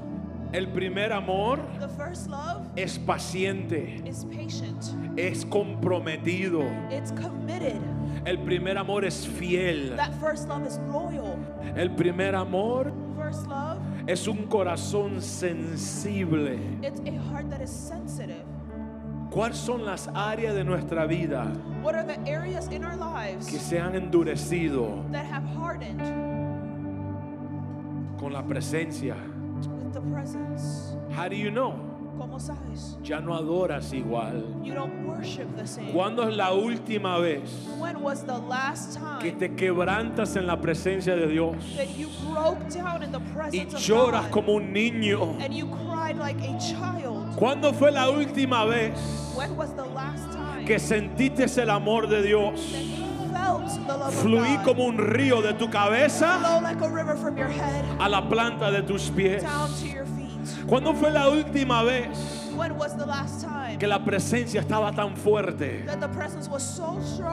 El 0.53 0.69
primer 0.69 1.13
amor 1.13 1.59
The 1.81 1.89
first 1.89 2.29
love 2.29 2.63
es 2.77 2.99
paciente, 2.99 4.01
is 4.07 4.25
patient. 4.25 4.83
es 5.19 5.45
comprometido. 5.45 6.63
It's 6.91 7.11
committed. 7.13 7.81
El 8.25 8.39
primer 8.39 8.79
amor 8.79 9.05
es 9.05 9.27
fiel. 9.27 9.95
That 9.97 10.15
first 10.21 10.49
love 10.49 10.67
is 10.67 10.79
loyal. 10.91 11.37
El 11.77 11.91
primer 11.91 12.35
amor 12.35 12.93
First 13.17 13.47
love, 13.49 13.79
es 14.07 14.27
un 14.29 14.47
corazón 14.49 15.21
sensible. 15.21 16.59
it's 16.83 17.01
a 17.07 17.13
heart 17.31 17.49
that 17.51 17.61
is 17.61 17.71
sensitive. 17.71 18.44
¿Cuáles 19.35 19.59
son 19.59 19.85
las 19.85 20.09
áreas 20.15 20.55
de 20.55 20.63
nuestra 20.63 21.07
vida 21.07 21.53
What 21.83 21.97
are 21.97 22.05
the 22.05 22.21
areas 22.31 22.69
in 22.71 22.85
our 22.85 22.93
que 22.97 23.05
lives 23.59 23.63
se 23.63 23.81
han 23.81 23.97
endurecido 23.97 25.03
that 25.11 25.27
have 25.27 25.45
hardened 25.59 26.01
con 28.19 28.33
la 28.33 28.43
presencia? 28.43 29.17
with 29.67 29.93
the 29.93 30.01
presence? 30.13 30.95
How 31.17 31.29
do 31.29 31.35
you 31.35 31.51
know? 31.51 31.75
¿Cómo 32.17 32.39
sabes? 32.39 32.97
Ya 33.03 33.19
no 33.21 33.35
adoras 33.35 33.93
igual. 33.93 34.45
You 34.63 34.73
don't 34.75 35.05
worship 35.05 35.49
the 35.57 35.67
same. 35.67 35.91
¿Cuándo 35.93 36.29
es 36.29 36.37
la 36.37 36.53
última 36.53 37.19
vez 37.19 37.67
When 37.81 38.03
was 38.03 38.23
the 38.25 38.39
last 38.39 39.01
que 39.21 39.33
time 39.33 39.39
te 39.41 39.49
quebrantas 39.57 40.37
en 40.37 40.47
la 40.47 40.61
presencia 40.61 41.17
de 41.17 41.27
Dios 41.27 41.57
that 41.77 41.89
you 41.97 42.09
broke 42.33 42.61
down 42.73 43.03
in 43.03 43.11
the 43.11 43.19
y 43.19 43.33
presence 43.35 43.75
of 43.75 43.81
lloras 43.81 44.23
God 44.27 44.31
como 44.31 44.53
un 44.55 44.73
niño? 44.73 45.37
and 45.41 45.53
you 45.53 45.67
cried 45.67 46.17
like 46.19 46.41
a 46.41 46.57
child? 46.61 47.24
¿Cuándo 47.37 47.73
fue 47.73 47.91
la 47.91 48.11
última 48.11 48.65
vez 48.65 48.93
que 50.67 50.79
sentiste 50.79 51.45
el 51.61 51.71
amor 51.71 52.09
de 52.09 52.23
Dios 52.23 52.75
God 54.25 54.65
como 54.65 54.85
un 54.87 54.99
río 54.99 55.43
de 55.43 55.55
tu 55.55 55.71
cabeza 55.71 56.39
a 57.99 58.09
la 58.09 58.29
planta 58.29 58.71
de 58.71 58.83
tus 58.83 59.11
pies? 59.11 59.45
¿Cuándo 60.67 60.95
fue 60.95 61.11
la 61.11 61.29
última 61.29 61.83
vez 61.83 62.09
que 63.79 63.87
la 63.87 64.05
presencia 64.05 64.61
estaba 64.61 64.93
tan 64.93 65.17
fuerte 65.17 65.85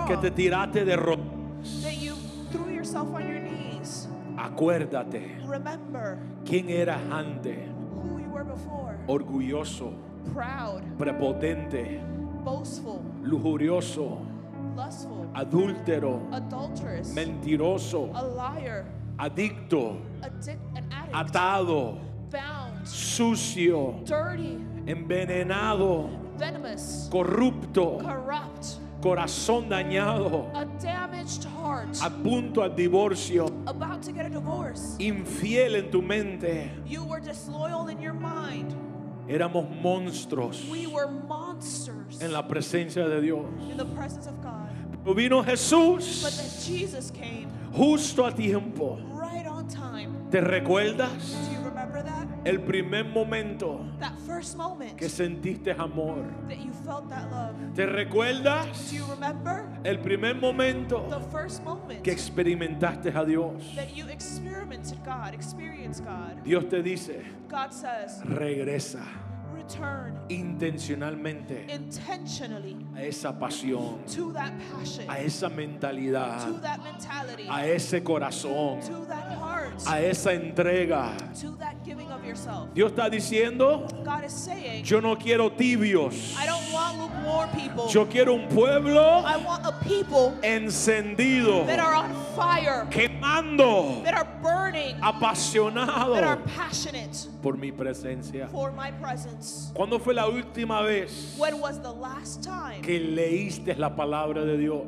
que 0.08 0.18
te 0.18 0.32
tiraste 0.32 0.86
de 0.86 0.96
rodillas? 0.96 1.42
that 1.84 2.02
you 2.02 2.16
threw 2.52 2.70
yourself 2.70 3.08
on 3.14 3.22
your 3.22 3.40
knees? 3.40 4.08
Acuérdate 4.38 5.38
Remember 5.48 6.18
quién 6.44 6.70
eras 6.70 7.00
antes, 7.12 7.56
were 8.44 8.54
before. 8.54 8.98
orgulloso, 9.08 9.94
Proud, 10.34 10.84
prepotente, 10.98 12.00
boastful, 12.44 13.04
lujurioso, 13.24 14.24
lustful, 14.76 15.28
adúltero, 15.34 16.22
adulterous, 16.32 17.14
mentiroso, 17.14 18.12
a 18.14 18.22
liar, 18.24 18.86
adicto, 19.18 20.00
addict, 20.22 20.60
an 20.76 20.86
addict, 20.92 21.34
atado, 21.34 22.00
bound, 22.30 22.86
sucio, 22.86 24.04
dirty, 24.06 24.58
envenenado, 24.86 26.10
venomous, 26.38 27.10
corrupto, 27.12 28.00
corrupt, 28.02 28.80
corazón 29.02 29.68
dañado, 29.70 30.50
a 30.54 30.66
damaged 30.82 31.44
heart, 31.44 31.88
a 32.02 32.10
punto 32.10 32.62
al 32.64 32.76
divorcio, 32.76 33.48
about 33.68 34.02
to 34.04 34.12
get 34.12 34.26
a 34.26 34.30
divorce. 34.30 34.96
infiel 35.00 35.76
en 35.76 35.92
tu 35.92 36.02
mente. 36.02 36.70
You 36.86 37.04
were 37.04 37.20
disloyal 37.20 37.88
in 37.90 38.00
your 38.02 38.14
mind. 38.14 38.74
Éramos 39.28 39.70
monstruos 39.82 40.68
We 40.70 40.88
were 40.88 41.08
monsters 41.08 42.22
en 42.22 42.32
la 42.34 42.48
presencia 42.48 43.08
de 43.08 43.22
Dios. 43.22 43.46
in 43.70 43.78
the 43.78 43.86
presence 43.96 44.28
of 44.28 44.42
God. 44.42 44.70
Pero 45.04 45.16
vino 45.16 45.44
Jesús 45.44 46.22
But 46.22 46.34
then 46.34 46.50
Jesus 46.80 47.12
came 47.12 47.48
justo 47.74 48.26
a 48.26 48.32
tiempo. 48.32 48.98
right 49.14 49.48
on 49.48 49.68
time. 49.68 50.12
¿Te 50.32 50.42
recuerdas 50.42 51.12
el 52.46 52.62
primer 52.62 53.06
momento 53.06 53.86
That 54.00 54.18
first 54.26 54.58
moment 54.58 54.98
que 54.98 55.10
sentiste 55.10 55.72
amor? 55.78 56.26
that 56.48 56.60
you 56.60 56.72
felt 56.86 57.10
that 57.10 57.30
love. 57.32 57.56
¿Te 57.76 57.86
recuerdas 57.86 58.90
Do 58.90 58.96
you 58.96 59.06
remember 59.06 59.68
el 59.84 60.00
primer 60.00 60.36
momento 60.36 61.08
the 61.10 61.22
first 61.32 61.64
moment 61.64 62.04
que 62.04 62.12
experimentaste 62.12 63.14
a 63.16 63.26
Dios? 63.26 63.76
that 63.76 63.96
you 63.96 64.08
experimented 64.10 64.98
God, 65.04 65.34
experienced 65.34 66.04
God? 66.04 66.44
Dios 66.44 66.66
te 66.70 66.82
dice, 66.82 67.24
God 67.50 67.72
says, 67.72 68.22
regresa 68.26 69.04
return 69.54 70.20
intencionalmente 70.30 71.66
intentionally 71.70 72.76
a 72.96 73.04
esa 73.04 73.38
pasión, 73.38 74.04
to 74.06 74.32
that 74.34 74.52
passion, 74.72 75.10
a 75.10 75.20
esa 75.20 75.50
mentalidad, 75.50 76.46
to 76.46 76.60
that 76.62 76.82
mentality, 76.84 77.48
a 77.50 77.68
ese 77.68 78.02
corazón, 78.04 78.82
to 78.86 79.06
that 79.06 79.38
a 79.86 80.00
esa 80.02 80.34
entrega. 80.34 81.14
Dios 82.74 82.92
está 82.92 83.10
diciendo, 83.10 83.86
yo 84.84 85.02
no 85.02 85.18
quiero 85.18 85.52
tibios, 85.52 86.36
yo 87.90 88.08
quiero 88.08 88.34
un 88.34 88.48
pueblo 88.48 89.24
encendido, 90.42 91.66
quemando, 92.90 94.04
apasionado 95.02 96.16
por 97.42 97.58
mi 97.58 97.72
presencia. 97.72 98.50
¿Cuándo 99.74 100.00
fue 100.00 100.14
la 100.14 100.28
última 100.28 100.82
vez 100.82 101.38
que 102.82 103.00
leíste 103.00 103.76
la 103.76 103.96
palabra 103.96 104.44
de 104.46 104.58
Dios 104.58 104.84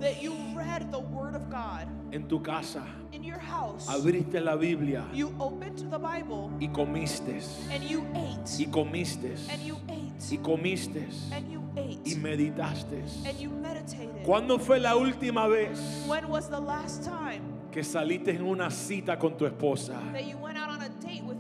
en 2.12 2.28
tu 2.28 2.42
casa? 2.42 2.84
In 3.24 3.30
your 3.30 3.40
house? 3.40 3.88
Abriste 3.88 4.40
la 4.42 4.56
Biblia 4.56 5.06
You 5.14 5.34
opened 5.40 5.90
the 5.90 5.98
Bible 5.98 6.52
y 6.60 6.68
comiste, 6.68 7.42
and 7.72 7.84
you 7.84 8.04
ate, 8.14 8.60
y 8.60 8.66
comiste, 8.70 9.36
and 9.50 9.62
you 9.64 9.78
y 9.88 10.10
ate, 10.18 10.42
comiste, 10.42 11.08
and 11.32 11.50
you 11.52 11.62
y 11.76 12.00
ate, 12.06 12.16
meditaste. 12.18 13.02
and 13.26 13.40
you 13.40 13.50
meditated. 13.50 14.24
¿Cuándo 14.26 14.60
fue 14.60 14.80
la 14.80 14.96
última 14.96 15.48
vez 15.48 15.80
When 16.08 16.28
was 16.30 16.50
the 16.50 16.60
last 16.60 17.04
time 17.04 17.42
que 17.72 17.84
saliste 17.84 18.32
en 18.32 18.44
una 18.44 18.70
cita 18.70 19.18
con 19.18 19.38
tu 19.38 19.46
esposa? 19.46 20.00
that 20.14 20.26
you 20.26 20.38
went 20.38 20.58
out 20.58 20.70
on 20.70 20.82
a 20.82 20.90
date 21.02 21.24
with? 21.24 21.40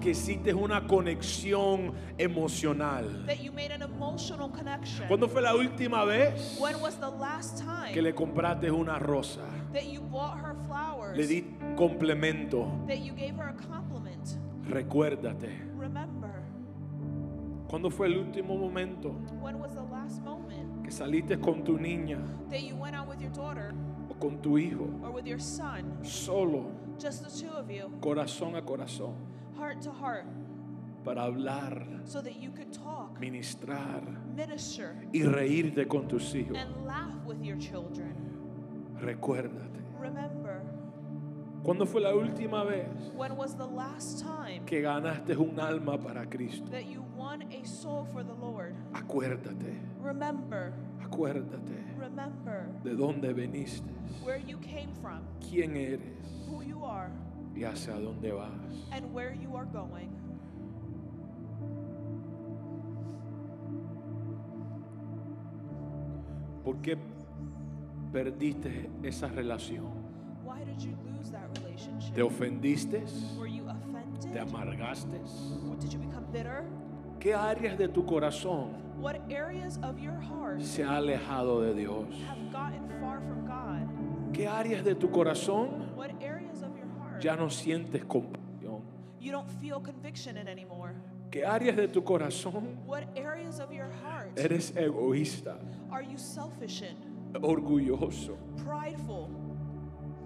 Que 0.00 0.10
hiciste 0.10 0.54
una 0.54 0.86
conexión 0.86 1.92
emocional. 2.18 3.24
That 3.26 3.42
you 3.42 3.52
made 3.52 3.72
an 3.72 3.82
emotional 3.82 4.50
connection? 4.50 5.08
¿Cuándo 5.08 5.28
fue 5.28 5.42
la 5.42 5.54
última 5.54 6.04
vez 6.04 6.56
When 6.60 6.80
was 6.80 6.96
the 7.00 7.10
last 7.10 7.58
time 7.58 7.92
que 7.92 8.00
le 8.02 8.12
compraste 8.14 8.70
una 8.70 8.98
rosa? 8.98 9.40
that 9.72 9.86
you 9.86 10.00
bought 10.00 10.38
her 10.38 10.54
flowers? 10.66 11.16
Le 11.16 11.26
di 11.26 11.44
un 11.60 11.76
complemento. 11.76 12.86
that 12.86 13.00
you 13.00 13.12
gave 13.12 13.34
her 13.36 13.48
a 13.48 13.54
compliment. 13.54 14.38
Recuérdate. 14.68 15.50
Remember, 15.76 16.30
¿Cuándo 17.68 17.90
fue 17.90 18.06
el 18.06 18.16
último 18.16 18.56
momento 18.56 19.10
when 19.42 19.58
was 19.58 19.74
the 19.74 19.82
last 19.82 20.22
moment 20.22 20.82
que 20.84 20.90
saliste 20.90 21.38
con 21.40 21.62
tu 21.64 21.76
niña 21.76 22.18
that 22.50 22.62
you 22.62 22.74
went 22.76 22.96
out 22.96 23.06
with 23.08 23.20
your 23.20 23.32
daughter 23.32 23.74
o 24.10 24.14
con 24.14 24.40
tu 24.40 24.56
hijo 24.56 24.88
or 25.02 25.10
with 25.10 25.26
your 25.26 25.38
son, 25.40 25.98
solo, 26.02 26.70
just 26.98 27.22
the 27.22 27.30
two 27.30 27.52
of 27.52 27.68
you, 27.70 27.90
corazón 28.00 28.56
a 28.56 28.62
corazón, 28.62 29.14
heart 29.58 29.82
to 29.82 29.90
heart, 29.90 30.24
para 31.04 31.22
hablar, 31.22 31.84
so 32.04 32.20
that 32.20 32.36
you 32.40 32.50
could 32.50 32.72
talk, 32.72 33.18
ministrar 33.20 34.02
minister, 34.34 34.96
y 35.12 35.20
reírte 35.24 35.88
con 35.88 36.06
tus 36.06 36.32
hijos? 36.34 36.56
and 36.56 36.86
laugh 36.86 37.14
with 37.26 37.42
your 37.42 37.56
children? 37.56 38.14
Recuérdate. 39.00 39.82
Remember, 39.98 40.62
¿Cuándo 41.64 41.86
fue 41.86 42.00
la 42.00 42.14
última 42.14 42.64
vez 42.64 42.86
when 43.16 43.36
was 43.36 43.56
the 43.56 43.66
last 43.66 44.20
time 44.22 44.62
que 44.64 44.80
ganaste 44.80 45.36
un 45.36 45.58
alma 45.58 45.98
para 45.98 46.24
Cristo? 46.26 46.64
that 46.70 46.86
you 46.86 47.04
won 47.16 47.42
a 47.52 47.66
soul 47.66 48.06
for 48.12 48.22
the 48.22 48.32
Lord? 48.34 48.74
Acuérdate, 48.92 49.76
Remember, 50.00 50.72
acuérdate 51.02 51.84
remember 51.98 52.68
de 52.84 52.94
dónde 52.94 53.34
veniste, 53.34 53.82
where 54.24 54.38
you 54.38 54.56
came 54.58 54.88
from, 55.02 55.20
quién 55.40 55.76
eres 55.76 56.00
who 56.48 56.62
you 56.62 56.84
are, 56.84 57.10
y 57.58 57.64
hacia 57.64 57.94
dónde 57.94 58.32
vas. 58.32 58.48
and 58.92 59.12
where 59.12 59.34
you 59.34 59.56
are 59.56 59.66
going. 59.66 60.08
¿Por 66.64 66.76
qué 66.82 66.96
perdiste 68.12 68.90
esa 69.02 69.28
relación? 69.28 69.86
Why 70.44 70.64
did 70.64 70.78
you 70.80 70.92
lose 71.16 71.30
that 71.30 71.48
relationship? 71.58 72.14
¿Te 72.14 72.22
ofendiste? 72.22 73.02
Were 73.38 73.48
you 73.50 73.64
offended? 73.68 74.32
¿Te 74.32 74.38
amargaste? 74.40 75.18
Did 75.80 75.92
you 75.92 75.98
become 75.98 76.24
bitter? 76.32 76.64
¿Qué 77.20 77.34
áreas 77.34 77.76
de 77.78 77.88
tu 77.88 78.04
corazón 78.04 78.86
What 79.00 79.16
areas 79.30 79.78
of 79.82 79.98
your 79.98 80.20
heart 80.20 80.60
se 80.60 80.82
ha 80.84 80.96
alejado 80.98 81.62
de 81.62 81.74
Dios? 81.74 82.06
have 82.28 82.52
gotten 82.52 82.88
far 83.00 83.20
from 83.20 83.44
God? 83.46 84.32
¿Qué 84.32 84.46
áreas 84.46 84.84
de 84.84 84.94
tu 84.94 85.10
corazón 85.10 85.87
ya 87.20 87.36
no 87.36 87.48
sientes 87.50 88.04
compasión? 88.04 88.82
you 89.20 89.32
don't 89.32 89.48
feel 89.60 89.80
conviction 89.80 90.36
in 90.36 90.48
anymore? 90.48 90.94
¿Qué 91.30 91.44
áreas 91.44 91.76
de 91.76 91.88
tu 91.88 92.02
corazón 92.02 92.78
What 92.86 93.04
areas 93.16 93.60
of 93.60 93.70
your 93.72 93.90
heart 94.02 94.38
eres 94.38 94.72
egoísta, 94.76 95.56
are 95.90 96.02
you 96.02 96.16
selfish 96.18 96.82
in, 96.82 96.96
orgulloso? 97.42 98.36
prideful? 98.64 99.28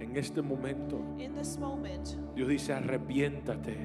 En 0.01 0.17
este 0.17 0.43
momento, 0.43 0.99
In 1.19 1.35
this 1.35 1.59
moment, 1.59 2.17
Dios 2.35 2.49
dice, 2.49 2.73
arrepiéntate, 2.73 3.77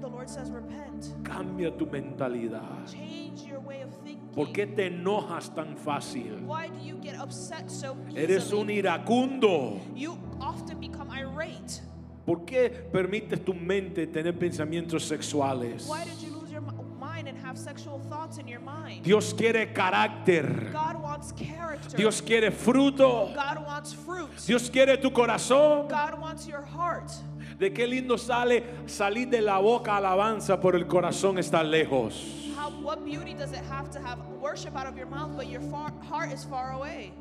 the 0.00 0.08
Lord 0.08 0.28
says, 0.28 0.50
repent. 0.50 1.12
cambia 1.24 1.70
tu 1.76 1.86
mentalidad. 1.86 2.86
Change 2.90 3.42
your 3.46 3.60
way 3.60 3.82
of 3.82 3.90
thinking. 4.02 4.28
¿Por 4.34 4.48
qué 4.52 4.66
te 4.66 4.86
enojas 4.86 5.54
tan 5.54 5.76
fácil? 5.76 6.42
Why 6.46 6.68
do 6.68 6.78
you 6.82 6.96
get 7.02 7.18
upset 7.20 7.70
so 7.70 7.96
easily? 8.08 8.22
Eres 8.24 8.52
un 8.52 8.68
iracundo. 8.70 9.78
You 9.94 10.18
often 10.40 10.78
become 10.80 11.10
irate. 11.10 11.80
¿Por 12.26 12.44
qué 12.44 12.68
permites 12.68 13.44
tu 13.44 13.54
mente 13.54 14.06
tener 14.08 14.36
pensamientos 14.36 15.04
sexuales? 15.04 15.86
Why 15.88 16.04
did 16.04 16.20
you 16.20 16.34
lose 16.36 16.50
your 16.50 16.60
mi- 16.60 16.72
mind 16.98 17.28
and 17.28 17.38
have 17.38 17.56
sexual 17.56 18.00
thoughts 18.10 18.38
in 18.38 18.48
your 18.48 18.60
mind? 18.60 19.04
Dios 19.04 19.32
quiere 19.32 19.72
carácter. 19.72 20.72
God 20.72 21.00
wants 21.00 21.30
character. 21.32 21.96
Dios 21.96 22.20
quiere 22.20 22.50
fruto. 22.50 23.32
God 23.32 23.64
wants 23.64 23.92
fruit. 23.94 24.28
Dios 24.44 24.68
quiere 24.68 24.96
tu 24.96 25.10
corazón. 25.10 25.88
God 25.88 26.20
wants 26.20 26.48
your 26.48 26.62
heart. 26.62 27.12
De 27.60 27.70
qué 27.72 27.86
lindo 27.86 28.18
sale 28.18 28.64
salir 28.86 29.30
de 29.30 29.40
la 29.40 29.58
boca 29.60 29.96
alabanza, 29.96 30.60
por 30.60 30.74
el 30.74 30.84
corazón 30.86 31.38
está 31.38 31.62
lejos. 31.62 32.52
How, 32.56 32.70
what 32.82 33.04
beauty 33.04 33.34
does 33.34 33.52
it 33.52 33.64
have 33.70 33.88
to 33.92 34.00
have 34.00 34.18
worship 34.40 34.74
out 34.76 34.86
of 34.88 34.96
your 34.98 35.06
mouth, 35.06 35.30
but 35.36 35.46
your 35.48 35.60
far, 35.70 35.92
heart 36.10 36.32
is 36.32 36.44
far 36.44 36.72
away? 36.72 37.12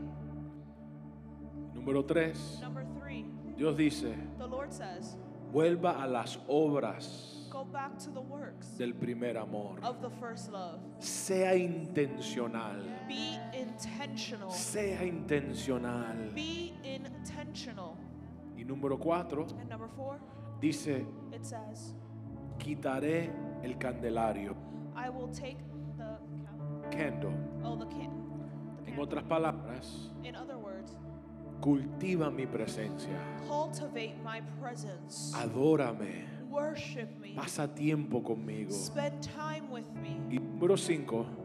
Número 1.76 2.04
tres, 2.06 2.60
Number 2.62 2.84
three, 2.84 2.95
Dios 3.58 3.76
dice, 3.78 4.14
the 4.38 4.48
Lord 4.48 4.72
says, 4.74 5.16
vuelva 5.54 6.04
a 6.04 6.08
las 6.08 6.38
obras 6.48 7.48
go 7.50 7.64
back 7.64 7.98
to 7.98 8.10
the 8.12 8.20
works 8.20 8.68
del 8.78 8.92
primer 8.94 9.38
amor. 9.38 9.78
of 9.84 10.02
the 10.02 10.10
first 10.20 10.52
love. 10.52 10.80
Sea 11.00 11.64
intencional. 11.64 12.82
Be 13.08 13.38
intentional. 13.58 14.52
Sea 14.52 14.98
intencional. 15.08 16.34
Be 16.36 16.74
intentional. 16.84 17.98
Y 18.58 18.64
número 18.66 19.00
cuatro, 19.00 19.46
And 19.60 19.70
number 19.70 19.88
four, 19.96 20.20
dice, 20.60 21.06
it 21.32 21.46
says, 21.46 21.94
quitaré 22.60 23.30
el 23.64 23.76
candelario. 23.78 24.56
I 24.98 25.10
will 25.10 25.30
take 25.30 25.58
the 25.98 26.18
Candle. 26.92 27.34
oh 27.64 27.76
the 27.78 27.86
can. 27.86 28.12
The 28.84 28.92
En 28.92 28.96
candle. 28.98 29.04
otras 29.04 29.24
palabras, 29.24 30.12
In 30.24 30.36
other 30.36 30.58
words, 30.58 30.65
cultiva 31.66 32.30
mi 32.30 32.46
presencia. 32.46 33.10
cultivate 33.48 34.14
my 34.24 34.40
presence. 34.62 35.34
Adórame. 35.36 36.26
Worship 36.48 37.10
me. 37.20 37.34
Pasa 37.36 37.68
tiempo 37.68 38.22
conmigo. 38.22 38.72
Spend 38.72 39.20
time 39.24 39.68
with 39.72 39.88
me. 39.96 40.16
Y 40.30 40.38
número 40.40 40.78
cinco, 40.78 41.26
And 41.26 41.26
number 41.26 41.34
five, 41.34 41.45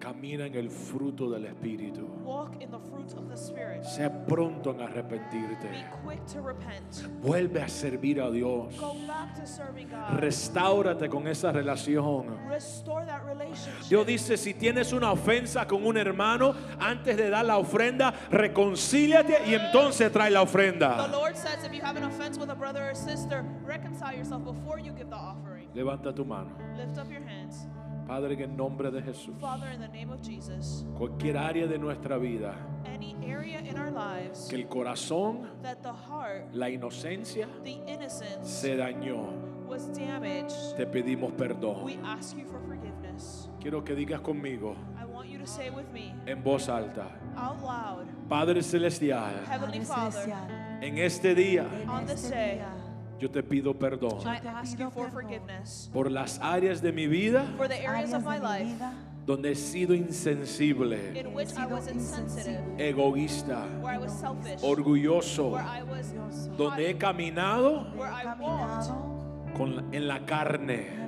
camina 0.00 0.46
en 0.46 0.54
el 0.56 0.70
fruto 0.70 1.30
del 1.30 1.44
Espíritu. 1.44 2.08
walk 2.24 2.54
in 2.60 2.70
the 2.70 2.78
fruits 2.90 3.12
of 3.14 3.28
the 3.28 3.36
Spirit. 3.36 3.82
Sé 3.84 4.08
pronto 4.26 4.70
en 4.70 4.78
Be 4.78 4.84
arrepentirte. 4.84 5.68
quick 6.04 6.24
to 6.26 6.40
repent. 6.40 6.82
Vuelve 7.22 7.60
a 7.62 7.68
servir 7.68 8.18
a 8.20 8.30
Dios. 8.30 8.74
Go 8.78 8.94
back 9.06 9.34
to 9.34 9.46
serving 9.46 9.88
God. 9.88 10.18
Restáurate 10.20 11.08
con 11.10 11.26
esa 11.28 11.52
relación. 11.52 12.26
Restore 12.48 13.04
that 13.06 13.24
relationship. 13.26 13.88
Dios 13.88 14.06
dice, 14.06 14.36
si 14.38 14.54
tienes 14.54 14.92
una 14.92 15.12
ofensa 15.12 15.66
con 15.66 15.84
un 15.84 15.96
hermano, 15.98 16.54
antes 16.80 17.16
de 17.16 17.28
dar 17.28 17.44
la 17.44 17.58
ofrenda, 17.58 18.14
reconcíliate 18.30 19.42
y 19.46 19.54
entonces 19.54 20.10
trae 20.10 20.30
la 20.30 20.40
The 20.40 20.46
ofrenda. 20.46 21.08
Lord 21.12 21.36
says 21.36 21.62
if 21.64 21.72
you 21.74 21.82
have 21.82 21.96
an 21.96 22.04
offense 22.04 22.38
with 22.38 22.50
a 22.50 22.54
brother 22.54 22.88
or 22.90 22.94
sister, 22.94 23.44
reconcile 23.66 24.16
yourself 24.16 24.44
before 24.44 24.78
you 24.78 24.92
give 24.92 25.10
the 25.10 25.16
offering. 25.16 25.68
Levanta 25.74 26.14
tu 26.14 26.24
mano. 26.24 26.50
Lift 26.76 26.96
up 26.98 27.10
your 27.10 27.22
hands. 27.22 27.66
Padre, 28.10 28.34
en 28.34 28.40
el 28.40 28.56
nombre 28.56 28.90
de 28.90 29.00
Jesús, 29.02 29.36
Father, 29.40 29.70
in 29.72 29.80
the 29.80 29.86
name 29.86 30.10
of 30.10 30.20
Jesus, 30.20 30.84
cualquier 30.98 31.36
área 31.36 31.68
de 31.68 31.78
nuestra 31.78 32.18
vida, 32.18 32.56
any 32.84 33.14
area 33.22 33.60
in 33.60 33.78
our 33.78 33.92
lives 33.92 34.48
que 34.50 34.56
el 34.56 34.66
corazón, 34.66 35.46
that 35.62 35.80
the 35.80 35.92
heart, 35.92 36.52
la 36.52 36.68
inocencia, 36.68 37.46
the 37.62 37.78
innocence 37.86 38.50
se 38.50 38.76
dañó, 38.76 39.30
was 39.64 39.86
damaged, 39.96 40.76
te 40.76 40.86
pedimos 40.86 41.30
perdón. 41.34 41.84
we 41.84 42.00
ask 42.02 42.36
you 42.36 42.44
for 42.46 42.60
forgiveness. 42.66 43.48
Quiero 43.60 43.84
que 43.84 43.94
digas 43.94 44.20
conmigo 44.20 44.74
I 45.00 45.04
want 45.04 45.28
you 45.28 45.38
to 45.38 45.46
say 45.46 45.70
with 45.70 45.88
me 45.92 46.12
en 46.26 46.42
voz 46.42 46.68
alta, 46.68 47.06
out 47.36 47.62
loud, 47.62 48.08
Padre 48.28 48.60
Celestial, 48.64 49.44
Heavenly 49.46 49.84
Father, 49.84 50.10
Celestial, 50.10 50.82
en 50.82 50.98
este 50.98 51.32
día 51.36 51.64
on 51.88 52.06
this 52.06 52.24
este 52.24 52.34
day, 52.34 52.56
día, 52.56 52.79
yo 53.20 53.30
te 53.30 53.42
pido 53.42 53.74
perdón 53.74 54.20
I 54.26 54.40
te 54.40 54.48
ask 54.48 54.76
pido 54.76 54.86
you 54.86 54.90
for 54.90 55.06
perdón. 55.06 55.12
forgiveness 55.12 55.90
por 55.92 56.10
las 56.10 56.38
áreas 56.40 56.80
de 56.80 56.92
mi 56.92 57.06
vida 57.06 57.44
for 57.56 57.68
the 57.68 57.74
areas 57.86 58.12
áreas 58.12 58.14
of 58.14 58.24
my 58.24 58.38
de 58.38 58.40
mi 58.40 58.48
life 58.48 58.74
vida 58.74 58.92
donde 59.26 59.52
he 59.52 59.54
sido 59.54 59.94
insensible, 59.94 60.96
in 61.14 61.32
which 61.34 61.50
I 61.50 61.66
sido 61.66 61.68
was 61.70 61.86
insensitive, 61.86 62.58
egoísta, 62.78 63.64
where 63.80 63.94
I 63.94 63.98
was 63.98 64.12
selfish, 64.12 64.60
orgulloso, 64.62 65.52
where 65.52 65.62
I 65.62 65.82
was 65.82 66.12
donde 66.56 66.88
he 66.88 66.94
caminado 66.94 67.86
where 67.94 68.10
I 68.10 68.24
walked 68.40 68.88
caminado 68.88 69.54
con 69.56 69.94
en 69.94 70.08
la 70.08 70.24
carne. 70.24 70.98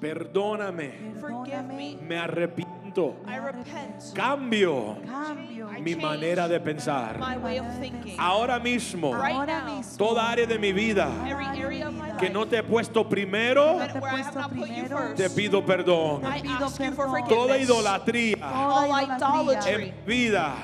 Perdóname, 0.00 1.14
Forgive 1.20 1.62
me. 1.62 1.96
me 2.06 2.16
arrepiento, 2.90 3.16
I 3.26 3.38
repent. 3.38 4.14
cambio 4.14 4.96
Cambio 5.06 5.70
I 5.76 5.80
mi 5.82 5.92
change 5.92 6.02
manera 6.02 6.48
de 6.48 6.60
pensar. 6.60 7.18
my 7.18 7.36
way 7.36 7.58
of 7.58 7.66
thinking. 7.80 8.16
Ahora 8.18 8.58
mismo, 8.58 9.14
Ahora 9.14 9.62
toda 9.96 10.30
área 10.30 10.46
de 10.46 10.58
mi 10.58 10.72
vida 10.72 11.08
que 12.18 12.26
life 12.28 12.30
no 12.32 12.46
te 12.46 12.58
he 12.58 12.62
puesto 12.62 13.08
primero, 13.08 13.76
that- 13.78 13.92
te 13.92 14.00
puesto 14.00 14.48
primero, 14.48 15.14
te 15.16 15.30
pido 15.30 15.64
perdón. 15.64 16.22
I 16.24 16.40
pido 16.42 16.66
ask 16.66 16.80
you 16.80 16.92
for 16.92 17.06
perdón. 17.06 17.28
Toda 17.28 17.54
forgiveness. 17.54 17.68
idolatría 17.68 18.36
en 19.66 19.80
mi 19.80 19.92
vida 20.06 20.54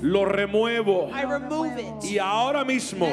lo 0.00 0.24
remuevo. 0.24 1.08
I 1.10 1.22
remove 1.24 1.78
it. 1.80 2.04
Y 2.04 2.18
ahora 2.18 2.64
mismo 2.64 3.06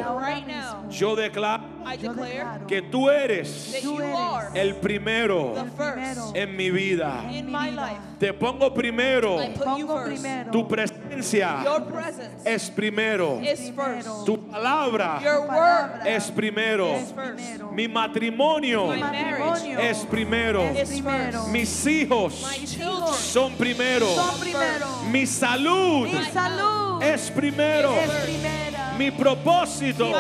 yo 0.90 1.16
declaro 1.16 1.64
I 1.86 1.98
declare 1.98 2.46
que 2.68 2.82
tú 2.82 3.10
eres 3.10 3.72
that 3.72 3.82
Tú 3.82 3.96
you 3.98 4.02
eres 4.02 4.16
are 4.18 4.50
el 4.60 4.76
primero 4.76 5.54
the 5.56 5.66
first 5.72 6.36
en 6.36 6.56
mi 6.56 6.70
vida. 6.70 7.24
in 7.32 7.46
mi 7.46 7.52
my 7.52 7.70
vida. 7.70 7.82
life. 7.82 8.00
Te 8.20 8.34
pongo 8.34 8.74
primero. 8.74 9.40
I 9.40 9.48
put 9.50 9.66
you 9.78 9.86
Pongo 9.88 9.96
first. 10.04 10.22
primero 10.22 10.52
Tu 10.52 10.68
presencia 10.68 11.64
Your 11.64 11.82
presence 11.86 12.44
es 12.46 12.70
primero. 12.70 13.40
is 13.42 13.70
first. 13.72 14.26
Tu 14.26 14.38
palabra 14.38 15.20
Your 15.24 15.48
palabra 15.48 16.00
word 16.04 16.08
es 16.08 16.30
primero. 16.32 16.96
is 16.98 17.12
first. 17.12 17.16
primero. 17.38 17.72
Mi 17.72 17.88
matrimonio 17.88 18.88
My 18.88 19.00
marriage 19.00 19.40
matrimonio 19.40 19.80
es 19.80 20.06
primero. 20.06 20.60
primero. 20.74 21.48
Mis 21.48 21.86
hijos 21.88 22.46
children 22.66 23.14
son 23.14 23.54
primero. 23.56 24.08
Son 24.16 24.40
primero. 24.40 24.88
Mi 25.12 25.26
salud 25.26 26.08
Mi 26.08 26.24
salud 26.32 27.02
es 27.02 27.32
primero. 27.32 27.94
es 27.96 28.10
primera. 28.26 28.79
Mi 29.00 29.12
propósito 29.12 30.12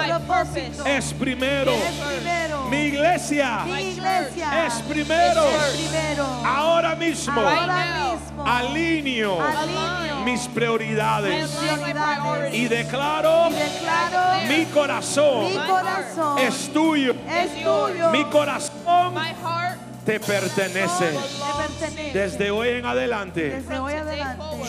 es 0.86 1.14
primero. 1.14 1.72
es 1.74 1.96
primero. 2.16 2.64
Mi 2.70 2.78
iglesia 2.86 3.64
Mi 3.66 3.82
iglesia 3.90 4.68
es 4.68 4.74
primero. 4.84 5.44
es 5.50 5.76
primero. 5.76 6.26
Ahora 6.46 6.96
mismo 6.96 7.42
Ahora 7.42 8.14
mismo. 8.14 8.46
alineo 8.48 9.38
Alineo 9.42 10.20
mis 10.24 10.48
prioridades 10.48 11.42
mis 11.50 11.58
prioridades. 11.58 12.54
y 12.54 12.68
declaro 12.70 13.50
Y 13.50 13.52
declaro 13.52 14.48
mi 14.48 14.66
corazón 14.68 15.46
mi 15.50 15.56
corazón 15.58 16.38
es 16.40 16.72
tuyo. 16.72 17.16
es 17.28 17.54
tuyo. 17.62 18.10
Mi 18.12 18.24
corazón 18.26 19.14
My 19.14 19.34
heart 19.44 19.79
te 20.10 20.20
pertenece. 20.20 21.12
Te 21.12 21.80
pertenece. 21.80 22.20
Desde 22.20 22.50
hoy 22.50 22.70
en 22.70 22.86
adelante, 22.86 23.64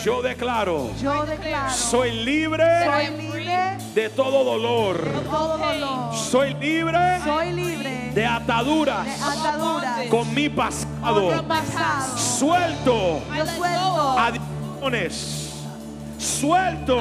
yo 0.03 0.21
declaro, 0.21 0.91
soy 1.67 2.11
libre 2.11 2.63
de 3.95 4.09
todo 4.09 4.43
dolor. 4.43 5.01
Soy 6.13 6.53
libre 6.53 7.19
de 8.13 8.23
ataduras 8.23 9.07
con 10.11 10.31
mi 10.35 10.47
pasado. 10.47 11.43
Suelto 12.15 13.19
adicciones. 14.19 15.40
Suelto 16.21 16.99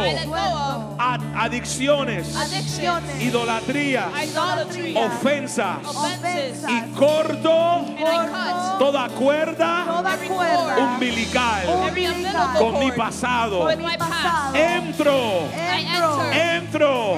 ad- 0.99 1.21
adicciones, 1.37 2.35
addictions, 2.37 3.21
idolatría, 3.23 4.07
ofensas. 4.97 5.77
offenses, 5.87 6.65
y 6.67 6.81
corto 6.99 7.85
toda 8.79 9.09
cuerda 9.11 9.85
Toda 9.87 10.15
every 10.15 10.29
cuerda. 10.29 10.77
umbilical 10.79 11.67
con 12.59 12.79
mi 12.79 12.91
pasado. 12.93 13.69
Entro, 14.55 15.49
Entro. 15.53 16.33
entro, 16.33 17.11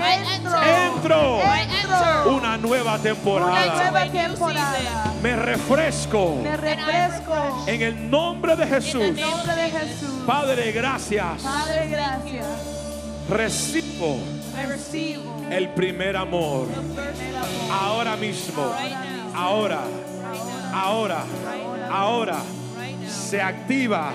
entro. 0.63 1.39
I 1.39 1.63
enter. 1.63 2.33
Una 2.33 2.57
nueva 2.57 2.95
Una 2.95 3.03
temporada. 3.03 3.53
Me 5.23 5.37
refresco 5.37 6.41
Me 6.43 6.57
refresco. 6.57 7.65
en 7.67 7.83
el 7.83 8.11
nombre 8.11 8.57
de 8.57 8.67
Jesús. 8.67 9.03
En 9.03 9.19
el 9.19 9.21
nombre 9.21 9.55
de 9.55 9.71
Jesús. 9.71 10.11
Padre, 10.27 10.73
gracias. 10.73 11.43
Padre, 11.43 11.89
gracias. 11.89 12.47
Recibo 13.31 14.19
I 14.55 14.67
receive 14.67 15.21
el 15.51 15.69
primer 15.71 16.17
amor. 16.17 16.67
Ahora 17.71 18.17
mismo. 18.17 18.75
Ahora. 19.35 19.83
Ahora. 20.75 21.25
Ahora. 21.91 22.39
Se 23.09 23.41
activa 23.41 24.13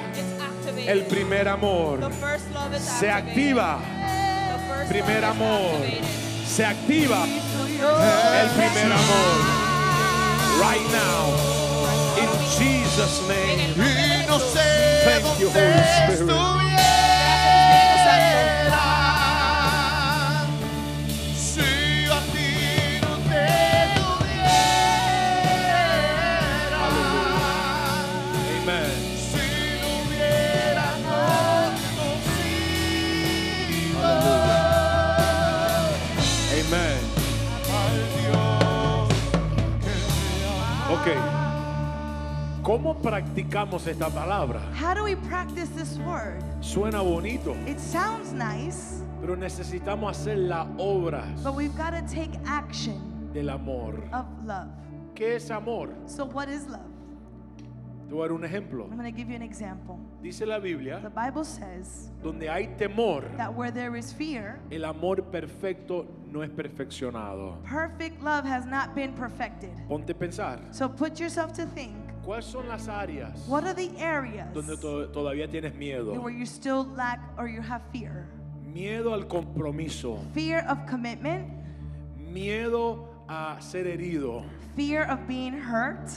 el 0.85 1.03
primer 1.05 1.47
amor. 1.47 2.11
Se 2.79 3.09
activa 3.09 3.79
primer 4.89 5.25
amor. 5.25 5.85
Se 6.45 6.65
activa 6.65 7.25
el 7.25 8.49
primer 8.49 8.91
amor. 8.91 9.66
Right 10.59 10.85
now. 10.91 11.27
In 12.17 12.29
Jesus' 12.57 13.21
name. 13.27 13.73
Y 13.77 14.25
no 14.27 14.39
sé 14.39 15.03
Thank 15.05 15.39
you, 15.39 15.49
Holy 15.49 16.15
Spirit. 16.15 16.76
¿Cómo 42.67 42.95
practicamos 42.95 43.87
esta 43.87 44.09
palabra? 44.09 44.59
How 44.73 44.93
do 44.93 45.05
we 45.05 45.15
practice 45.15 45.69
this 45.69 45.97
word? 45.99 46.43
Suena 46.59 47.01
bonito, 47.01 47.55
It 47.65 47.79
sounds 47.79 48.33
nice, 48.33 49.05
pero 49.21 49.37
necesitamos 49.37 50.11
hacer 50.11 50.37
la 50.37 50.67
obra 50.77 51.33
but 51.45 51.55
we've 51.55 51.73
got 51.77 51.91
to 51.91 52.01
take 52.13 52.31
action 52.45 53.29
del 53.31 53.51
amor. 53.51 54.03
of 54.11 54.25
love. 54.45 54.67
¿Qué 55.15 55.35
es 55.37 55.49
amor? 55.49 55.93
So, 56.07 56.25
what 56.25 56.49
is 56.49 56.67
love? 56.67 56.81
Te 58.09 58.13
voy 58.13 58.25
a 58.25 58.27
dar 58.27 58.35
un 58.35 58.43
ejemplo. 58.43 58.83
I'm 58.91 58.97
going 58.97 59.09
to 59.09 59.17
give 59.17 59.29
you 59.29 59.37
an 59.37 59.41
example. 59.41 59.97
Dice 60.21 60.41
la 60.45 60.59
The 60.59 60.73
Biblia, 60.73 61.09
Bible 61.15 61.45
says 61.45 62.11
donde 62.21 62.49
hay 62.49 62.75
temor, 62.77 63.23
that 63.37 63.53
where 63.55 63.71
there 63.71 63.95
is 63.95 64.11
fear, 64.11 64.59
el 64.71 64.83
amor 64.83 65.21
perfecto 65.31 66.05
no 66.29 66.41
es 66.41 66.49
perfeccionado. 66.49 67.63
perfect 67.63 68.21
love 68.21 68.43
has 68.43 68.65
not 68.65 68.93
been 68.93 69.13
perfected. 69.13 69.71
Ponte 69.87 70.09
a 70.09 70.13
pensar, 70.13 70.59
So, 70.71 70.89
put 70.89 71.17
yourself 71.17 71.53
to 71.53 71.65
think 71.65 71.95
¿cuáles 72.27 72.45
son 72.45 72.67
las 72.67 72.89
áreas 72.89 73.47
what 73.47 73.63
are 73.63 73.73
the 73.73 73.89
areas 74.03 74.53
donde 74.53 74.75
to- 74.77 75.07
todavía 75.13 75.47
tienes 75.49 75.73
miedo? 75.75 76.13
where 76.21 76.29
you 76.37 76.45
still 76.45 76.85
lack 76.95 77.19
or 77.37 77.47
you 77.47 77.61
have 77.61 77.81
fear? 77.93 78.27
Miedo 78.65 79.13
al 79.13 79.23
compromiso, 79.27 80.19
Fear 80.35 80.65
of 80.69 80.85
commitment, 80.85 81.47
miedo 82.17 83.07
a 83.29 83.55
ser 83.61 83.85
herido, 83.87 84.43
fear 84.75 85.03
of 85.09 85.25
being 85.27 85.53
hurt, 85.53 86.09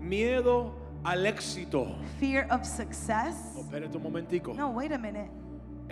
miedo 0.00 0.72
al 1.04 1.24
éxito. 1.26 1.94
fear 2.18 2.46
of 2.50 2.66
success. 2.66 3.54
No, 3.54 3.62
espérate 3.62 3.96
un 3.96 4.02
momentico. 4.02 4.52
No, 4.54 4.70
wait 4.70 4.92
a 4.92 4.98
minute. 4.98 5.30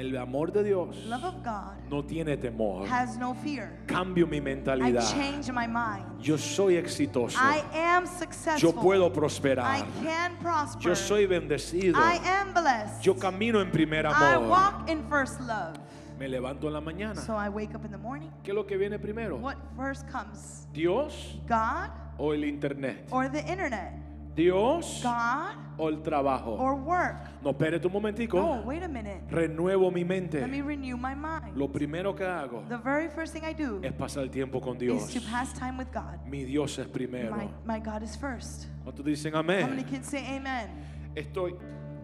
El 0.01 0.17
amor 0.17 0.51
de 0.51 0.65
Dios 0.65 0.97
Love 1.07 1.25
of 1.25 1.35
God 1.45 1.75
no 1.91 2.03
tiene 2.03 2.37
temor. 2.39 2.87
has 2.89 3.19
no 3.19 3.35
fear. 3.35 3.71
Cambio 3.87 4.27
mi 4.27 4.39
I 4.39 4.41
mentalidad. 4.41 5.03
change 5.13 5.53
my 5.53 5.67
mind. 5.67 6.07
Yo 6.23 6.39
soy 6.39 6.77
exitoso. 6.77 7.37
I 7.39 7.63
am 7.75 8.05
Yo 8.05 8.11
successful. 8.19 8.73
puedo 8.83 9.09
I 9.09 9.11
prosperar. 9.13 9.85
can 10.03 10.37
prosper. 10.39 10.83
Yo 10.89 10.95
soy 10.95 11.27
bendecido. 11.27 11.97
I 11.99 12.19
am 12.27 12.55
blessed. 12.55 13.03
Yo 13.05 13.15
camino 13.15 13.61
en 13.61 13.71
primer 13.71 14.07
I 14.07 14.13
amor. 14.37 14.49
walk 14.49 14.89
in 14.89 15.03
first 15.11 15.39
love. 15.43 15.77
Me 16.19 16.29
levanto 16.29 16.67
en 16.67 16.73
la 16.73 16.81
mañana. 16.81 17.17
So 17.21 17.35
I 17.37 17.51
wake 17.51 17.75
up 17.75 17.85
in 17.85 17.91
the 17.91 17.99
morning. 17.99 18.31
¿Qué 18.43 18.53
es 18.53 18.55
lo 18.55 18.65
que 18.67 18.79
viene 18.79 18.99
primero? 18.99 19.37
What 19.37 19.57
first 19.77 20.09
comes? 20.11 20.67
¿Dios 20.73 21.39
God 21.47 21.91
o 22.19 22.33
el 22.33 22.45
internet? 22.45 23.07
or 23.11 23.29
the 23.29 23.41
internet? 23.51 23.93
¿Dios 24.45 25.01
God 25.03 25.57
o 25.79 25.89
el 25.89 26.03
trabajo? 26.03 26.57
or 26.59 26.75
work? 26.75 27.17
No, 27.43 27.51
espérate 27.51 27.87
un 27.87 27.93
momentico. 27.93 28.37
No, 28.39 28.63
wait 28.67 28.83
a 28.83 28.89
minute. 28.89 29.23
Renuevo 29.31 29.91
mi 29.91 30.01
Let 30.01 30.09
me 30.09 30.21
mente. 30.21 30.63
renew 30.63 30.97
my 30.97 31.15
mind. 31.15 31.57
Lo 31.57 31.69
primero 31.69 32.15
que 32.15 32.25
hago 32.25 32.65
The 32.69 32.77
very 32.79 33.09
first 33.09 33.33
thing 33.33 33.43
I 33.45 33.53
do 33.55 33.81
es 33.83 33.93
pasar 33.93 34.29
tiempo 34.31 34.61
con 34.61 34.75
is 34.77 34.81
Dios. 34.81 35.15
to 35.15 35.21
pass 35.31 35.53
time 35.53 35.77
with 35.79 35.89
God. 35.93 36.19
Mi 36.27 36.45
Dios 36.45 36.79
es 36.79 36.87
My, 36.87 36.93
primero. 36.93 37.37
my 37.67 37.79
God 37.81 38.03
is 38.03 38.17
first. 38.17 38.67
¿Cuántos 38.85 39.05
dicen 39.05 39.35
How 39.35 39.43
many 39.43 39.63
amén? 39.63 39.85
kids 39.89 40.09
say 40.09 40.25
amen? 40.37 40.69
Estoy, 41.15 41.55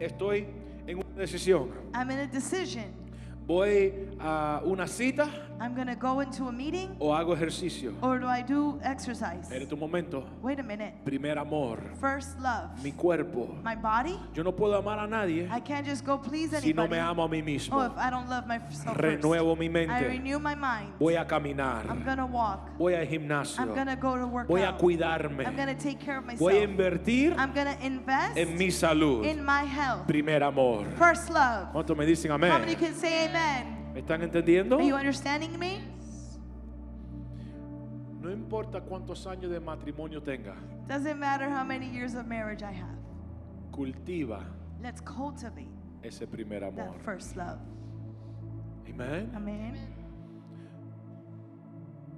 estoy 0.00 0.46
en 0.86 0.98
una 0.98 1.14
decisión. 1.16 1.70
I'm 1.94 2.10
in 2.10 2.18
a 2.18 2.26
decision. 2.26 2.84
¿Voy 3.46 3.92
a 4.18 4.60
una 4.64 4.88
cita 4.88 5.26
I'm 5.58 5.74
going 5.74 5.86
to 5.86 5.94
go 5.96 6.20
into 6.20 6.48
a 6.48 6.52
meeting 6.52 6.94
o 7.00 7.06
hago 7.12 7.34
ejercicio? 7.34 7.94
or 8.02 8.18
do 8.18 8.26
I 8.26 8.42
do 8.42 8.78
exercise? 8.82 9.50
Un 9.50 9.78
momento. 9.78 10.24
Wait 10.42 10.60
a 10.60 10.62
minute. 10.62 10.92
Primer 11.04 11.38
amor. 11.38 11.78
First 11.98 12.38
love. 12.40 12.68
Mi 12.84 12.92
cuerpo. 12.92 13.56
My 13.64 13.74
body? 13.74 14.20
Yo 14.34 14.42
no 14.42 14.52
puedo 14.52 14.76
amar 14.78 14.98
a 14.98 15.06
nadie 15.06 15.48
I 15.50 15.60
can't 15.60 15.86
just 15.86 16.04
go 16.04 16.18
please 16.18 16.50
si 16.60 16.72
no 16.74 16.82
anybody. 16.84 16.90
me 16.90 16.98
amo 16.98 17.24
a 17.24 17.28
mí 17.28 17.40
Oh, 17.40 17.44
mismo. 17.44 17.86
if 17.86 17.96
I 17.96 18.10
don't 18.10 18.28
love 18.28 18.46
myself 18.46 18.96
Renuevo 18.98 19.56
mi 19.56 19.68
first. 19.68 19.90
I 19.90 20.00
mente. 20.00 20.08
renew 20.08 20.38
my 20.38 20.54
mind. 20.54 20.92
Voy 20.98 21.16
a 21.16 21.24
caminar. 21.24 21.86
I'm 21.88 22.04
to 22.04 22.26
walk. 22.26 22.76
Voy 22.76 22.94
al 22.94 23.06
gimnasio. 23.06 23.60
I'm 23.60 23.86
to 23.86 23.96
go 23.96 24.16
to 24.18 24.26
work 24.26 24.48
Voy 24.48 24.62
a 24.62 24.72
cuidarme. 24.76 25.46
I'm 25.46 25.56
to 25.56 25.74
take 25.74 25.98
care 26.00 26.18
of 26.18 26.24
myself. 26.26 26.40
Voy 26.40 26.58
a 26.58 26.66
invertir 26.66 27.34
I'm 27.38 27.52
to 27.54 27.76
invest 27.84 28.36
en 28.36 28.58
mi 28.58 28.68
salud. 28.68 29.24
in 29.24 29.42
my 29.42 29.64
health. 29.64 30.06
Primer 30.06 30.42
amor. 30.42 30.84
First 30.98 31.30
love. 31.30 31.72
¿Cuántos 31.72 31.96
me 31.96 32.04
dicen 32.04 32.30
How 32.30 32.36
many 32.38 32.74
amén? 32.74 32.78
can 32.78 32.94
say 32.94 33.26
amen? 33.26 33.85
¿Me 33.96 34.00
están 34.00 34.22
entendiendo? 34.22 34.76
Are 34.76 34.86
you 34.86 34.94
understanding 34.94 35.58
me? 35.58 35.80
No 38.20 38.30
importa 38.30 38.82
cuántos 38.82 39.26
años 39.26 39.50
de 39.50 39.58
matrimonio 39.58 40.22
tenga. 40.22 40.54
Doesn't 40.86 41.18
matter 41.18 41.48
how 41.48 41.64
many 41.64 41.86
years 41.88 42.14
of 42.14 42.26
marriage 42.26 42.62
I 42.62 42.72
have. 42.72 42.98
Cultiva 43.72 44.40
Let's 44.82 45.00
cultivate 45.00 45.70
ese 46.02 46.26
primer 46.26 46.62
amor. 46.62 46.92
that 46.92 47.02
first 47.06 47.36
love. 47.38 47.58
Amen. 48.86 49.30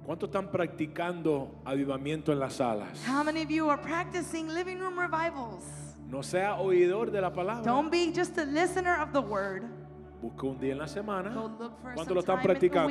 ¿Cuántos 0.05 0.27
están 0.27 0.51
practicando 0.51 1.61
avivamiento 1.63 2.33
en 2.33 2.39
las 2.39 2.55
salas? 2.55 3.01
How 3.07 3.23
many 3.23 3.41
of 3.41 3.49
you 3.49 3.69
are 3.69 3.81
practicing 3.81 4.49
living 4.49 4.79
room 4.79 4.99
revivals? 4.99 5.63
No 6.09 6.23
sea 6.23 6.59
oidor 6.59 7.09
de 7.09 7.21
la 7.21 7.31
palabra. 7.31 7.63
Don't 7.63 7.89
be 7.89 8.11
just 8.11 8.37
a 8.37 8.43
listener 8.43 8.99
of 9.01 9.13
the 9.13 9.21
word. 9.21 9.78
Busca 10.21 10.47
un 10.47 10.59
día 10.59 10.73
en 10.73 10.79
la 10.79 10.87
semana. 10.87 11.29
Go 11.33 11.47
look 11.47 11.71
for 11.81 11.93
¿Cuántos 11.93 12.05
some 12.05 12.13
lo 12.15 12.19
están 12.19 12.41
practicando? 12.41 12.89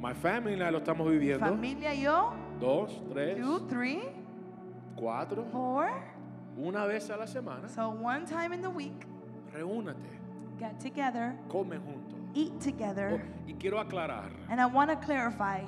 My 0.00 0.14
family 0.14 0.56
lo 0.56 0.78
estamos 0.78 1.08
viviendo. 1.08 1.46
Familia, 1.46 1.94
yo, 1.94 2.32
Dos, 2.58 3.00
tres, 3.12 3.36
two, 3.38 3.60
three, 3.68 4.02
cuatro. 4.96 5.44
four. 5.52 5.88
Una 6.56 6.84
vez 6.86 7.08
a 7.10 7.16
la 7.16 7.26
semana. 7.26 7.68
So 7.68 7.90
one 7.90 8.26
time 8.26 8.52
in 8.52 8.60
the 8.60 8.68
week, 8.68 9.06
Reúnate. 9.54 9.96
get 10.58 10.78
together, 10.80 11.34
Come 11.50 11.78
juntos. 11.78 12.18
eat 12.34 12.58
together. 12.60 13.22
Oh, 13.22 13.48
y 13.48 13.54
quiero 13.54 13.78
aclarar, 13.78 14.30
And 14.48 14.60
I 14.60 14.66
want 14.66 14.90
to 14.90 14.96
clarify 14.96 15.62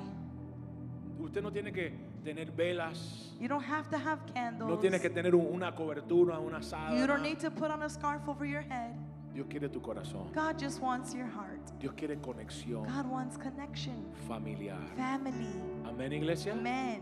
usted 1.19 1.41
no 1.41 1.51
tiene 1.51 1.71
que 1.71 1.91
tener 2.23 2.51
velas, 2.51 3.33
you 3.39 3.47
don't 3.47 3.63
have 3.63 3.89
to 3.89 3.97
have 3.97 4.19
candles. 4.33 4.69
no 4.69 4.77
tienes 4.77 5.01
que 5.01 5.09
tener 5.09 5.33
un- 5.33 5.47
una 5.53 5.73
cobertura, 5.73 6.37
una 6.39 6.59
You 6.59 7.07
don't 7.07 7.19
sábana. 7.19 7.21
need 7.23 7.39
to 7.39 7.49
put 7.49 7.71
on 7.71 7.81
a 7.81 7.89
scarf 7.89 8.27
over 8.27 8.45
your 8.45 8.61
head. 8.61 8.93
Dios 9.35 9.47
quiere 9.49 9.67
tu 9.67 9.81
corazón. 9.81 10.31
God 10.33 10.57
just 10.57 10.81
wants 10.81 11.13
your 11.13 11.27
heart. 11.27 11.59
Dios 11.77 11.93
quiere 11.93 12.15
conexión 12.15 12.85
God 12.85 13.11
wants 13.11 13.35
connection, 13.35 14.05
familiar. 14.29 14.77
family. 14.95 15.49
Amén, 15.83 16.13
iglesia. 16.13 16.53
Amen. 16.53 17.01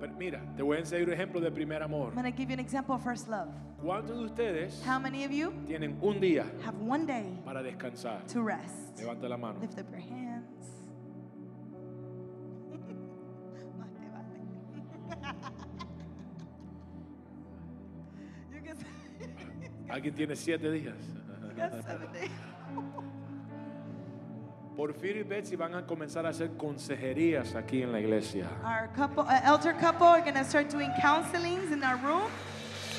Pero 0.00 0.14
mira, 0.14 0.40
te 0.56 0.62
voy 0.62 0.78
a 0.78 0.80
enseñar 0.80 1.08
un 1.08 1.12
ejemplo 1.12 1.38
de 1.38 1.50
primer 1.50 1.82
amor. 1.82 2.08
I'm 2.08 2.14
going 2.14 2.32
to 2.32 2.34
give 2.34 2.48
you 2.48 2.54
an 2.54 2.60
example 2.60 2.94
of 2.94 3.02
first 3.02 3.28
love. 3.28 3.50
¿Cuántos 3.82 4.16
de 4.16 4.24
ustedes 4.24 4.82
How 4.86 4.98
many 4.98 5.24
of 5.24 5.30
you 5.30 5.52
tienen 5.66 5.98
un 6.00 6.18
día 6.18 6.46
have 6.64 6.80
one 6.80 7.04
day 7.04 7.38
para 7.44 7.62
descansar? 7.62 8.26
to 8.28 8.40
rest? 8.40 8.96
Levanta 8.96 9.28
la 9.28 9.36
mano. 9.36 9.60
Lift 9.60 9.78
up 9.78 9.90
your 9.90 10.00
hands. 10.00 10.70
¿Alguien 19.90 20.14
tiene 20.14 20.36
siete 20.36 20.70
días? 20.70 20.96
Porfirio 24.76 25.22
y 25.22 25.24
Betsy 25.24 25.56
van 25.56 25.74
a 25.74 25.86
comenzar 25.86 26.26
a 26.26 26.28
hacer 26.30 26.50
consejerías 26.58 27.54
aquí 27.54 27.82
en 27.82 27.92
la 27.92 28.00
iglesia. 28.00 28.46
Our 28.62 28.88
couple, 28.94 29.22
uh, 29.22 29.40
elder 29.44 29.72
couple 29.74 30.06
are 30.06 30.20
going 30.20 30.34
to 30.34 30.44
start 30.44 30.68
doing 30.70 30.90
counselings 31.00 31.72
in 31.72 31.82
our 31.82 31.96
room. 32.04 32.28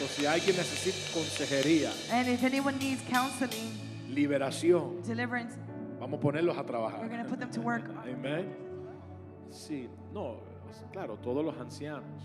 O 0.03 0.07
si 0.07 0.25
alguien 0.25 0.55
necesita 0.57 0.97
consejería, 1.13 1.91
And 2.11 2.27
if 2.27 2.43
anyone 2.43 2.77
needs 2.79 3.01
counseling, 3.09 3.71
liberación, 4.09 5.01
deliverance, 5.03 5.55
vamos 5.99 6.17
a 6.19 6.21
ponerlos 6.21 6.55
a 6.57 6.61
we're 6.61 6.67
trabajar. 6.67 7.07
going 7.09 7.23
to 7.23 7.29
put 7.29 7.39
them 7.39 7.51
to 7.51 7.61
work. 7.61 7.84
Amén. 8.07 8.55
Sí, 9.51 9.88
no, 10.13 10.38
claro, 10.91 11.17
todos 11.17 11.43
los 11.45 11.55
ancianos, 11.59 12.23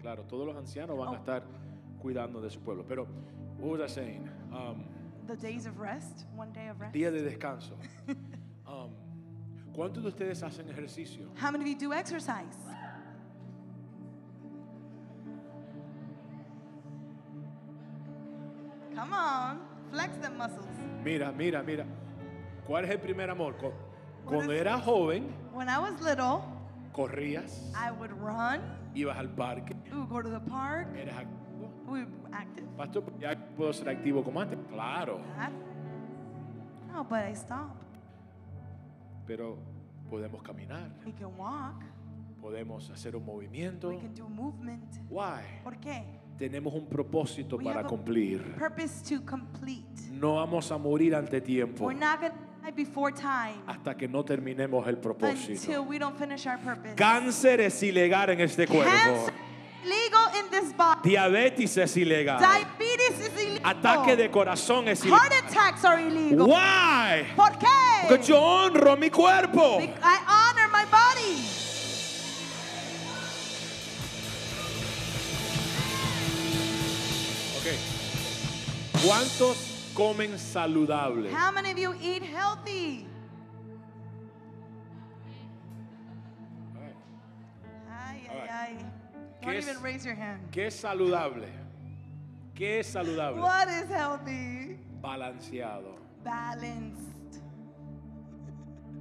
claro, 0.00 0.22
todos 0.24 0.44
los 0.46 0.56
ancianos 0.56 0.96
van 0.98 1.08
a 1.08 1.10
Oh. 1.12 1.16
estar 1.16 1.42
cuidando 2.02 2.40
de 2.40 2.50
su 2.50 2.58
pueblo. 2.60 2.84
Pero, 2.88 3.06
what 3.58 3.78
was 3.78 3.90
I 3.90 3.94
saying? 3.94 4.28
Um, 4.52 4.84
The 5.26 5.36
days 5.36 5.66
of 5.66 5.78
rest, 5.80 6.24
one 6.36 6.52
day 6.52 6.68
of 6.68 6.80
rest. 6.80 6.94
día 6.94 7.10
de 7.10 7.22
descanso. 7.22 7.76
Um, 8.68 8.90
¿Cuántos 9.72 10.02
de 10.02 10.08
ustedes 10.08 10.42
hacen 10.42 10.68
ejercicio? 10.68 11.28
How 11.36 11.52
many 11.52 11.62
of 11.62 11.68
you 11.68 11.78
do 11.78 11.92
exercise? 11.92 12.56
Come 18.94 19.12
on, 19.12 19.60
flex 19.92 20.16
them 20.18 20.36
muscles. 20.38 20.66
Mira, 21.04 21.32
mira, 21.32 21.62
mira. 21.62 21.84
¿Cuál 22.66 22.84
es 22.84 22.90
el 22.90 22.98
primer 22.98 23.30
amor? 23.30 23.54
Cu- 23.58 23.72
Cuando 24.24 24.52
is- 24.52 24.60
eras 24.60 24.82
joven, 24.82 25.32
When 25.52 25.68
I 25.68 25.78
was 25.78 26.00
little, 26.00 26.42
corrías, 26.92 27.60
I 27.74 27.90
would 27.90 28.12
run, 28.12 28.60
ibas 28.94 29.16
al 29.16 29.28
parque, 29.28 29.74
we 29.92 29.98
would 29.98 30.08
go 30.08 30.22
to 30.22 30.28
the 30.30 30.40
park, 30.40 30.88
eras. 30.96 31.24
We 31.86 32.00
would 32.00 32.08
be 32.24 32.32
active. 32.32 32.66
Pastor, 32.76 33.02
¿ya 33.20 33.36
puedo 33.56 33.72
ser 33.72 33.88
activo 33.88 34.22
como 34.24 34.40
antes? 34.40 34.58
Claro, 34.70 35.20
No, 36.92 37.04
but 37.04 37.20
I 37.28 37.34
stopped. 37.34 37.84
pero 39.26 39.58
podemos 40.10 40.42
caminar, 40.42 40.90
We 41.04 41.12
can 41.12 41.36
walk, 41.36 41.82
podemos 42.40 42.88
hacer 42.90 43.16
un 43.16 43.24
movimiento. 43.24 43.88
we 43.88 43.98
can 43.98 44.14
do 44.14 44.28
movement. 44.28 44.84
Why? 45.10 45.42
¿Por 45.64 45.76
qué? 45.78 46.04
Tenemos 46.38 46.74
un 46.74 46.86
propósito 46.86 47.56
We 47.56 47.64
para 47.64 47.80
have 47.80 47.86
a 47.86 47.88
cumplir. 47.88 48.54
Purpose 48.58 49.02
to 49.16 49.24
complete. 49.24 49.84
No 50.12 50.34
vamos 50.36 50.70
a 50.70 50.76
morir 50.78 51.14
ante 51.14 51.40
tiempo 51.40 51.86
We're 51.86 51.98
not 51.98 52.20
to 52.20 52.30
die 52.62 52.72
before 52.72 53.10
time 53.12 53.62
hasta 53.66 53.96
que 53.96 54.06
no 54.06 54.22
terminemos 54.24 54.86
el 54.86 54.96
until 54.96 55.00
propósito. 55.02 55.82
we 55.82 55.98
don't 55.98 56.16
finish 56.18 56.46
our 56.46 56.58
purpose. 56.58 56.94
Cáncer 56.94 57.60
es 57.60 57.82
ilegal 57.82 58.30
en 58.30 58.40
este 58.42 58.66
cuerpo. 58.66 58.90
Cancer 58.90 59.34
in 60.38 60.50
this 60.50 60.72
body. 60.72 61.00
Diabetes 61.10 61.76
es 61.76 61.96
ilegal. 61.96 62.38
Diabetes 62.38 63.20
is 63.20 63.42
illegal. 63.42 63.70
Ataque 63.76 64.16
de 64.16 64.28
corazón 64.30 64.88
es 64.88 65.02
ilegal. 65.04 65.18
Heart 65.20 65.32
attacks 65.48 65.84
are 65.84 66.00
illegal. 66.00 66.46
Why? 66.46 67.26
¿Por 67.34 67.58
qué? 67.58 68.08
Porque 68.08 68.24
yo 68.26 68.40
honro 68.40 68.96
mi 68.96 69.10
cuerpo. 69.10 69.80
I 69.80 70.18
honor 70.28 70.68
my 70.72 70.84
body. 70.90 71.42
Ok. 77.58 79.04
¿Cuántos 79.04 79.90
comen 79.94 80.38
saludable? 80.38 81.30
How 81.32 81.52
many 81.52 81.70
of 81.72 81.78
you 81.78 81.94
eat 82.00 82.22
healthy? 82.22 83.06
Ay, 87.88 88.28
ay, 88.28 88.28
Alright. 88.30 88.50
ay. 88.50 88.86
¿Qué 89.46 89.52
Don't 89.52 89.58
es- 89.62 89.68
even 89.68 89.82
raise 89.82 90.04
your 90.04 90.16
hand. 90.16 90.40
¿Qué 90.50 90.66
es 90.66 90.74
saludable? 90.74 91.46
¿Qué 92.52 92.80
es 92.80 92.88
saludable? 92.88 93.40
What 93.40 93.68
is 93.68 93.88
healthy? 93.88 94.76
Balanceado. 95.00 95.94
Balanced. 96.24 97.42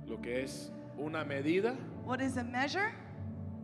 Lo 0.08 0.18
que 0.22 0.44
es 0.44 0.72
una 1.00 1.24
medida 1.26 1.76
What 2.06 2.20
is 2.22 2.38
a 2.38 2.44
measure? 2.44 2.92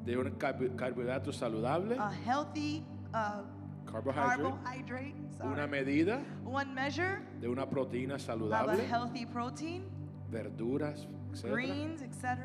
de 0.06 0.18
un 0.18 0.32
carbo- 0.40 0.76
carbohidrato 0.76 1.32
saludable, 1.32 1.98
A 2.00 2.10
healthy 2.26 2.84
uh, 3.14 3.44
carbohydrate. 3.86 4.42
carbohydrate. 4.42 5.16
Una 5.44 5.68
medida 5.68 6.20
One 6.44 6.74
measure 6.74 7.20
de 7.40 7.48
una 7.48 7.68
proteína 7.68 8.16
of 8.16 8.22
a 8.22 8.24
saludable, 8.24 8.88
healthy 8.88 9.28
protein, 9.28 9.84
verduras, 10.32 11.06
etc. 11.32 11.52
greens, 11.52 12.02
etc. 12.02 12.40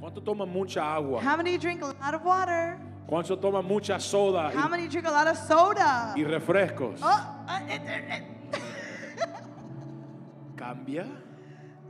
¿Cuánto 0.00 0.22
toman 0.22 0.50
mucha 0.50 0.82
agua? 0.82 1.22
How 1.22 1.36
many 1.38 1.56
drink 1.56 1.80
a 1.82 1.86
lot 1.86 2.12
of 2.14 2.22
water? 2.24 2.78
¿Cuánto 3.06 3.38
toman 3.38 3.64
mucha 3.64 3.98
soda 4.00 4.50
How 4.54 4.68
many 4.68 4.88
drink 4.88 5.06
a 5.06 5.10
lot 5.10 5.26
of 5.28 5.36
soda? 5.36 6.14
y 6.16 6.24
refrescos? 6.24 7.00
Oh, 7.02 7.06
uh, 7.46 7.60
it- 7.68 7.82
it- 7.82 8.10
it- 8.10 8.24
Cambia 10.56 11.06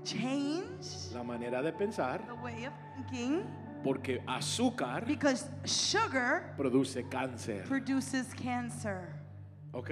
change 0.02 1.12
la 1.14 1.22
manera 1.22 1.62
de 1.62 1.72
pensar 1.72 2.20
the 2.26 2.34
way 2.42 2.66
of 2.66 2.72
thinking 2.96 3.42
porque 3.82 4.22
azúcar 4.26 5.04
because 5.06 5.46
sugar 5.64 6.54
produce 6.56 7.04
cáncer. 7.08 7.62
produces 7.64 8.34
cancer. 8.34 9.14
¿Ok? 9.72 9.90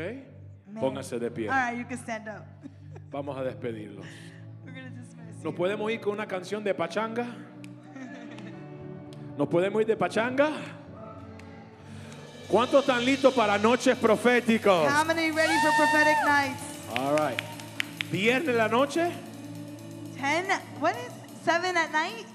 Man. 0.66 0.82
Póngase 0.82 1.19
de 1.20 1.31
pie. 1.31 1.49
All 1.49 1.55
right, 1.55 1.78
you 1.78 1.85
can 1.85 1.99
stand 1.99 2.28
up. 2.28 2.44
Vamos 3.11 3.36
a 3.36 3.43
despedirlos. 3.44 4.05
We're 4.65 4.73
gonna 4.74 4.90
dismiss 4.90 5.36
¿Nos 5.44 5.53
you. 5.53 5.55
podemos 5.55 5.90
ir 5.93 6.01
con 6.01 6.15
una 6.15 6.27
canción 6.27 6.65
de 6.65 6.74
pachanga? 6.74 7.27
¿Nos 9.36 9.49
podemos 9.49 9.81
ir 9.82 9.86
de 9.86 9.97
pachanga? 9.97 10.51
¿Cuántos 12.48 12.81
están 12.81 13.05
listos 13.05 13.32
para 13.35 13.56
noches 13.59 13.97
proféticos? 13.97 14.86
How 14.89 15.05
many 15.05 15.31
ready 15.31 15.55
for 15.60 15.70
prophetic 15.77 16.16
nights? 16.24 16.62
All 16.97 17.14
right. 17.14 17.40
Viernes 18.10 18.48
en 18.48 18.59
la 18.59 18.69
noche. 18.69 19.10
Ten. 20.19 20.44
What 20.81 20.94
is 20.97 21.12
seven 21.44 21.77
at 21.77 21.90
night? 21.93 22.27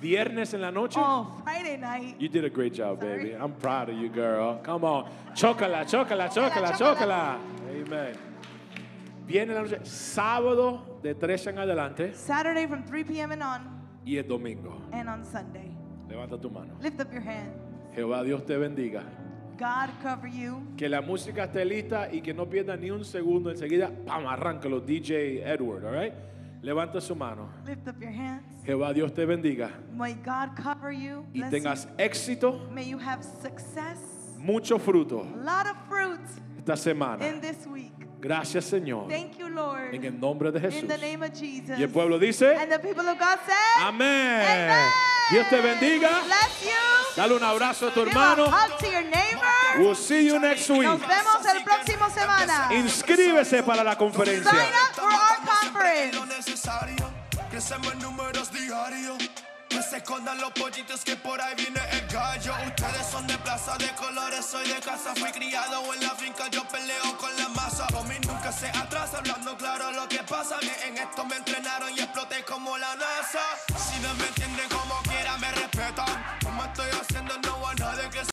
Viernes 0.00 0.52
en 0.52 0.60
la 0.60 0.70
noche. 0.70 0.98
Oh, 1.00 1.26
Friday 1.44 1.76
night. 1.78 2.16
You 2.18 2.28
did 2.28 2.44
a 2.44 2.50
great 2.50 2.74
job, 2.74 3.00
Sorry. 3.00 3.16
baby. 3.18 3.32
I'm 3.34 3.52
proud 3.54 3.88
of 3.88 3.96
you, 3.96 4.08
girl. 4.10 4.60
Come 4.62 4.84
on. 4.84 5.08
Chócala, 5.34 5.86
chócala, 5.88 6.28
chócala, 6.28 6.72
chócala. 6.72 6.76
chócala. 6.76 7.38
Amen. 7.70 8.16
Viernes 9.26 9.56
en 9.56 9.62
la 9.62 9.62
noche. 9.62 9.80
Sábado 9.84 10.98
de 11.02 11.14
3 11.14 11.46
en 11.46 11.58
adelante. 11.60 12.12
Saturday 12.14 12.66
from 12.66 12.82
3 12.84 13.04
p.m. 13.04 13.32
and 13.32 13.42
on, 13.42 13.60
Y 14.04 14.18
el 14.18 14.24
domingo. 14.24 14.82
and 14.92 15.08
on 15.08 15.24
Sunday. 15.24 15.70
Levanta 16.10 16.38
tu 16.38 16.50
mano. 16.50 16.74
Lift 16.82 17.00
up 17.00 17.10
your 17.10 17.22
hand. 17.22 17.52
Jehová 17.96 18.22
Dios 18.24 18.42
te 18.44 18.54
bendiga. 18.58 19.02
God 19.62 19.90
cover 20.02 20.28
you. 20.28 20.62
Que 20.76 20.88
la 20.88 21.00
música 21.00 21.44
esté 21.44 21.64
lista 21.64 22.08
y 22.12 22.20
que 22.20 22.34
no 22.34 22.46
pierda 22.46 22.76
ni 22.76 22.90
un 22.90 23.04
segundo. 23.04 23.48
Enseguida, 23.50 23.90
¡pam! 24.04 24.26
Arráncalo, 24.26 24.80
DJ 24.80 25.40
Edward, 25.44 25.84
all 25.86 25.92
right? 25.94 26.12
Levanta 26.62 27.00
su 27.00 27.14
mano. 27.14 27.48
Lift 27.64 27.86
up 27.88 28.00
your 28.00 28.10
hands. 28.12 28.42
Jehová 28.64 28.92
Dios 28.92 29.12
te 29.12 29.24
bendiga. 29.24 29.70
May 29.92 30.14
God 30.14 30.56
cover 30.56 30.90
you. 30.92 31.24
Y 31.32 31.42
tengas 31.48 31.84
you. 31.86 31.90
éxito, 31.98 32.68
May 32.72 32.88
you 32.88 32.98
have 32.98 33.22
success. 33.22 33.98
mucho 34.38 34.78
fruto 34.78 35.20
A 35.22 35.36
lot 35.44 35.66
of 35.66 35.76
fruit 35.88 36.20
esta 36.58 36.76
semana. 36.76 37.24
in 37.24 37.40
this 37.40 37.64
week. 37.66 37.92
Gracias, 38.22 38.66
Señor. 38.66 39.08
Thank 39.08 39.36
you, 39.36 39.48
Lord. 39.48 39.92
En 39.92 40.04
el 40.04 40.20
nombre 40.20 40.52
de 40.52 40.60
Jesús. 40.60 40.80
In 40.80 40.86
the 40.86 40.96
name 40.96 41.24
of 41.24 41.32
Jesus. 41.32 41.76
Y 41.76 41.82
el 41.82 41.90
pueblo 41.90 42.20
dice, 42.20 42.54
And 42.54 42.70
the 42.70 42.78
people 42.78 43.02
of 43.08 43.18
God 43.18 43.36
said, 43.44 43.84
Amén. 43.84 44.42
Amen. 44.48 44.88
Dios 45.28 45.48
te 45.50 45.60
bendiga. 45.60 46.22
Bless 46.24 46.62
you. 46.62 47.16
Dale 47.16 47.34
un 47.34 47.42
abrazo 47.42 47.88
a 47.88 47.90
tu 47.92 48.04
Give 48.04 48.16
a 48.16 48.32
hermano. 48.32 48.46
hug 48.46 48.78
to 48.78 48.86
your 48.86 49.02
neighbor. 49.02 49.78
We'll 49.78 49.96
see 49.96 50.24
you 50.24 50.38
next 50.38 50.70
week. 50.70 50.84
Nos 50.84 51.00
vemos 51.00 51.46
el 51.52 51.64
próximo 51.64 52.08
semana. 52.10 52.68
Inscríbese 52.72 53.64
para 53.64 53.82
la 53.82 53.96
conferencia. 53.96 54.50
Sign 54.50 54.72
up 54.72 54.94
for 54.94 55.04
our 55.04 55.72
conference. 55.72 56.36
necesario. 56.36 57.10
Crecemos 57.50 57.92
en 57.92 57.98
números 57.98 58.52
diarios. 58.52 59.18
Que 59.72 59.82
se 59.82 59.96
escondan 59.96 60.38
los 60.38 60.52
pollitos 60.52 61.02
que 61.02 61.16
por 61.16 61.40
ahí 61.40 61.54
viene 61.54 61.80
el 61.92 62.06
gallo. 62.08 62.52
Ustedes 62.66 63.06
son 63.10 63.26
de 63.26 63.38
plaza 63.38 63.74
de 63.78 63.88
colores, 63.94 64.44
soy 64.44 64.68
de 64.68 64.78
casa. 64.80 65.14
Fui 65.14 65.32
criado 65.32 65.94
en 65.94 66.00
la 66.02 66.10
finca, 66.10 66.46
yo 66.48 66.62
peleo 66.68 67.16
con 67.16 67.34
la 67.38 67.48
masa. 67.48 67.86
Mí 68.06 68.16
nunca 68.26 68.52
se 68.52 68.68
atrasa, 68.68 69.18
hablando 69.18 69.56
claro 69.56 69.90
lo 69.92 70.06
que 70.08 70.22
pasa. 70.24 70.58
Que 70.60 70.88
en 70.88 70.98
esto 70.98 71.24
me 71.24 71.36
entrenaron 71.36 71.90
y 71.96 72.00
exploté 72.00 72.44
como 72.44 72.76
la 72.76 72.94
NASA. 72.96 73.40